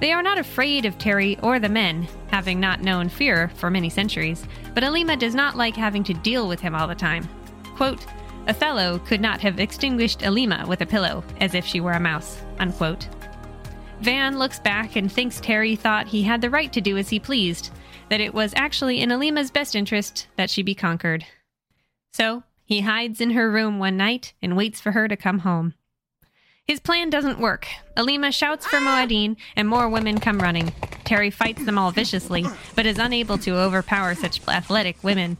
They 0.00 0.12
are 0.12 0.22
not 0.22 0.38
afraid 0.38 0.84
of 0.84 0.98
Terry 0.98 1.38
or 1.40 1.58
the 1.58 1.68
men, 1.68 2.08
having 2.28 2.58
not 2.58 2.82
known 2.82 3.08
fear 3.08 3.50
for 3.54 3.70
many 3.70 3.88
centuries, 3.88 4.44
but 4.74 4.82
Alima 4.82 5.16
does 5.16 5.34
not 5.34 5.56
like 5.56 5.76
having 5.76 6.02
to 6.04 6.14
deal 6.14 6.48
with 6.48 6.60
him 6.60 6.74
all 6.74 6.88
the 6.88 6.94
time. 6.94 7.28
Quote, 7.76 8.04
Othello 8.48 8.98
could 8.98 9.20
not 9.20 9.40
have 9.40 9.60
extinguished 9.60 10.22
Alima 10.22 10.64
with 10.66 10.80
a 10.80 10.86
pillow, 10.86 11.22
as 11.40 11.54
if 11.54 11.64
she 11.64 11.80
were 11.80 11.92
a 11.92 12.00
mouse. 12.00 12.42
Unquote. 12.58 13.08
Van 14.00 14.38
looks 14.38 14.58
back 14.58 14.96
and 14.96 15.10
thinks 15.10 15.40
Terry 15.40 15.76
thought 15.76 16.08
he 16.08 16.22
had 16.22 16.40
the 16.40 16.50
right 16.50 16.72
to 16.72 16.80
do 16.80 16.96
as 16.96 17.08
he 17.08 17.18
pleased, 17.18 17.70
that 18.10 18.20
it 18.20 18.34
was 18.34 18.52
actually 18.56 19.00
in 19.00 19.10
Alima's 19.10 19.50
best 19.50 19.74
interest 19.74 20.26
that 20.36 20.50
she 20.50 20.62
be 20.62 20.74
conquered. 20.74 21.24
So, 22.12 22.42
he 22.64 22.80
hides 22.80 23.20
in 23.20 23.30
her 23.30 23.50
room 23.50 23.78
one 23.78 23.96
night 23.96 24.34
and 24.42 24.56
waits 24.56 24.80
for 24.80 24.92
her 24.92 25.08
to 25.08 25.16
come 25.16 25.40
home. 25.40 25.74
His 26.66 26.80
plan 26.80 27.10
doesn't 27.10 27.38
work. 27.38 27.66
Alima 27.96 28.32
shouts 28.32 28.66
for 28.66 28.78
Moadine, 28.78 29.36
and 29.54 29.68
more 29.68 29.88
women 29.88 30.18
come 30.18 30.38
running. 30.38 30.72
Terry 31.04 31.30
fights 31.30 31.64
them 31.64 31.76
all 31.76 31.90
viciously, 31.90 32.46
but 32.74 32.86
is 32.86 32.98
unable 32.98 33.36
to 33.38 33.58
overpower 33.58 34.14
such 34.14 34.40
athletic 34.48 35.02
women. 35.04 35.36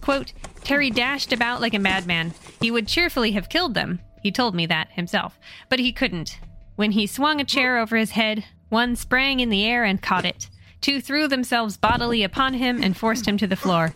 Quote, 0.00 0.32
Terry 0.64 0.90
dashed 0.90 1.32
about 1.32 1.60
like 1.60 1.74
a 1.74 1.78
madman. 1.78 2.34
He 2.60 2.72
would 2.72 2.88
cheerfully 2.88 3.32
have 3.32 3.48
killed 3.48 3.74
them. 3.74 4.00
He 4.20 4.32
told 4.32 4.54
me 4.54 4.66
that 4.66 4.90
himself. 4.92 5.38
But 5.68 5.78
he 5.78 5.92
couldn't. 5.92 6.40
When 6.76 6.92
he 6.92 7.06
swung 7.06 7.40
a 7.40 7.44
chair 7.44 7.78
over 7.78 7.96
his 7.96 8.12
head, 8.12 8.44
one 8.68 8.96
sprang 8.96 9.40
in 9.40 9.48
the 9.48 9.64
air 9.64 9.84
and 9.84 10.02
caught 10.02 10.24
it. 10.24 10.48
Two 10.80 11.00
threw 11.00 11.28
themselves 11.28 11.76
bodily 11.76 12.22
upon 12.22 12.54
him 12.54 12.82
and 12.82 12.96
forced 12.96 13.26
him 13.26 13.38
to 13.38 13.46
the 13.46 13.56
floor. 13.56 13.94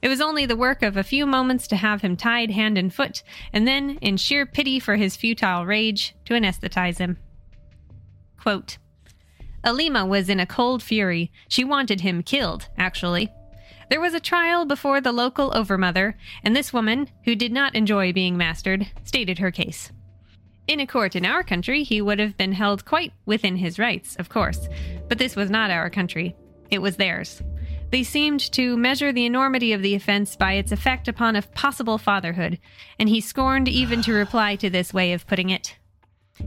It 0.00 0.08
was 0.08 0.20
only 0.20 0.46
the 0.46 0.56
work 0.56 0.82
of 0.82 0.96
a 0.96 1.02
few 1.02 1.26
moments 1.26 1.66
to 1.68 1.76
have 1.76 2.02
him 2.02 2.16
tied 2.16 2.50
hand 2.50 2.78
and 2.78 2.94
foot, 2.94 3.22
and 3.52 3.66
then, 3.66 3.98
in 4.00 4.16
sheer 4.16 4.46
pity 4.46 4.78
for 4.78 4.96
his 4.96 5.16
futile 5.16 5.66
rage, 5.66 6.14
to 6.26 6.34
anesthetize 6.34 6.98
him. 6.98 7.16
Quote, 8.38 8.78
Alima 9.64 10.06
was 10.06 10.28
in 10.28 10.38
a 10.38 10.46
cold 10.46 10.82
fury. 10.82 11.32
She 11.48 11.64
wanted 11.64 12.02
him 12.02 12.22
killed, 12.22 12.68
actually. 12.78 13.28
There 13.90 14.00
was 14.00 14.14
a 14.14 14.20
trial 14.20 14.64
before 14.66 15.00
the 15.00 15.12
local 15.12 15.50
overmother, 15.56 16.16
and 16.44 16.54
this 16.54 16.72
woman, 16.72 17.08
who 17.24 17.34
did 17.34 17.52
not 17.52 17.74
enjoy 17.74 18.12
being 18.12 18.36
mastered, 18.36 18.86
stated 19.04 19.38
her 19.38 19.50
case. 19.50 19.90
In 20.68 20.80
a 20.80 20.86
court 20.86 21.16
in 21.16 21.24
our 21.24 21.42
country, 21.42 21.82
he 21.82 22.02
would 22.02 22.18
have 22.18 22.36
been 22.36 22.52
held 22.52 22.84
quite 22.84 23.14
within 23.24 23.56
his 23.56 23.78
rights, 23.78 24.16
of 24.16 24.28
course, 24.28 24.68
but 25.08 25.16
this 25.16 25.34
was 25.34 25.50
not 25.50 25.70
our 25.70 25.88
country. 25.88 26.36
It 26.70 26.82
was 26.82 26.98
theirs. 26.98 27.42
They 27.90 28.02
seemed 28.02 28.40
to 28.52 28.76
measure 28.76 29.10
the 29.10 29.24
enormity 29.24 29.72
of 29.72 29.80
the 29.80 29.94
offense 29.94 30.36
by 30.36 30.52
its 30.52 30.70
effect 30.70 31.08
upon 31.08 31.36
a 31.36 31.42
possible 31.42 31.96
fatherhood, 31.96 32.58
and 32.98 33.08
he 33.08 33.22
scorned 33.22 33.66
even 33.66 34.02
to 34.02 34.12
reply 34.12 34.56
to 34.56 34.68
this 34.68 34.92
way 34.92 35.14
of 35.14 35.26
putting 35.26 35.48
it. 35.48 35.78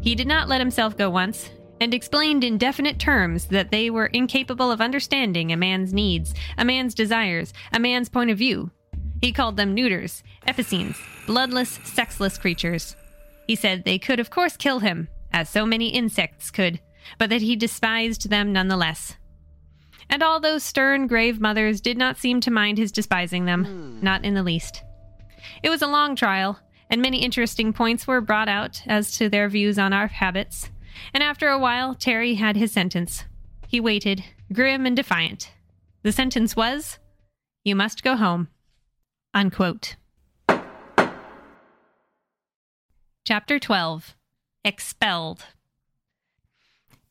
He 0.01 0.13
did 0.13 0.27
not 0.27 0.47
let 0.47 0.61
himself 0.61 0.95
go 0.95 1.09
once, 1.09 1.49
and 1.79 1.91
explained 1.91 2.43
in 2.43 2.59
definite 2.59 2.99
terms 2.99 3.47
that 3.47 3.71
they 3.71 3.89
were 3.89 4.05
incapable 4.05 4.69
of 4.69 4.81
understanding 4.81 5.51
a 5.51 5.57
man's 5.57 5.93
needs, 5.93 6.35
a 6.59 6.63
man's 6.63 6.93
desires, 6.93 7.53
a 7.73 7.79
man's 7.79 8.07
point 8.07 8.29
of 8.29 8.37
view. 8.37 8.69
He 9.19 9.31
called 9.31 9.57
them 9.57 9.73
neuters, 9.73 10.21
epicenes, 10.47 10.95
bloodless, 11.25 11.79
sexless 11.83 12.37
creatures. 12.37 12.95
He 13.47 13.55
said 13.55 13.83
they 13.83 13.99
could, 13.99 14.19
of 14.19 14.29
course, 14.29 14.57
kill 14.57 14.79
him, 14.79 15.07
as 15.31 15.49
so 15.49 15.65
many 15.65 15.89
insects 15.89 16.51
could, 16.51 16.79
but 17.17 17.29
that 17.29 17.41
he 17.41 17.55
despised 17.55 18.29
them 18.29 18.53
nonetheless 18.53 19.17
and 20.11 20.21
all 20.21 20.41
those 20.41 20.61
stern, 20.61 21.07
grave 21.07 21.39
mothers 21.39 21.79
did 21.79 21.97
not 21.97 22.17
seem 22.17 22.41
to 22.41 22.51
mind 22.51 22.77
his 22.77 22.91
despising 22.91 23.45
them, 23.45 23.65
mm. 23.65 24.03
not 24.03 24.25
in 24.25 24.33
the 24.33 24.43
least. 24.43 24.83
It 25.63 25.69
was 25.69 25.81
a 25.81 25.87
long 25.87 26.17
trial, 26.17 26.59
and 26.89 27.01
many 27.01 27.23
interesting 27.23 27.71
points 27.71 28.05
were 28.05 28.19
brought 28.19 28.49
out 28.49 28.83
as 28.85 29.11
to 29.13 29.29
their 29.29 29.47
views 29.47 29.79
on 29.79 29.93
our 29.93 30.07
habits, 30.07 30.69
and 31.13 31.23
after 31.23 31.47
a 31.47 31.57
while, 31.57 31.95
Terry 31.95 32.35
had 32.35 32.57
his 32.57 32.73
sentence. 32.73 33.23
He 33.69 33.79
waited, 33.79 34.21
grim 34.51 34.85
and 34.85 34.97
defiant. 34.97 35.51
The 36.03 36.11
sentence 36.11 36.57
was, 36.57 36.99
You 37.63 37.77
must 37.77 38.03
go 38.03 38.17
home. 38.17 38.49
Unquote. 39.33 39.95
Chapter 43.23 43.59
12 43.59 44.15
Expelled. 44.65 45.45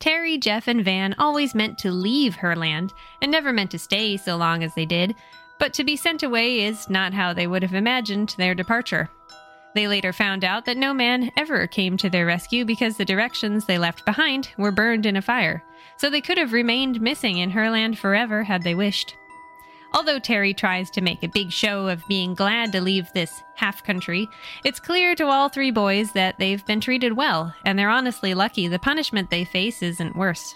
Terry, 0.00 0.38
Jeff, 0.38 0.66
and 0.66 0.84
Van 0.84 1.14
always 1.18 1.54
meant 1.54 1.78
to 1.78 1.92
leave 1.92 2.34
Herland 2.34 2.90
and 3.22 3.30
never 3.30 3.52
meant 3.52 3.70
to 3.70 3.78
stay 3.78 4.16
so 4.16 4.36
long 4.36 4.64
as 4.64 4.74
they 4.74 4.84
did, 4.84 5.14
but 5.60 5.72
to 5.74 5.84
be 5.84 5.94
sent 5.94 6.24
away 6.24 6.64
is 6.64 6.90
not 6.90 7.14
how 7.14 7.32
they 7.32 7.46
would 7.46 7.62
have 7.62 7.74
imagined 7.74 8.34
their 8.36 8.56
departure. 8.56 9.08
They 9.76 9.86
later 9.86 10.12
found 10.12 10.42
out 10.42 10.64
that 10.64 10.76
no 10.76 10.92
man 10.92 11.30
ever 11.36 11.68
came 11.68 11.96
to 11.98 12.10
their 12.10 12.26
rescue 12.26 12.64
because 12.64 12.96
the 12.96 13.04
directions 13.04 13.66
they 13.66 13.78
left 13.78 14.04
behind 14.04 14.48
were 14.58 14.72
burned 14.72 15.06
in 15.06 15.16
a 15.16 15.22
fire, 15.22 15.62
so 15.96 16.10
they 16.10 16.20
could 16.20 16.38
have 16.38 16.52
remained 16.52 17.00
missing 17.00 17.38
in 17.38 17.52
Herland 17.52 17.96
forever 17.96 18.42
had 18.42 18.64
they 18.64 18.74
wished. 18.74 19.14
Although 19.92 20.20
Terry 20.20 20.54
tries 20.54 20.90
to 20.90 21.00
make 21.00 21.22
a 21.22 21.28
big 21.28 21.50
show 21.50 21.88
of 21.88 22.06
being 22.06 22.34
glad 22.34 22.72
to 22.72 22.80
leave 22.80 23.12
this 23.12 23.42
half 23.56 23.82
country, 23.82 24.28
it's 24.64 24.78
clear 24.78 25.14
to 25.16 25.26
all 25.26 25.48
three 25.48 25.70
boys 25.70 26.12
that 26.12 26.38
they've 26.38 26.64
been 26.64 26.80
treated 26.80 27.16
well, 27.16 27.54
and 27.64 27.78
they're 27.78 27.90
honestly 27.90 28.32
lucky 28.34 28.68
the 28.68 28.78
punishment 28.78 29.30
they 29.30 29.44
face 29.44 29.82
isn't 29.82 30.16
worse. 30.16 30.54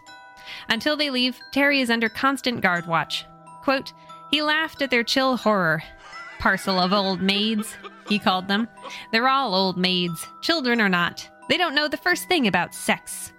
Until 0.69 0.97
they 0.97 1.11
leave, 1.11 1.39
Terry 1.53 1.81
is 1.81 1.91
under 1.91 2.09
constant 2.09 2.61
guard 2.61 2.87
watch. 2.87 3.27
Quote, 3.63 3.93
he 4.31 4.43
laughed 4.43 4.83
at 4.83 4.91
their 4.91 5.05
chill 5.05 5.37
horror. 5.37 5.83
Parcel 6.39 6.79
of 6.79 6.93
old 6.93 7.21
maids, 7.21 7.77
he 8.09 8.19
called 8.19 8.49
them. 8.49 8.69
They're 9.11 9.29
all 9.29 9.55
old 9.55 9.77
maids, 9.77 10.27
children 10.43 10.81
or 10.81 10.89
not. 10.89 11.29
They 11.49 11.57
don't 11.57 11.75
know 11.75 11.89
the 11.89 11.97
first 11.97 12.29
thing 12.29 12.47
about 12.47 12.75
sex. 12.75 13.33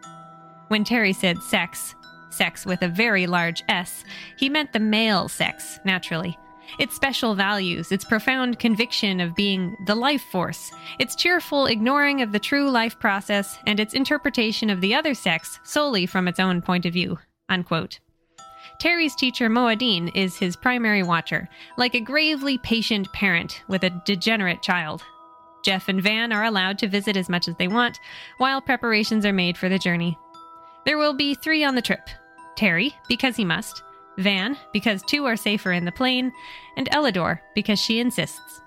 When 0.68 0.84
Terry 0.84 1.14
said 1.14 1.42
sex, 1.42 1.96
sex 2.36 2.66
with 2.66 2.82
a 2.82 2.88
very 2.88 3.28
large 3.28 3.64
S, 3.68 4.04
he 4.38 4.50
meant 4.50 4.74
the 4.74 4.80
male 4.80 5.28
sex, 5.28 5.80
naturally. 5.86 6.38
Its 6.80 6.96
special 6.96 7.36
values, 7.36 7.92
its 7.92 8.06
profound 8.06 8.60
conviction 8.60 9.20
of 9.20 9.36
being 9.36 9.76
the 9.86 9.96
life 9.96 10.24
force, 10.24 10.72
its 11.00 11.16
cheerful 11.16 11.68
ignoring 11.68 12.22
of 12.22 12.32
the 12.32 12.40
true 12.40 12.70
life 12.70 13.00
process, 13.00 13.58
and 13.66 13.80
its 13.80 13.94
interpretation 13.94 14.70
of 14.70 14.82
the 14.82 14.94
other 14.94 15.14
sex 15.14 15.60
solely 15.64 16.06
from 16.06 16.28
its 16.28 16.40
own 16.40 16.62
point 16.62 16.86
of 16.86 16.94
view. 16.94 17.18
Unquote. 17.50 18.00
Terry's 18.80 19.16
teacher 19.16 19.50
Moadine 19.50 20.12
is 20.16 20.38
his 20.38 20.56
primary 20.56 21.04
watcher, 21.04 21.48
like 21.78 21.96
a 21.96 22.02
gravely 22.02 22.58
patient 22.58 23.12
parent 23.14 23.62
with 23.68 23.84
a 23.84 24.02
degenerate 24.06 24.62
child. 24.62 25.04
Jeff 25.64 25.88
and 25.88 26.02
Van 26.02 26.34
are 26.34 26.44
allowed 26.44 26.78
to 26.80 26.88
visit 26.88 27.16
as 27.16 27.30
much 27.30 27.48
as 27.48 27.56
they 27.56 27.68
want, 27.68 28.00
while 28.38 28.62
preparations 28.62 29.26
are 29.26 29.34
made 29.34 29.58
for 29.58 29.70
the 29.70 29.80
journey. 29.80 30.18
There 30.86 30.98
will 30.98 31.14
be 31.14 31.34
three 31.34 31.64
on 31.64 31.76
the 31.76 31.82
trip 31.82 32.10
Terry, 32.56 32.96
because 33.08 33.36
he 33.36 33.46
must, 33.46 33.84
Van, 34.18 34.58
because 34.72 35.02
two 35.04 35.26
are 35.26 35.36
safer 35.36 35.72
in 35.72 35.86
the 35.86 35.92
plane, 35.92 36.32
and 36.78 36.90
Ellador, 36.92 37.40
because 37.54 37.80
she 37.80 38.00
insists. 38.00 38.62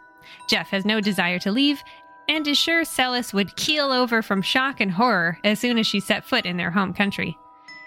Jeff 0.49 0.69
has 0.71 0.85
no 0.85 1.01
desire 1.01 1.39
to 1.39 1.53
leave, 1.53 1.83
and 2.29 2.47
is 2.47 2.59
sure 2.59 2.85
Celis 2.85 3.33
would 3.33 3.57
keel 3.57 3.91
over 3.91 4.21
from 4.21 4.43
shock 4.43 4.81
and 4.81 4.91
horror 4.91 5.39
as 5.45 5.59
soon 5.59 5.79
as 5.79 5.87
she 5.87 6.01
set 6.01 6.25
foot 6.25 6.45
in 6.45 6.57
their 6.57 6.71
home 6.71 6.93
country. 6.93 7.37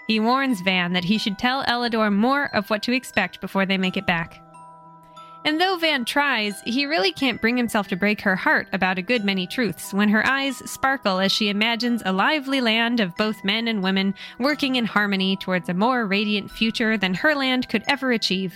He 0.08 0.18
warns 0.18 0.60
Van 0.60 0.92
that 0.94 1.04
he 1.04 1.18
should 1.18 1.38
tell 1.38 1.64
Ellador 1.64 2.12
more 2.12 2.54
of 2.54 2.68
what 2.68 2.82
to 2.82 2.92
expect 2.92 3.40
before 3.40 3.64
they 3.64 3.78
make 3.78 3.96
it 3.96 4.06
back. 4.06 4.42
And 5.44 5.60
though 5.60 5.76
Van 5.76 6.04
tries, 6.04 6.60
he 6.60 6.86
really 6.86 7.10
can't 7.10 7.40
bring 7.40 7.56
himself 7.56 7.88
to 7.88 7.96
break 7.96 8.20
her 8.20 8.36
heart 8.36 8.68
about 8.72 8.98
a 8.98 9.02
good 9.02 9.24
many 9.24 9.46
truths 9.46 9.92
when 9.92 10.08
her 10.08 10.24
eyes 10.24 10.58
sparkle 10.70 11.18
as 11.18 11.32
she 11.32 11.48
imagines 11.48 12.00
a 12.04 12.12
lively 12.12 12.60
land 12.60 13.00
of 13.00 13.16
both 13.16 13.44
men 13.44 13.66
and 13.66 13.82
women 13.82 14.14
working 14.38 14.76
in 14.76 14.84
harmony 14.84 15.36
towards 15.36 15.68
a 15.68 15.74
more 15.74 16.06
radiant 16.06 16.50
future 16.50 16.96
than 16.96 17.14
her 17.14 17.34
land 17.34 17.68
could 17.68 17.82
ever 17.88 18.12
achieve. 18.12 18.54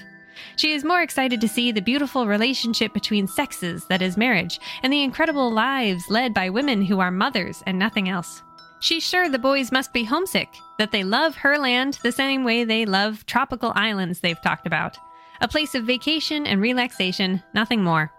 She 0.55 0.75
is 0.75 0.85
more 0.85 1.03
excited 1.03 1.41
to 1.41 1.49
see 1.49 1.73
the 1.73 1.81
beautiful 1.81 2.29
relationship 2.29 2.93
between 2.93 3.27
sexes 3.27 3.87
that 3.87 4.03
is 4.03 4.17
marriage, 4.17 4.61
and 4.83 4.93
the 4.93 5.03
incredible 5.03 5.51
lives 5.51 6.05
led 6.09 6.35
by 6.35 6.51
women 6.51 6.83
who 6.83 7.01
are 7.01 7.11
mothers 7.11 7.65
and 7.67 7.79
nothing 7.79 8.09
else. 8.09 8.43
She's 8.79 9.03
sure 9.03 9.29
the 9.29 9.39
boys 9.39 9.73
must 9.73 9.93
be 9.93 10.05
homesick, 10.05 10.55
that 10.79 10.93
they 10.93 11.03
love 11.03 11.35
her 11.37 11.59
land 11.59 11.99
the 12.03 12.13
same 12.13 12.45
way 12.45 12.63
they 12.63 12.85
love 12.85 13.25
tropical 13.27 13.73
islands 13.75 14.21
they've 14.21 14.41
talked 14.41 14.67
about 14.67 14.99
a 15.41 15.49
place 15.49 15.75
of 15.75 15.85
vacation 15.85 16.47
and 16.47 16.61
relaxation, 16.61 17.43
nothing 17.55 17.83
more. 17.83 18.13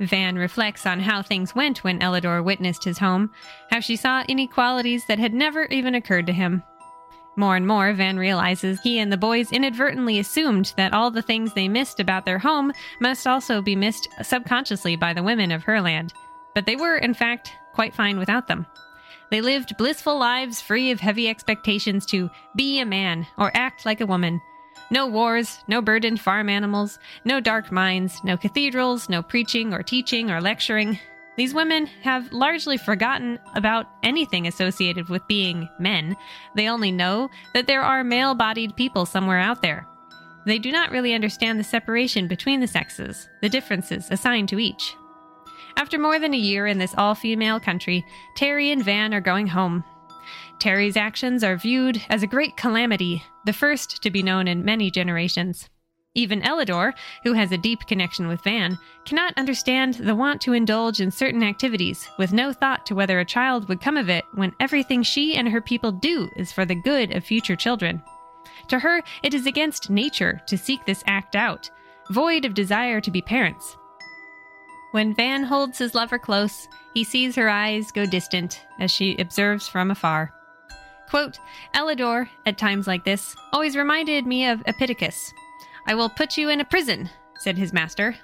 Van 0.00 0.36
reflects 0.36 0.86
on 0.86 1.00
how 1.00 1.22
things 1.22 1.54
went 1.54 1.84
when 1.84 2.00
Ellador 2.00 2.42
witnessed 2.42 2.84
his 2.84 2.98
home, 2.98 3.30
how 3.70 3.80
she 3.80 3.96
saw 3.96 4.24
inequalities 4.28 5.06
that 5.06 5.18
had 5.18 5.32
never 5.32 5.64
even 5.66 5.94
occurred 5.94 6.26
to 6.26 6.32
him. 6.32 6.62
More 7.36 7.56
and 7.56 7.66
more, 7.66 7.92
Van 7.92 8.16
realizes 8.16 8.80
he 8.80 8.98
and 8.98 9.12
the 9.12 9.16
boys 9.16 9.50
inadvertently 9.50 10.18
assumed 10.18 10.72
that 10.76 10.92
all 10.92 11.10
the 11.10 11.22
things 11.22 11.52
they 11.52 11.68
missed 11.68 11.98
about 11.98 12.24
their 12.24 12.38
home 12.38 12.72
must 13.00 13.26
also 13.26 13.60
be 13.60 13.74
missed 13.74 14.08
subconsciously 14.22 14.96
by 14.96 15.12
the 15.12 15.22
women 15.22 15.50
of 15.50 15.64
Herland, 15.64 16.12
but 16.54 16.66
they 16.66 16.76
were, 16.76 16.96
in 16.96 17.14
fact, 17.14 17.52
quite 17.72 17.94
fine 17.94 18.18
without 18.18 18.46
them. 18.46 18.66
They 19.30 19.40
lived 19.40 19.76
blissful 19.76 20.16
lives 20.16 20.60
free 20.60 20.92
of 20.92 21.00
heavy 21.00 21.28
expectations 21.28 22.06
to 22.06 22.30
be 22.54 22.78
a 22.78 22.86
man 22.86 23.26
or 23.36 23.50
act 23.56 23.84
like 23.84 24.00
a 24.00 24.06
woman, 24.06 24.40
no 24.90 25.06
wars, 25.06 25.58
no 25.68 25.80
burdened 25.80 26.20
farm 26.20 26.48
animals, 26.48 26.98
no 27.24 27.40
dark 27.40 27.72
mines, 27.72 28.20
no 28.24 28.36
cathedrals, 28.36 29.08
no 29.08 29.22
preaching 29.22 29.72
or 29.72 29.82
teaching 29.82 30.30
or 30.30 30.40
lecturing. 30.40 30.98
These 31.36 31.54
women 31.54 31.86
have 32.02 32.32
largely 32.32 32.76
forgotten 32.76 33.38
about 33.54 33.86
anything 34.02 34.46
associated 34.46 35.08
with 35.08 35.26
being 35.26 35.68
men. 35.80 36.16
They 36.54 36.68
only 36.68 36.92
know 36.92 37.28
that 37.54 37.66
there 37.66 37.82
are 37.82 38.04
male 38.04 38.34
bodied 38.34 38.76
people 38.76 39.04
somewhere 39.04 39.40
out 39.40 39.60
there. 39.60 39.86
They 40.46 40.58
do 40.58 40.70
not 40.70 40.90
really 40.90 41.14
understand 41.14 41.58
the 41.58 41.64
separation 41.64 42.28
between 42.28 42.60
the 42.60 42.66
sexes, 42.66 43.28
the 43.40 43.48
differences 43.48 44.08
assigned 44.10 44.48
to 44.50 44.60
each. 44.60 44.94
After 45.76 45.98
more 45.98 46.20
than 46.20 46.34
a 46.34 46.38
year 46.38 46.66
in 46.66 46.78
this 46.78 46.94
all 46.96 47.14
female 47.14 47.58
country, 47.58 48.04
Terry 48.36 48.70
and 48.70 48.84
Van 48.84 49.12
are 49.12 49.20
going 49.20 49.48
home. 49.48 49.82
Terry's 50.58 50.96
actions 50.96 51.44
are 51.44 51.56
viewed 51.56 52.02
as 52.08 52.22
a 52.22 52.26
great 52.26 52.56
calamity, 52.56 53.22
the 53.44 53.52
first 53.52 54.02
to 54.02 54.10
be 54.10 54.22
known 54.22 54.48
in 54.48 54.64
many 54.64 54.90
generations. 54.90 55.68
Even 56.14 56.42
Ellador, 56.42 56.92
who 57.24 57.32
has 57.32 57.50
a 57.50 57.58
deep 57.58 57.80
connection 57.86 58.28
with 58.28 58.42
Van, 58.44 58.78
cannot 59.04 59.36
understand 59.36 59.94
the 59.94 60.14
want 60.14 60.40
to 60.42 60.52
indulge 60.52 61.00
in 61.00 61.10
certain 61.10 61.42
activities 61.42 62.08
with 62.18 62.32
no 62.32 62.52
thought 62.52 62.86
to 62.86 62.94
whether 62.94 63.18
a 63.18 63.24
child 63.24 63.68
would 63.68 63.80
come 63.80 63.96
of 63.96 64.08
it 64.08 64.24
when 64.34 64.52
everything 64.60 65.02
she 65.02 65.34
and 65.34 65.48
her 65.48 65.60
people 65.60 65.90
do 65.90 66.30
is 66.36 66.52
for 66.52 66.64
the 66.64 66.74
good 66.74 67.14
of 67.14 67.24
future 67.24 67.56
children. 67.56 68.00
To 68.68 68.78
her, 68.78 69.02
it 69.22 69.34
is 69.34 69.46
against 69.46 69.90
nature 69.90 70.40
to 70.46 70.56
seek 70.56 70.86
this 70.86 71.02
act 71.06 71.34
out, 71.34 71.68
void 72.10 72.44
of 72.44 72.54
desire 72.54 73.00
to 73.00 73.10
be 73.10 73.20
parents. 73.20 73.76
When 74.92 75.16
Van 75.16 75.42
holds 75.42 75.78
his 75.78 75.96
lover 75.96 76.20
close, 76.20 76.68
he 76.94 77.02
sees 77.02 77.34
her 77.34 77.48
eyes 77.48 77.90
go 77.90 78.06
distant 78.06 78.64
as 78.78 78.92
she 78.92 79.16
observes 79.16 79.66
from 79.66 79.90
afar. 79.90 80.32
Quote, 81.14 81.38
Ellador, 81.76 82.28
at 82.44 82.58
times 82.58 82.88
like 82.88 83.04
this, 83.04 83.36
always 83.52 83.76
reminded 83.76 84.26
me 84.26 84.48
of 84.48 84.64
Epictetus, 84.66 85.32
I 85.86 85.94
will 85.94 86.08
put 86.08 86.36
you 86.36 86.48
in 86.48 86.60
a 86.60 86.64
prison, 86.64 87.08
said 87.38 87.56
his 87.56 87.72
master. 87.72 88.16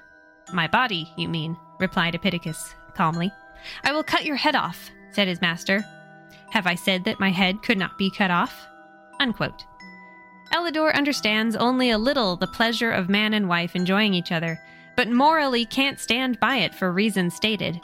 My 0.53 0.67
body, 0.67 1.09
you 1.17 1.29
mean, 1.29 1.57
replied 1.79 2.17
Epictetus 2.17 2.75
calmly. 2.97 3.31
I 3.85 3.93
will 3.93 4.03
cut 4.03 4.25
your 4.25 4.35
head 4.35 4.57
off, 4.57 4.91
said 5.12 5.29
his 5.29 5.41
master. 5.41 5.85
Have 6.51 6.67
I 6.67 6.75
said 6.75 7.05
that 7.05 7.21
my 7.21 7.31
head 7.31 7.62
could 7.62 7.79
not 7.79 7.97
be 7.97 8.11
cut 8.11 8.33
off? 8.33 8.67
Unquote. 9.21 9.62
Ellador 10.53 10.93
understands 10.93 11.55
only 11.55 11.91
a 11.91 11.97
little 11.97 12.35
the 12.35 12.49
pleasure 12.49 12.91
of 12.91 13.09
man 13.09 13.35
and 13.35 13.49
wife 13.49 13.77
enjoying 13.77 14.15
each 14.15 14.33
other, 14.33 14.59
but 14.97 15.09
morally 15.09 15.65
can't 15.65 16.01
stand 16.01 16.41
by 16.41 16.57
it 16.57 16.75
for 16.75 16.91
reasons 16.91 17.37
stated. 17.37 17.81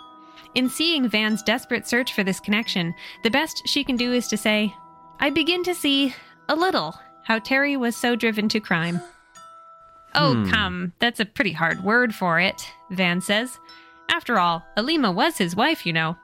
In 0.57 0.69
seeing 0.69 1.09
Van's 1.09 1.45
desperate 1.45 1.87
search 1.87 2.12
for 2.12 2.24
this 2.24 2.41
connection, 2.41 2.93
the 3.23 3.31
best 3.31 3.62
she 3.69 3.85
can 3.85 3.97
do 3.97 4.12
is 4.12 4.27
to 4.27 4.37
say, 4.37 4.74
I 5.18 5.30
begin 5.30 5.62
to 5.64 5.74
see, 5.74 6.14
a 6.48 6.55
little, 6.55 6.98
how 7.22 7.38
Terry 7.38 7.76
was 7.76 7.97
so 7.97 8.16
driven 8.16 8.48
to 8.51 8.60
crime. 8.60 9.01
Oh, 10.14 10.34
hmm. 10.34 10.51
come, 10.51 10.93
that's 10.98 11.20
a 11.20 11.26
pretty 11.26 11.52
hard 11.52 11.82
word 11.82 12.14
for 12.14 12.38
it, 12.38 12.66
Van 12.90 13.20
says. 13.20 13.59
After 14.09 14.38
all, 14.38 14.64
Alima 14.76 15.10
was 15.10 15.36
his 15.36 15.56
wife, 15.56 15.84
you 15.84 15.93
know. 15.93 16.16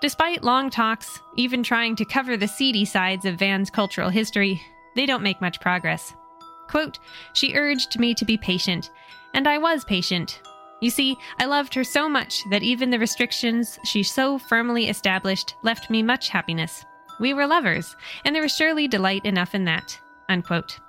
Despite 0.00 0.42
long 0.42 0.70
talks, 0.70 1.20
even 1.36 1.62
trying 1.62 1.94
to 1.96 2.04
cover 2.04 2.36
the 2.36 2.48
seedy 2.48 2.84
sides 2.84 3.24
of 3.26 3.38
Van's 3.38 3.70
cultural 3.70 4.08
history, 4.08 4.60
they 4.96 5.04
don't 5.04 5.22
make 5.22 5.40
much 5.40 5.60
progress. 5.60 6.14
Quote, 6.68 6.98
She 7.34 7.54
urged 7.54 7.98
me 7.98 8.14
to 8.14 8.24
be 8.24 8.38
patient, 8.38 8.90
and 9.34 9.46
I 9.46 9.58
was 9.58 9.84
patient. 9.84 10.40
You 10.80 10.90
see, 10.90 11.16
I 11.38 11.44
loved 11.44 11.74
her 11.74 11.84
so 11.84 12.08
much 12.08 12.42
that 12.50 12.62
even 12.62 12.90
the 12.90 12.98
restrictions 12.98 13.78
she 13.84 14.02
so 14.02 14.38
firmly 14.38 14.88
established 14.88 15.54
left 15.62 15.90
me 15.90 16.02
much 16.02 16.30
happiness. 16.30 16.84
We 17.20 17.34
were 17.34 17.46
lovers, 17.46 17.94
and 18.24 18.34
there 18.34 18.42
was 18.42 18.56
surely 18.56 18.88
delight 18.88 19.24
enough 19.24 19.54
in 19.54 19.66
that. 19.66 20.00
Unquote. 20.28 20.80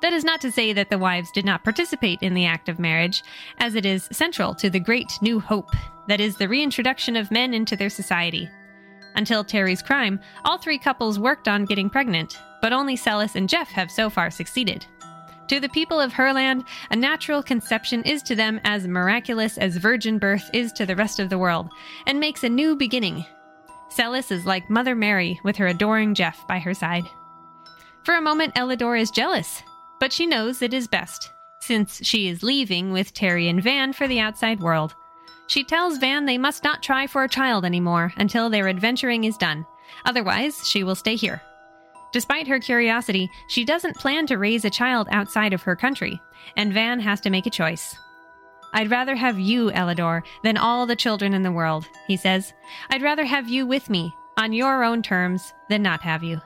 That 0.00 0.12
is 0.12 0.24
not 0.24 0.40
to 0.40 0.50
say 0.50 0.72
that 0.72 0.90
the 0.90 0.98
wives 0.98 1.30
did 1.30 1.44
not 1.44 1.62
participate 1.62 2.22
in 2.22 2.34
the 2.34 2.46
act 2.46 2.68
of 2.68 2.80
marriage, 2.80 3.22
as 3.58 3.76
it 3.76 3.86
is 3.86 4.08
central 4.10 4.54
to 4.56 4.68
the 4.68 4.80
great 4.80 5.12
new 5.22 5.38
hope 5.38 5.70
that 6.08 6.20
is 6.20 6.36
the 6.36 6.48
reintroduction 6.48 7.14
of 7.14 7.30
men 7.30 7.54
into 7.54 7.76
their 7.76 7.90
society. 7.90 8.48
Until 9.14 9.44
Terry's 9.44 9.82
crime, 9.82 10.18
all 10.44 10.58
three 10.58 10.78
couples 10.78 11.18
worked 11.18 11.46
on 11.46 11.66
getting 11.66 11.90
pregnant, 11.90 12.40
but 12.60 12.72
only 12.72 12.96
Celis 12.96 13.36
and 13.36 13.48
Jeff 13.48 13.68
have 13.68 13.90
so 13.90 14.10
far 14.10 14.30
succeeded. 14.30 14.86
To 15.48 15.60
the 15.60 15.68
people 15.68 16.00
of 16.00 16.12
Herland, 16.12 16.64
a 16.90 16.96
natural 16.96 17.42
conception 17.42 18.02
is 18.04 18.22
to 18.22 18.34
them 18.34 18.60
as 18.64 18.88
miraculous 18.88 19.58
as 19.58 19.76
virgin 19.76 20.18
birth 20.18 20.48
is 20.52 20.72
to 20.72 20.86
the 20.86 20.96
rest 20.96 21.20
of 21.20 21.28
the 21.28 21.38
world, 21.38 21.68
and 22.06 22.18
makes 22.18 22.42
a 22.42 22.48
new 22.48 22.74
beginning. 22.74 23.26
Celis 23.94 24.30
is 24.30 24.46
like 24.46 24.70
Mother 24.70 24.94
Mary 24.94 25.40
with 25.44 25.56
her 25.56 25.66
adoring 25.66 26.14
Jeff 26.14 26.46
by 26.46 26.58
her 26.58 26.74
side. 26.74 27.04
For 28.04 28.14
a 28.14 28.22
moment, 28.22 28.54
Ellador 28.54 29.00
is 29.00 29.10
jealous 29.10 29.62
but 30.02 30.12
she 30.12 30.26
knows 30.26 30.62
it 30.62 30.74
is 30.74 30.88
best, 30.88 31.30
since 31.60 32.04
she 32.04 32.26
is 32.26 32.42
leaving 32.42 32.90
with 32.90 33.14
Terry 33.14 33.46
and 33.46 33.62
Van 33.62 33.92
for 33.92 34.08
the 34.08 34.18
outside 34.18 34.58
world. 34.58 34.96
She 35.46 35.62
tells 35.62 35.98
Van 35.98 36.26
they 36.26 36.38
must 36.38 36.64
not 36.64 36.82
try 36.82 37.06
for 37.06 37.22
a 37.22 37.28
child 37.28 37.64
anymore 37.64 38.12
until 38.16 38.50
their 38.50 38.66
adventuring 38.66 39.22
is 39.22 39.36
done. 39.36 39.64
Otherwise, 40.04 40.66
she 40.66 40.82
will 40.82 40.96
stay 40.96 41.14
here. 41.14 41.40
Despite 42.12 42.48
her 42.48 42.58
curiosity, 42.58 43.30
she 43.46 43.64
doesn't 43.64 43.94
plan 43.94 44.26
to 44.26 44.38
raise 44.38 44.64
a 44.64 44.70
child 44.70 45.06
outside 45.12 45.52
of 45.52 45.62
her 45.62 45.76
country, 45.76 46.20
and 46.56 46.72
Van 46.72 46.98
has 46.98 47.20
to 47.20 47.30
make 47.30 47.46
a 47.46 47.50
choice. 47.50 47.96
I'd 48.72 48.90
rather 48.90 49.14
have 49.14 49.38
you, 49.38 49.70
Ellador, 49.70 50.22
than 50.42 50.56
all 50.56 50.86
the 50.86 50.96
children 50.96 51.34
in 51.34 51.42
the 51.42 51.52
world, 51.52 51.86
he 52.06 52.16
says. 52.16 52.52
I'd 52.90 53.02
rather 53.02 53.24
have 53.24 53.48
you 53.48 53.66
with 53.66 53.90
me, 53.90 54.14
on 54.36 54.52
your 54.52 54.82
own 54.82 55.02
terms, 55.02 55.52
than 55.68 55.82
not 55.82 56.00
have 56.02 56.22
you. 56.22 56.40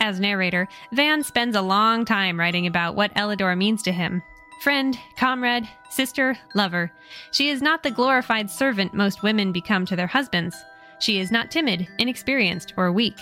As 0.00 0.18
narrator, 0.18 0.66
Van 0.92 1.22
spends 1.22 1.54
a 1.54 1.62
long 1.62 2.04
time 2.04 2.40
writing 2.40 2.66
about 2.66 2.94
what 2.94 3.14
Ellador 3.14 3.56
means 3.56 3.82
to 3.82 3.92
him 3.92 4.22
friend, 4.62 4.98
comrade, 5.16 5.66
sister, 5.88 6.36
lover. 6.54 6.92
She 7.30 7.48
is 7.48 7.62
not 7.62 7.82
the 7.82 7.90
glorified 7.90 8.50
servant 8.50 8.92
most 8.92 9.22
women 9.22 9.52
become 9.52 9.86
to 9.86 9.96
their 9.96 10.06
husbands. 10.06 10.54
She 10.98 11.18
is 11.18 11.30
not 11.30 11.50
timid, 11.50 11.88
inexperienced, 11.98 12.74
or 12.76 12.92
weak. 12.92 13.18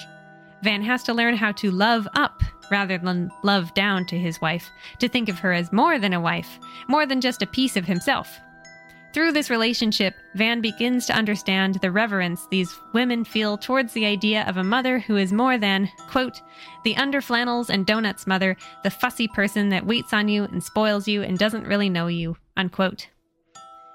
Van 0.62 0.82
has 0.82 1.04
to 1.04 1.14
learn 1.14 1.36
how 1.36 1.52
to 1.52 1.70
love 1.70 2.08
up 2.14 2.42
rather 2.70 2.98
than 2.98 3.30
love 3.42 3.72
down 3.74 4.06
to 4.06 4.18
his 4.18 4.40
wife, 4.40 4.70
to 4.98 5.08
think 5.08 5.28
of 5.28 5.38
her 5.38 5.52
as 5.52 5.72
more 5.72 5.98
than 5.98 6.12
a 6.12 6.20
wife, 6.20 6.58
more 6.88 7.06
than 7.06 7.20
just 7.20 7.42
a 7.42 7.46
piece 7.46 7.76
of 7.76 7.84
himself. 7.84 8.38
Through 9.14 9.32
this 9.32 9.50
relationship, 9.50 10.14
Van 10.34 10.60
begins 10.60 11.06
to 11.06 11.14
understand 11.14 11.76
the 11.76 11.90
reverence 11.90 12.46
these 12.50 12.78
women 12.92 13.24
feel 13.24 13.56
towards 13.56 13.92
the 13.92 14.04
idea 14.04 14.44
of 14.46 14.58
a 14.58 14.64
mother 14.64 14.98
who 14.98 15.16
is 15.16 15.32
more 15.32 15.56
than, 15.56 15.90
quote, 16.08 16.42
the 16.84 16.94
underflannels 16.94 17.70
and 17.70 17.86
donuts 17.86 18.26
mother, 18.26 18.56
the 18.84 18.90
fussy 18.90 19.26
person 19.26 19.70
that 19.70 19.86
waits 19.86 20.12
on 20.12 20.28
you 20.28 20.44
and 20.44 20.62
spoils 20.62 21.08
you 21.08 21.22
and 21.22 21.38
doesn't 21.38 21.66
really 21.66 21.88
know 21.88 22.06
you, 22.06 22.36
unquote. 22.56 23.08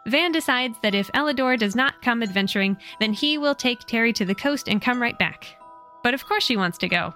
Van 0.07 0.31
decides 0.31 0.75
that 0.81 0.95
if 0.95 1.11
Ellador 1.13 1.57
does 1.57 1.75
not 1.75 2.01
come 2.01 2.23
adventuring, 2.23 2.75
then 2.99 3.13
he 3.13 3.37
will 3.37 3.55
take 3.55 3.79
Terry 3.81 4.11
to 4.13 4.25
the 4.25 4.35
coast 4.35 4.67
and 4.67 4.81
come 4.81 5.01
right 5.01 5.17
back. 5.17 5.45
But 6.03 6.13
of 6.13 6.25
course 6.25 6.43
she 6.43 6.57
wants 6.57 6.77
to 6.79 6.89
go. 6.89 7.13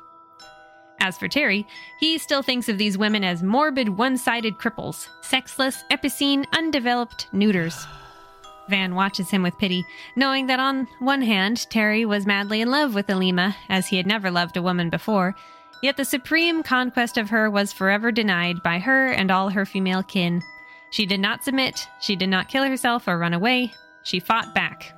As 0.99 1.17
for 1.17 1.27
Terry, 1.27 1.67
he 1.99 2.17
still 2.17 2.41
thinks 2.41 2.69
of 2.69 2.77
these 2.77 2.97
women 2.97 3.23
as 3.23 3.43
morbid, 3.43 3.89
one 3.89 4.17
sided 4.17 4.57
cripples, 4.57 5.07
sexless, 5.21 5.83
epicene, 5.91 6.45
undeveloped 6.53 7.27
neuters. 7.31 7.85
Van 8.69 8.95
watches 8.95 9.29
him 9.29 9.43
with 9.43 9.57
pity, 9.57 9.85
knowing 10.15 10.47
that 10.47 10.59
on 10.59 10.87
one 10.99 11.21
hand, 11.21 11.69
Terry 11.69 12.03
was 12.03 12.25
madly 12.25 12.61
in 12.61 12.69
love 12.69 12.95
with 12.95 13.09
Alima, 13.09 13.55
as 13.69 13.87
he 13.87 13.97
had 13.97 14.07
never 14.07 14.29
loved 14.29 14.57
a 14.57 14.61
woman 14.61 14.89
before, 14.89 15.35
yet 15.81 15.95
the 15.95 16.03
supreme 16.03 16.63
conquest 16.63 17.17
of 17.17 17.29
her 17.29 17.49
was 17.49 17.71
forever 17.71 18.11
denied 18.11 18.61
by 18.63 18.79
her 18.79 19.07
and 19.07 19.31
all 19.31 19.49
her 19.49 19.65
female 19.65 20.03
kin. 20.03 20.41
She 20.89 21.05
did 21.05 21.19
not 21.19 21.43
submit, 21.43 21.87
she 22.01 22.15
did 22.15 22.29
not 22.29 22.49
kill 22.49 22.63
herself 22.63 23.07
or 23.07 23.17
run 23.17 23.33
away, 23.33 23.71
she 24.03 24.19
fought 24.19 24.53
back. 24.55 24.93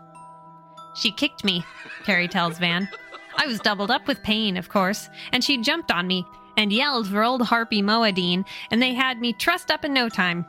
She 0.95 1.11
kicked 1.11 1.43
me, 1.43 1.63
Terry 2.05 2.27
tells 2.27 2.57
Van. 2.57 2.89
I 3.39 3.47
was 3.47 3.59
doubled 3.61 3.89
up 3.89 4.05
with 4.05 4.21
pain, 4.21 4.57
of 4.57 4.67
course, 4.67 5.09
and 5.31 5.41
she 5.41 5.61
jumped 5.61 5.91
on 5.91 6.07
me 6.07 6.25
and 6.57 6.73
yelled 6.73 7.07
for 7.07 7.23
old 7.23 7.41
Harpy 7.41 7.81
Moadine, 7.81 8.45
and 8.69 8.81
they 8.81 8.93
had 8.93 9.21
me 9.21 9.31
trussed 9.31 9.71
up 9.71 9.85
in 9.85 9.93
no 9.93 10.09
time. 10.09 10.45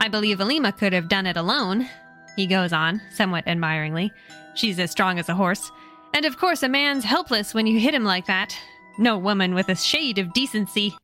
I 0.00 0.06
believe 0.06 0.40
Alima 0.40 0.70
could 0.70 0.92
have 0.92 1.08
done 1.08 1.26
it 1.26 1.36
alone, 1.36 1.88
he 2.36 2.46
goes 2.46 2.72
on, 2.72 3.02
somewhat 3.10 3.48
admiringly. 3.48 4.12
She's 4.54 4.78
as 4.78 4.92
strong 4.92 5.18
as 5.18 5.28
a 5.28 5.34
horse. 5.34 5.72
And 6.14 6.24
of 6.24 6.38
course, 6.38 6.62
a 6.62 6.68
man's 6.68 7.04
helpless 7.04 7.54
when 7.54 7.66
you 7.66 7.80
hit 7.80 7.94
him 7.94 8.04
like 8.04 8.26
that. 8.26 8.56
No 8.98 9.18
woman 9.18 9.52
with 9.52 9.68
a 9.68 9.74
shade 9.74 10.18
of 10.18 10.32
decency. 10.32 10.94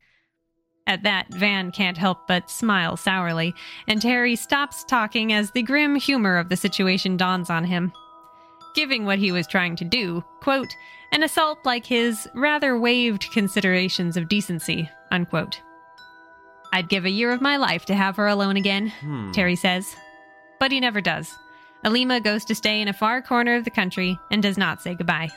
At 0.87 1.03
that, 1.03 1.27
Van 1.33 1.71
can't 1.71 1.97
help 1.97 2.27
but 2.27 2.49
smile 2.49 2.95
sourly, 2.95 3.53
and 3.87 4.01
Terry 4.01 4.37
stops 4.37 4.85
talking 4.85 5.33
as 5.33 5.51
the 5.51 5.63
grim 5.63 5.95
humor 5.95 6.37
of 6.37 6.47
the 6.47 6.55
situation 6.55 7.17
dawns 7.17 7.49
on 7.49 7.65
him. 7.65 7.91
Giving 8.79 9.03
what 9.03 9.19
he 9.19 9.33
was 9.33 9.45
trying 9.45 9.75
to 9.75 9.83
do, 9.83 10.23
quote, 10.39 10.73
an 11.11 11.21
assault 11.21 11.57
like 11.65 11.85
his 11.85 12.29
rather 12.33 12.79
waived 12.79 13.29
considerations 13.33 14.15
of 14.15 14.29
decency, 14.29 14.89
unquote. 15.11 15.61
I'd 16.71 16.87
give 16.87 17.03
a 17.03 17.09
year 17.09 17.33
of 17.33 17.41
my 17.41 17.57
life 17.57 17.83
to 17.87 17.93
have 17.93 18.15
her 18.15 18.27
alone 18.27 18.55
again, 18.55 18.87
hmm. 19.01 19.33
Terry 19.33 19.57
says. 19.57 19.97
But 20.61 20.71
he 20.71 20.79
never 20.79 21.01
does. 21.01 21.29
Alima 21.83 22.21
goes 22.21 22.45
to 22.45 22.55
stay 22.55 22.79
in 22.79 22.87
a 22.87 22.93
far 22.93 23.21
corner 23.21 23.57
of 23.57 23.65
the 23.65 23.69
country 23.69 24.17
and 24.31 24.41
does 24.41 24.57
not 24.57 24.81
say 24.81 24.95
goodbye. 24.95 25.27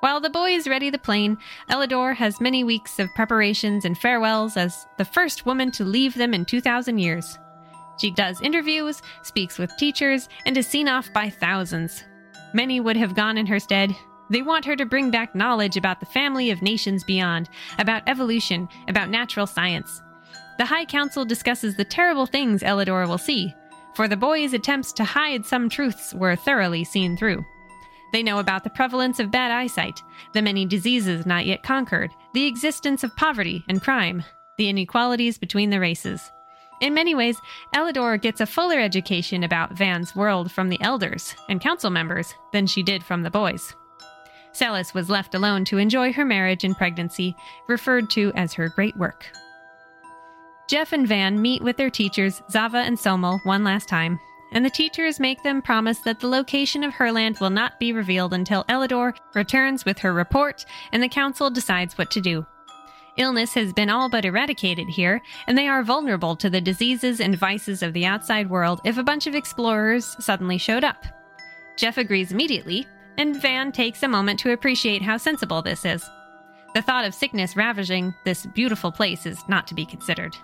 While 0.00 0.20
the 0.20 0.28
boys 0.28 0.68
ready 0.68 0.90
the 0.90 0.98
plane, 0.98 1.38
Ellador 1.70 2.14
has 2.16 2.38
many 2.38 2.64
weeks 2.64 2.98
of 2.98 3.14
preparations 3.14 3.86
and 3.86 3.96
farewells 3.96 4.58
as 4.58 4.86
the 4.98 5.06
first 5.06 5.46
woman 5.46 5.70
to 5.70 5.86
leave 5.86 6.12
them 6.12 6.34
in 6.34 6.44
2,000 6.44 6.98
years. 6.98 7.38
She 7.98 8.10
does 8.10 8.42
interviews, 8.42 9.00
speaks 9.22 9.58
with 9.58 9.74
teachers, 9.78 10.28
and 10.44 10.54
is 10.58 10.66
seen 10.66 10.86
off 10.86 11.10
by 11.14 11.30
thousands. 11.30 12.04
Many 12.54 12.80
would 12.80 12.96
have 12.96 13.14
gone 13.14 13.38
in 13.38 13.46
her 13.46 13.58
stead. 13.58 13.96
They 14.30 14.42
want 14.42 14.64
her 14.64 14.76
to 14.76 14.86
bring 14.86 15.10
back 15.10 15.34
knowledge 15.34 15.76
about 15.76 16.00
the 16.00 16.06
family 16.06 16.50
of 16.50 16.62
nations 16.62 17.04
beyond, 17.04 17.48
about 17.78 18.02
evolution, 18.06 18.68
about 18.88 19.10
natural 19.10 19.46
science. 19.46 20.00
The 20.58 20.66
High 20.66 20.84
Council 20.84 21.24
discusses 21.24 21.76
the 21.76 21.84
terrible 21.84 22.26
things 22.26 22.62
Ellador 22.62 23.08
will 23.08 23.18
see, 23.18 23.54
for 23.94 24.08
the 24.08 24.16
boys' 24.16 24.52
attempts 24.52 24.92
to 24.94 25.04
hide 25.04 25.44
some 25.44 25.68
truths 25.68 26.14
were 26.14 26.36
thoroughly 26.36 26.84
seen 26.84 27.16
through. 27.16 27.44
They 28.12 28.22
know 28.22 28.38
about 28.38 28.62
the 28.64 28.70
prevalence 28.70 29.18
of 29.18 29.30
bad 29.30 29.50
eyesight, 29.50 30.02
the 30.34 30.42
many 30.42 30.66
diseases 30.66 31.24
not 31.24 31.46
yet 31.46 31.62
conquered, 31.62 32.10
the 32.34 32.46
existence 32.46 33.02
of 33.02 33.16
poverty 33.16 33.64
and 33.68 33.82
crime, 33.82 34.24
the 34.58 34.68
inequalities 34.68 35.38
between 35.38 35.70
the 35.70 35.80
races. 35.80 36.30
In 36.82 36.94
many 36.94 37.14
ways, 37.14 37.40
Ellador 37.76 38.20
gets 38.20 38.40
a 38.40 38.46
fuller 38.46 38.80
education 38.80 39.44
about 39.44 39.72
Van's 39.72 40.16
world 40.16 40.50
from 40.50 40.68
the 40.68 40.80
elders 40.80 41.36
and 41.48 41.60
council 41.60 41.90
members 41.90 42.34
than 42.52 42.66
she 42.66 42.82
did 42.82 43.04
from 43.04 43.22
the 43.22 43.30
boys. 43.30 43.76
Celis 44.50 44.92
was 44.92 45.08
left 45.08 45.36
alone 45.36 45.64
to 45.66 45.78
enjoy 45.78 46.12
her 46.12 46.24
marriage 46.24 46.64
and 46.64 46.76
pregnancy, 46.76 47.36
referred 47.68 48.10
to 48.10 48.32
as 48.34 48.52
her 48.54 48.68
great 48.68 48.96
work. 48.96 49.26
Jeff 50.68 50.92
and 50.92 51.06
Van 51.06 51.40
meet 51.40 51.62
with 51.62 51.76
their 51.76 51.88
teachers, 51.88 52.42
Zava 52.50 52.78
and 52.78 52.98
Somel, 52.98 53.38
one 53.44 53.62
last 53.62 53.88
time, 53.88 54.18
and 54.52 54.64
the 54.64 54.70
teachers 54.70 55.20
make 55.20 55.40
them 55.44 55.62
promise 55.62 56.00
that 56.00 56.18
the 56.18 56.28
location 56.28 56.82
of 56.82 56.92
Herland 56.92 57.40
will 57.40 57.50
not 57.50 57.78
be 57.78 57.92
revealed 57.92 58.34
until 58.34 58.64
Ellador 58.64 59.14
returns 59.34 59.84
with 59.84 60.00
her 60.00 60.12
report 60.12 60.64
and 60.90 61.00
the 61.00 61.08
council 61.08 61.48
decides 61.48 61.96
what 61.96 62.10
to 62.10 62.20
do. 62.20 62.44
Illness 63.18 63.52
has 63.54 63.72
been 63.72 63.90
all 63.90 64.08
but 64.08 64.24
eradicated 64.24 64.88
here, 64.88 65.20
and 65.46 65.56
they 65.56 65.68
are 65.68 65.82
vulnerable 65.82 66.34
to 66.36 66.48
the 66.48 66.60
diseases 66.60 67.20
and 67.20 67.36
vices 67.36 67.82
of 67.82 67.92
the 67.92 68.06
outside 68.06 68.48
world 68.48 68.80
if 68.84 68.96
a 68.96 69.02
bunch 69.02 69.26
of 69.26 69.34
explorers 69.34 70.16
suddenly 70.18 70.56
showed 70.56 70.82
up. 70.82 71.04
Jeff 71.76 71.98
agrees 71.98 72.32
immediately, 72.32 72.86
and 73.18 73.40
Van 73.40 73.70
takes 73.70 74.02
a 74.02 74.08
moment 74.08 74.38
to 74.40 74.52
appreciate 74.52 75.02
how 75.02 75.18
sensible 75.18 75.60
this 75.60 75.84
is. 75.84 76.08
The 76.74 76.80
thought 76.80 77.04
of 77.04 77.14
sickness 77.14 77.54
ravaging 77.54 78.14
this 78.24 78.46
beautiful 78.46 78.90
place 78.90 79.26
is 79.26 79.46
not 79.46 79.66
to 79.66 79.74
be 79.74 79.84
considered. 79.84 80.34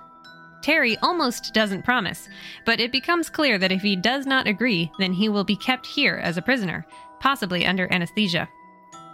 Terry 0.61 0.99
almost 0.99 1.55
doesn't 1.55 1.85
promise, 1.85 2.29
but 2.67 2.81
it 2.81 2.93
becomes 2.93 3.31
clear 3.31 3.59
that 3.59 3.73
if 3.73 3.81
he 3.81 3.97
does 3.97 4.27
not 4.27 4.47
agree, 4.47 4.91
then 4.99 5.15
he 5.15 5.31
will 5.31 5.45
be 5.45 5.57
kept 5.57 5.87
here 5.87 6.17
as 6.17 6.37
a 6.37 6.43
prisoner, 6.43 6.85
possibly 7.21 7.65
under 7.65 7.91
anesthesia. 7.91 8.47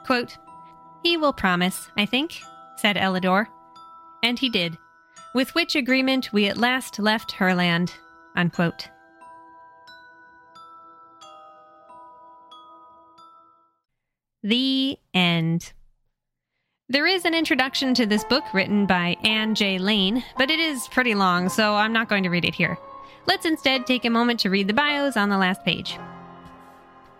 Quote, 0.04 0.36
He 1.04 1.16
will 1.16 1.32
promise, 1.32 1.88
I 1.96 2.06
think, 2.06 2.40
said 2.76 2.96
Ellador. 2.96 3.46
And 4.22 4.38
he 4.38 4.48
did, 4.48 4.76
with 5.34 5.54
which 5.54 5.76
agreement 5.76 6.32
we 6.32 6.46
at 6.46 6.56
last 6.56 6.98
left 6.98 7.32
Herland. 7.32 7.92
Unquote. 8.36 8.88
The 14.42 14.98
end. 15.14 15.72
There 16.90 17.06
is 17.06 17.24
an 17.24 17.32
introduction 17.34 17.94
to 17.94 18.04
this 18.04 18.24
book 18.24 18.44
written 18.52 18.84
by 18.84 19.16
Ann 19.24 19.54
J. 19.54 19.78
Lane, 19.78 20.22
but 20.36 20.50
it 20.50 20.60
is 20.60 20.86
pretty 20.88 21.14
long, 21.14 21.48
so 21.48 21.74
I'm 21.74 21.94
not 21.94 22.10
going 22.10 22.24
to 22.24 22.28
read 22.28 22.44
it 22.44 22.54
here. 22.54 22.76
Let's 23.26 23.46
instead 23.46 23.86
take 23.86 24.04
a 24.04 24.10
moment 24.10 24.40
to 24.40 24.50
read 24.50 24.68
the 24.68 24.74
bios 24.74 25.16
on 25.16 25.30
the 25.30 25.38
last 25.38 25.64
page. 25.64 25.98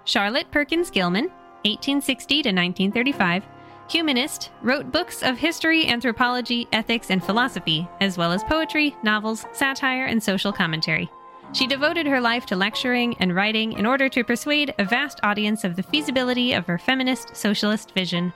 Charlotte 0.05 0.51
Perkins 0.51 0.91
Gilman, 0.91 1.31
1860 1.65 2.35
to 2.43 2.49
1935, 2.51 3.45
humanist, 3.89 4.51
wrote 4.63 4.93
books 4.93 5.23
of 5.23 5.39
history, 5.39 5.87
anthropology, 5.87 6.69
ethics, 6.73 7.11
and 7.11 7.23
philosophy, 7.23 7.89
as 8.01 8.19
well 8.19 8.33
as 8.33 8.45
poetry, 8.45 8.97
novels, 9.03 9.47
satire, 9.53 10.07
and 10.07 10.23
social 10.23 10.53
commentary. 10.53 11.11
She 11.53 11.67
devoted 11.67 12.07
her 12.07 12.21
life 12.21 12.47
to 12.47 12.57
lecturing 12.57 13.17
and 13.19 13.35
writing 13.35 13.73
in 13.73 13.87
order 13.87 14.09
to 14.09 14.25
persuade 14.25 14.75
a 14.79 14.85
vast 14.85 15.21
audience 15.23 15.63
of 15.63 15.77
the 15.77 15.83
feasibility 15.85 16.53
of 16.53 16.67
her 16.67 16.79
feminist 16.79 17.37
socialist 17.37 17.93
vision. 17.93 18.33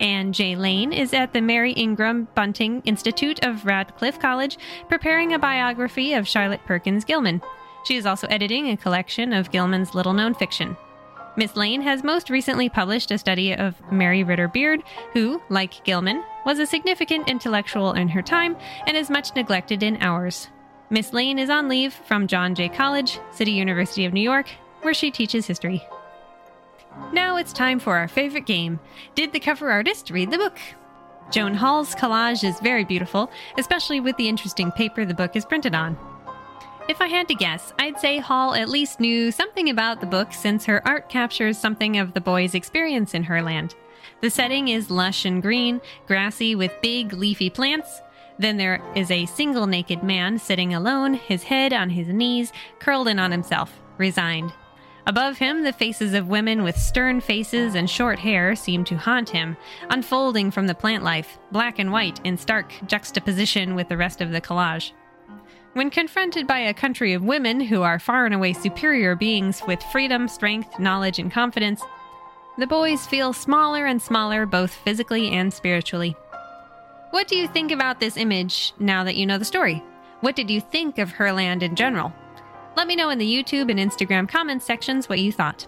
Ann 0.00 0.32
J. 0.32 0.56
Lane 0.56 0.92
is 0.92 1.14
at 1.14 1.32
the 1.32 1.40
Mary 1.40 1.72
Ingraham 1.76 2.26
Bunting 2.34 2.82
Institute 2.84 3.44
of 3.44 3.64
Radcliffe 3.64 4.18
College 4.18 4.58
preparing 4.88 5.32
a 5.32 5.38
biography 5.38 6.14
of 6.14 6.26
Charlotte 6.26 6.64
Perkins 6.66 7.04
Gilman. 7.04 7.40
She 7.84 7.96
is 7.96 8.04
also 8.04 8.26
editing 8.28 8.68
a 8.68 8.76
collection 8.76 9.32
of 9.32 9.52
Gilman's 9.52 9.94
little 9.94 10.12
known 10.12 10.34
fiction. 10.34 10.76
Miss 11.34 11.56
Lane 11.56 11.80
has 11.80 12.04
most 12.04 12.28
recently 12.28 12.68
published 12.68 13.10
a 13.10 13.16
study 13.16 13.54
of 13.54 13.74
Mary 13.90 14.22
Ritter 14.22 14.48
Beard, 14.48 14.82
who, 15.14 15.40
like 15.48 15.82
Gilman, 15.84 16.22
was 16.44 16.58
a 16.58 16.66
significant 16.66 17.28
intellectual 17.28 17.92
in 17.92 18.08
her 18.08 18.20
time 18.20 18.56
and 18.86 18.96
is 18.96 19.08
much 19.08 19.34
neglected 19.34 19.82
in 19.82 19.96
ours. 20.02 20.48
Miss 20.90 21.14
Lane 21.14 21.38
is 21.38 21.48
on 21.48 21.68
leave 21.68 21.94
from 21.94 22.26
John 22.26 22.54
Jay 22.54 22.68
College, 22.68 23.18
City 23.30 23.52
University 23.52 24.04
of 24.04 24.12
New 24.12 24.20
York, 24.20 24.46
where 24.82 24.92
she 24.92 25.10
teaches 25.10 25.46
history. 25.46 25.82
Now 27.14 27.38
it's 27.38 27.54
time 27.54 27.78
for 27.78 27.96
our 27.96 28.08
favorite 28.08 28.44
game 28.44 28.78
Did 29.14 29.32
the 29.32 29.40
cover 29.40 29.70
artist 29.70 30.10
read 30.10 30.30
the 30.30 30.36
book? 30.36 30.58
Joan 31.30 31.54
Hall's 31.54 31.94
collage 31.94 32.44
is 32.44 32.60
very 32.60 32.84
beautiful, 32.84 33.30
especially 33.56 34.00
with 34.00 34.18
the 34.18 34.28
interesting 34.28 34.70
paper 34.70 35.06
the 35.06 35.14
book 35.14 35.34
is 35.34 35.46
printed 35.46 35.74
on. 35.74 35.96
If 36.88 37.00
I 37.00 37.06
had 37.06 37.28
to 37.28 37.34
guess, 37.34 37.72
I'd 37.78 38.00
say 38.00 38.18
Hall 38.18 38.54
at 38.54 38.68
least 38.68 38.98
knew 38.98 39.30
something 39.30 39.70
about 39.70 40.00
the 40.00 40.06
book 40.06 40.32
since 40.32 40.64
her 40.66 40.86
art 40.86 41.08
captures 41.08 41.56
something 41.56 41.96
of 41.96 42.12
the 42.12 42.20
boy's 42.20 42.54
experience 42.54 43.14
in 43.14 43.24
Herland. 43.24 43.74
The 44.20 44.30
setting 44.30 44.68
is 44.68 44.90
lush 44.90 45.24
and 45.24 45.40
green, 45.40 45.80
grassy 46.06 46.54
with 46.56 46.72
big 46.82 47.12
leafy 47.12 47.50
plants. 47.50 48.00
Then 48.38 48.56
there 48.56 48.82
is 48.96 49.10
a 49.10 49.26
single 49.26 49.66
naked 49.68 50.02
man 50.02 50.38
sitting 50.38 50.74
alone, 50.74 51.14
his 51.14 51.44
head 51.44 51.72
on 51.72 51.90
his 51.90 52.08
knees, 52.08 52.52
curled 52.80 53.06
in 53.06 53.20
on 53.20 53.30
himself, 53.30 53.80
resigned. 53.96 54.52
Above 55.06 55.38
him, 55.38 55.62
the 55.62 55.72
faces 55.72 56.14
of 56.14 56.28
women 56.28 56.62
with 56.62 56.76
stern 56.76 57.20
faces 57.20 57.74
and 57.76 57.88
short 57.88 58.18
hair 58.18 58.56
seem 58.56 58.84
to 58.84 58.96
haunt 58.96 59.30
him, 59.30 59.56
unfolding 59.90 60.50
from 60.50 60.66
the 60.66 60.74
plant 60.74 61.04
life, 61.04 61.38
black 61.52 61.78
and 61.78 61.92
white 61.92 62.20
in 62.24 62.36
stark 62.36 62.72
juxtaposition 62.86 63.74
with 63.76 63.88
the 63.88 63.96
rest 63.96 64.20
of 64.20 64.30
the 64.30 64.40
collage. 64.40 64.92
When 65.74 65.88
confronted 65.88 66.46
by 66.46 66.58
a 66.58 66.74
country 66.74 67.14
of 67.14 67.24
women 67.24 67.58
who 67.58 67.80
are 67.80 67.98
far 67.98 68.26
and 68.26 68.34
away 68.34 68.52
superior 68.52 69.16
beings 69.16 69.62
with 69.66 69.82
freedom, 69.84 70.28
strength, 70.28 70.78
knowledge, 70.78 71.18
and 71.18 71.32
confidence, 71.32 71.82
the 72.58 72.66
boys 72.66 73.06
feel 73.06 73.32
smaller 73.32 73.86
and 73.86 74.00
smaller 74.00 74.44
both 74.44 74.74
physically 74.74 75.30
and 75.30 75.50
spiritually. 75.50 76.14
What 77.10 77.26
do 77.26 77.36
you 77.36 77.48
think 77.48 77.72
about 77.72 78.00
this 78.00 78.18
image 78.18 78.74
now 78.78 79.02
that 79.04 79.16
you 79.16 79.24
know 79.24 79.38
the 79.38 79.46
story? 79.46 79.82
What 80.20 80.36
did 80.36 80.50
you 80.50 80.60
think 80.60 80.98
of 80.98 81.10
Herland 81.10 81.62
in 81.62 81.74
general? 81.74 82.12
Let 82.76 82.86
me 82.86 82.94
know 82.94 83.08
in 83.08 83.18
the 83.18 83.26
YouTube 83.26 83.70
and 83.70 83.80
Instagram 83.80 84.28
comments 84.28 84.66
sections 84.66 85.08
what 85.08 85.20
you 85.20 85.32
thought. 85.32 85.66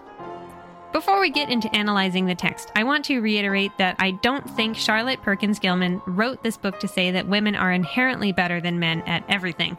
Before 0.93 1.19
we 1.19 1.31
get 1.31 1.49
into 1.49 1.75
analyzing 1.75 2.27
the 2.27 2.35
text, 2.35 2.71
I 2.75 2.83
want 2.83 3.05
to 3.05 3.21
reiterate 3.21 3.71
that 3.79 3.95
I 3.97 4.11
don't 4.11 4.47
think 4.51 4.77
Charlotte 4.77 5.23
Perkins 5.23 5.57
Gilman 5.57 5.99
wrote 6.05 6.43
this 6.43 6.57
book 6.57 6.79
to 6.81 6.87
say 6.87 7.09
that 7.09 7.27
women 7.27 7.55
are 7.55 7.71
inherently 7.71 8.31
better 8.31 8.61
than 8.61 8.79
men 8.79 9.01
at 9.07 9.25
everything. 9.27 9.75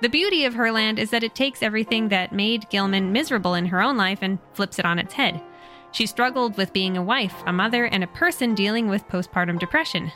The 0.00 0.08
beauty 0.08 0.46
of 0.46 0.54
Herland 0.54 0.98
is 0.98 1.10
that 1.10 1.22
it 1.22 1.34
takes 1.34 1.62
everything 1.62 2.08
that 2.08 2.32
made 2.32 2.70
Gilman 2.70 3.12
miserable 3.12 3.52
in 3.52 3.66
her 3.66 3.82
own 3.82 3.98
life 3.98 4.20
and 4.22 4.38
flips 4.54 4.78
it 4.78 4.86
on 4.86 4.98
its 4.98 5.12
head. 5.12 5.42
She 5.92 6.06
struggled 6.06 6.56
with 6.56 6.72
being 6.72 6.96
a 6.96 7.02
wife, 7.02 7.34
a 7.46 7.52
mother, 7.52 7.84
and 7.84 8.02
a 8.02 8.06
person 8.06 8.54
dealing 8.54 8.88
with 8.88 9.06
postpartum 9.08 9.58
depression. 9.58 10.10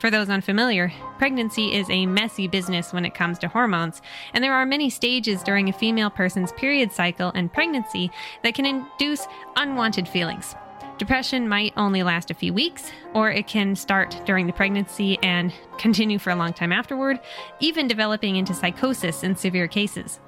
For 0.00 0.10
those 0.10 0.28
unfamiliar, 0.28 0.92
pregnancy 1.16 1.72
is 1.72 1.88
a 1.88 2.04
messy 2.04 2.46
business 2.46 2.92
when 2.92 3.06
it 3.06 3.14
comes 3.14 3.38
to 3.38 3.48
hormones, 3.48 4.02
and 4.34 4.44
there 4.44 4.52
are 4.52 4.66
many 4.66 4.90
stages 4.90 5.42
during 5.42 5.70
a 5.70 5.72
female 5.72 6.10
person's 6.10 6.52
period 6.52 6.92
cycle 6.92 7.32
and 7.34 7.50
pregnancy 7.50 8.10
that 8.42 8.54
can 8.54 8.66
induce 8.66 9.26
unwanted 9.56 10.06
feelings. 10.06 10.56
Depression 10.98 11.48
might 11.48 11.72
only 11.76 12.02
last 12.02 12.30
a 12.30 12.34
few 12.34 12.52
weeks, 12.52 12.92
or 13.14 13.30
it 13.30 13.46
can 13.46 13.74
start 13.74 14.20
during 14.24 14.46
the 14.46 14.52
pregnancy 14.52 15.18
and 15.22 15.52
continue 15.78 16.18
for 16.18 16.30
a 16.30 16.36
long 16.36 16.52
time 16.52 16.72
afterward, 16.72 17.18
even 17.60 17.88
developing 17.88 18.36
into 18.36 18.54
psychosis 18.54 19.24
in 19.24 19.34
severe 19.34 19.66
cases. 19.66 20.20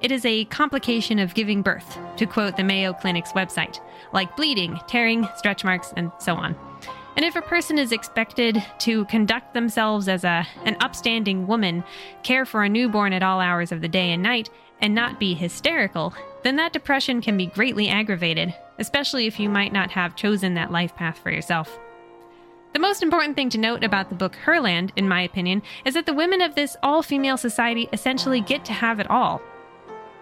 It 0.00 0.10
is 0.10 0.24
a 0.24 0.44
complication 0.46 1.18
of 1.18 1.34
giving 1.34 1.62
birth, 1.62 1.98
to 2.16 2.26
quote 2.26 2.56
the 2.56 2.64
Mayo 2.64 2.92
Clinic's 2.92 3.32
website, 3.32 3.80
like 4.12 4.36
bleeding, 4.36 4.78
tearing, 4.86 5.28
stretch 5.36 5.64
marks, 5.64 5.92
and 5.96 6.10
so 6.18 6.34
on. 6.34 6.56
And 7.16 7.24
if 7.24 7.34
a 7.34 7.42
person 7.42 7.78
is 7.78 7.92
expected 7.92 8.62
to 8.80 9.06
conduct 9.06 9.54
themselves 9.54 10.08
as 10.08 10.24
a, 10.24 10.46
an 10.64 10.76
upstanding 10.80 11.46
woman, 11.46 11.82
care 12.22 12.44
for 12.44 12.62
a 12.62 12.68
newborn 12.68 13.12
at 13.12 13.22
all 13.22 13.40
hours 13.40 13.72
of 13.72 13.80
the 13.80 13.88
day 13.88 14.12
and 14.12 14.22
night, 14.22 14.50
and 14.80 14.94
not 14.94 15.18
be 15.18 15.34
hysterical, 15.34 16.14
then 16.42 16.56
that 16.56 16.72
depression 16.72 17.22
can 17.22 17.36
be 17.36 17.46
greatly 17.46 17.88
aggravated, 17.88 18.54
especially 18.78 19.26
if 19.26 19.38
you 19.40 19.48
might 19.48 19.72
not 19.72 19.90
have 19.92 20.16
chosen 20.16 20.54
that 20.54 20.72
life 20.72 20.94
path 20.94 21.18
for 21.18 21.30
yourself. 21.30 21.78
The 22.72 22.80
most 22.80 23.02
important 23.02 23.36
thing 23.36 23.48
to 23.50 23.58
note 23.58 23.82
about 23.82 24.10
the 24.10 24.14
book 24.14 24.36
Herland, 24.44 24.90
in 24.96 25.08
my 25.08 25.22
opinion, 25.22 25.62
is 25.84 25.94
that 25.94 26.04
the 26.04 26.12
women 26.12 26.42
of 26.42 26.54
this 26.54 26.76
all 26.82 27.02
female 27.02 27.38
society 27.38 27.88
essentially 27.92 28.40
get 28.40 28.64
to 28.66 28.72
have 28.72 29.00
it 29.00 29.10
all. 29.10 29.40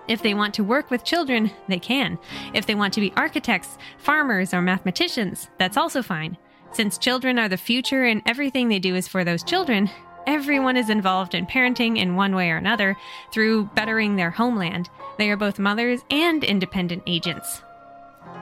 If 0.07 0.23
they 0.23 0.35
want 0.35 0.55
to 0.55 0.63
work 0.65 0.91
with 0.91 1.03
children, 1.03 1.51
they 1.67 1.79
can. 1.79 2.19
If 2.53 2.67
they 2.67 2.75
want 2.75 2.93
to 2.95 3.01
be 3.01 3.13
architects, 3.17 3.77
farmers, 3.99 4.55
or 4.55 4.63
mathematicians, 4.63 5.49
that's 5.59 5.77
also 5.77 6.03
fine. 6.03 6.37
Since 6.73 6.99
children 6.99 7.39
are 7.39 7.49
the 7.49 7.57
future 7.57 8.05
and 8.05 8.23
everything 8.27 8.69
they 8.69 8.79
do 8.79 8.95
is 8.95 9.09
for 9.09 9.25
those 9.25 9.43
children, 9.43 9.91
everyone 10.27 10.77
is 10.77 10.91
involved 10.91 11.35
in 11.35 11.47
parenting 11.47 11.99
in 11.99 12.17
one 12.17 12.35
way 12.35 12.51
or 12.51 12.57
another 12.57 12.97
through 13.33 13.65
bettering 13.75 14.17
their 14.17 14.31
homeland. 14.31 14.91
They 15.19 15.31
are 15.31 15.37
both 15.37 15.59
mothers 15.59 16.03
and 16.11 16.45
independent 16.45 17.03
agents. 17.07 17.63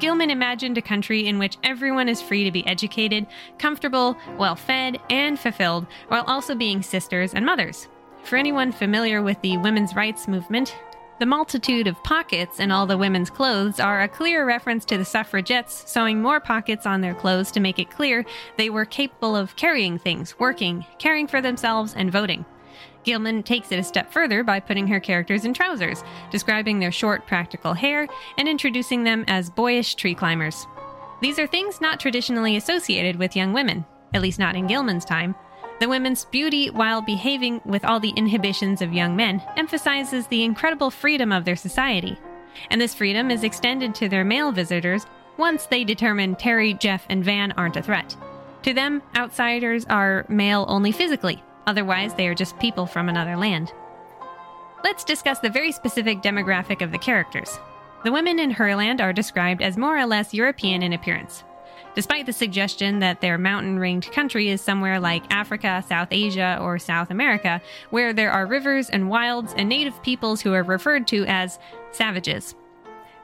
Gilman 0.00 0.30
imagined 0.30 0.78
a 0.78 0.82
country 0.82 1.26
in 1.26 1.38
which 1.38 1.58
everyone 1.62 2.08
is 2.08 2.20
free 2.20 2.44
to 2.44 2.50
be 2.50 2.66
educated, 2.66 3.26
comfortable, 3.58 4.16
well 4.38 4.56
fed, 4.56 4.98
and 5.10 5.38
fulfilled, 5.38 5.86
while 6.08 6.24
also 6.26 6.54
being 6.54 6.82
sisters 6.82 7.34
and 7.34 7.46
mothers. 7.46 7.88
For 8.24 8.36
anyone 8.36 8.72
familiar 8.72 9.22
with 9.22 9.40
the 9.42 9.56
women's 9.58 9.94
rights 9.94 10.28
movement, 10.28 10.76
the 11.18 11.26
multitude 11.26 11.86
of 11.86 12.02
pockets 12.02 12.58
in 12.58 12.72
all 12.72 12.86
the 12.86 12.98
women's 12.98 13.30
clothes 13.30 13.78
are 13.78 14.02
a 14.02 14.08
clear 14.08 14.44
reference 14.44 14.84
to 14.86 14.98
the 14.98 15.04
suffragettes 15.04 15.88
sewing 15.88 16.20
more 16.20 16.40
pockets 16.40 16.84
on 16.84 17.00
their 17.00 17.14
clothes 17.14 17.52
to 17.52 17.60
make 17.60 17.78
it 17.78 17.90
clear 17.90 18.24
they 18.56 18.70
were 18.70 18.84
capable 18.84 19.36
of 19.36 19.54
carrying 19.54 19.98
things, 19.98 20.38
working, 20.40 20.84
caring 20.98 21.28
for 21.28 21.40
themselves, 21.40 21.94
and 21.94 22.10
voting. 22.10 22.44
Gilman 23.04 23.42
takes 23.42 23.72
it 23.72 23.78
a 23.78 23.84
step 23.84 24.12
further 24.12 24.44
by 24.44 24.60
putting 24.60 24.86
her 24.86 25.00
characters 25.00 25.44
in 25.44 25.54
trousers, 25.54 26.02
describing 26.30 26.78
their 26.78 26.92
short, 26.92 27.26
practical 27.26 27.74
hair, 27.74 28.06
and 28.38 28.48
introducing 28.48 29.04
them 29.04 29.24
as 29.28 29.50
boyish 29.50 29.94
tree 29.94 30.14
climbers. 30.14 30.66
These 31.20 31.38
are 31.38 31.46
things 31.46 31.80
not 31.80 32.00
traditionally 32.00 32.56
associated 32.56 33.16
with 33.16 33.36
young 33.36 33.52
women, 33.52 33.84
at 34.12 34.22
least 34.22 34.38
not 34.38 34.56
in 34.56 34.66
Gilman's 34.66 35.04
time. 35.04 35.34
The 35.80 35.88
women's 35.88 36.24
beauty, 36.26 36.70
while 36.70 37.02
behaving 37.02 37.60
with 37.64 37.84
all 37.84 37.98
the 37.98 38.12
inhibitions 38.16 38.82
of 38.82 38.92
young 38.92 39.16
men, 39.16 39.42
emphasizes 39.56 40.26
the 40.26 40.44
incredible 40.44 40.90
freedom 40.90 41.32
of 41.32 41.44
their 41.44 41.56
society. 41.56 42.18
And 42.70 42.80
this 42.80 42.94
freedom 42.94 43.30
is 43.30 43.42
extended 43.44 43.94
to 43.96 44.08
their 44.08 44.24
male 44.24 44.52
visitors 44.52 45.06
once 45.38 45.66
they 45.66 45.84
determine 45.84 46.36
Terry, 46.36 46.74
Jeff, 46.74 47.06
and 47.08 47.24
Van 47.24 47.52
aren't 47.52 47.76
a 47.76 47.82
threat. 47.82 48.16
To 48.62 48.74
them, 48.74 49.02
outsiders 49.16 49.84
are 49.86 50.24
male 50.28 50.66
only 50.68 50.92
physically, 50.92 51.42
Otherwise, 51.66 52.14
they 52.14 52.28
are 52.28 52.34
just 52.34 52.58
people 52.58 52.86
from 52.86 53.08
another 53.08 53.36
land. 53.36 53.72
Let's 54.84 55.04
discuss 55.04 55.38
the 55.38 55.50
very 55.50 55.72
specific 55.72 56.22
demographic 56.22 56.82
of 56.82 56.90
the 56.90 56.98
characters. 56.98 57.58
The 58.04 58.10
women 58.10 58.40
in 58.40 58.52
Herland 58.52 59.00
are 59.00 59.12
described 59.12 59.62
as 59.62 59.76
more 59.76 59.96
or 59.96 60.06
less 60.06 60.34
European 60.34 60.82
in 60.82 60.92
appearance. 60.92 61.44
Despite 61.94 62.26
the 62.26 62.32
suggestion 62.32 62.98
that 63.00 63.20
their 63.20 63.38
mountain 63.38 63.78
ringed 63.78 64.10
country 64.10 64.48
is 64.48 64.60
somewhere 64.60 64.98
like 64.98 65.30
Africa, 65.30 65.84
South 65.86 66.08
Asia, 66.10 66.58
or 66.60 66.78
South 66.78 67.10
America, 67.10 67.60
where 67.90 68.12
there 68.12 68.32
are 68.32 68.46
rivers 68.46 68.88
and 68.90 69.10
wilds 69.10 69.54
and 69.56 69.68
native 69.68 70.02
peoples 70.02 70.40
who 70.40 70.54
are 70.54 70.62
referred 70.62 71.06
to 71.08 71.24
as 71.26 71.58
savages. 71.92 72.54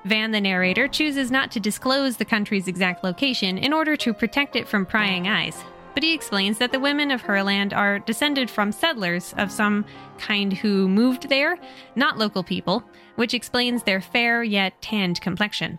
Van, 0.05 0.31
the 0.31 0.41
narrator, 0.41 0.87
chooses 0.87 1.31
not 1.31 1.51
to 1.51 1.61
disclose 1.61 2.19
the 2.19 2.25
country's 2.25 2.69
exact 2.69 3.03
location 3.03 3.59
in 3.59 3.73
order 3.73 3.97
to 3.97 4.15
protect 4.15 4.55
it 4.55 4.69
from 4.69 4.87
prying 4.87 5.27
eyes, 5.27 5.65
but 5.99 6.05
he 6.05 6.15
explains 6.15 6.59
that 6.59 6.71
the 6.71 6.79
women 6.79 7.11
of 7.11 7.25
Herland 7.25 7.77
are 7.77 7.99
descended 7.99 8.49
from 8.49 8.71
settlers 8.71 9.35
of 9.37 9.51
some 9.51 9.85
kind 10.17 10.53
who 10.53 10.87
moved 10.87 11.29
there, 11.29 11.59
not 11.97 12.17
local 12.17 12.45
people, 12.45 12.85
which 13.17 13.35
explains 13.35 13.83
their 13.83 14.01
fair 14.01 14.45
yet 14.45 14.81
tanned 14.81 15.21
complexion. 15.21 15.77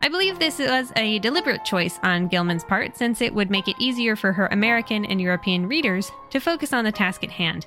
I 0.00 0.08
believe 0.08 0.38
this 0.38 0.60
was 0.60 0.94
a 0.96 1.18
deliberate 1.18 1.62
choice 1.66 1.98
on 2.02 2.28
Gilman's 2.28 2.64
part 2.64 2.96
since 2.96 3.20
it 3.20 3.34
would 3.34 3.50
make 3.50 3.68
it 3.68 3.76
easier 3.78 4.16
for 4.16 4.32
her 4.32 4.46
American 4.46 5.04
and 5.04 5.20
European 5.20 5.66
readers 5.68 6.10
to 6.30 6.40
focus 6.40 6.72
on 6.72 6.84
the 6.84 6.90
task 6.90 7.22
at 7.22 7.30
hand. 7.30 7.66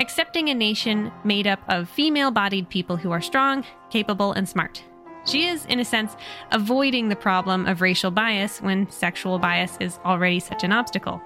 Accepting 0.00 0.48
a 0.48 0.54
nation 0.54 1.12
made 1.22 1.46
up 1.46 1.60
of 1.68 1.90
female 1.90 2.30
bodied 2.30 2.70
people 2.70 2.96
who 2.96 3.12
are 3.12 3.20
strong, 3.20 3.62
capable, 3.90 4.32
and 4.32 4.48
smart. 4.48 4.82
She 5.26 5.46
is, 5.46 5.66
in 5.66 5.80
a 5.80 5.84
sense, 5.84 6.16
avoiding 6.52 7.08
the 7.08 7.16
problem 7.16 7.66
of 7.66 7.80
racial 7.80 8.10
bias 8.10 8.62
when 8.62 8.88
sexual 8.90 9.38
bias 9.38 9.76
is 9.80 9.98
already 10.04 10.40
such 10.40 10.64
an 10.64 10.72
obstacle. 10.72 11.20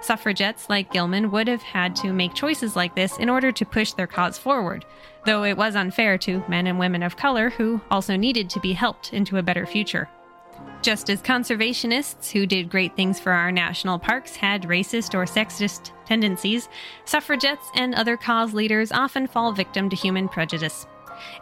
Suffragettes 0.00 0.68
like 0.68 0.92
Gilman 0.92 1.30
would 1.30 1.48
have 1.48 1.62
had 1.62 1.96
to 1.96 2.12
make 2.12 2.34
choices 2.34 2.76
like 2.76 2.94
this 2.94 3.18
in 3.18 3.28
order 3.28 3.50
to 3.50 3.64
push 3.64 3.92
their 3.92 4.06
cause 4.06 4.38
forward, 4.38 4.84
though 5.24 5.42
it 5.42 5.56
was 5.56 5.74
unfair 5.74 6.16
to 6.18 6.44
men 6.48 6.66
and 6.66 6.78
women 6.78 7.02
of 7.02 7.16
color 7.16 7.50
who 7.50 7.80
also 7.90 8.16
needed 8.16 8.48
to 8.50 8.60
be 8.60 8.72
helped 8.72 9.12
into 9.12 9.38
a 9.38 9.42
better 9.42 9.66
future. 9.66 10.08
Just 10.82 11.10
as 11.10 11.22
conservationists 11.22 12.30
who 12.30 12.46
did 12.46 12.70
great 12.70 12.94
things 12.94 13.18
for 13.18 13.32
our 13.32 13.50
national 13.50 13.98
parks 13.98 14.36
had 14.36 14.62
racist 14.62 15.14
or 15.14 15.24
sexist 15.24 15.92
tendencies, 16.06 16.68
suffragettes 17.04 17.70
and 17.74 17.94
other 17.94 18.16
cause 18.16 18.54
leaders 18.54 18.92
often 18.92 19.26
fall 19.26 19.52
victim 19.52 19.90
to 19.90 19.96
human 19.96 20.28
prejudice. 20.28 20.86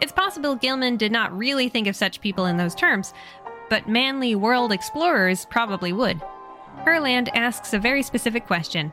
It's 0.01 0.13
possible 0.13 0.55
Gilman 0.55 0.97
did 0.97 1.13
not 1.13 1.37
really 1.37 1.69
think 1.69 1.87
of 1.87 1.97
such 1.97 2.21
people 2.21 2.47
in 2.47 2.57
those 2.57 2.75
terms, 2.75 3.13
but 3.69 3.89
manly 3.89 4.35
world 4.35 4.73
explorers 4.73 5.47
probably 5.47 5.93
would. 5.93 6.21
Herland 6.85 7.29
asks 7.35 7.73
a 7.73 7.79
very 7.79 8.03
specific 8.03 8.47
question 8.47 8.93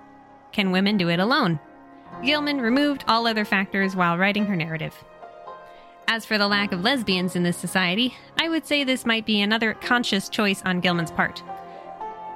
Can 0.52 0.72
women 0.72 0.98
do 0.98 1.10
it 1.10 1.20
alone? 1.20 1.60
Gilman 2.24 2.62
removed 2.62 3.03
all 3.07 3.28
other 3.28 3.45
factors 3.45 3.95
while 3.95 4.18
writing 4.18 4.45
her 4.45 4.56
narrative. 4.56 5.03
As 6.07 6.26
for 6.26 6.38
the 6.38 6.48
lack 6.48 6.72
of 6.72 6.82
lesbians 6.82 7.36
in 7.36 7.44
this 7.44 7.57
society, 7.57 8.16
I 8.40 8.48
would 8.48 8.66
say 8.66 8.84
this 8.84 9.06
might 9.06 9.26
be 9.26 9.41
another 9.41 9.74
conscious 9.74 10.30
choice 10.30 10.62
on 10.64 10.80
Gilman's 10.80 11.12
part. 11.12 11.41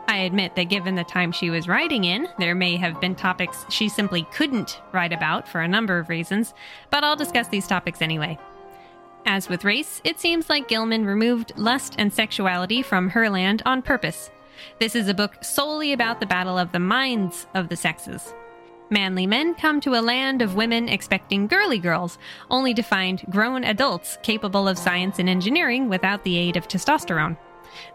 I 0.10 0.22
admit 0.22 0.56
that 0.56 0.70
given 0.70 0.96
the 0.96 1.04
time 1.04 1.32
she 1.32 1.52
was 1.52 1.68
writing 1.68 2.04
in, 2.04 2.28
there 2.40 2.56
may 2.56 2.78
have 2.78 3.00
been 3.00 3.14
topics 3.14 3.64
she 3.70 3.88
simply 3.88 4.24
couldn't 4.32 4.82
write 4.92 5.14
about 5.14 5.48
for 5.48 5.62
a 5.62 5.68
number 5.68 6.00
of 6.00 6.10
reasons, 6.10 6.56
but 6.90 7.04
I'll 7.04 7.16
discuss 7.16 7.48
these 7.48 7.68
topics 7.68 8.02
anyway. 8.02 8.40
As 9.28 9.50
with 9.50 9.64
race, 9.64 10.02
it 10.04 10.20
seems 10.20 10.50
like 10.50 10.68
Gilman 10.68 11.06
removed 11.06 11.54
lust 11.58 11.94
and 12.00 12.12
sexuality 12.12 12.82
from 12.82 13.10
her 13.10 13.30
land 13.30 13.62
on 13.68 13.84
purpose. 13.84 14.32
This 14.80 14.96
is 14.96 15.08
a 15.10 15.14
book 15.14 15.44
solely 15.44 15.94
about 15.94 16.20
the 16.20 16.26
battle 16.26 16.58
of 16.58 16.72
the 16.72 16.80
minds 16.80 17.46
of 17.54 17.70
the 17.70 17.78
sexes. 17.78 18.34
Manly 18.90 19.28
men 19.28 19.54
come 19.54 19.80
to 19.82 19.94
a 19.94 20.02
land 20.02 20.42
of 20.42 20.56
women 20.56 20.90
expecting 20.90 21.46
girly 21.46 21.78
girls, 21.78 22.18
only 22.50 22.74
to 22.74 22.82
find 22.82 23.24
grown 23.30 23.64
adults 23.64 24.18
capable 24.24 24.68
of 24.68 24.80
science 24.80 25.20
and 25.20 25.30
engineering 25.30 25.88
without 25.88 26.24
the 26.24 26.36
aid 26.36 26.58
of 26.58 26.68
testosterone. 26.68 27.38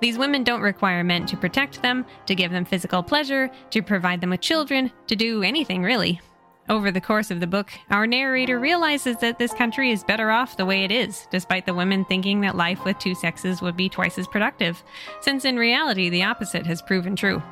These 0.01 0.19
women 0.19 0.45
don't 0.45 0.61
require 0.61 1.05
men 1.05 1.27
to 1.27 1.37
protect 1.37 1.83
them, 1.83 2.05
to 2.27 2.35
give 2.35 2.51
them 2.51 2.65
physical 2.65 3.03
pleasure, 3.03 3.51
to 3.71 3.83
provide 3.83 4.21
them 4.21 4.31
with 4.31 4.41
children, 4.41 4.91
to 5.07 5.17
do 5.17 5.43
anything 5.43 5.83
really. 5.83 6.21
Over 6.67 6.91
the 6.91 7.01
course 7.01 7.31
of 7.31 7.41
the 7.41 7.47
book, 7.47 7.73
our 7.91 8.07
narrator 8.07 8.59
realizes 8.59 9.19
that 9.19 9.39
this 9.39 9.53
country 9.53 9.91
is 9.91 10.03
better 10.03 10.31
off 10.31 10.57
the 10.57 10.65
way 10.65 10.83
it 10.83 10.91
is, 10.91 11.29
despite 11.31 11.67
the 11.67 11.75
women 11.75 12.07
thinking 12.07 12.41
that 12.41 12.57
life 12.57 12.85
with 12.87 12.99
two 12.99 13.15
sexes 13.15 13.61
would 13.61 13.77
be 13.77 13.91
twice 13.91 14.19
as 14.19 14.27
productive, 14.27 14.83
since 15.21 15.45
in 15.45 15.59
reality 15.59 16.09
the 16.09 16.23
opposite 16.23 16.65
has 16.65 16.81
proven 16.81 17.17
true. 17.17 17.43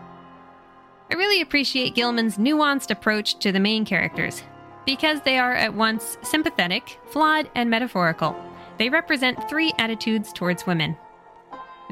I 1.11 1.15
really 1.15 1.43
appreciate 1.43 1.94
Gilman's 1.94 2.39
nuanced 2.39 2.90
approach 2.90 3.39
to 3.40 3.53
the 3.53 3.61
main 3.61 3.85
characters, 3.85 4.43
because 4.86 5.20
they 5.20 5.36
are 5.36 5.55
at 5.55 5.74
once 5.74 6.16
sympathetic, 6.23 6.99
flawed, 7.11 7.51
and 7.55 7.69
metaphorical. 7.69 8.35
They 8.78 8.89
represent 8.89 9.47
three 9.47 9.74
attitudes 9.78 10.32
towards 10.32 10.66
women 10.66 10.97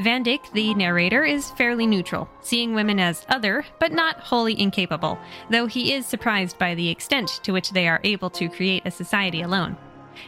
Vandyck, 0.01 0.51
the 0.53 0.73
narrator, 0.75 1.25
is 1.25 1.51
fairly 1.51 1.87
neutral, 1.87 2.29
seeing 2.41 2.75
women 2.75 2.99
as 2.99 3.27
other, 3.29 3.65
but 3.79 3.93
not 3.93 4.19
wholly 4.19 4.59
incapable, 4.59 5.19
though 5.51 5.67
he 5.67 5.93
is 5.93 6.07
surprised 6.07 6.59
by 6.59 6.75
the 6.75 6.89
extent 6.89 7.29
to 7.43 7.53
which 7.53 7.71
they 7.71 7.87
are 7.87 8.01
able 8.03 8.31
to 8.31 8.49
create 8.49 8.83
a 8.87 8.91
society 8.91 9.43
alone. 9.43 9.77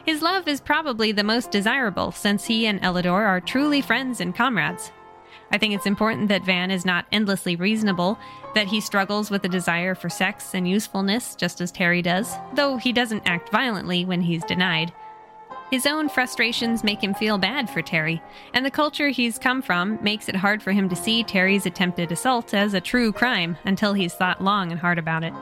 His 0.05 0.21
love 0.21 0.47
is 0.47 0.61
probably 0.61 1.11
the 1.11 1.25
most 1.25 1.51
desirable, 1.51 2.13
since 2.13 2.45
he 2.45 2.67
and 2.67 2.81
Ellador 2.83 3.27
are 3.27 3.41
truly 3.41 3.81
friends 3.81 4.21
and 4.21 4.35
comrades. 4.35 4.93
I 5.51 5.59
think 5.59 5.75
it's 5.75 5.87
important 5.87 6.29
that 6.29 6.45
Van 6.45 6.71
is 6.71 6.85
not 6.85 7.07
endlessly 7.13 7.57
reasonable, 7.57 8.19
that 8.55 8.69
he 8.69 8.81
struggles 8.81 9.31
with 9.31 9.45
a 9.45 9.49
desire 9.49 9.95
for 9.95 10.09
sex 10.09 10.55
and 10.55 10.69
usefulness, 10.69 11.35
just 11.35 11.61
as 11.61 11.73
Terry 11.73 12.03
does, 12.03 12.35
though 12.55 12.77
he 12.77 12.93
doesn't 12.93 13.27
act 13.27 13.51
violently 13.51 14.05
when 14.05 14.23
he's 14.23 14.45
denied. 14.45 14.93
His 15.73 15.87
own 15.87 16.11
frustrations 16.11 16.85
make 16.85 17.03
him 17.03 17.15
feel 17.15 17.39
bad 17.39 17.71
for 17.71 17.81
Terry, 17.81 18.21
and 18.53 18.63
the 18.63 18.71
culture 18.71 19.09
he's 19.09 19.39
come 19.39 19.63
from 19.63 19.99
makes 20.03 20.29
it 20.29 20.37
hard 20.37 20.63
for 20.63 20.71
him 20.71 20.87
to 20.91 20.95
see 20.95 21.25
Terry's 21.25 21.65
attempted 21.65 22.13
assault 22.13 22.53
as 22.53 22.75
a 22.75 22.81
true 22.81 23.11
crime 23.11 23.57
until 23.65 23.95
he's 23.95 24.13
thought 24.13 24.45
long 24.45 24.71
and 24.71 24.79
hard 24.79 24.99
about 24.99 25.25
it. 25.25 25.33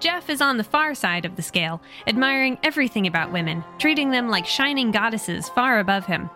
Jeff 0.00 0.30
is 0.30 0.40
on 0.40 0.56
the 0.56 0.64
far 0.64 0.94
side 0.94 1.26
of 1.26 1.36
the 1.36 1.42
scale, 1.42 1.82
admiring 2.06 2.56
everything 2.62 3.06
about 3.06 3.30
women, 3.30 3.62
treating 3.78 4.12
them 4.12 4.30
like 4.30 4.46
shining 4.46 4.90
goddesses 4.92 5.50
far 5.50 5.78
above 5.78 6.06
him. 6.06 6.30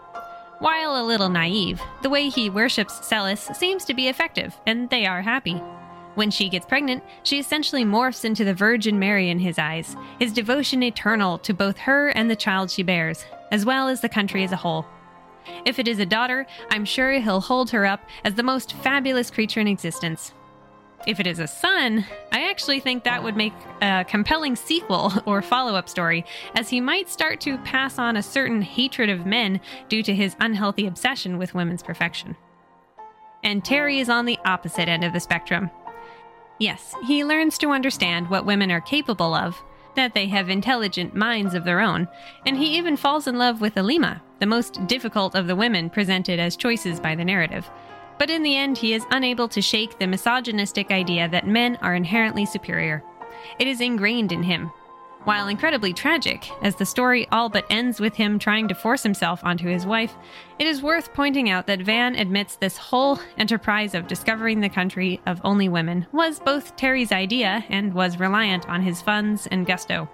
While 0.58 1.02
a 1.02 1.06
little 1.06 1.30
naive, 1.30 1.80
the 2.02 2.10
way 2.10 2.28
he 2.28 2.50
worships 2.50 3.08
Celis 3.08 3.48
seems 3.54 3.86
to 3.86 3.94
be 3.94 4.08
effective, 4.08 4.60
and 4.66 4.90
they 4.90 5.06
are 5.06 5.22
happy. 5.22 5.62
When 6.14 6.30
she 6.30 6.48
gets 6.48 6.66
pregnant, 6.66 7.02
she 7.22 7.38
essentially 7.38 7.84
morphs 7.84 8.24
into 8.24 8.44
the 8.44 8.52
Virgin 8.52 8.98
Mary 8.98 9.30
in 9.30 9.38
his 9.38 9.58
eyes, 9.58 9.96
his 10.18 10.32
devotion 10.32 10.82
eternal 10.82 11.38
to 11.38 11.54
both 11.54 11.78
her 11.78 12.08
and 12.08 12.30
the 12.30 12.36
child 12.36 12.70
she 12.70 12.82
bears, 12.82 13.24
as 13.50 13.64
well 13.64 13.88
as 13.88 14.00
the 14.00 14.08
country 14.08 14.44
as 14.44 14.52
a 14.52 14.56
whole. 14.56 14.86
If 15.64 15.78
it 15.78 15.88
is 15.88 15.98
a 15.98 16.06
daughter, 16.06 16.46
I'm 16.70 16.84
sure 16.84 17.12
he'll 17.12 17.40
hold 17.40 17.70
her 17.70 17.86
up 17.86 18.04
as 18.24 18.34
the 18.34 18.42
most 18.42 18.74
fabulous 18.74 19.30
creature 19.30 19.60
in 19.60 19.68
existence. 19.68 20.32
If 21.06 21.18
it 21.18 21.26
is 21.26 21.40
a 21.40 21.48
son, 21.48 22.06
I 22.30 22.48
actually 22.48 22.78
think 22.78 23.02
that 23.04 23.24
would 23.24 23.36
make 23.36 23.54
a 23.80 24.04
compelling 24.06 24.54
sequel 24.54 25.12
or 25.26 25.42
follow 25.42 25.74
up 25.74 25.88
story, 25.88 26.24
as 26.54 26.68
he 26.68 26.80
might 26.80 27.08
start 27.08 27.40
to 27.40 27.58
pass 27.58 27.98
on 27.98 28.16
a 28.16 28.22
certain 28.22 28.62
hatred 28.62 29.08
of 29.08 29.26
men 29.26 29.60
due 29.88 30.02
to 30.02 30.14
his 30.14 30.36
unhealthy 30.40 30.86
obsession 30.86 31.38
with 31.38 31.54
women's 31.54 31.82
perfection. 31.82 32.36
And 33.42 33.64
Terry 33.64 33.98
is 33.98 34.08
on 34.08 34.26
the 34.26 34.38
opposite 34.44 34.88
end 34.88 35.02
of 35.02 35.12
the 35.12 35.18
spectrum. 35.18 35.70
Yes, 36.58 36.94
he 37.06 37.24
learns 37.24 37.58
to 37.58 37.70
understand 37.70 38.30
what 38.30 38.46
women 38.46 38.70
are 38.70 38.80
capable 38.80 39.34
of, 39.34 39.62
that 39.94 40.14
they 40.14 40.26
have 40.28 40.48
intelligent 40.48 41.14
minds 41.14 41.54
of 41.54 41.64
their 41.64 41.80
own, 41.80 42.08
and 42.46 42.56
he 42.56 42.76
even 42.76 42.96
falls 42.96 43.26
in 43.26 43.36
love 43.36 43.60
with 43.60 43.76
Alima, 43.76 44.22
the 44.38 44.46
most 44.46 44.86
difficult 44.86 45.34
of 45.34 45.46
the 45.46 45.56
women 45.56 45.90
presented 45.90 46.38
as 46.38 46.56
choices 46.56 47.00
by 47.00 47.14
the 47.14 47.24
narrative. 47.24 47.68
But 48.18 48.30
in 48.30 48.42
the 48.42 48.56
end, 48.56 48.78
he 48.78 48.94
is 48.94 49.04
unable 49.10 49.48
to 49.48 49.60
shake 49.60 49.98
the 49.98 50.06
misogynistic 50.06 50.90
idea 50.90 51.28
that 51.28 51.46
men 51.46 51.76
are 51.82 51.94
inherently 51.94 52.46
superior. 52.46 53.02
It 53.58 53.66
is 53.66 53.80
ingrained 53.80 54.30
in 54.32 54.42
him. 54.42 54.70
While 55.24 55.46
incredibly 55.46 55.92
tragic, 55.92 56.50
as 56.62 56.74
the 56.74 56.84
story 56.84 57.28
all 57.30 57.48
but 57.48 57.64
ends 57.70 58.00
with 58.00 58.16
him 58.16 58.40
trying 58.40 58.66
to 58.66 58.74
force 58.74 59.04
himself 59.04 59.44
onto 59.44 59.68
his 59.68 59.86
wife, 59.86 60.16
it 60.58 60.66
is 60.66 60.82
worth 60.82 61.14
pointing 61.14 61.48
out 61.48 61.68
that 61.68 61.82
Van 61.82 62.16
admits 62.16 62.56
this 62.56 62.76
whole 62.76 63.20
enterprise 63.38 63.94
of 63.94 64.08
discovering 64.08 64.60
the 64.60 64.68
country 64.68 65.20
of 65.24 65.40
only 65.44 65.68
women 65.68 66.08
was 66.10 66.40
both 66.40 66.74
Terry's 66.74 67.12
idea 67.12 67.64
and 67.68 67.94
was 67.94 68.18
reliant 68.18 68.68
on 68.68 68.82
his 68.82 69.00
funds 69.00 69.46
and 69.46 69.64
gusto. 69.64 70.08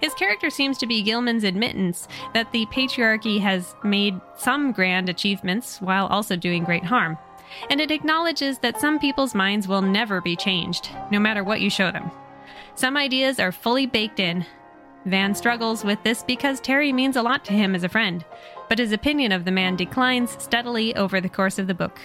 His 0.00 0.12
character 0.14 0.50
seems 0.50 0.76
to 0.78 0.88
be 0.88 1.02
Gilman's 1.02 1.44
admittance 1.44 2.08
that 2.34 2.50
the 2.50 2.66
patriarchy 2.66 3.40
has 3.40 3.76
made 3.84 4.20
some 4.36 4.72
grand 4.72 5.08
achievements 5.08 5.80
while 5.80 6.08
also 6.08 6.34
doing 6.34 6.64
great 6.64 6.84
harm. 6.84 7.16
And 7.70 7.80
it 7.80 7.92
acknowledges 7.92 8.58
that 8.58 8.80
some 8.80 8.98
people's 8.98 9.36
minds 9.36 9.68
will 9.68 9.82
never 9.82 10.20
be 10.20 10.34
changed, 10.34 10.90
no 11.12 11.20
matter 11.20 11.44
what 11.44 11.60
you 11.60 11.70
show 11.70 11.92
them. 11.92 12.10
Some 12.78 12.96
ideas 12.96 13.40
are 13.40 13.50
fully 13.50 13.86
baked 13.86 14.20
in. 14.20 14.46
Van 15.04 15.34
struggles 15.34 15.82
with 15.82 16.00
this 16.04 16.22
because 16.22 16.60
Terry 16.60 16.92
means 16.92 17.16
a 17.16 17.22
lot 17.22 17.44
to 17.46 17.52
him 17.52 17.74
as 17.74 17.82
a 17.82 17.88
friend, 17.88 18.24
but 18.68 18.78
his 18.78 18.92
opinion 18.92 19.32
of 19.32 19.44
the 19.44 19.50
man 19.50 19.74
declines 19.74 20.40
steadily 20.40 20.94
over 20.94 21.20
the 21.20 21.28
course 21.28 21.58
of 21.58 21.66
the 21.66 21.74
book. 21.74 21.98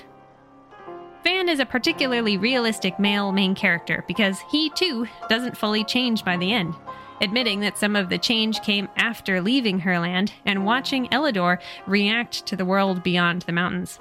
Van 1.23 1.47
is 1.47 1.59
a 1.59 1.65
particularly 1.67 2.37
realistic 2.37 2.97
male 2.97 3.31
main 3.31 3.53
character 3.53 4.03
because 4.07 4.39
he, 4.49 4.71
too, 4.71 5.07
doesn't 5.29 5.55
fully 5.55 5.83
change 5.83 6.25
by 6.25 6.37
the 6.37 6.51
end, 6.51 6.73
admitting 7.21 7.59
that 7.59 7.77
some 7.77 7.95
of 7.95 8.09
the 8.09 8.17
change 8.17 8.59
came 8.63 8.89
after 8.95 9.41
leaving 9.41 9.79
Herland 9.79 10.31
and 10.43 10.65
watching 10.65 11.07
Ellador 11.09 11.59
react 11.85 12.47
to 12.47 12.55
the 12.55 12.65
world 12.65 13.03
beyond 13.03 13.43
the 13.43 13.51
mountains. 13.51 13.99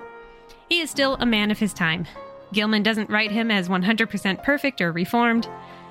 He 0.71 0.81
is 0.81 0.89
still 0.89 1.19
a 1.21 1.27
man 1.27 1.51
of 1.51 1.59
his 1.59 1.75
time. 1.75 2.07
Gilman 2.55 2.83
doesn't 2.83 3.11
write 3.11 3.31
him 3.31 3.51
as 3.51 3.69
100% 3.69 4.43
perfect 4.43 4.81
or 4.81 4.91
reformed. 4.91 5.47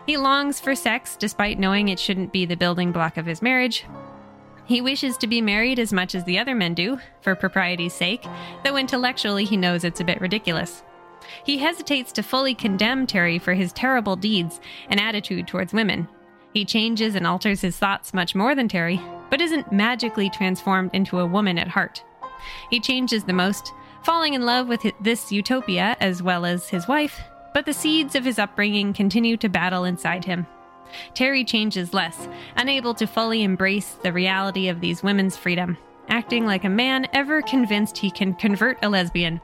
He 0.06 0.18
longs 0.18 0.60
for 0.60 0.76
sex 0.76 1.16
despite 1.16 1.60
knowing 1.60 1.90
it 1.90 2.00
shouldn't 2.00 2.32
be 2.32 2.46
the 2.46 2.56
building 2.56 2.92
block 2.92 3.18
of 3.18 3.26
his 3.26 3.42
marriage. 3.42 3.86
He 4.66 4.82
wishes 4.82 5.18
to 5.18 5.28
be 5.28 5.42
married 5.42 5.80
as 5.80 5.94
much 5.94 6.16
as 6.16 6.24
the 6.24 6.40
other 6.40 6.56
men 6.56 6.74
do, 6.74 7.00
for 7.22 7.36
propriety's 7.36 7.94
sake, 7.94 8.26
though 8.64 8.78
intellectually 8.78 9.44
he 9.44 9.58
knows 9.58 9.84
it's 9.84 10.00
a 10.00 10.06
bit 10.06 10.22
ridiculous. 10.22 10.84
He 11.44 11.58
hesitates 11.58 12.12
to 12.14 12.24
fully 12.24 12.56
condemn 12.56 13.06
Terry 13.06 13.38
for 13.38 13.54
his 13.54 13.74
terrible 13.74 14.16
deeds 14.16 14.60
and 14.90 15.00
attitude 15.00 15.48
towards 15.48 15.74
women. 15.74 16.08
He 16.54 16.66
changes 16.66 17.16
and 17.16 17.28
alters 17.28 17.62
his 17.62 17.78
thoughts 17.78 18.14
much 18.14 18.36
more 18.36 18.56
than 18.56 18.68
Terry, 18.68 19.02
but 19.30 19.42
isn't 19.42 19.72
magically 19.72 20.30
transformed 20.30 20.92
into 20.94 21.20
a 21.20 21.26
woman 21.26 21.58
at 21.58 21.68
heart. 21.68 22.04
He 22.70 22.80
changes 22.80 23.24
the 23.24 23.34
most, 23.34 23.72
falling 24.04 24.34
in 24.34 24.46
love 24.46 24.68
with 24.68 24.82
this 25.00 25.32
utopia 25.32 25.96
as 26.00 26.24
well 26.24 26.46
as 26.46 26.70
his 26.70 26.88
wife, 26.88 27.22
but 27.54 27.66
the 27.66 27.74
seeds 27.74 28.16
of 28.16 28.26
his 28.26 28.40
upbringing 28.40 28.94
continue 28.94 29.38
to 29.38 29.50
battle 29.50 29.84
inside 29.84 30.26
him. 30.26 30.46
Terry 31.14 31.44
changes 31.44 31.94
less, 31.94 32.28
unable 32.58 32.94
to 32.96 33.08
fully 33.08 33.44
embrace 33.44 33.98
the 34.04 34.14
reality 34.14 34.68
of 34.68 34.82
these 34.82 35.04
women's 35.04 35.38
freedom, 35.38 35.78
acting 36.10 36.46
like 36.46 36.66
a 36.66 36.70
man 36.70 37.08
ever 37.14 37.42
convinced 37.42 37.98
he 37.98 38.12
can 38.12 38.34
convert 38.34 38.84
a 38.84 38.90
lesbian. 38.90 39.40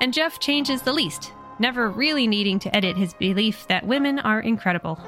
And 0.00 0.14
Jeff 0.14 0.38
changes 0.38 0.82
the 0.82 0.92
least, 0.92 1.32
never 1.58 1.90
really 1.90 2.26
needing 2.26 2.58
to 2.60 2.76
edit 2.76 2.96
his 2.96 3.14
belief 3.14 3.66
that 3.68 3.86
women 3.86 4.18
are 4.20 4.40
incredible. 4.40 4.98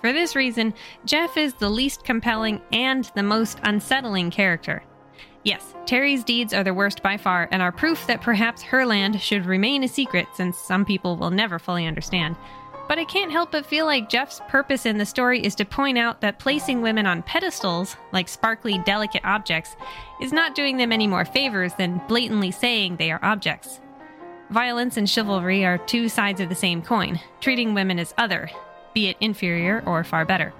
For 0.00 0.12
this 0.12 0.36
reason, 0.36 0.74
Jeff 1.04 1.36
is 1.36 1.54
the 1.54 1.70
least 1.70 2.04
compelling 2.04 2.60
and 2.72 3.10
the 3.14 3.22
most 3.22 3.58
unsettling 3.64 4.30
character. 4.30 4.82
Yes, 5.46 5.76
Terry's 5.86 6.24
deeds 6.24 6.52
are 6.52 6.64
the 6.64 6.74
worst 6.74 7.04
by 7.04 7.16
far 7.16 7.48
and 7.52 7.62
are 7.62 7.70
proof 7.70 8.04
that 8.08 8.20
perhaps 8.20 8.64
Herland 8.64 9.20
should 9.20 9.46
remain 9.46 9.84
a 9.84 9.88
secret 9.88 10.26
since 10.34 10.58
some 10.58 10.84
people 10.84 11.16
will 11.16 11.30
never 11.30 11.60
fully 11.60 11.86
understand. 11.86 12.34
But 12.88 12.98
I 12.98 13.04
can't 13.04 13.30
help 13.30 13.52
but 13.52 13.64
feel 13.64 13.86
like 13.86 14.10
Jeff's 14.10 14.40
purpose 14.48 14.86
in 14.86 14.98
the 14.98 15.06
story 15.06 15.40
is 15.40 15.54
to 15.54 15.64
point 15.64 15.98
out 15.98 16.20
that 16.20 16.40
placing 16.40 16.82
women 16.82 17.06
on 17.06 17.22
pedestals, 17.22 17.96
like 18.10 18.26
sparkly, 18.26 18.78
delicate 18.78 19.24
objects, 19.24 19.76
is 20.20 20.32
not 20.32 20.56
doing 20.56 20.78
them 20.78 20.90
any 20.90 21.06
more 21.06 21.24
favors 21.24 21.74
than 21.74 22.02
blatantly 22.08 22.50
saying 22.50 22.96
they 22.96 23.12
are 23.12 23.20
objects. 23.22 23.78
Violence 24.50 24.96
and 24.96 25.08
chivalry 25.08 25.64
are 25.64 25.78
two 25.78 26.08
sides 26.08 26.40
of 26.40 26.48
the 26.48 26.56
same 26.56 26.82
coin, 26.82 27.20
treating 27.40 27.72
women 27.72 28.00
as 28.00 28.14
other, 28.18 28.50
be 28.94 29.06
it 29.06 29.16
inferior 29.20 29.80
or 29.86 30.02
far 30.02 30.24
better. 30.24 30.52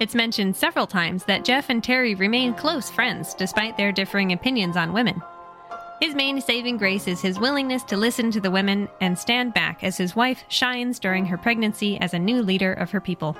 It's 0.00 0.14
mentioned 0.14 0.56
several 0.56 0.86
times 0.86 1.24
that 1.24 1.44
Jeff 1.44 1.70
and 1.70 1.82
Terry 1.82 2.14
remain 2.14 2.54
close 2.54 2.90
friends 2.90 3.34
despite 3.34 3.76
their 3.76 3.92
differing 3.92 4.32
opinions 4.32 4.76
on 4.76 4.92
women. 4.92 5.22
His 6.00 6.16
main 6.16 6.40
saving 6.40 6.78
grace 6.78 7.06
is 7.06 7.20
his 7.20 7.38
willingness 7.38 7.84
to 7.84 7.96
listen 7.96 8.32
to 8.32 8.40
the 8.40 8.50
women 8.50 8.88
and 9.00 9.16
stand 9.16 9.54
back 9.54 9.84
as 9.84 9.96
his 9.96 10.16
wife 10.16 10.42
shines 10.48 10.98
during 10.98 11.26
her 11.26 11.38
pregnancy 11.38 11.96
as 11.98 12.12
a 12.12 12.18
new 12.18 12.42
leader 12.42 12.72
of 12.72 12.90
her 12.90 13.00
people. 13.00 13.36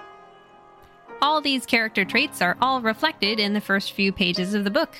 All 1.20 1.40
these 1.40 1.66
character 1.66 2.04
traits 2.04 2.40
are 2.40 2.56
all 2.60 2.80
reflected 2.80 3.40
in 3.40 3.52
the 3.52 3.60
first 3.60 3.92
few 3.92 4.12
pages 4.12 4.54
of 4.54 4.62
the 4.62 4.70
book. 4.70 4.96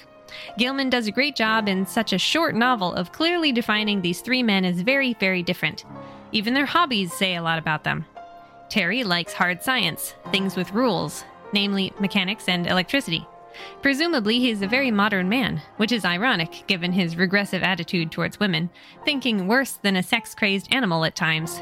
Gilman 0.59 0.91
does 0.91 1.07
a 1.07 1.13
great 1.13 1.37
job 1.37 1.69
in 1.69 1.87
such 1.87 2.13
a 2.13 2.19
short 2.19 2.57
novel 2.57 2.93
of 2.95 3.13
clearly 3.13 3.53
defining 3.53 4.01
these 4.01 4.21
three 4.21 4.43
men 4.43 4.65
as 4.65 4.81
very, 4.81 5.15
very 5.15 5.43
different. 5.43 5.85
Even 6.33 6.55
their 6.55 6.67
hobbies 6.67 7.13
say 7.13 7.37
a 7.37 7.43
lot 7.43 7.59
about 7.59 7.85
them. 7.85 8.05
Terry 8.71 9.05
likes 9.05 9.33
hard 9.33 9.63
science, 9.63 10.15
things 10.33 10.57
with 10.57 10.73
rules, 10.73 11.25
namely 11.53 11.93
mechanics 11.99 12.49
and 12.49 12.67
electricity. 12.67 13.27
Presumably, 13.83 14.39
he 14.39 14.51
is 14.51 14.63
a 14.63 14.67
very 14.67 14.91
modern 14.91 15.29
man, 15.29 15.61
which 15.77 15.93
is 15.93 16.05
ironic 16.05 16.65
given 16.67 16.93
his 16.93 17.17
regressive 17.17 17.63
attitude 17.63 18.11
towards 18.11 18.41
women, 18.41 18.71
thinking 19.05 19.47
worse 19.47 19.73
than 19.73 19.97
a 19.97 20.03
sex 20.03 20.35
crazed 20.35 20.73
animal 20.73 21.05
at 21.05 21.15
times. 21.15 21.61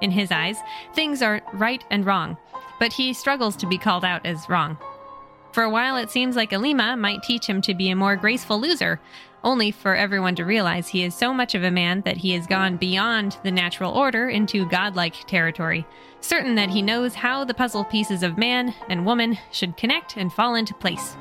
In 0.00 0.10
his 0.10 0.30
eyes, 0.30 0.56
things 0.94 1.22
are 1.22 1.42
right 1.52 1.84
and 1.90 2.04
wrong, 2.04 2.36
but 2.78 2.92
he 2.92 3.12
struggles 3.12 3.56
to 3.56 3.66
be 3.66 3.78
called 3.78 4.04
out 4.04 4.24
as 4.24 4.48
wrong. 4.48 4.78
For 5.52 5.62
a 5.62 5.70
while, 5.70 5.96
it 5.96 6.10
seems 6.10 6.36
like 6.36 6.52
Alima 6.52 6.96
might 6.98 7.22
teach 7.22 7.46
him 7.46 7.62
to 7.62 7.72
be 7.72 7.88
a 7.88 7.96
more 7.96 8.14
graceful 8.14 8.60
loser, 8.60 9.00
only 9.46 9.70
for 9.70 9.94
everyone 9.94 10.34
to 10.34 10.44
realize 10.44 10.88
he 10.88 11.04
is 11.04 11.14
so 11.14 11.32
much 11.32 11.54
of 11.54 11.62
a 11.62 11.70
man 11.70 12.00
that 12.00 12.16
he 12.16 12.32
has 12.32 12.48
gone 12.48 12.76
beyond 12.76 13.38
the 13.44 13.50
natural 13.50 13.92
order 13.92 14.28
into 14.28 14.68
godlike 14.68 15.14
territory, 15.28 15.86
certain 16.20 16.56
that 16.56 16.68
he 16.68 16.82
knows 16.82 17.14
how 17.14 17.44
the 17.44 17.54
puzzle 17.54 17.84
pieces 17.84 18.24
of 18.24 18.36
man 18.36 18.74
and 18.88 19.06
woman 19.06 19.38
should 19.52 19.76
connect 19.76 20.16
and 20.16 20.32
fall 20.32 20.56
into 20.56 20.74
place. 20.74 21.16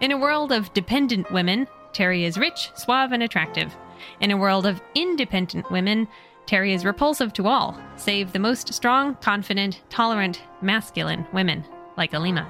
In 0.00 0.12
a 0.12 0.18
world 0.18 0.52
of 0.52 0.72
dependent 0.72 1.30
women, 1.32 1.66
Terry 1.92 2.24
is 2.24 2.38
rich, 2.38 2.70
suave, 2.76 3.10
and 3.10 3.24
attractive. 3.24 3.74
In 4.20 4.30
a 4.30 4.36
world 4.36 4.64
of 4.64 4.80
independent 4.94 5.68
women, 5.68 6.06
Terry 6.46 6.72
is 6.72 6.84
repulsive 6.84 7.32
to 7.32 7.48
all, 7.48 7.76
save 7.96 8.32
the 8.32 8.38
most 8.38 8.72
strong, 8.72 9.16
confident, 9.16 9.82
tolerant, 9.90 10.42
masculine 10.62 11.26
women, 11.32 11.64
like 11.96 12.14
Alima. 12.14 12.46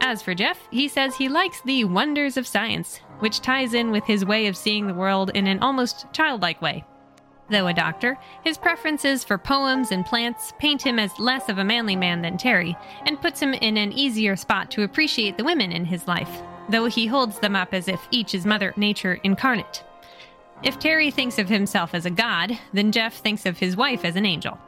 As 0.00 0.22
for 0.22 0.34
Jeff, 0.34 0.60
he 0.70 0.86
says 0.86 1.16
he 1.16 1.28
likes 1.28 1.60
the 1.60 1.84
wonders 1.84 2.36
of 2.36 2.46
science, 2.46 3.00
which 3.22 3.40
ties 3.40 3.72
in 3.72 3.92
with 3.92 4.04
his 4.04 4.24
way 4.24 4.48
of 4.48 4.56
seeing 4.56 4.88
the 4.88 4.94
world 4.94 5.30
in 5.32 5.46
an 5.46 5.60
almost 5.60 6.06
childlike 6.12 6.60
way. 6.60 6.84
Though 7.48 7.68
a 7.68 7.72
doctor, 7.72 8.18
his 8.42 8.58
preferences 8.58 9.22
for 9.22 9.38
poems 9.38 9.92
and 9.92 10.04
plants 10.04 10.52
paint 10.58 10.82
him 10.82 10.98
as 10.98 11.20
less 11.20 11.48
of 11.48 11.58
a 11.58 11.64
manly 11.64 11.94
man 11.94 12.22
than 12.22 12.36
Terry, 12.36 12.76
and 13.06 13.20
puts 13.20 13.40
him 13.40 13.54
in 13.54 13.76
an 13.76 13.92
easier 13.92 14.34
spot 14.34 14.72
to 14.72 14.82
appreciate 14.82 15.38
the 15.38 15.44
women 15.44 15.70
in 15.70 15.84
his 15.84 16.08
life, 16.08 16.42
though 16.68 16.86
he 16.86 17.06
holds 17.06 17.38
them 17.38 17.54
up 17.54 17.72
as 17.72 17.86
if 17.86 18.00
each 18.10 18.34
is 18.34 18.44
Mother 18.44 18.74
Nature 18.76 19.20
incarnate. 19.22 19.84
If 20.64 20.80
Terry 20.80 21.12
thinks 21.12 21.38
of 21.38 21.48
himself 21.48 21.94
as 21.94 22.06
a 22.06 22.10
god, 22.10 22.58
then 22.72 22.90
Jeff 22.90 23.14
thinks 23.14 23.46
of 23.46 23.58
his 23.58 23.76
wife 23.76 24.04
as 24.04 24.16
an 24.16 24.26
angel. 24.26 24.58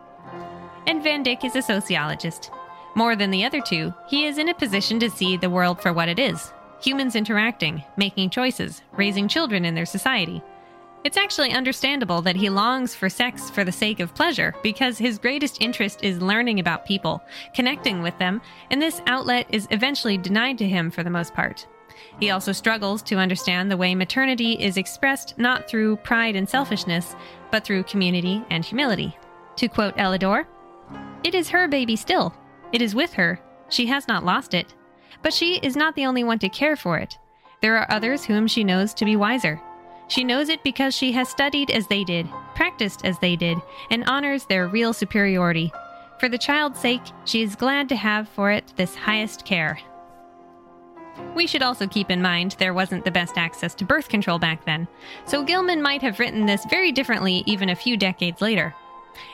And 0.86 1.02
Vandyck 1.02 1.44
is 1.44 1.56
a 1.56 1.62
sociologist. 1.62 2.52
More 2.94 3.16
than 3.16 3.32
the 3.32 3.44
other 3.44 3.60
two, 3.60 3.92
he 4.08 4.26
is 4.26 4.38
in 4.38 4.48
a 4.48 4.54
position 4.54 5.00
to 5.00 5.10
see 5.10 5.36
the 5.36 5.50
world 5.50 5.82
for 5.82 5.92
what 5.92 6.08
it 6.08 6.20
is 6.20 6.52
humans 6.84 7.16
interacting, 7.16 7.82
making 7.96 8.28
choices, 8.28 8.82
raising 8.92 9.26
children 9.26 9.64
in 9.64 9.74
their 9.74 9.86
society. 9.86 10.42
It's 11.04 11.16
actually 11.16 11.52
understandable 11.52 12.22
that 12.22 12.36
he 12.36 12.48
longs 12.48 12.94
for 12.94 13.08
sex 13.08 13.50
for 13.50 13.64
the 13.64 13.72
sake 13.72 14.00
of 14.00 14.14
pleasure 14.14 14.54
because 14.62 14.98
his 14.98 15.18
greatest 15.18 15.60
interest 15.60 16.02
is 16.02 16.20
learning 16.20 16.60
about 16.60 16.86
people, 16.86 17.22
connecting 17.54 18.02
with 18.02 18.16
them, 18.18 18.40
and 18.70 18.80
this 18.80 19.02
outlet 19.06 19.46
is 19.50 19.68
eventually 19.70 20.18
denied 20.18 20.58
to 20.58 20.68
him 20.68 20.90
for 20.90 21.02
the 21.02 21.10
most 21.10 21.34
part. 21.34 21.66
He 22.20 22.30
also 22.30 22.52
struggles 22.52 23.02
to 23.04 23.16
understand 23.16 23.70
the 23.70 23.76
way 23.76 23.94
maternity 23.94 24.52
is 24.52 24.76
expressed 24.76 25.38
not 25.38 25.68
through 25.68 25.96
pride 25.96 26.36
and 26.36 26.48
selfishness, 26.48 27.16
but 27.50 27.64
through 27.64 27.84
community 27.84 28.42
and 28.50 28.64
humility. 28.64 29.16
To 29.56 29.68
quote 29.68 29.96
Ellador, 29.96 30.46
It 31.22 31.34
is 31.34 31.48
her 31.50 31.68
baby 31.68 31.96
still. 31.96 32.34
It 32.72 32.82
is 32.82 32.94
with 32.94 33.12
her. 33.14 33.40
She 33.68 33.86
has 33.86 34.08
not 34.08 34.24
lost 34.24 34.54
it. 34.54 34.74
But 35.24 35.32
she 35.32 35.56
is 35.56 35.74
not 35.74 35.96
the 35.96 36.04
only 36.06 36.22
one 36.22 36.38
to 36.40 36.48
care 36.48 36.76
for 36.76 36.98
it. 36.98 37.18
There 37.62 37.78
are 37.78 37.90
others 37.90 38.24
whom 38.24 38.46
she 38.46 38.62
knows 38.62 38.92
to 38.94 39.06
be 39.06 39.16
wiser. 39.16 39.60
She 40.06 40.22
knows 40.22 40.50
it 40.50 40.62
because 40.62 40.94
she 40.94 41.12
has 41.12 41.30
studied 41.30 41.70
as 41.70 41.86
they 41.86 42.04
did, 42.04 42.28
practiced 42.54 43.06
as 43.06 43.18
they 43.18 43.34
did, 43.34 43.56
and 43.90 44.04
honors 44.04 44.44
their 44.44 44.68
real 44.68 44.92
superiority, 44.92 45.72
For 46.20 46.28
the 46.28 46.38
child's 46.38 46.78
sake, 46.78 47.02
she 47.24 47.42
is 47.42 47.56
glad 47.56 47.88
to 47.88 47.96
have 47.96 48.28
for 48.28 48.50
it 48.50 48.74
this 48.76 48.94
highest 48.94 49.46
care. 49.46 49.78
We 51.34 51.46
should 51.46 51.62
also 51.62 51.86
keep 51.86 52.10
in 52.10 52.20
mind 52.20 52.56
there 52.58 52.74
wasn't 52.74 53.04
the 53.04 53.10
best 53.10 53.38
access 53.38 53.74
to 53.76 53.84
birth 53.84 54.08
control 54.08 54.38
back 54.38 54.64
then, 54.66 54.86
so 55.24 55.42
Gilman 55.42 55.80
might 55.80 56.02
have 56.02 56.18
written 56.18 56.44
this 56.44 56.66
very 56.66 56.92
differently 56.92 57.42
even 57.46 57.70
a 57.70 57.76
few 57.76 57.96
decades 57.96 58.40
later. 58.40 58.74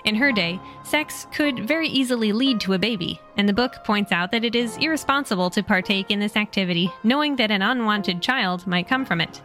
In 0.05 0.15
her 0.15 0.33
day, 0.33 0.61
sex 0.83 1.27
could 1.33 1.67
very 1.67 1.89
easily 1.89 2.33
lead 2.33 2.61
to 2.61 2.73
a 2.73 2.79
baby, 2.79 3.21
and 3.37 3.49
the 3.49 3.53
book 3.53 3.85
points 3.85 4.13
out 4.13 4.33
that 4.33 4.45
it 4.45 4.55
is 4.55 4.77
irresponsible 4.79 5.51
to 5.51 5.63
partake 5.63 6.11
in 6.11 6.21
this 6.21 6.37
activity 6.37 6.93
knowing 7.03 7.37
that 7.37 7.51
an 7.51 7.63
unwanted 7.63 8.23
child 8.23 8.67
might 8.67 8.89
come 8.89 9.05
from 9.05 9.21
it. 9.21 9.41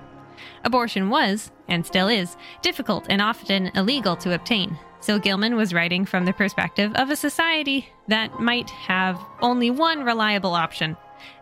Abortion 0.63 1.09
was, 1.09 1.51
and 1.67 1.85
still 1.85 2.07
is, 2.07 2.37
difficult 2.61 3.05
and 3.09 3.21
often 3.21 3.71
illegal 3.75 4.15
to 4.17 4.33
obtain, 4.33 4.77
so 4.99 5.19
Gilman 5.19 5.55
was 5.55 5.73
writing 5.73 6.05
from 6.05 6.25
the 6.25 6.33
perspective 6.33 6.91
of 6.95 7.09
a 7.09 7.15
society 7.15 7.89
that 8.07 8.39
might 8.39 8.69
have 8.69 9.19
only 9.41 9.69
one 9.69 10.03
reliable 10.03 10.53
option 10.53 10.97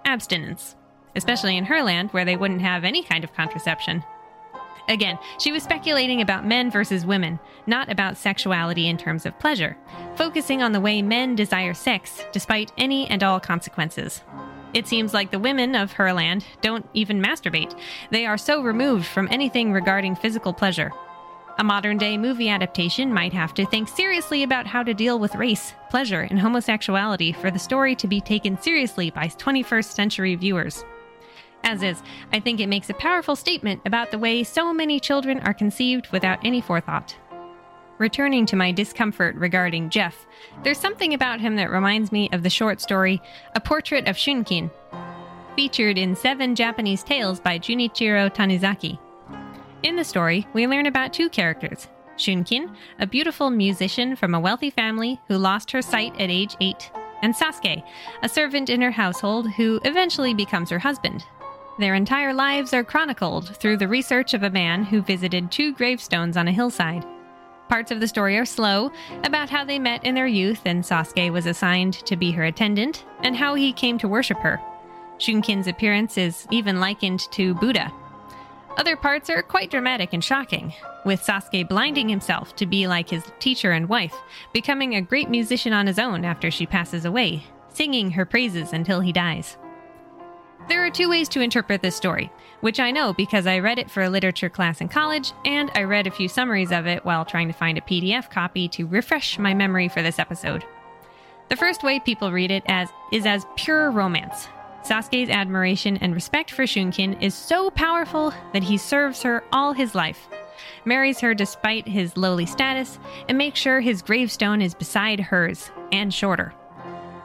abstinence 0.06 0.76
especially 1.15 1.57
in 1.57 1.65
Herland 1.65 2.11
where 2.11 2.26
they 2.26 2.36
wouldn't 2.36 2.61
have 2.61 2.84
any 2.84 3.03
kind 3.03 3.24
of 3.24 3.34
contraception. 3.34 4.03
Again, 4.89 5.18
she 5.39 5.51
was 5.51 5.64
speculating 5.64 6.22
about 6.22 6.45
men 6.45 6.69
versus 6.69 7.05
women, 7.05 7.39
not 7.65 7.89
about 7.89 8.18
sexuality 8.18 8.88
in 8.88 8.97
terms 8.97 9.26
of 9.26 9.39
pleasure, 9.39 9.77
focusing 10.15 10.61
on 10.61 10.73
the 10.73 10.81
way 10.81 11.01
men 11.01 11.35
desire 11.35 11.73
sex 11.73 12.23
despite 12.31 12.73
any 12.77 13.07
and 13.07 13.23
all 13.23 13.39
consequences. 13.39 14.22
It 14.73 14.88
seems 14.88 15.14
like 15.14 15.31
the 15.31 15.39
women 15.39 15.76
of 15.76 15.93
Herland 15.93 16.43
don't 16.61 16.88
even 16.93 17.22
masturbate. 17.22 17.77
They 18.10 18.26
are 18.26 18.38
so 18.38 18.61
removed 18.61 19.05
from 19.05 19.27
anything 19.31 19.72
regarding 19.72 20.15
physical 20.15 20.53
pleasure. 20.53 20.91
A 21.60 21.64
modern 21.64 21.99
day 21.99 22.18
movie 22.18 22.49
adaptation 22.49 23.14
might 23.14 23.31
have 23.31 23.53
to 23.53 23.65
think 23.68 23.88
seriously 23.88 24.41
about 24.41 24.65
how 24.65 24.81
to 24.81 24.93
deal 24.93 25.19
with 25.19 25.35
race, 25.35 25.73
pleasure, 25.91 26.22
and 26.22 26.39
homosexuality 26.39 27.31
for 27.31 27.51
the 27.51 27.60
story 27.60 27.95
to 27.95 28.07
be 28.07 28.19
taken 28.19 28.60
seriously 28.60 29.11
by 29.11 29.27
21st 29.27 29.91
century 29.93 30.34
viewers. 30.34 30.84
As 31.64 31.81
is, 31.81 32.02
I 32.31 32.40
think 32.40 32.60
it 32.60 32.68
makes 32.68 32.90
a 32.90 32.94
powerful 32.94 33.35
statement 33.35 33.81
about 33.85 34.11
the 34.11 34.19
way 34.19 34.44
so 34.44 34.73
many 34.73 34.99
children 34.99 35.40
are 35.41 35.53
conceived 35.53 36.11
without 36.11 36.40
any 36.44 36.61
forethought. 36.61 37.15
Returning 37.99 38.45
to 38.48 38.56
my 38.56 38.72
discomfort 38.72 39.35
regarding 39.35 39.90
Jeff, 39.90 40.26
there's 40.64 40.80
something 40.80 41.14
about 41.14 41.40
him 41.40 41.56
that 41.56 41.69
reminds 41.69 42.11
me 42.11 42.27
of 42.31 42.44
the 42.44 42.49
short 42.49 42.81
story 42.81 43.22
A 43.56 43.61
Portrait 43.61 44.07
of 44.07 44.18
Shunkin, 44.18 44.72
featured 45.56 45.98
in 45.98 46.15
Seven 46.15 46.56
Japanese 46.56 47.03
Tales 47.03 47.40
by 47.40 47.60
Junichiro 47.60 48.34
Tanizaki. 48.34 48.99
In 49.84 49.95
the 49.95 50.03
story, 50.03 50.48
we 50.53 50.68
learn 50.68 50.88
about 50.88 51.14
two 51.14 51.30
characters 51.30 51.88
Shunkin, 52.18 52.76
a 52.99 53.07
beautiful 53.07 53.49
musician 53.49 54.15
from 54.15 54.35
a 54.35 54.40
wealthy 54.40 54.69
family 54.69 55.19
who 55.27 55.38
lost 55.38 55.72
her 55.72 55.81
sight 55.81 56.14
at 56.19 56.30
age 56.30 56.56
8, 56.60 56.91
and 57.22 57.34
Sasuke, 57.34 57.84
a 58.22 58.30
servant 58.30 58.69
in 58.69 58.81
her 58.81 58.91
household 58.91 59.49
who 59.52 59.80
eventually 59.85 60.34
becomes 60.34 60.69
her 60.69 60.80
husband, 60.80 61.23
their 61.80 61.95
entire 61.95 62.34
lives 62.34 62.74
are 62.74 62.84
chronicled 62.84 63.56
through 63.58 63.78
the 63.78 63.88
research 63.88 64.34
of 64.34 64.44
a 64.44 64.50
man 64.50 64.84
who 64.84 65.02
visited 65.02 65.52
two 65.52 65.74
gravestones 65.74 66.38
on 66.38 66.48
a 66.48 66.52
hillside. 66.52 67.06
Parts 67.68 67.91
of 67.91 68.00
the 68.00 68.08
story 68.08 68.38
are 68.38 68.45
slow, 68.45 68.91
about 69.24 69.50
how 69.50 69.66
they 69.66 69.80
met 69.80 70.06
in 70.06 70.14
their 70.14 70.28
youth 70.28 70.62
and 70.66 70.84
Sasuke 70.84 71.32
was 71.32 71.48
assigned 71.48 71.94
to 72.06 72.16
be 72.16 72.32
her 72.32 72.44
attendant, 72.44 73.06
and 73.24 73.36
how 73.36 73.56
he 73.56 73.74
came 73.74 73.98
to 73.98 74.08
worship 74.08 74.38
her. 74.40 74.62
Shunkin's 75.18 75.68
appearance 75.68 76.18
is 76.18 76.48
even 76.52 76.80
likened 76.80 77.22
to 77.32 77.56
Buddha. 77.56 77.91
Other 78.78 78.95
parts 78.95 79.30
are 79.30 79.41
quite 79.41 79.72
dramatic 79.72 80.14
and 80.14 80.24
shocking, 80.24 80.74
with 81.06 81.22
Sasuke 81.22 81.68
blinding 81.68 82.10
himself 82.10 82.56
to 82.58 82.66
be 82.66 82.88
like 82.88 83.10
his 83.10 83.24
teacher 83.40 83.72
and 83.72 83.90
wife, 83.90 84.16
becoming 84.52 84.95
a 84.95 85.02
great 85.02 85.30
musician 85.30 85.74
on 85.74 85.88
his 85.88 86.00
own 86.00 86.26
after 86.26 86.52
she 86.52 86.66
passes 86.66 87.06
away, 87.06 87.44
singing 87.70 88.12
her 88.12 88.26
praises 88.26 88.74
until 88.74 89.00
he 89.00 89.12
dies. 89.12 89.58
There 90.69 90.85
are 90.85 90.90
two 90.90 91.10
ways 91.10 91.27
to 91.30 91.41
interpret 91.41 91.81
this 91.81 91.95
story, 91.95 92.31
which 92.61 92.80
I 92.80 92.91
know 92.91 93.11
because 93.14 93.45
I 93.45 93.60
read 93.60 93.80
it 93.80 93.91
for 93.91 94.02
a 94.02 94.10
literature 94.10 94.49
class 94.49 94.80
in 94.80 94.88
college, 94.88 95.34
and 95.45 95.69
I 95.76 95.84
read 95.84 96.07
a 96.07 96.11
few 96.11 96.30
summaries 96.30 96.72
of 96.72 96.88
it 96.88 97.03
while 97.03 97.26
trying 97.26 97.48
to 97.48 97.53
find 97.53 97.77
a 97.77 97.81
PDF 97.81 98.30
copy 98.30 98.69
to 98.69 98.88
refresh 98.88 99.38
my 99.38 99.53
memory 99.53 99.90
for 99.90 100.02
this 100.02 100.19
episode. 100.19 100.64
The 101.49 101.57
first 101.57 101.84
way 101.84 101.99
people 101.99 102.31
read 102.31 102.49
it 102.49 102.64
as 102.68 102.90
is 103.11 103.26
as 103.26 103.45
pure 103.57 103.91
romance. 103.91 104.48
Sasuke's 104.84 105.30
admiration 105.30 105.98
and 105.98 106.14
respect 106.14 106.49
for 106.52 106.64
Shunkin 106.64 107.22
is 107.22 107.35
so 107.35 107.69
powerful 107.69 108.34
that 108.53 108.64
he 108.64 108.77
serves 108.77 109.22
her 109.23 109.44
all 109.52 109.73
his 109.73 109.95
life, 109.95 110.27
marries 110.85 111.19
her 111.19 111.34
despite 111.34 111.88
his 111.88 112.15
lowly 112.15 112.45
status, 112.45 112.99
and 113.27 113.38
makes 113.38 113.60
sure 113.60 113.81
his 113.81 114.02
gravestone 114.02 114.61
is 114.61 114.73
beside 114.73 115.19
hers 115.19 115.72
and 115.91 116.14
shorter. 116.14 116.53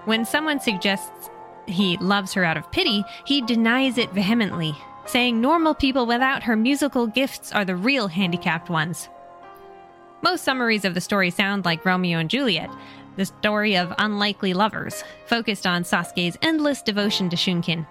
When 0.04 0.24
someone 0.24 0.60
suggests 0.60 1.30
he 1.68 1.96
loves 1.98 2.32
her 2.34 2.44
out 2.44 2.56
of 2.56 2.70
pity, 2.70 3.04
he 3.24 3.40
denies 3.40 3.98
it 3.98 4.12
vehemently, 4.12 4.74
saying 5.06 5.40
normal 5.40 5.74
people 5.74 6.06
without 6.06 6.42
her 6.42 6.56
musical 6.56 7.06
gifts 7.06 7.52
are 7.52 7.64
the 7.64 7.76
real 7.76 8.08
handicapped 8.08 8.68
ones. 8.68 9.08
Most 10.22 10.44
summaries 10.44 10.84
of 10.84 10.94
the 10.94 11.00
story 11.00 11.30
sound 11.30 11.64
like 11.64 11.84
Romeo 11.84 12.18
and 12.18 12.28
Juliet, 12.28 12.70
the 13.16 13.24
story 13.24 13.76
of 13.76 13.94
unlikely 13.98 14.54
lovers, 14.54 15.04
focused 15.26 15.66
on 15.66 15.84
Sasuke's 15.84 16.36
endless 16.42 16.82
devotion 16.82 17.28
to 17.30 17.36
Shunkin. 17.36 17.86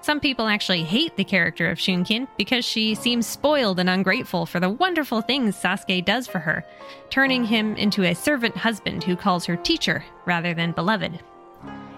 Some 0.00 0.20
people 0.20 0.46
actually 0.46 0.84
hate 0.84 1.16
the 1.16 1.24
character 1.24 1.70
of 1.70 1.78
Shunkin 1.78 2.28
because 2.36 2.64
she 2.64 2.94
seems 2.94 3.26
spoiled 3.26 3.80
and 3.80 3.88
ungrateful 3.88 4.44
for 4.44 4.60
the 4.60 4.68
wonderful 4.68 5.22
things 5.22 5.56
Sasuke 5.56 6.04
does 6.04 6.26
for 6.26 6.40
her, 6.40 6.62
turning 7.08 7.44
him 7.44 7.74
into 7.76 8.04
a 8.04 8.14
servant 8.14 8.54
husband 8.54 9.02
who 9.04 9.16
calls 9.16 9.46
her 9.46 9.56
teacher 9.56 10.04
rather 10.26 10.52
than 10.52 10.72
beloved. 10.72 11.20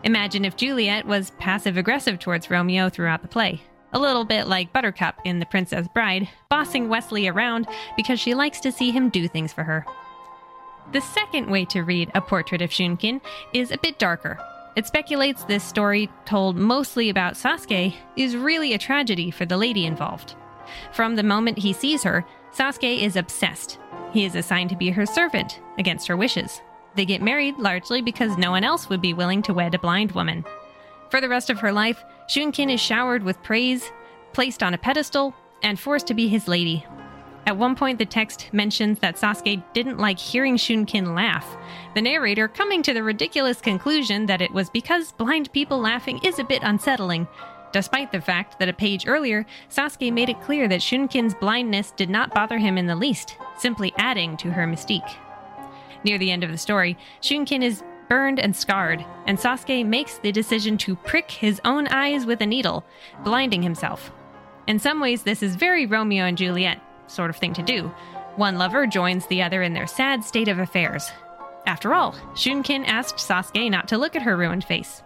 Imagine 0.07 0.45
if 0.45 0.55
Juliet 0.55 1.05
was 1.05 1.33
passive 1.33 1.77
aggressive 1.77 2.21
towards 2.21 2.49
Romeo 2.49 2.89
throughout 2.89 3.23
the 3.23 3.29
play. 3.29 3.61
A 3.93 3.99
little 3.99 4.25
bit 4.25 4.47
like 4.47 4.73
Buttercup 4.73 5.19
in 5.25 5.41
The 5.41 5.47
Princess 5.47 5.89
Bride, 5.93 6.29
bossing 6.49 6.89
Westley 6.89 7.27
around 7.27 7.67
because 7.97 8.21
she 8.21 8.33
likes 8.33 8.61
to 8.61 8.71
see 8.71 8.93
him 8.93 9.09
do 9.09 9.27
things 9.27 9.53
for 9.53 9.65
her. 9.65 9.85
The 10.93 11.01
second 11.01 11.51
way 11.51 11.65
to 11.65 11.83
read 11.83 12.13
A 12.15 12.21
Portrait 12.21 12.63
of 12.63 12.71
Shunkin 12.71 13.21
is 13.53 13.73
a 13.73 13.79
bit 13.79 13.99
darker. 13.99 14.39
It 14.77 14.87
speculates 14.87 15.43
this 15.43 15.65
story, 15.65 16.09
told 16.25 16.55
mostly 16.57 17.11
about 17.11 17.35
Sasuke, 17.35 17.97
is 18.15 18.37
really 18.37 18.75
a 18.75 18.79
tragedy 18.79 19.33
for 19.33 19.45
the 19.45 19.57
lady 19.57 19.87
involved. 19.87 20.37
From 20.93 21.17
the 21.17 21.25
moment 21.25 21.59
he 21.59 21.73
sees 21.73 22.05
her, 22.05 22.25
Sasuke 22.53 23.03
is 23.03 23.17
obsessed. 23.17 23.81
He 24.13 24.25
is 24.25 24.37
assigned 24.37 24.71
to 24.71 24.77
be 24.77 24.91
her 24.91 25.05
servant, 25.05 25.61
against 25.79 26.07
her 26.07 26.17
wishes. 26.17 26.63
They 26.97 27.05
get 27.05 27.23
married 27.23 27.59
largely 27.59 28.01
because 28.01 28.39
no 28.39 28.51
one 28.51 28.65
else 28.65 28.89
would 28.89 29.03
be 29.03 29.15
willing 29.15 29.43
to 29.43 29.55
wed 29.55 29.75
a 29.75 29.79
blind 29.79 30.13
woman. 30.13 30.45
For 31.11 31.21
the 31.21 31.29
rest 31.29 31.51
of 31.51 31.61
her 31.61 31.73
life, 31.73 32.03
Shunkin 32.29 32.73
is 32.73 32.81
showered 32.81 33.23
with 33.23 33.43
praise, 33.43 33.93
placed 34.33 34.63
on 34.63 34.75
a 34.75 34.79
pedestal, 34.79 35.35
and 35.63 35.79
forced 35.79 36.07
to 36.09 36.15
be 36.15 36.29
his 36.29 36.49
lady. 36.49 36.85
At 37.47 37.57
one 37.57 37.77
point, 37.77 37.99
the 37.99 38.07
text 38.07 38.49
mentions 38.53 38.99
that 38.99 39.17
Sasuke 39.17 39.63
didn't 39.73 39.99
like 39.99 40.19
hearing 40.19 40.57
Shunkin 40.57 41.15
laugh, 41.15 41.57
the 41.95 42.03
narrator 42.03 42.49
coming 42.49 42.83
to 42.83 42.93
the 42.93 43.05
ridiculous 43.05 43.61
conclusion 43.61 44.27
that 44.27 44.43
it 44.43 44.53
was 44.53 44.69
because 44.69 45.13
blind 45.13 45.53
people 45.53 45.79
laughing 45.79 46.19
is 46.25 46.41
a 46.41 46.45
bit 46.45 46.63
unsettling, 46.65 47.29
despite 47.73 48.11
the 48.11 48.21
fact 48.21 48.59
that 48.59 48.69
a 48.69 48.73
page 48.73 49.07
earlier, 49.07 49.47
Sasuke 49.71 50.13
made 50.13 50.29
it 50.29 50.43
clear 50.43 50.67
that 50.67 50.81
Shunkin's 50.81 51.35
blindness 51.35 51.93
did 51.93 52.11
not 52.11 52.35
bother 52.35 52.59
him 52.59 52.77
in 52.77 52.87
the 52.87 52.97
least, 52.97 53.37
simply 53.59 53.93
adding 53.97 54.37
to 54.39 54.51
her 54.51 54.67
mystique. 54.67 55.15
Near 56.07 56.19
the 56.19 56.31
end 56.31 56.45
of 56.45 56.53
the 56.53 56.57
story, 56.57 56.97
Shunkin 57.21 57.65
is 57.65 57.83
burned 58.09 58.39
and 58.39 58.55
scarred, 58.55 59.05
and 59.27 59.37
Sasuke 59.37 59.85
makes 59.85 60.19
the 60.19 60.31
decision 60.31 60.79
to 60.79 60.95
prick 60.95 61.33
his 61.33 61.61
own 61.65 61.89
eyes 61.89 62.25
with 62.25 62.41
a 62.41 62.47
needle, 62.47 62.85
blinding 63.25 63.61
himself. 63.61 64.13
In 64.69 64.79
some 64.79 65.01
ways, 65.01 65.25
this 65.25 65.43
is 65.43 65.57
very 65.57 65.85
Romeo 65.85 66.25
and 66.25 66.39
Juliet 66.39 66.81
sort 67.09 67.29
of 67.29 67.35
thing 67.35 67.53
to 67.55 67.63
do. 67.63 67.93
One 68.37 68.57
lover 68.57 68.87
joins 68.87 69.27
the 69.27 69.43
other 69.43 69.63
in 69.63 69.75
their 69.75 69.89
sad 69.89 70.23
state 70.23 70.47
of 70.47 70.61
affairs. 70.61 71.11
After 71.67 71.93
all, 71.93 72.13
Shunkin 72.35 72.87
asked 72.87 73.17
Sasuke 73.17 73.69
not 73.69 73.89
to 73.89 73.99
look 73.99 74.15
at 74.15 74.23
her 74.23 74.37
ruined 74.37 74.63
face. 74.63 75.03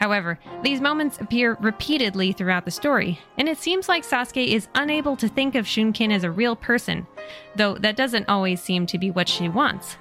However, 0.00 0.40
these 0.64 0.80
moments 0.80 1.20
appear 1.20 1.56
repeatedly 1.60 2.32
throughout 2.32 2.64
the 2.64 2.72
story, 2.72 3.20
and 3.38 3.48
it 3.48 3.58
seems 3.58 3.88
like 3.88 4.02
Sasuke 4.02 4.48
is 4.48 4.66
unable 4.74 5.14
to 5.14 5.28
think 5.28 5.54
of 5.54 5.66
Shunkin 5.66 6.10
as 6.10 6.24
a 6.24 6.30
real 6.32 6.56
person, 6.56 7.06
though 7.54 7.76
that 7.78 7.94
doesn't 7.94 8.28
always 8.28 8.60
seem 8.60 8.86
to 8.86 8.98
be 8.98 9.12
what 9.12 9.28
she 9.28 9.48
wants. 9.48 9.96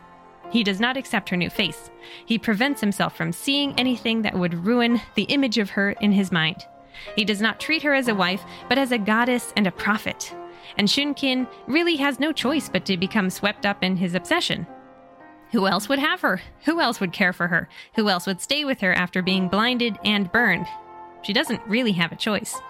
He 0.54 0.64
does 0.64 0.80
not 0.80 0.98
accept 0.98 1.30
her 1.30 1.36
new 1.36 1.50
face. 1.50 1.90
He 2.28 2.38
prevents 2.38 2.80
himself 2.80 3.18
from 3.18 3.34
seeing 3.34 3.74
anything 3.74 4.22
that 4.22 4.38
would 4.38 4.68
ruin 4.68 5.02
the 5.16 5.24
image 5.24 5.58
of 5.58 5.72
her 5.72 5.94
in 5.94 6.12
his 6.12 6.32
mind. 6.32 6.68
He 7.16 7.26
does 7.26 7.42
not 7.42 7.60
treat 7.60 7.82
her 7.82 7.96
as 7.96 8.08
a 8.08 8.14
wife, 8.14 8.44
but 8.70 8.78
as 8.78 8.92
a 8.92 9.00
goddess 9.00 9.52
and 9.58 9.66
a 9.66 9.72
prophet. 9.72 10.32
And 10.78 10.88
Shunkin 10.88 11.48
really 11.66 11.96
has 11.96 12.20
no 12.20 12.32
choice 12.32 12.70
but 12.70 12.86
to 12.86 12.98
become 12.98 13.32
swept 13.32 13.66
up 13.66 13.84
in 13.84 13.98
his 13.98 14.14
obsession. 14.14 14.68
Who 15.54 15.66
else 15.66 15.90
would 15.90 15.98
have 15.98 16.22
her? 16.22 16.40
Who 16.66 16.80
else 16.80 17.00
would 17.00 17.14
care 17.14 17.34
for 17.34 17.48
her? 17.48 17.68
Who 17.96 18.08
else 18.08 18.28
would 18.28 18.40
stay 18.40 18.64
with 18.64 18.82
her 18.82 18.94
after 18.94 19.24
being 19.24 19.48
blinded 19.48 19.98
and 20.06 20.32
burned? 20.32 20.68
She 21.24 21.34
doesn't 21.34 21.66
really 21.66 21.94
have 21.94 22.12
a 22.12 22.16
choice. 22.16 22.62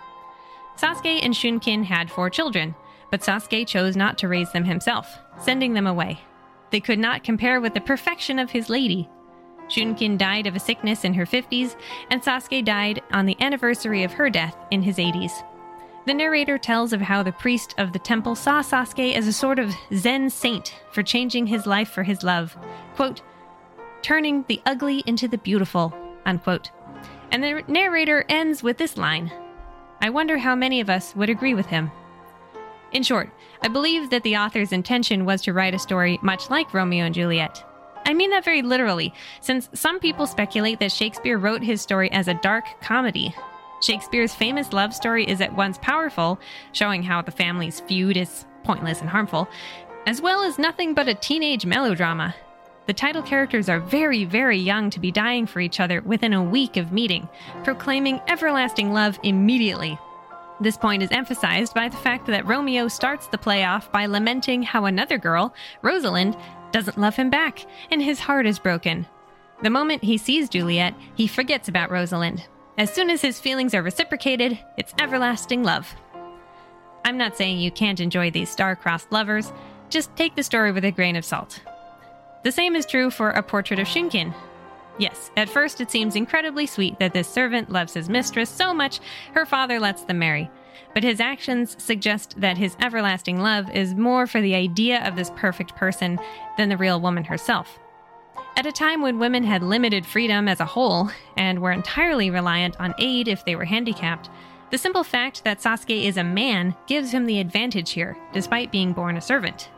Sasuke 0.77 1.19
and 1.21 1.33
Shunkin 1.33 1.83
had 1.83 2.09
four 2.09 2.29
children, 2.29 2.75
but 3.11 3.19
Sasuke 3.19 3.67
chose 3.67 3.97
not 3.97 4.17
to 4.19 4.29
raise 4.29 4.53
them 4.53 4.63
himself, 4.63 5.19
sending 5.37 5.73
them 5.73 5.85
away. 5.85 6.21
They 6.73 6.79
could 6.79 6.97
not 6.97 7.23
compare 7.23 7.61
with 7.61 7.75
the 7.75 7.81
perfection 7.81 8.39
of 8.39 8.49
his 8.49 8.67
lady. 8.67 9.07
Shunkin 9.67 10.17
died 10.17 10.47
of 10.47 10.55
a 10.55 10.59
sickness 10.59 11.03
in 11.03 11.13
her 11.13 11.23
50s, 11.23 11.75
and 12.09 12.19
Sasuke 12.19 12.65
died 12.65 12.99
on 13.11 13.27
the 13.27 13.39
anniversary 13.39 14.03
of 14.03 14.13
her 14.13 14.27
death 14.27 14.57
in 14.71 14.81
his 14.81 14.97
80s. 14.97 15.33
The 16.07 16.15
narrator 16.15 16.57
tells 16.57 16.91
of 16.91 16.99
how 16.99 17.21
the 17.21 17.31
priest 17.31 17.75
of 17.77 17.93
the 17.93 17.99
temple 17.99 18.33
saw 18.33 18.63
Sasuke 18.63 19.13
as 19.13 19.27
a 19.27 19.33
sort 19.33 19.59
of 19.59 19.71
Zen 19.93 20.31
saint 20.31 20.73
for 20.91 21.03
changing 21.03 21.45
his 21.45 21.67
life 21.67 21.89
for 21.89 22.01
his 22.01 22.23
love. 22.23 22.57
Quote, 22.95 23.21
turning 24.01 24.43
the 24.47 24.59
ugly 24.65 25.03
into 25.05 25.27
the 25.27 25.37
beautiful, 25.37 25.93
unquote. 26.25 26.71
And 27.31 27.43
the 27.43 27.61
narrator 27.67 28.25
ends 28.29 28.63
with 28.63 28.79
this 28.79 28.97
line 28.97 29.31
I 30.01 30.09
wonder 30.09 30.39
how 30.39 30.55
many 30.55 30.81
of 30.81 30.89
us 30.89 31.15
would 31.15 31.29
agree 31.29 31.53
with 31.53 31.67
him. 31.67 31.91
In 32.93 33.01
short, 33.03 33.29
I 33.61 33.67
believe 33.69 34.11
that 34.11 34.23
the 34.23 34.37
author's 34.37 34.71
intention 34.71 35.25
was 35.25 35.41
to 35.41 35.53
write 35.53 35.73
a 35.73 35.79
story 35.79 36.19
much 36.21 36.49
like 36.49 36.73
Romeo 36.73 37.05
and 37.05 37.15
Juliet. 37.15 37.63
I 38.05 38.13
mean 38.13 38.29
that 38.29 38.45
very 38.45 38.61
literally, 38.61 39.13
since 39.41 39.69
some 39.73 39.99
people 39.99 40.27
speculate 40.27 40.79
that 40.79 40.91
Shakespeare 40.91 41.37
wrote 41.37 41.63
his 41.63 41.81
story 41.81 42.11
as 42.11 42.27
a 42.27 42.33
dark 42.35 42.65
comedy, 42.81 43.33
Shakespeare's 43.81 44.35
famous 44.35 44.71
love 44.71 44.93
story 44.93 45.25
is 45.27 45.41
at 45.41 45.55
once 45.55 45.77
powerful, 45.79 46.39
showing 46.71 47.03
how 47.03 47.21
the 47.21 47.31
family's 47.31 47.81
feud 47.81 48.15
is 48.15 48.45
pointless 48.63 49.01
and 49.01 49.09
harmful, 49.09 49.49
as 50.05 50.21
well 50.21 50.43
as 50.43 50.59
nothing 50.59 50.93
but 50.93 51.09
a 51.09 51.15
teenage 51.15 51.65
melodrama. 51.65 52.35
The 52.85 52.93
title 52.93 53.21
characters 53.21 53.69
are 53.69 53.79
very, 53.79 54.23
very 54.23 54.57
young 54.57 54.89
to 54.91 54.99
be 54.99 55.11
dying 55.11 55.47
for 55.47 55.59
each 55.59 55.79
other 55.79 56.01
within 56.01 56.33
a 56.33 56.43
week 56.43 56.77
of 56.77 56.91
meeting, 56.91 57.27
proclaiming 57.63 58.21
everlasting 58.27 58.93
love 58.93 59.19
immediately. 59.23 59.97
This 60.63 60.77
point 60.77 61.03
is 61.03 61.11
emphasized 61.11 61.73
by 61.73 61.89
the 61.89 61.97
fact 61.97 62.25
that 62.27 62.47
Romeo 62.47 62.87
starts 62.87 63.27
the 63.27 63.37
play 63.37 63.65
off 63.65 63.91
by 63.91 64.05
lamenting 64.05 64.63
how 64.63 64.85
another 64.85 65.17
girl, 65.17 65.53
Rosalind, 65.81 66.37
doesn't 66.71 66.97
love 66.97 67.17
him 67.17 67.29
back, 67.29 67.65
and 67.91 68.01
his 68.01 68.21
heart 68.21 68.47
is 68.47 68.59
broken. 68.59 69.05
The 69.61 69.69
moment 69.69 70.05
he 70.05 70.17
sees 70.17 70.47
Juliet, 70.47 70.95
he 71.15 71.27
forgets 71.27 71.67
about 71.67 71.91
Rosalind, 71.91 72.47
as 72.77 72.91
soon 72.91 73.09
as 73.09 73.21
his 73.21 73.41
feelings 73.41 73.75
are 73.75 73.83
reciprocated, 73.83 74.57
it's 74.77 74.95
everlasting 74.99 75.63
love. 75.63 75.93
I'm 77.03 77.17
not 77.17 77.35
saying 77.35 77.59
you 77.59 77.69
can't 77.69 77.99
enjoy 77.99 78.31
these 78.31 78.49
star-crossed 78.49 79.11
lovers, 79.11 79.51
just 79.89 80.15
take 80.15 80.35
the 80.35 80.43
story 80.43 80.71
with 80.71 80.85
a 80.85 80.91
grain 80.91 81.17
of 81.17 81.25
salt. 81.25 81.59
The 82.43 82.53
same 82.53 82.75
is 82.75 82.85
true 82.85 83.11
for 83.11 83.31
A 83.31 83.43
Portrait 83.43 83.79
of 83.79 83.87
Shunkin. 83.87 84.33
Yes, 84.97 85.31
at 85.35 85.49
first 85.49 85.81
it 85.81 85.89
seems 85.89 86.15
incredibly 86.15 86.67
sweet 86.67 86.99
that 86.99 87.13
this 87.13 87.27
servant 87.27 87.71
loves 87.71 87.93
his 87.93 88.09
mistress 88.09 88.49
so 88.49 88.73
much 88.73 88.99
her 89.33 89.45
father 89.45 89.79
lets 89.79 90.03
them 90.03 90.19
marry. 90.19 90.51
But 90.93 91.03
his 91.03 91.19
actions 91.19 91.75
suggest 91.79 92.39
that 92.39 92.57
his 92.57 92.77
everlasting 92.79 93.39
love 93.41 93.71
is 93.71 93.95
more 93.95 94.27
for 94.27 94.41
the 94.41 94.53
idea 94.53 95.05
of 95.07 95.15
this 95.15 95.31
perfect 95.35 95.75
person 95.75 96.19
than 96.57 96.69
the 96.69 96.77
real 96.77 97.01
woman 97.01 97.23
herself. 97.23 97.79
At 98.55 98.67
a 98.67 98.71
time 98.71 99.01
when 99.01 99.17
women 99.17 99.43
had 99.43 99.63
limited 99.63 100.05
freedom 100.05 100.47
as 100.47 100.59
a 100.59 100.65
whole 100.65 101.09
and 101.35 101.59
were 101.59 101.71
entirely 101.71 102.29
reliant 102.29 102.79
on 102.79 102.93
aid 102.99 103.27
if 103.27 103.43
they 103.45 103.55
were 103.55 103.65
handicapped, 103.65 104.29
the 104.69 104.77
simple 104.77 105.03
fact 105.03 105.43
that 105.43 105.59
Sasuke 105.59 106.03
is 106.03 106.17
a 106.17 106.23
man 106.23 106.75
gives 106.87 107.11
him 107.11 107.25
the 107.25 107.39
advantage 107.39 107.91
here, 107.91 108.15
despite 108.31 108.71
being 108.71 108.93
born 108.93 109.17
a 109.17 109.21
servant. 109.21 109.69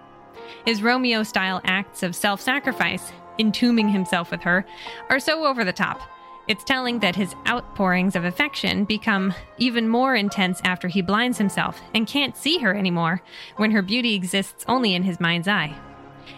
His 0.65 0.81
Romeo 0.81 1.23
style 1.23 1.61
acts 1.63 2.03
of 2.03 2.15
self 2.15 2.41
sacrifice, 2.41 3.11
entombing 3.39 3.89
himself 3.89 4.31
with 4.31 4.41
her, 4.41 4.65
are 5.09 5.19
so 5.19 5.45
over 5.45 5.63
the 5.63 5.73
top. 5.73 6.01
It's 6.47 6.63
telling 6.63 6.99
that 6.99 7.15
his 7.15 7.33
outpourings 7.47 8.15
of 8.15 8.23
affection 8.23 8.85
become 8.85 9.33
even 9.57 9.89
more 9.89 10.15
intense 10.15 10.61
after 10.63 10.87
he 10.87 11.01
blinds 11.01 11.39
himself 11.39 11.81
and 11.93 12.05
can't 12.05 12.37
see 12.37 12.59
her 12.59 12.75
anymore, 12.75 13.21
when 13.57 13.71
her 13.71 13.81
beauty 13.81 14.13
exists 14.13 14.63
only 14.67 14.93
in 14.93 15.03
his 15.03 15.19
mind's 15.19 15.47
eye. 15.47 15.75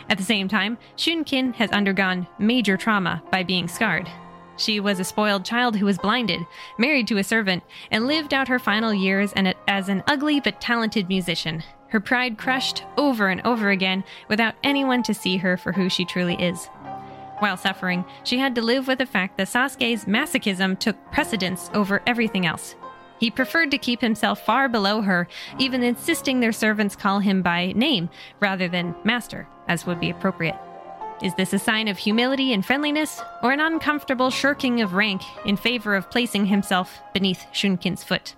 At 0.10 0.18
the 0.18 0.24
same 0.24 0.48
time, 0.48 0.78
Shunkin 0.96 1.54
has 1.56 1.72
undergone 1.72 2.28
major 2.40 2.78
trauma 2.78 3.22
by 3.32 3.44
being 3.44 3.68
scarred. 3.68 4.10
She 4.56 4.80
was 4.80 5.00
a 5.00 5.04
spoiled 5.04 5.46
child 5.46 5.76
who 5.76 5.86
was 5.86 5.98
blinded, 5.98 6.46
married 6.78 7.08
to 7.10 7.18
a 7.18 7.24
servant, 7.24 7.64
and 7.92 8.08
lived 8.08 8.34
out 8.34 8.48
her 8.48 8.60
final 8.60 8.94
years 8.94 9.34
as 9.68 9.90
an 9.90 10.04
ugly 10.08 10.40
but 10.40 10.62
talented 10.62 11.10
musician, 11.10 11.64
her 11.90 12.00
pride 12.00 12.38
crushed 12.38 12.84
over 12.98 13.28
and 13.28 13.42
over 13.46 13.70
again 13.70 14.04
without 14.30 14.56
anyone 14.64 15.04
to 15.04 15.14
see 15.14 15.38
her 15.38 15.58
for 15.58 15.72
who 15.72 15.90
she 15.90 16.06
truly 16.06 16.36
is. 16.36 16.70
While 17.40 17.58
suffering, 17.58 18.04
she 18.24 18.40
had 18.40 18.56
to 18.56 18.62
live 18.62 18.88
with 18.88 18.98
the 18.98 19.06
fact 19.06 19.38
that 19.38 19.48
Sasuke's 19.48 20.06
masochism 20.06 20.80
took 20.80 20.98
precedence 21.12 21.70
over 21.74 22.02
everything 22.08 22.46
else. 22.46 22.76
He 23.20 23.32
preferred 23.32 23.72
to 23.72 23.78
keep 23.78 24.02
himself 24.02 24.46
far 24.46 24.70
below 24.70 25.02
her, 25.02 25.28
even 25.58 25.84
insisting 25.84 26.40
their 26.40 26.52
servants 26.52 26.96
call 26.96 27.20
him 27.20 27.42
by 27.42 27.74
name 27.74 28.10
rather 28.40 28.68
than 28.68 28.96
master, 29.04 29.48
as 29.68 29.86
would 29.86 30.00
be 30.00 30.10
appropriate. 30.10 30.58
Is 31.22 31.34
this 31.34 31.52
a 31.52 31.60
sign 31.60 31.88
of 31.88 31.98
humility 31.98 32.54
and 32.54 32.64
friendliness, 32.64 33.22
or 33.42 33.52
an 33.52 33.60
uncomfortable 33.60 34.30
shirking 34.30 34.82
of 34.82 34.94
rank 34.94 35.24
in 35.46 35.58
favor 35.58 35.96
of 35.96 36.12
placing 36.12 36.46
himself 36.46 37.02
beneath 37.12 37.46
Shunkin's 37.52 38.04
foot? 38.04 38.36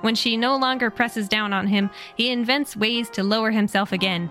When 0.00 0.14
she 0.14 0.36
no 0.36 0.56
longer 0.56 0.88
presses 0.88 1.28
down 1.28 1.52
on 1.52 1.66
him, 1.66 1.90
he 2.16 2.30
invents 2.30 2.76
ways 2.76 3.10
to 3.10 3.22
lower 3.22 3.50
himself 3.50 3.92
again. 3.92 4.30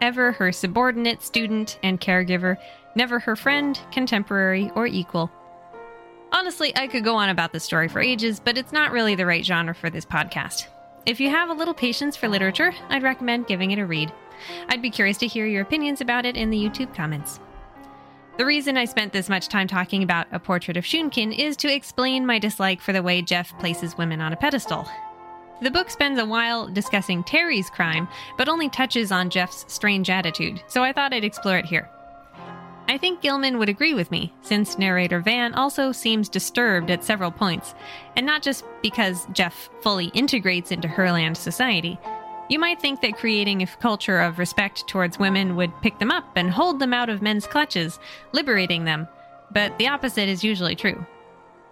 Ever 0.00 0.32
her 0.32 0.52
subordinate, 0.52 1.22
student, 1.22 1.78
and 1.82 2.00
caregiver, 2.00 2.56
never 2.98 3.20
her 3.20 3.36
friend, 3.36 3.80
contemporary, 3.90 4.70
or 4.74 4.86
equal. 4.86 5.30
Honestly, 6.32 6.76
I 6.76 6.88
could 6.88 7.04
go 7.04 7.14
on 7.14 7.30
about 7.30 7.52
this 7.52 7.64
story 7.64 7.88
for 7.88 8.00
ages, 8.00 8.40
but 8.40 8.58
it's 8.58 8.72
not 8.72 8.92
really 8.92 9.14
the 9.14 9.24
right 9.24 9.44
genre 9.44 9.74
for 9.74 9.88
this 9.88 10.04
podcast. 10.04 10.66
If 11.06 11.20
you 11.20 11.30
have 11.30 11.48
a 11.48 11.54
little 11.54 11.72
patience 11.72 12.16
for 12.16 12.28
literature, 12.28 12.74
I'd 12.90 13.02
recommend 13.02 13.46
giving 13.46 13.70
it 13.70 13.78
a 13.78 13.86
read. 13.86 14.12
I'd 14.68 14.82
be 14.82 14.90
curious 14.90 15.16
to 15.18 15.26
hear 15.26 15.46
your 15.46 15.62
opinions 15.62 16.02
about 16.02 16.26
it 16.26 16.36
in 16.36 16.50
the 16.50 16.58
YouTube 16.58 16.94
comments. 16.94 17.40
The 18.36 18.44
reason 18.44 18.76
I 18.76 18.84
spent 18.84 19.12
this 19.12 19.28
much 19.28 19.48
time 19.48 19.68
talking 19.68 20.02
about 20.02 20.26
A 20.32 20.38
Portrait 20.38 20.76
of 20.76 20.84
Shunkin 20.84 21.36
is 21.36 21.56
to 21.58 21.74
explain 21.74 22.26
my 22.26 22.38
dislike 22.38 22.80
for 22.80 22.92
the 22.92 23.02
way 23.02 23.22
Jeff 23.22 23.58
places 23.58 23.96
women 23.96 24.20
on 24.20 24.32
a 24.32 24.36
pedestal. 24.36 24.86
The 25.62 25.70
book 25.70 25.90
spends 25.90 26.20
a 26.20 26.26
while 26.26 26.68
discussing 26.68 27.24
Terry's 27.24 27.70
crime, 27.70 28.06
but 28.36 28.48
only 28.48 28.68
touches 28.68 29.10
on 29.10 29.30
Jeff's 29.30 29.64
strange 29.66 30.10
attitude, 30.10 30.62
so 30.68 30.84
I 30.84 30.92
thought 30.92 31.12
I'd 31.12 31.24
explore 31.24 31.58
it 31.58 31.64
here. 31.64 31.88
I 32.90 32.96
think 32.96 33.20
Gilman 33.20 33.58
would 33.58 33.68
agree 33.68 33.92
with 33.92 34.10
me, 34.10 34.32
since 34.40 34.78
narrator 34.78 35.20
Van 35.20 35.52
also 35.52 35.92
seems 35.92 36.30
disturbed 36.30 36.90
at 36.90 37.04
several 37.04 37.30
points, 37.30 37.74
and 38.16 38.24
not 38.24 38.40
just 38.40 38.64
because 38.82 39.26
Jeff 39.32 39.68
fully 39.82 40.06
integrates 40.14 40.72
into 40.72 40.88
Herland 40.88 41.36
society. 41.36 41.98
You 42.48 42.58
might 42.58 42.80
think 42.80 43.02
that 43.02 43.18
creating 43.18 43.62
a 43.62 43.66
culture 43.66 44.20
of 44.20 44.38
respect 44.38 44.88
towards 44.88 45.18
women 45.18 45.54
would 45.54 45.82
pick 45.82 45.98
them 45.98 46.10
up 46.10 46.34
and 46.34 46.50
hold 46.50 46.78
them 46.78 46.94
out 46.94 47.10
of 47.10 47.20
men's 47.20 47.46
clutches, 47.46 47.98
liberating 48.32 48.84
them, 48.84 49.06
but 49.50 49.76
the 49.76 49.88
opposite 49.88 50.28
is 50.28 50.42
usually 50.42 50.74
true. 50.74 51.04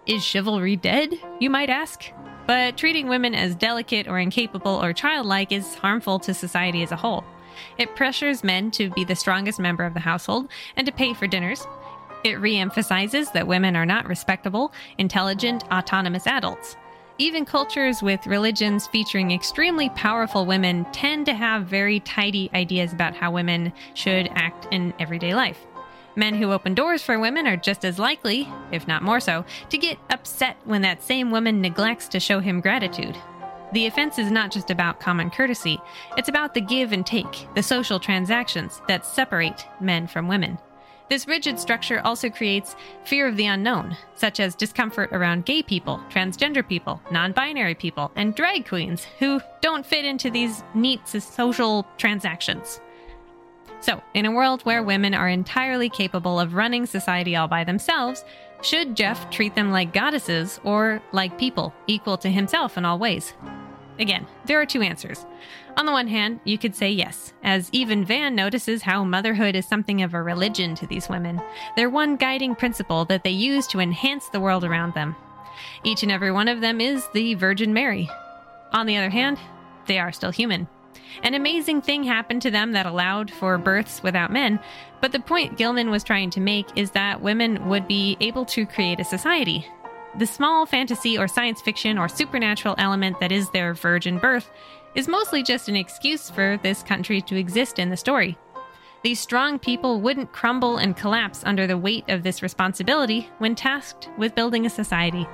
Is 0.05 0.23
chivalry 0.23 0.75
dead, 0.75 1.15
you 1.39 1.49
might 1.49 1.71
ask? 1.71 2.03
But 2.45 2.77
treating 2.77 3.07
women 3.07 3.33
as 3.33 3.55
delicate 3.55 4.07
or 4.07 4.19
incapable 4.19 4.81
or 4.83 4.93
childlike 4.93 5.51
is 5.51 5.73
harmful 5.75 6.19
to 6.19 6.33
society 6.35 6.83
as 6.83 6.91
a 6.91 6.95
whole. 6.95 7.25
It 7.77 7.95
pressures 7.95 8.43
men 8.43 8.71
to 8.71 8.89
be 8.91 9.03
the 9.03 9.15
strongest 9.15 9.59
member 9.59 9.83
of 9.83 9.93
the 9.93 9.99
household 9.99 10.49
and 10.75 10.85
to 10.85 10.93
pay 10.93 11.13
for 11.13 11.27
dinners. 11.27 11.65
It 12.23 12.37
reemphasizes 12.37 13.31
that 13.33 13.47
women 13.47 13.75
are 13.75 13.85
not 13.85 14.07
respectable, 14.07 14.71
intelligent, 14.97 15.63
autonomous 15.71 16.27
adults. 16.27 16.75
Even 17.19 17.45
cultures 17.45 18.03
with 18.03 18.27
religions 18.27 18.85
featuring 18.87 19.31
extremely 19.31 19.89
powerful 19.89 20.45
women 20.45 20.85
tend 20.91 21.25
to 21.25 21.33
have 21.33 21.65
very 21.65 21.99
tidy 22.01 22.49
ideas 22.53 22.93
about 22.93 23.15
how 23.15 23.31
women 23.31 23.73
should 23.95 24.29
act 24.35 24.67
in 24.71 24.93
everyday 24.99 25.33
life. 25.33 25.65
Men 26.15 26.35
who 26.35 26.51
open 26.51 26.73
doors 26.73 27.01
for 27.01 27.19
women 27.19 27.47
are 27.47 27.57
just 27.57 27.85
as 27.85 27.97
likely, 27.97 28.47
if 28.71 28.87
not 28.87 29.03
more 29.03 29.19
so, 29.19 29.45
to 29.69 29.77
get 29.77 29.97
upset 30.09 30.57
when 30.65 30.81
that 30.81 31.03
same 31.03 31.31
woman 31.31 31.61
neglects 31.61 32.07
to 32.09 32.19
show 32.19 32.39
him 32.39 32.61
gratitude. 32.61 33.17
The 33.73 33.85
offense 33.85 34.17
is 34.17 34.31
not 34.31 34.51
just 34.51 34.71
about 34.71 34.99
common 34.99 35.29
courtesy, 35.29 35.79
it's 36.15 36.29
about 36.29 36.53
the 36.53 36.61
give 36.61 36.93
and 36.93 37.05
take, 37.05 37.47
the 37.53 37.63
social 37.63 37.99
transactions 37.99 38.81
that 38.87 39.05
separate 39.05 39.67
men 39.81 40.07
from 40.07 40.27
women. 40.27 40.57
This 41.09 41.27
rigid 41.27 41.59
structure 41.59 42.01
also 42.03 42.29
creates 42.29 42.75
fear 43.05 43.27
of 43.27 43.37
the 43.37 43.45
unknown, 43.45 43.95
such 44.15 44.39
as 44.39 44.55
discomfort 44.55 45.09
around 45.13 45.45
gay 45.45 45.63
people, 45.63 46.01
transgender 46.09 46.67
people, 46.67 47.01
non 47.11 47.31
binary 47.31 47.75
people, 47.75 48.11
and 48.15 48.35
drag 48.35 48.67
queens 48.67 49.05
who 49.19 49.39
don't 49.61 49.85
fit 49.85 50.03
into 50.05 50.29
these 50.29 50.63
neat 50.73 51.07
social 51.07 51.85
transactions. 51.97 52.81
So, 53.79 54.01
in 54.13 54.25
a 54.25 54.31
world 54.31 54.63
where 54.63 54.83
women 54.83 55.13
are 55.13 55.29
entirely 55.29 55.89
capable 55.89 56.39
of 56.39 56.55
running 56.55 56.85
society 56.85 57.35
all 57.35 57.47
by 57.47 57.63
themselves, 57.63 58.25
should 58.61 58.95
Jeff 58.95 59.29
treat 59.29 59.55
them 59.55 59.71
like 59.71 59.93
goddesses 59.93 60.59
or 60.63 61.01
like 61.11 61.37
people, 61.37 61.73
equal 61.85 62.17
to 62.17 62.29
himself 62.29 62.77
in 62.77 62.85
all 62.85 62.99
ways? 62.99 63.33
Again, 63.99 64.27
there 64.45 64.61
are 64.61 64.65
two 64.65 64.81
answers. 64.81 65.25
On 65.75 65.85
the 65.85 65.91
one 65.91 66.07
hand, 66.07 66.39
you 66.43 66.57
could 66.57 66.75
say 66.75 66.89
yes, 66.89 67.33
as 67.43 67.69
even 67.71 68.05
Van 68.05 68.35
notices 68.35 68.83
how 68.83 69.03
motherhood 69.03 69.55
is 69.55 69.67
something 69.67 70.01
of 70.01 70.13
a 70.13 70.21
religion 70.21 70.75
to 70.75 70.87
these 70.87 71.09
women, 71.09 71.41
their 71.75 71.89
one 71.89 72.15
guiding 72.15 72.55
principle 72.55 73.05
that 73.05 73.23
they 73.23 73.31
use 73.31 73.67
to 73.67 73.79
enhance 73.79 74.29
the 74.29 74.39
world 74.39 74.63
around 74.63 74.93
them. 74.93 75.15
Each 75.83 76.03
and 76.03 76.11
every 76.11 76.31
one 76.31 76.47
of 76.47 76.61
them 76.61 76.79
is 76.79 77.07
the 77.13 77.33
Virgin 77.35 77.73
Mary. 77.73 78.09
On 78.73 78.85
the 78.85 78.97
other 78.97 79.09
hand, 79.09 79.39
they 79.87 79.97
are 79.99 80.11
still 80.11 80.31
human. 80.31 80.67
An 81.23 81.33
amazing 81.33 81.81
thing 81.81 82.03
happened 82.03 82.41
to 82.43 82.51
them 82.51 82.71
that 82.73 82.85
allowed 82.85 83.31
for 83.31 83.57
births 83.57 84.03
without 84.03 84.31
men, 84.31 84.59
but 85.01 85.11
the 85.11 85.19
point 85.19 85.57
Gilman 85.57 85.89
was 85.89 86.03
trying 86.03 86.29
to 86.31 86.39
make 86.39 86.67
is 86.77 86.91
that 86.91 87.21
women 87.21 87.67
would 87.69 87.87
be 87.87 88.17
able 88.19 88.45
to 88.45 88.65
create 88.65 88.99
a 88.99 89.03
society. 89.03 89.65
The 90.17 90.25
small 90.25 90.65
fantasy 90.65 91.17
or 91.17 91.27
science 91.27 91.61
fiction 91.61 91.97
or 91.97 92.07
supernatural 92.07 92.75
element 92.77 93.19
that 93.19 93.31
is 93.31 93.49
their 93.49 93.73
virgin 93.73 94.17
birth 94.17 94.49
is 94.95 95.07
mostly 95.07 95.43
just 95.43 95.69
an 95.69 95.75
excuse 95.75 96.29
for 96.29 96.59
this 96.63 96.81
country 96.81 97.21
to 97.21 97.35
exist 97.35 97.77
in 97.77 97.89
the 97.89 97.97
story. 97.97 98.37
These 99.03 99.19
strong 99.19 99.59
people 99.59 100.01
wouldn't 100.01 100.31
crumble 100.31 100.77
and 100.77 100.97
collapse 100.97 101.43
under 101.45 101.67
the 101.67 101.77
weight 101.77 102.05
of 102.09 102.23
this 102.23 102.41
responsibility 102.41 103.29
when 103.37 103.53
tasked 103.53 104.09
with 104.17 104.33
building 104.33 104.65
a 104.65 104.69
society. 104.71 105.27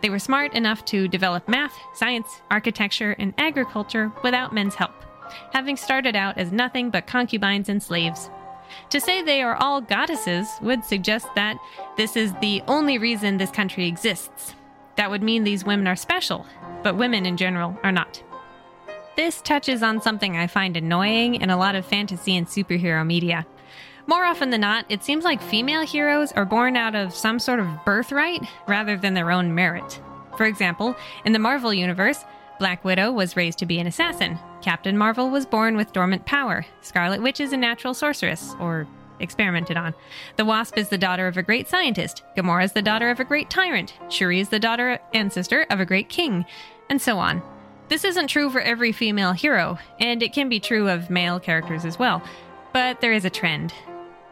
They 0.00 0.10
were 0.10 0.18
smart 0.18 0.54
enough 0.54 0.84
to 0.86 1.08
develop 1.08 1.48
math, 1.48 1.76
science, 1.94 2.40
architecture, 2.50 3.16
and 3.18 3.34
agriculture 3.36 4.12
without 4.22 4.54
men's 4.54 4.74
help, 4.74 4.94
having 5.52 5.76
started 5.76 6.16
out 6.16 6.38
as 6.38 6.52
nothing 6.52 6.90
but 6.90 7.06
concubines 7.06 7.68
and 7.68 7.82
slaves. 7.82 8.30
To 8.90 9.00
say 9.00 9.22
they 9.22 9.42
are 9.42 9.56
all 9.56 9.80
goddesses 9.80 10.48
would 10.62 10.84
suggest 10.84 11.26
that 11.34 11.56
this 11.96 12.16
is 12.16 12.32
the 12.40 12.62
only 12.68 12.98
reason 12.98 13.36
this 13.36 13.50
country 13.50 13.86
exists. 13.86 14.54
That 14.96 15.10
would 15.10 15.22
mean 15.22 15.44
these 15.44 15.64
women 15.64 15.86
are 15.86 15.96
special, 15.96 16.46
but 16.82 16.96
women 16.96 17.26
in 17.26 17.36
general 17.36 17.78
are 17.82 17.92
not. 17.92 18.22
This 19.16 19.40
touches 19.42 19.82
on 19.82 20.00
something 20.00 20.36
I 20.36 20.46
find 20.46 20.76
annoying 20.76 21.36
in 21.36 21.50
a 21.50 21.56
lot 21.56 21.74
of 21.74 21.84
fantasy 21.84 22.36
and 22.36 22.46
superhero 22.46 23.04
media. 23.06 23.46
More 24.06 24.24
often 24.24 24.50
than 24.50 24.62
not, 24.62 24.86
it 24.88 25.04
seems 25.04 25.24
like 25.24 25.42
female 25.42 25.82
heroes 25.82 26.32
are 26.32 26.44
born 26.44 26.76
out 26.76 26.94
of 26.94 27.14
some 27.14 27.38
sort 27.38 27.60
of 27.60 27.84
birthright 27.84 28.42
rather 28.66 28.96
than 28.96 29.14
their 29.14 29.30
own 29.30 29.54
merit. 29.54 30.00
For 30.36 30.46
example, 30.46 30.96
in 31.24 31.32
the 31.32 31.38
Marvel 31.38 31.72
Universe, 31.72 32.24
Black 32.60 32.84
Widow 32.84 33.10
was 33.10 33.36
raised 33.36 33.58
to 33.60 33.66
be 33.66 33.80
an 33.80 33.86
assassin. 33.86 34.38
Captain 34.60 34.96
Marvel 34.96 35.30
was 35.30 35.46
born 35.46 35.78
with 35.78 35.94
dormant 35.94 36.26
power. 36.26 36.66
Scarlet 36.82 37.22
Witch 37.22 37.40
is 37.40 37.54
a 37.54 37.56
natural 37.56 37.94
sorceress, 37.94 38.54
or 38.60 38.86
experimented 39.18 39.78
on. 39.78 39.94
The 40.36 40.44
Wasp 40.44 40.76
is 40.76 40.90
the 40.90 40.98
daughter 40.98 41.26
of 41.26 41.38
a 41.38 41.42
great 41.42 41.68
scientist. 41.68 42.22
Gamora 42.36 42.64
is 42.64 42.72
the 42.72 42.82
daughter 42.82 43.08
of 43.08 43.18
a 43.18 43.24
great 43.24 43.48
tyrant. 43.48 43.94
Shuri 44.10 44.40
is 44.40 44.50
the 44.50 44.58
daughter 44.58 44.98
and 45.14 45.32
sister 45.32 45.66
of 45.70 45.80
a 45.80 45.86
great 45.86 46.10
king, 46.10 46.44
and 46.90 47.00
so 47.00 47.18
on. 47.18 47.42
This 47.88 48.04
isn't 48.04 48.28
true 48.28 48.50
for 48.50 48.60
every 48.60 48.92
female 48.92 49.32
hero, 49.32 49.78
and 49.98 50.22
it 50.22 50.34
can 50.34 50.50
be 50.50 50.60
true 50.60 50.86
of 50.90 51.08
male 51.08 51.40
characters 51.40 51.86
as 51.86 51.98
well. 51.98 52.22
But 52.74 53.00
there 53.00 53.14
is 53.14 53.24
a 53.24 53.30
trend. 53.30 53.72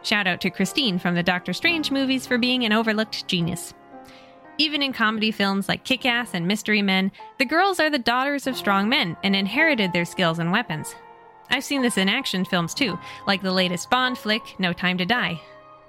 Shout 0.03 0.27
out 0.27 0.43
to 0.43 0.51
Christine 0.51 0.99
from 0.99 1.15
the 1.15 1.23
Doctor 1.23 1.55
Strange 1.55 1.91
movies 1.91 2.27
for 2.27 2.37
being 2.37 2.63
an 2.67 2.75
overlooked 2.75 3.27
genius. 3.27 3.73
Even 4.61 4.83
in 4.83 4.93
comedy 4.93 5.31
films 5.31 5.69
like 5.69 5.85
Kick 5.85 6.05
Ass 6.05 6.35
and 6.35 6.47
Mystery 6.47 6.83
Men, 6.83 7.13
the 7.39 7.45
girls 7.45 7.79
are 7.79 7.89
the 7.89 7.99
daughters 7.99 8.49
of 8.49 8.57
strong 8.57 8.89
men 8.89 9.17
and 9.23 9.37
inherited 9.37 9.93
their 9.93 10.05
skills 10.05 10.41
and 10.41 10.51
weapons. 10.51 10.97
I've 11.49 11.63
seen 11.63 11.81
this 11.81 11.97
in 11.97 12.09
action 12.09 12.45
films 12.45 12.75
too, 12.75 12.99
like 13.27 13.41
the 13.41 13.53
latest 13.53 13.89
Bond 13.89 14.19
flick, 14.19 14.43
No 14.59 14.73
Time 14.73 14.99
to 14.99 15.07
Die. 15.07 15.41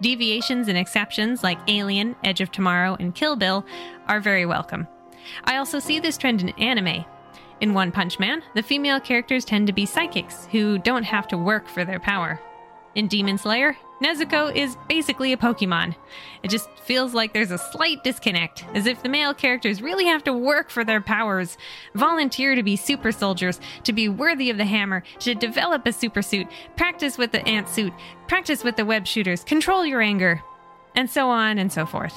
Deviations 0.01 0.67
and 0.67 0.77
exceptions 0.77 1.43
like 1.43 1.57
Alien, 1.67 2.15
Edge 2.23 2.41
of 2.41 2.51
Tomorrow, 2.51 2.95
and 2.99 3.15
Kill 3.15 3.35
Bill 3.35 3.65
are 4.07 4.19
very 4.19 4.45
welcome. 4.45 4.87
I 5.45 5.57
also 5.57 5.79
see 5.79 5.99
this 5.99 6.17
trend 6.17 6.41
in 6.41 6.49
anime. 6.49 7.03
In 7.61 7.73
One 7.73 7.91
Punch 7.91 8.19
Man, 8.19 8.43
the 8.53 8.63
female 8.63 8.99
characters 8.99 9.43
tend 9.43 9.65
to 9.67 9.73
be 9.73 9.85
psychics 9.85 10.47
who 10.51 10.77
don't 10.77 11.03
have 11.03 11.27
to 11.29 11.37
work 11.37 11.67
for 11.67 11.83
their 11.83 11.99
power. 11.99 12.39
In 12.95 13.07
Demon 13.07 13.37
Slayer, 13.37 13.77
Nezuko 14.03 14.53
is 14.55 14.75
basically 14.87 15.31
a 15.31 15.37
Pokemon. 15.37 15.95
It 16.41 16.49
just 16.49 16.69
feels 16.85 17.13
like 17.13 17.33
there's 17.33 17.51
a 17.51 17.57
slight 17.57 18.03
disconnect, 18.03 18.65
as 18.73 18.87
if 18.87 19.03
the 19.03 19.09
male 19.09 19.33
characters 19.33 19.81
really 19.81 20.05
have 20.05 20.23
to 20.23 20.33
work 20.33 20.69
for 20.69 20.83
their 20.83 21.01
powers, 21.01 21.57
volunteer 21.93 22.55
to 22.55 22.63
be 22.63 22.75
super 22.75 23.11
soldiers, 23.11 23.59
to 23.83 23.93
be 23.93 24.09
worthy 24.09 24.49
of 24.49 24.57
the 24.57 24.65
hammer, 24.65 25.03
to 25.19 25.35
develop 25.35 25.85
a 25.85 25.93
super 25.93 26.21
suit, 26.21 26.47
practice 26.77 27.17
with 27.17 27.31
the 27.31 27.47
ant 27.47 27.69
suit, 27.69 27.93
practice 28.27 28.63
with 28.63 28.75
the 28.75 28.85
web 28.85 29.05
shooters, 29.05 29.43
control 29.43 29.85
your 29.85 30.01
anger, 30.01 30.41
and 30.95 31.09
so 31.09 31.29
on 31.29 31.59
and 31.59 31.71
so 31.71 31.85
forth. 31.85 32.13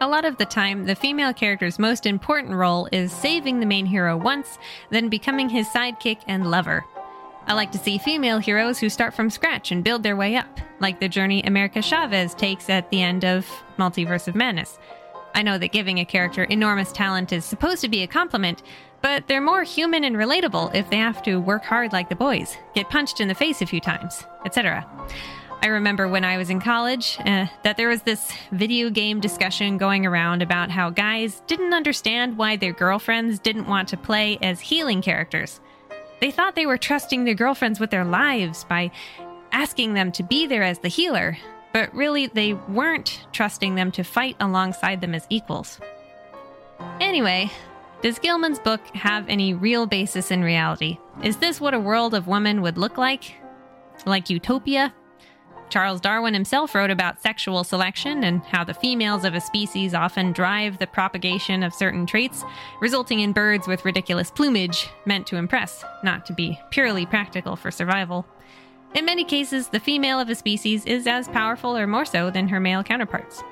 A 0.00 0.08
lot 0.08 0.24
of 0.24 0.36
the 0.36 0.44
time, 0.44 0.84
the 0.84 0.94
female 0.94 1.32
character's 1.32 1.78
most 1.78 2.06
important 2.06 2.54
role 2.54 2.88
is 2.92 3.10
saving 3.10 3.58
the 3.58 3.66
main 3.66 3.86
hero 3.86 4.16
once, 4.16 4.58
then 4.90 5.08
becoming 5.08 5.48
his 5.48 5.66
sidekick 5.68 6.18
and 6.28 6.50
lover. 6.50 6.84
I 7.48 7.54
like 7.54 7.72
to 7.72 7.78
see 7.78 7.96
female 7.96 8.40
heroes 8.40 8.78
who 8.78 8.90
start 8.90 9.14
from 9.14 9.30
scratch 9.30 9.72
and 9.72 9.82
build 9.82 10.02
their 10.02 10.16
way 10.16 10.36
up, 10.36 10.60
like 10.80 11.00
the 11.00 11.08
journey 11.08 11.42
America 11.44 11.80
Chavez 11.80 12.34
takes 12.34 12.68
at 12.68 12.90
the 12.90 13.02
end 13.02 13.24
of 13.24 13.46
Multiverse 13.78 14.28
of 14.28 14.34
Madness. 14.34 14.78
I 15.34 15.40
know 15.40 15.56
that 15.56 15.72
giving 15.72 15.98
a 15.98 16.04
character 16.04 16.44
enormous 16.44 16.92
talent 16.92 17.32
is 17.32 17.46
supposed 17.46 17.80
to 17.80 17.88
be 17.88 18.02
a 18.02 18.06
compliment, 18.06 18.62
but 19.00 19.28
they're 19.28 19.40
more 19.40 19.62
human 19.62 20.04
and 20.04 20.14
relatable 20.14 20.74
if 20.74 20.90
they 20.90 20.98
have 20.98 21.22
to 21.22 21.40
work 21.40 21.64
hard 21.64 21.90
like 21.90 22.10
the 22.10 22.14
boys, 22.14 22.54
get 22.74 22.90
punched 22.90 23.18
in 23.18 23.28
the 23.28 23.34
face 23.34 23.62
a 23.62 23.66
few 23.66 23.80
times, 23.80 24.24
etc. 24.44 24.86
I 25.62 25.68
remember 25.68 26.06
when 26.06 26.24
I 26.24 26.36
was 26.36 26.50
in 26.50 26.60
college 26.60 27.16
uh, 27.20 27.46
that 27.64 27.78
there 27.78 27.88
was 27.88 28.02
this 28.02 28.30
video 28.52 28.90
game 28.90 29.20
discussion 29.20 29.78
going 29.78 30.04
around 30.04 30.42
about 30.42 30.70
how 30.70 30.90
guys 30.90 31.40
didn't 31.46 31.72
understand 31.72 32.36
why 32.36 32.56
their 32.56 32.74
girlfriends 32.74 33.38
didn't 33.38 33.68
want 33.68 33.88
to 33.88 33.96
play 33.96 34.36
as 34.42 34.60
healing 34.60 35.00
characters. 35.00 35.60
They 36.20 36.30
thought 36.30 36.54
they 36.54 36.66
were 36.66 36.78
trusting 36.78 37.24
their 37.24 37.34
girlfriends 37.34 37.78
with 37.78 37.90
their 37.90 38.04
lives 38.04 38.64
by 38.64 38.90
asking 39.52 39.94
them 39.94 40.12
to 40.12 40.22
be 40.22 40.46
there 40.46 40.62
as 40.62 40.80
the 40.80 40.88
healer, 40.88 41.38
but 41.72 41.94
really 41.94 42.26
they 42.26 42.54
weren't 42.54 43.26
trusting 43.32 43.74
them 43.74 43.90
to 43.92 44.02
fight 44.02 44.36
alongside 44.40 45.00
them 45.00 45.14
as 45.14 45.26
equals. 45.30 45.80
Anyway, 47.00 47.50
does 48.02 48.18
Gilman's 48.18 48.58
book 48.58 48.80
have 48.94 49.28
any 49.28 49.54
real 49.54 49.86
basis 49.86 50.30
in 50.30 50.42
reality? 50.42 50.98
Is 51.22 51.36
this 51.36 51.60
what 51.60 51.74
a 51.74 51.80
world 51.80 52.14
of 52.14 52.26
women 52.26 52.62
would 52.62 52.78
look 52.78 52.96
like? 52.96 53.34
Like 54.06 54.30
utopia? 54.30 54.94
Charles 55.70 56.00
Darwin 56.00 56.34
himself 56.34 56.74
wrote 56.74 56.90
about 56.90 57.20
sexual 57.22 57.64
selection 57.64 58.24
and 58.24 58.42
how 58.44 58.64
the 58.64 58.74
females 58.74 59.24
of 59.24 59.34
a 59.34 59.40
species 59.40 59.94
often 59.94 60.32
drive 60.32 60.78
the 60.78 60.86
propagation 60.86 61.62
of 61.62 61.74
certain 61.74 62.06
traits, 62.06 62.44
resulting 62.80 63.20
in 63.20 63.32
birds 63.32 63.66
with 63.66 63.84
ridiculous 63.84 64.30
plumage 64.30 64.88
meant 65.06 65.26
to 65.26 65.36
impress, 65.36 65.84
not 66.02 66.26
to 66.26 66.32
be 66.32 66.58
purely 66.70 67.06
practical 67.06 67.56
for 67.56 67.70
survival. 67.70 68.26
In 68.94 69.04
many 69.04 69.24
cases, 69.24 69.68
the 69.68 69.80
female 69.80 70.18
of 70.18 70.30
a 70.30 70.34
species 70.34 70.86
is 70.86 71.06
as 71.06 71.28
powerful 71.28 71.76
or 71.76 71.86
more 71.86 72.06
so 72.06 72.30
than 72.30 72.48
her 72.48 72.60
male 72.60 72.82
counterparts. 72.82 73.42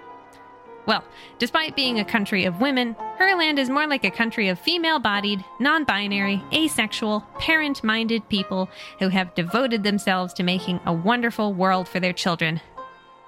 Well, 0.87 1.03
despite 1.41 1.75
being 1.75 1.99
a 1.99 2.05
country 2.05 2.45
of 2.45 2.61
women, 2.61 2.95
Herland 3.19 3.59
is 3.59 3.69
more 3.69 3.89
like 3.89 4.05
a 4.05 4.11
country 4.11 4.49
of 4.49 4.59
female 4.59 5.01
bodied, 5.01 5.45
non 5.59 5.83
binary, 5.85 6.43
asexual, 6.53 7.27
parent 7.39 7.83
minded 7.83 8.29
people 8.29 8.69
who 9.01 9.09
have 9.09 9.35
devoted 9.35 9.83
themselves 9.83 10.33
to 10.35 10.45
making 10.45 10.79
a 10.87 10.93
wonderful 10.93 11.53
world 11.53 11.89
for 11.89 11.99
their 11.99 12.13
children. 12.13 12.61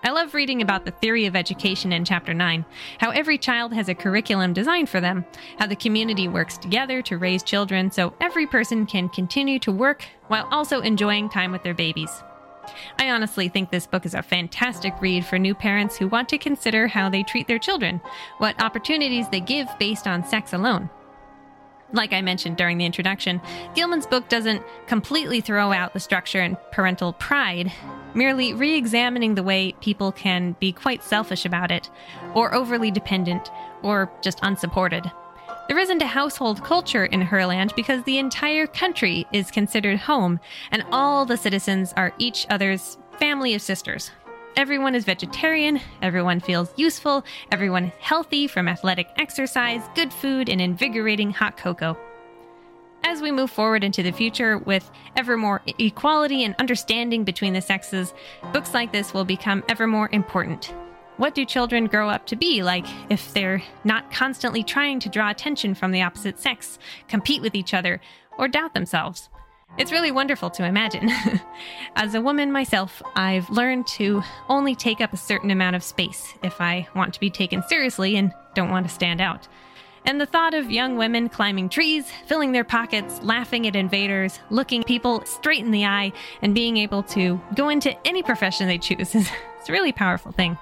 I 0.05 0.11
love 0.11 0.33
reading 0.33 0.63
about 0.63 0.85
the 0.85 0.93
theory 0.93 1.27
of 1.27 1.35
education 1.35 1.93
in 1.93 2.05
Chapter 2.05 2.33
9, 2.33 2.65
how 2.99 3.11
every 3.11 3.37
child 3.37 3.73
has 3.73 3.89
a 3.89 3.95
curriculum 3.97 4.53
designed 4.53 4.89
for 4.89 5.01
them, 5.01 5.25
how 5.59 5.67
the 5.67 5.75
community 5.75 6.29
works 6.29 6.57
together 6.57 7.03
to 7.03 7.19
raise 7.19 7.43
children 7.43 7.91
so 7.91 8.15
every 8.21 8.47
person 8.47 8.87
can 8.87 9.09
continue 9.09 9.59
to 9.59 9.73
work 9.73 10.07
while 10.29 10.47
also 10.53 10.81
enjoying 10.81 11.29
time 11.29 11.51
with 11.51 11.65
their 11.65 11.75
babies. 11.75 12.23
I 12.99 13.11
honestly 13.11 13.49
think 13.49 13.71
this 13.71 13.87
book 13.87 14.07
is 14.07 14.15
a 14.15 14.23
fantastic 14.23 14.95
read 15.01 15.25
for 15.25 15.39
new 15.39 15.55
parents 15.55 15.97
who 15.97 16.09
want 16.09 16.29
to 16.31 16.39
consider 16.39 16.89
how 16.89 17.09
they 17.09 17.23
treat 17.23 17.47
their 17.47 17.59
children, 17.59 18.01
what 18.39 18.63
opportunities 18.63 19.29
they 19.29 19.41
give 19.41 19.69
based 19.79 20.07
on 20.07 20.27
sex 20.27 20.53
alone. 20.53 20.91
Like 21.93 22.13
I 22.13 22.21
mentioned 22.21 22.59
during 22.59 22.77
the 22.77 22.85
introduction, 22.85 23.41
Gilman's 23.75 24.07
book 24.07 24.29
doesn't 24.29 24.63
completely 24.87 25.41
throw 25.41 25.73
out 25.73 25.95
the 25.95 26.01
structure 26.01 26.41
and 26.41 26.57
parental 26.71 27.15
pride, 27.15 27.73
merely 28.15 28.53
re 28.53 28.75
examining 28.75 29.35
the 29.35 29.43
way 29.43 29.73
people 29.81 30.13
can 30.13 30.55
be 30.61 30.71
quite 30.71 31.03
selfish 31.03 31.47
about 31.47 31.71
it, 31.71 31.89
or 32.35 32.55
overly 32.55 32.91
dependent, 32.91 33.51
or 33.83 34.13
just 34.21 34.39
unsupported. 34.43 35.11
There 35.69 35.79
isn't 35.79 36.01
a 36.01 36.07
household 36.07 36.65
culture 36.65 37.05
in 37.05 37.21
Herland 37.21 37.77
because 37.77 38.03
the 38.05 38.17
entire 38.17 38.67
country 38.67 39.27
is 39.35 39.51
considered 39.51 39.99
home, 39.99 40.41
and 40.71 40.83
all 40.91 41.27
the 41.27 41.37
citizens 41.37 41.93
are 41.95 42.15
each 42.17 42.47
other's 42.49 42.97
family 43.19 43.53
of 43.53 43.61
sisters. 43.61 44.11
Everyone 44.57 44.95
is 44.95 45.05
vegetarian, 45.05 45.79
everyone 46.01 46.41
feels 46.41 46.73
useful, 46.77 47.23
everyone 47.53 47.85
is 47.85 47.93
healthy 48.01 48.47
from 48.47 48.67
athletic 48.67 49.11
exercise, 49.19 49.83
good 49.95 50.11
food, 50.11 50.49
and 50.49 50.59
invigorating 50.59 51.33
hot 51.33 51.59
cocoa. 51.59 51.99
As 53.05 53.21
we 53.21 53.31
move 53.31 53.51
forward 53.51 53.85
into 53.85 54.03
the 54.03 54.11
future 54.11 54.57
with 54.57 54.91
ever 55.17 55.37
more 55.37 55.61
equality 55.79 56.45
and 56.45 56.55
understanding 56.59 57.25
between 57.25 57.53
the 57.53 57.61
sexes, 57.61 58.15
books 58.55 58.73
like 58.73 58.91
this 58.91 59.13
will 59.13 59.27
become 59.27 59.63
ever 59.69 59.87
more 59.87 60.09
important. 60.13 60.73
What 61.19 61.35
do 61.35 61.45
children 61.45 61.87
grow 61.87 62.09
up 62.09 62.27
to 62.27 62.37
be 62.37 62.63
like 62.63 62.87
if 63.11 63.35
they're 63.35 63.61
not 63.83 64.13
constantly 64.13 64.63
trying 64.63 65.01
to 65.01 65.09
draw 65.09 65.31
attention 65.31 65.75
from 65.75 65.91
the 65.91 66.03
opposite 66.03 66.39
sex, 66.39 66.79
compete 67.09 67.43
with 67.43 67.57
each 67.57 67.75
other, 67.75 68.01
or 68.39 68.47
doubt 68.47 68.73
themselves? 68.73 69.29
It's 69.79 69.91
really 69.91 70.13
wonderful 70.13 70.49
to 70.51 70.65
imagine. 70.65 71.11
As 71.97 72.15
a 72.15 72.21
woman 72.21 72.53
myself, 72.53 73.03
I've 73.17 73.51
learned 73.51 73.89
to 73.89 74.23
only 74.49 74.77
take 74.77 75.01
up 75.01 75.13
a 75.13 75.17
certain 75.17 75.51
amount 75.51 75.75
of 75.75 75.83
space 75.83 76.35
if 76.45 76.61
I 76.61 76.87
want 76.95 77.15
to 77.15 77.21
be 77.21 77.31
taken 77.31 77.65
seriously 77.65 78.17
and 78.17 78.33
don't 78.55 78.71
want 78.71 78.87
to 78.87 78.95
stand 78.95 79.21
out. 79.21 79.49
And 80.05 80.21
the 80.21 80.27
thought 80.27 80.55
of 80.55 80.71
young 80.71 80.97
women 80.97 81.29
climbing 81.29 81.69
trees, 81.69 82.09
filling 82.27 82.53
their 82.53 82.63
pockets, 82.63 83.21
laughing 83.25 83.67
at 83.67 83.75
invaders, 83.75 84.39
looking 84.51 84.85
people 84.85 85.25
straight 85.27 85.65
in 85.65 85.73
the 85.73 85.85
eye, 85.85 86.13
and 86.43 86.55
being 86.55 86.77
able 86.77 87.03
to 87.03 87.41
go 87.57 87.71
into 87.71 88.07
any 88.07 88.23
profession 88.23 88.69
they 88.69 88.79
choose 88.79 89.15
is 89.17 89.29
a 89.69 89.73
really 89.73 89.93
powerful 89.93 90.31
thing. 90.31 90.57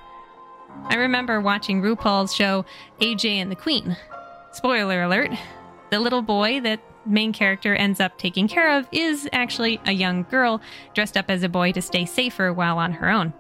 I 0.85 0.97
remember 0.97 1.41
watching 1.41 1.83
RuPaul's 1.83 2.35
show 2.35 2.65
AJ 3.01 3.37
and 3.37 3.51
the 3.51 3.57
Queen. 3.57 3.97
Spoiler 4.53 5.03
alert 5.03 5.31
the 5.91 6.01
little 6.01 6.23
boy 6.23 6.61
that 6.61 6.81
main 7.07 7.33
character 7.33 7.75
ends 7.75 8.01
up 8.01 8.19
taking 8.19 8.49
care 8.49 8.77
of 8.77 8.89
is 8.91 9.29
actually 9.33 9.81
a 9.87 9.93
young 9.93 10.25
girl 10.25 10.61
dressed 10.95 11.17
up 11.17 11.27
as 11.31 11.43
a 11.43 11.49
boy 11.49 11.73
to 11.73 11.81
stay 11.81 12.05
safer 12.05 12.53
while 12.53 12.79
on 12.79 12.93
her 12.93 13.09
own. 13.09 13.33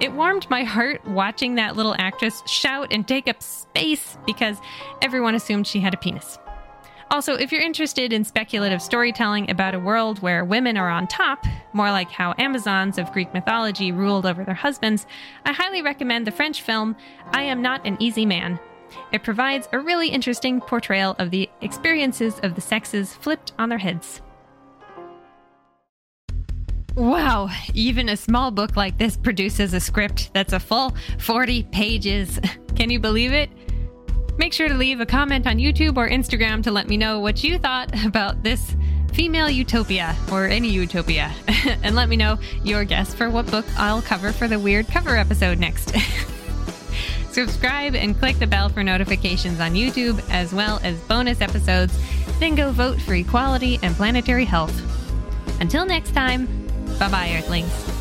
It 0.00 0.12
warmed 0.12 0.48
my 0.50 0.64
heart 0.64 1.04
watching 1.06 1.56
that 1.56 1.76
little 1.76 1.94
actress 1.98 2.42
shout 2.46 2.92
and 2.92 3.06
take 3.06 3.28
up 3.28 3.42
space 3.42 4.16
because 4.26 4.58
everyone 5.02 5.34
assumed 5.34 5.66
she 5.66 5.80
had 5.80 5.94
a 5.94 5.96
penis. 5.96 6.38
Also, 7.10 7.34
if 7.34 7.50
you're 7.50 7.62
interested 7.62 8.12
in 8.12 8.22
speculative 8.22 8.82
storytelling 8.82 9.50
about 9.50 9.74
a 9.74 9.78
world 9.78 10.18
where 10.18 10.44
women 10.44 10.76
are 10.76 10.90
on 10.90 11.06
top, 11.06 11.46
more 11.72 11.90
like 11.90 12.10
how 12.10 12.34
Amazons 12.38 12.98
of 12.98 13.10
Greek 13.12 13.32
mythology 13.32 13.92
ruled 13.92 14.26
over 14.26 14.44
their 14.44 14.54
husbands, 14.54 15.06
I 15.46 15.52
highly 15.52 15.80
recommend 15.80 16.26
the 16.26 16.30
French 16.32 16.60
film 16.60 16.96
I 17.32 17.44
Am 17.44 17.62
Not 17.62 17.86
an 17.86 17.96
Easy 17.98 18.26
Man. 18.26 18.60
It 19.10 19.22
provides 19.22 19.68
a 19.72 19.78
really 19.78 20.08
interesting 20.08 20.60
portrayal 20.60 21.16
of 21.18 21.30
the 21.30 21.48
experiences 21.62 22.40
of 22.42 22.54
the 22.54 22.60
sexes 22.60 23.14
flipped 23.14 23.52
on 23.58 23.70
their 23.70 23.78
heads. 23.78 24.20
Wow, 26.94 27.48
even 27.74 28.08
a 28.08 28.16
small 28.16 28.50
book 28.50 28.76
like 28.76 28.98
this 28.98 29.16
produces 29.16 29.72
a 29.72 29.80
script 29.80 30.30
that's 30.34 30.52
a 30.52 30.60
full 30.60 30.94
40 31.20 31.62
pages. 31.64 32.38
Can 32.76 32.90
you 32.90 33.00
believe 33.00 33.32
it? 33.32 33.50
Make 34.38 34.52
sure 34.52 34.68
to 34.68 34.74
leave 34.74 35.00
a 35.00 35.06
comment 35.06 35.46
on 35.46 35.58
YouTube 35.58 35.96
or 35.96 36.08
Instagram 36.08 36.62
to 36.62 36.70
let 36.70 36.88
me 36.88 36.96
know 36.96 37.20
what 37.20 37.44
you 37.44 37.58
thought 37.58 37.90
about 38.06 38.42
this 38.42 38.74
female 39.12 39.50
utopia 39.50 40.16
or 40.32 40.46
any 40.46 40.68
utopia. 40.70 41.34
and 41.82 41.94
let 41.94 42.08
me 42.08 42.16
know 42.16 42.38
your 42.64 42.84
guess 42.84 43.12
for 43.12 43.28
what 43.28 43.50
book 43.50 43.66
I'll 43.76 44.00
cover 44.00 44.32
for 44.32 44.48
the 44.48 44.58
weird 44.58 44.88
cover 44.88 45.16
episode 45.16 45.58
next. 45.58 45.92
Subscribe 47.30 47.94
and 47.94 48.18
click 48.18 48.38
the 48.38 48.46
bell 48.46 48.68
for 48.68 48.82
notifications 48.82 49.60
on 49.60 49.74
YouTube 49.74 50.24
as 50.30 50.54
well 50.54 50.80
as 50.82 50.98
bonus 51.00 51.40
episodes. 51.40 51.96
Then 52.40 52.54
go 52.54 52.72
vote 52.72 53.00
for 53.00 53.14
equality 53.14 53.78
and 53.82 53.94
planetary 53.94 54.44
health. 54.44 54.80
Until 55.60 55.84
next 55.84 56.12
time, 56.12 56.46
Bye 56.98 57.08
bye, 57.08 57.34
Earthlings. 57.36 57.97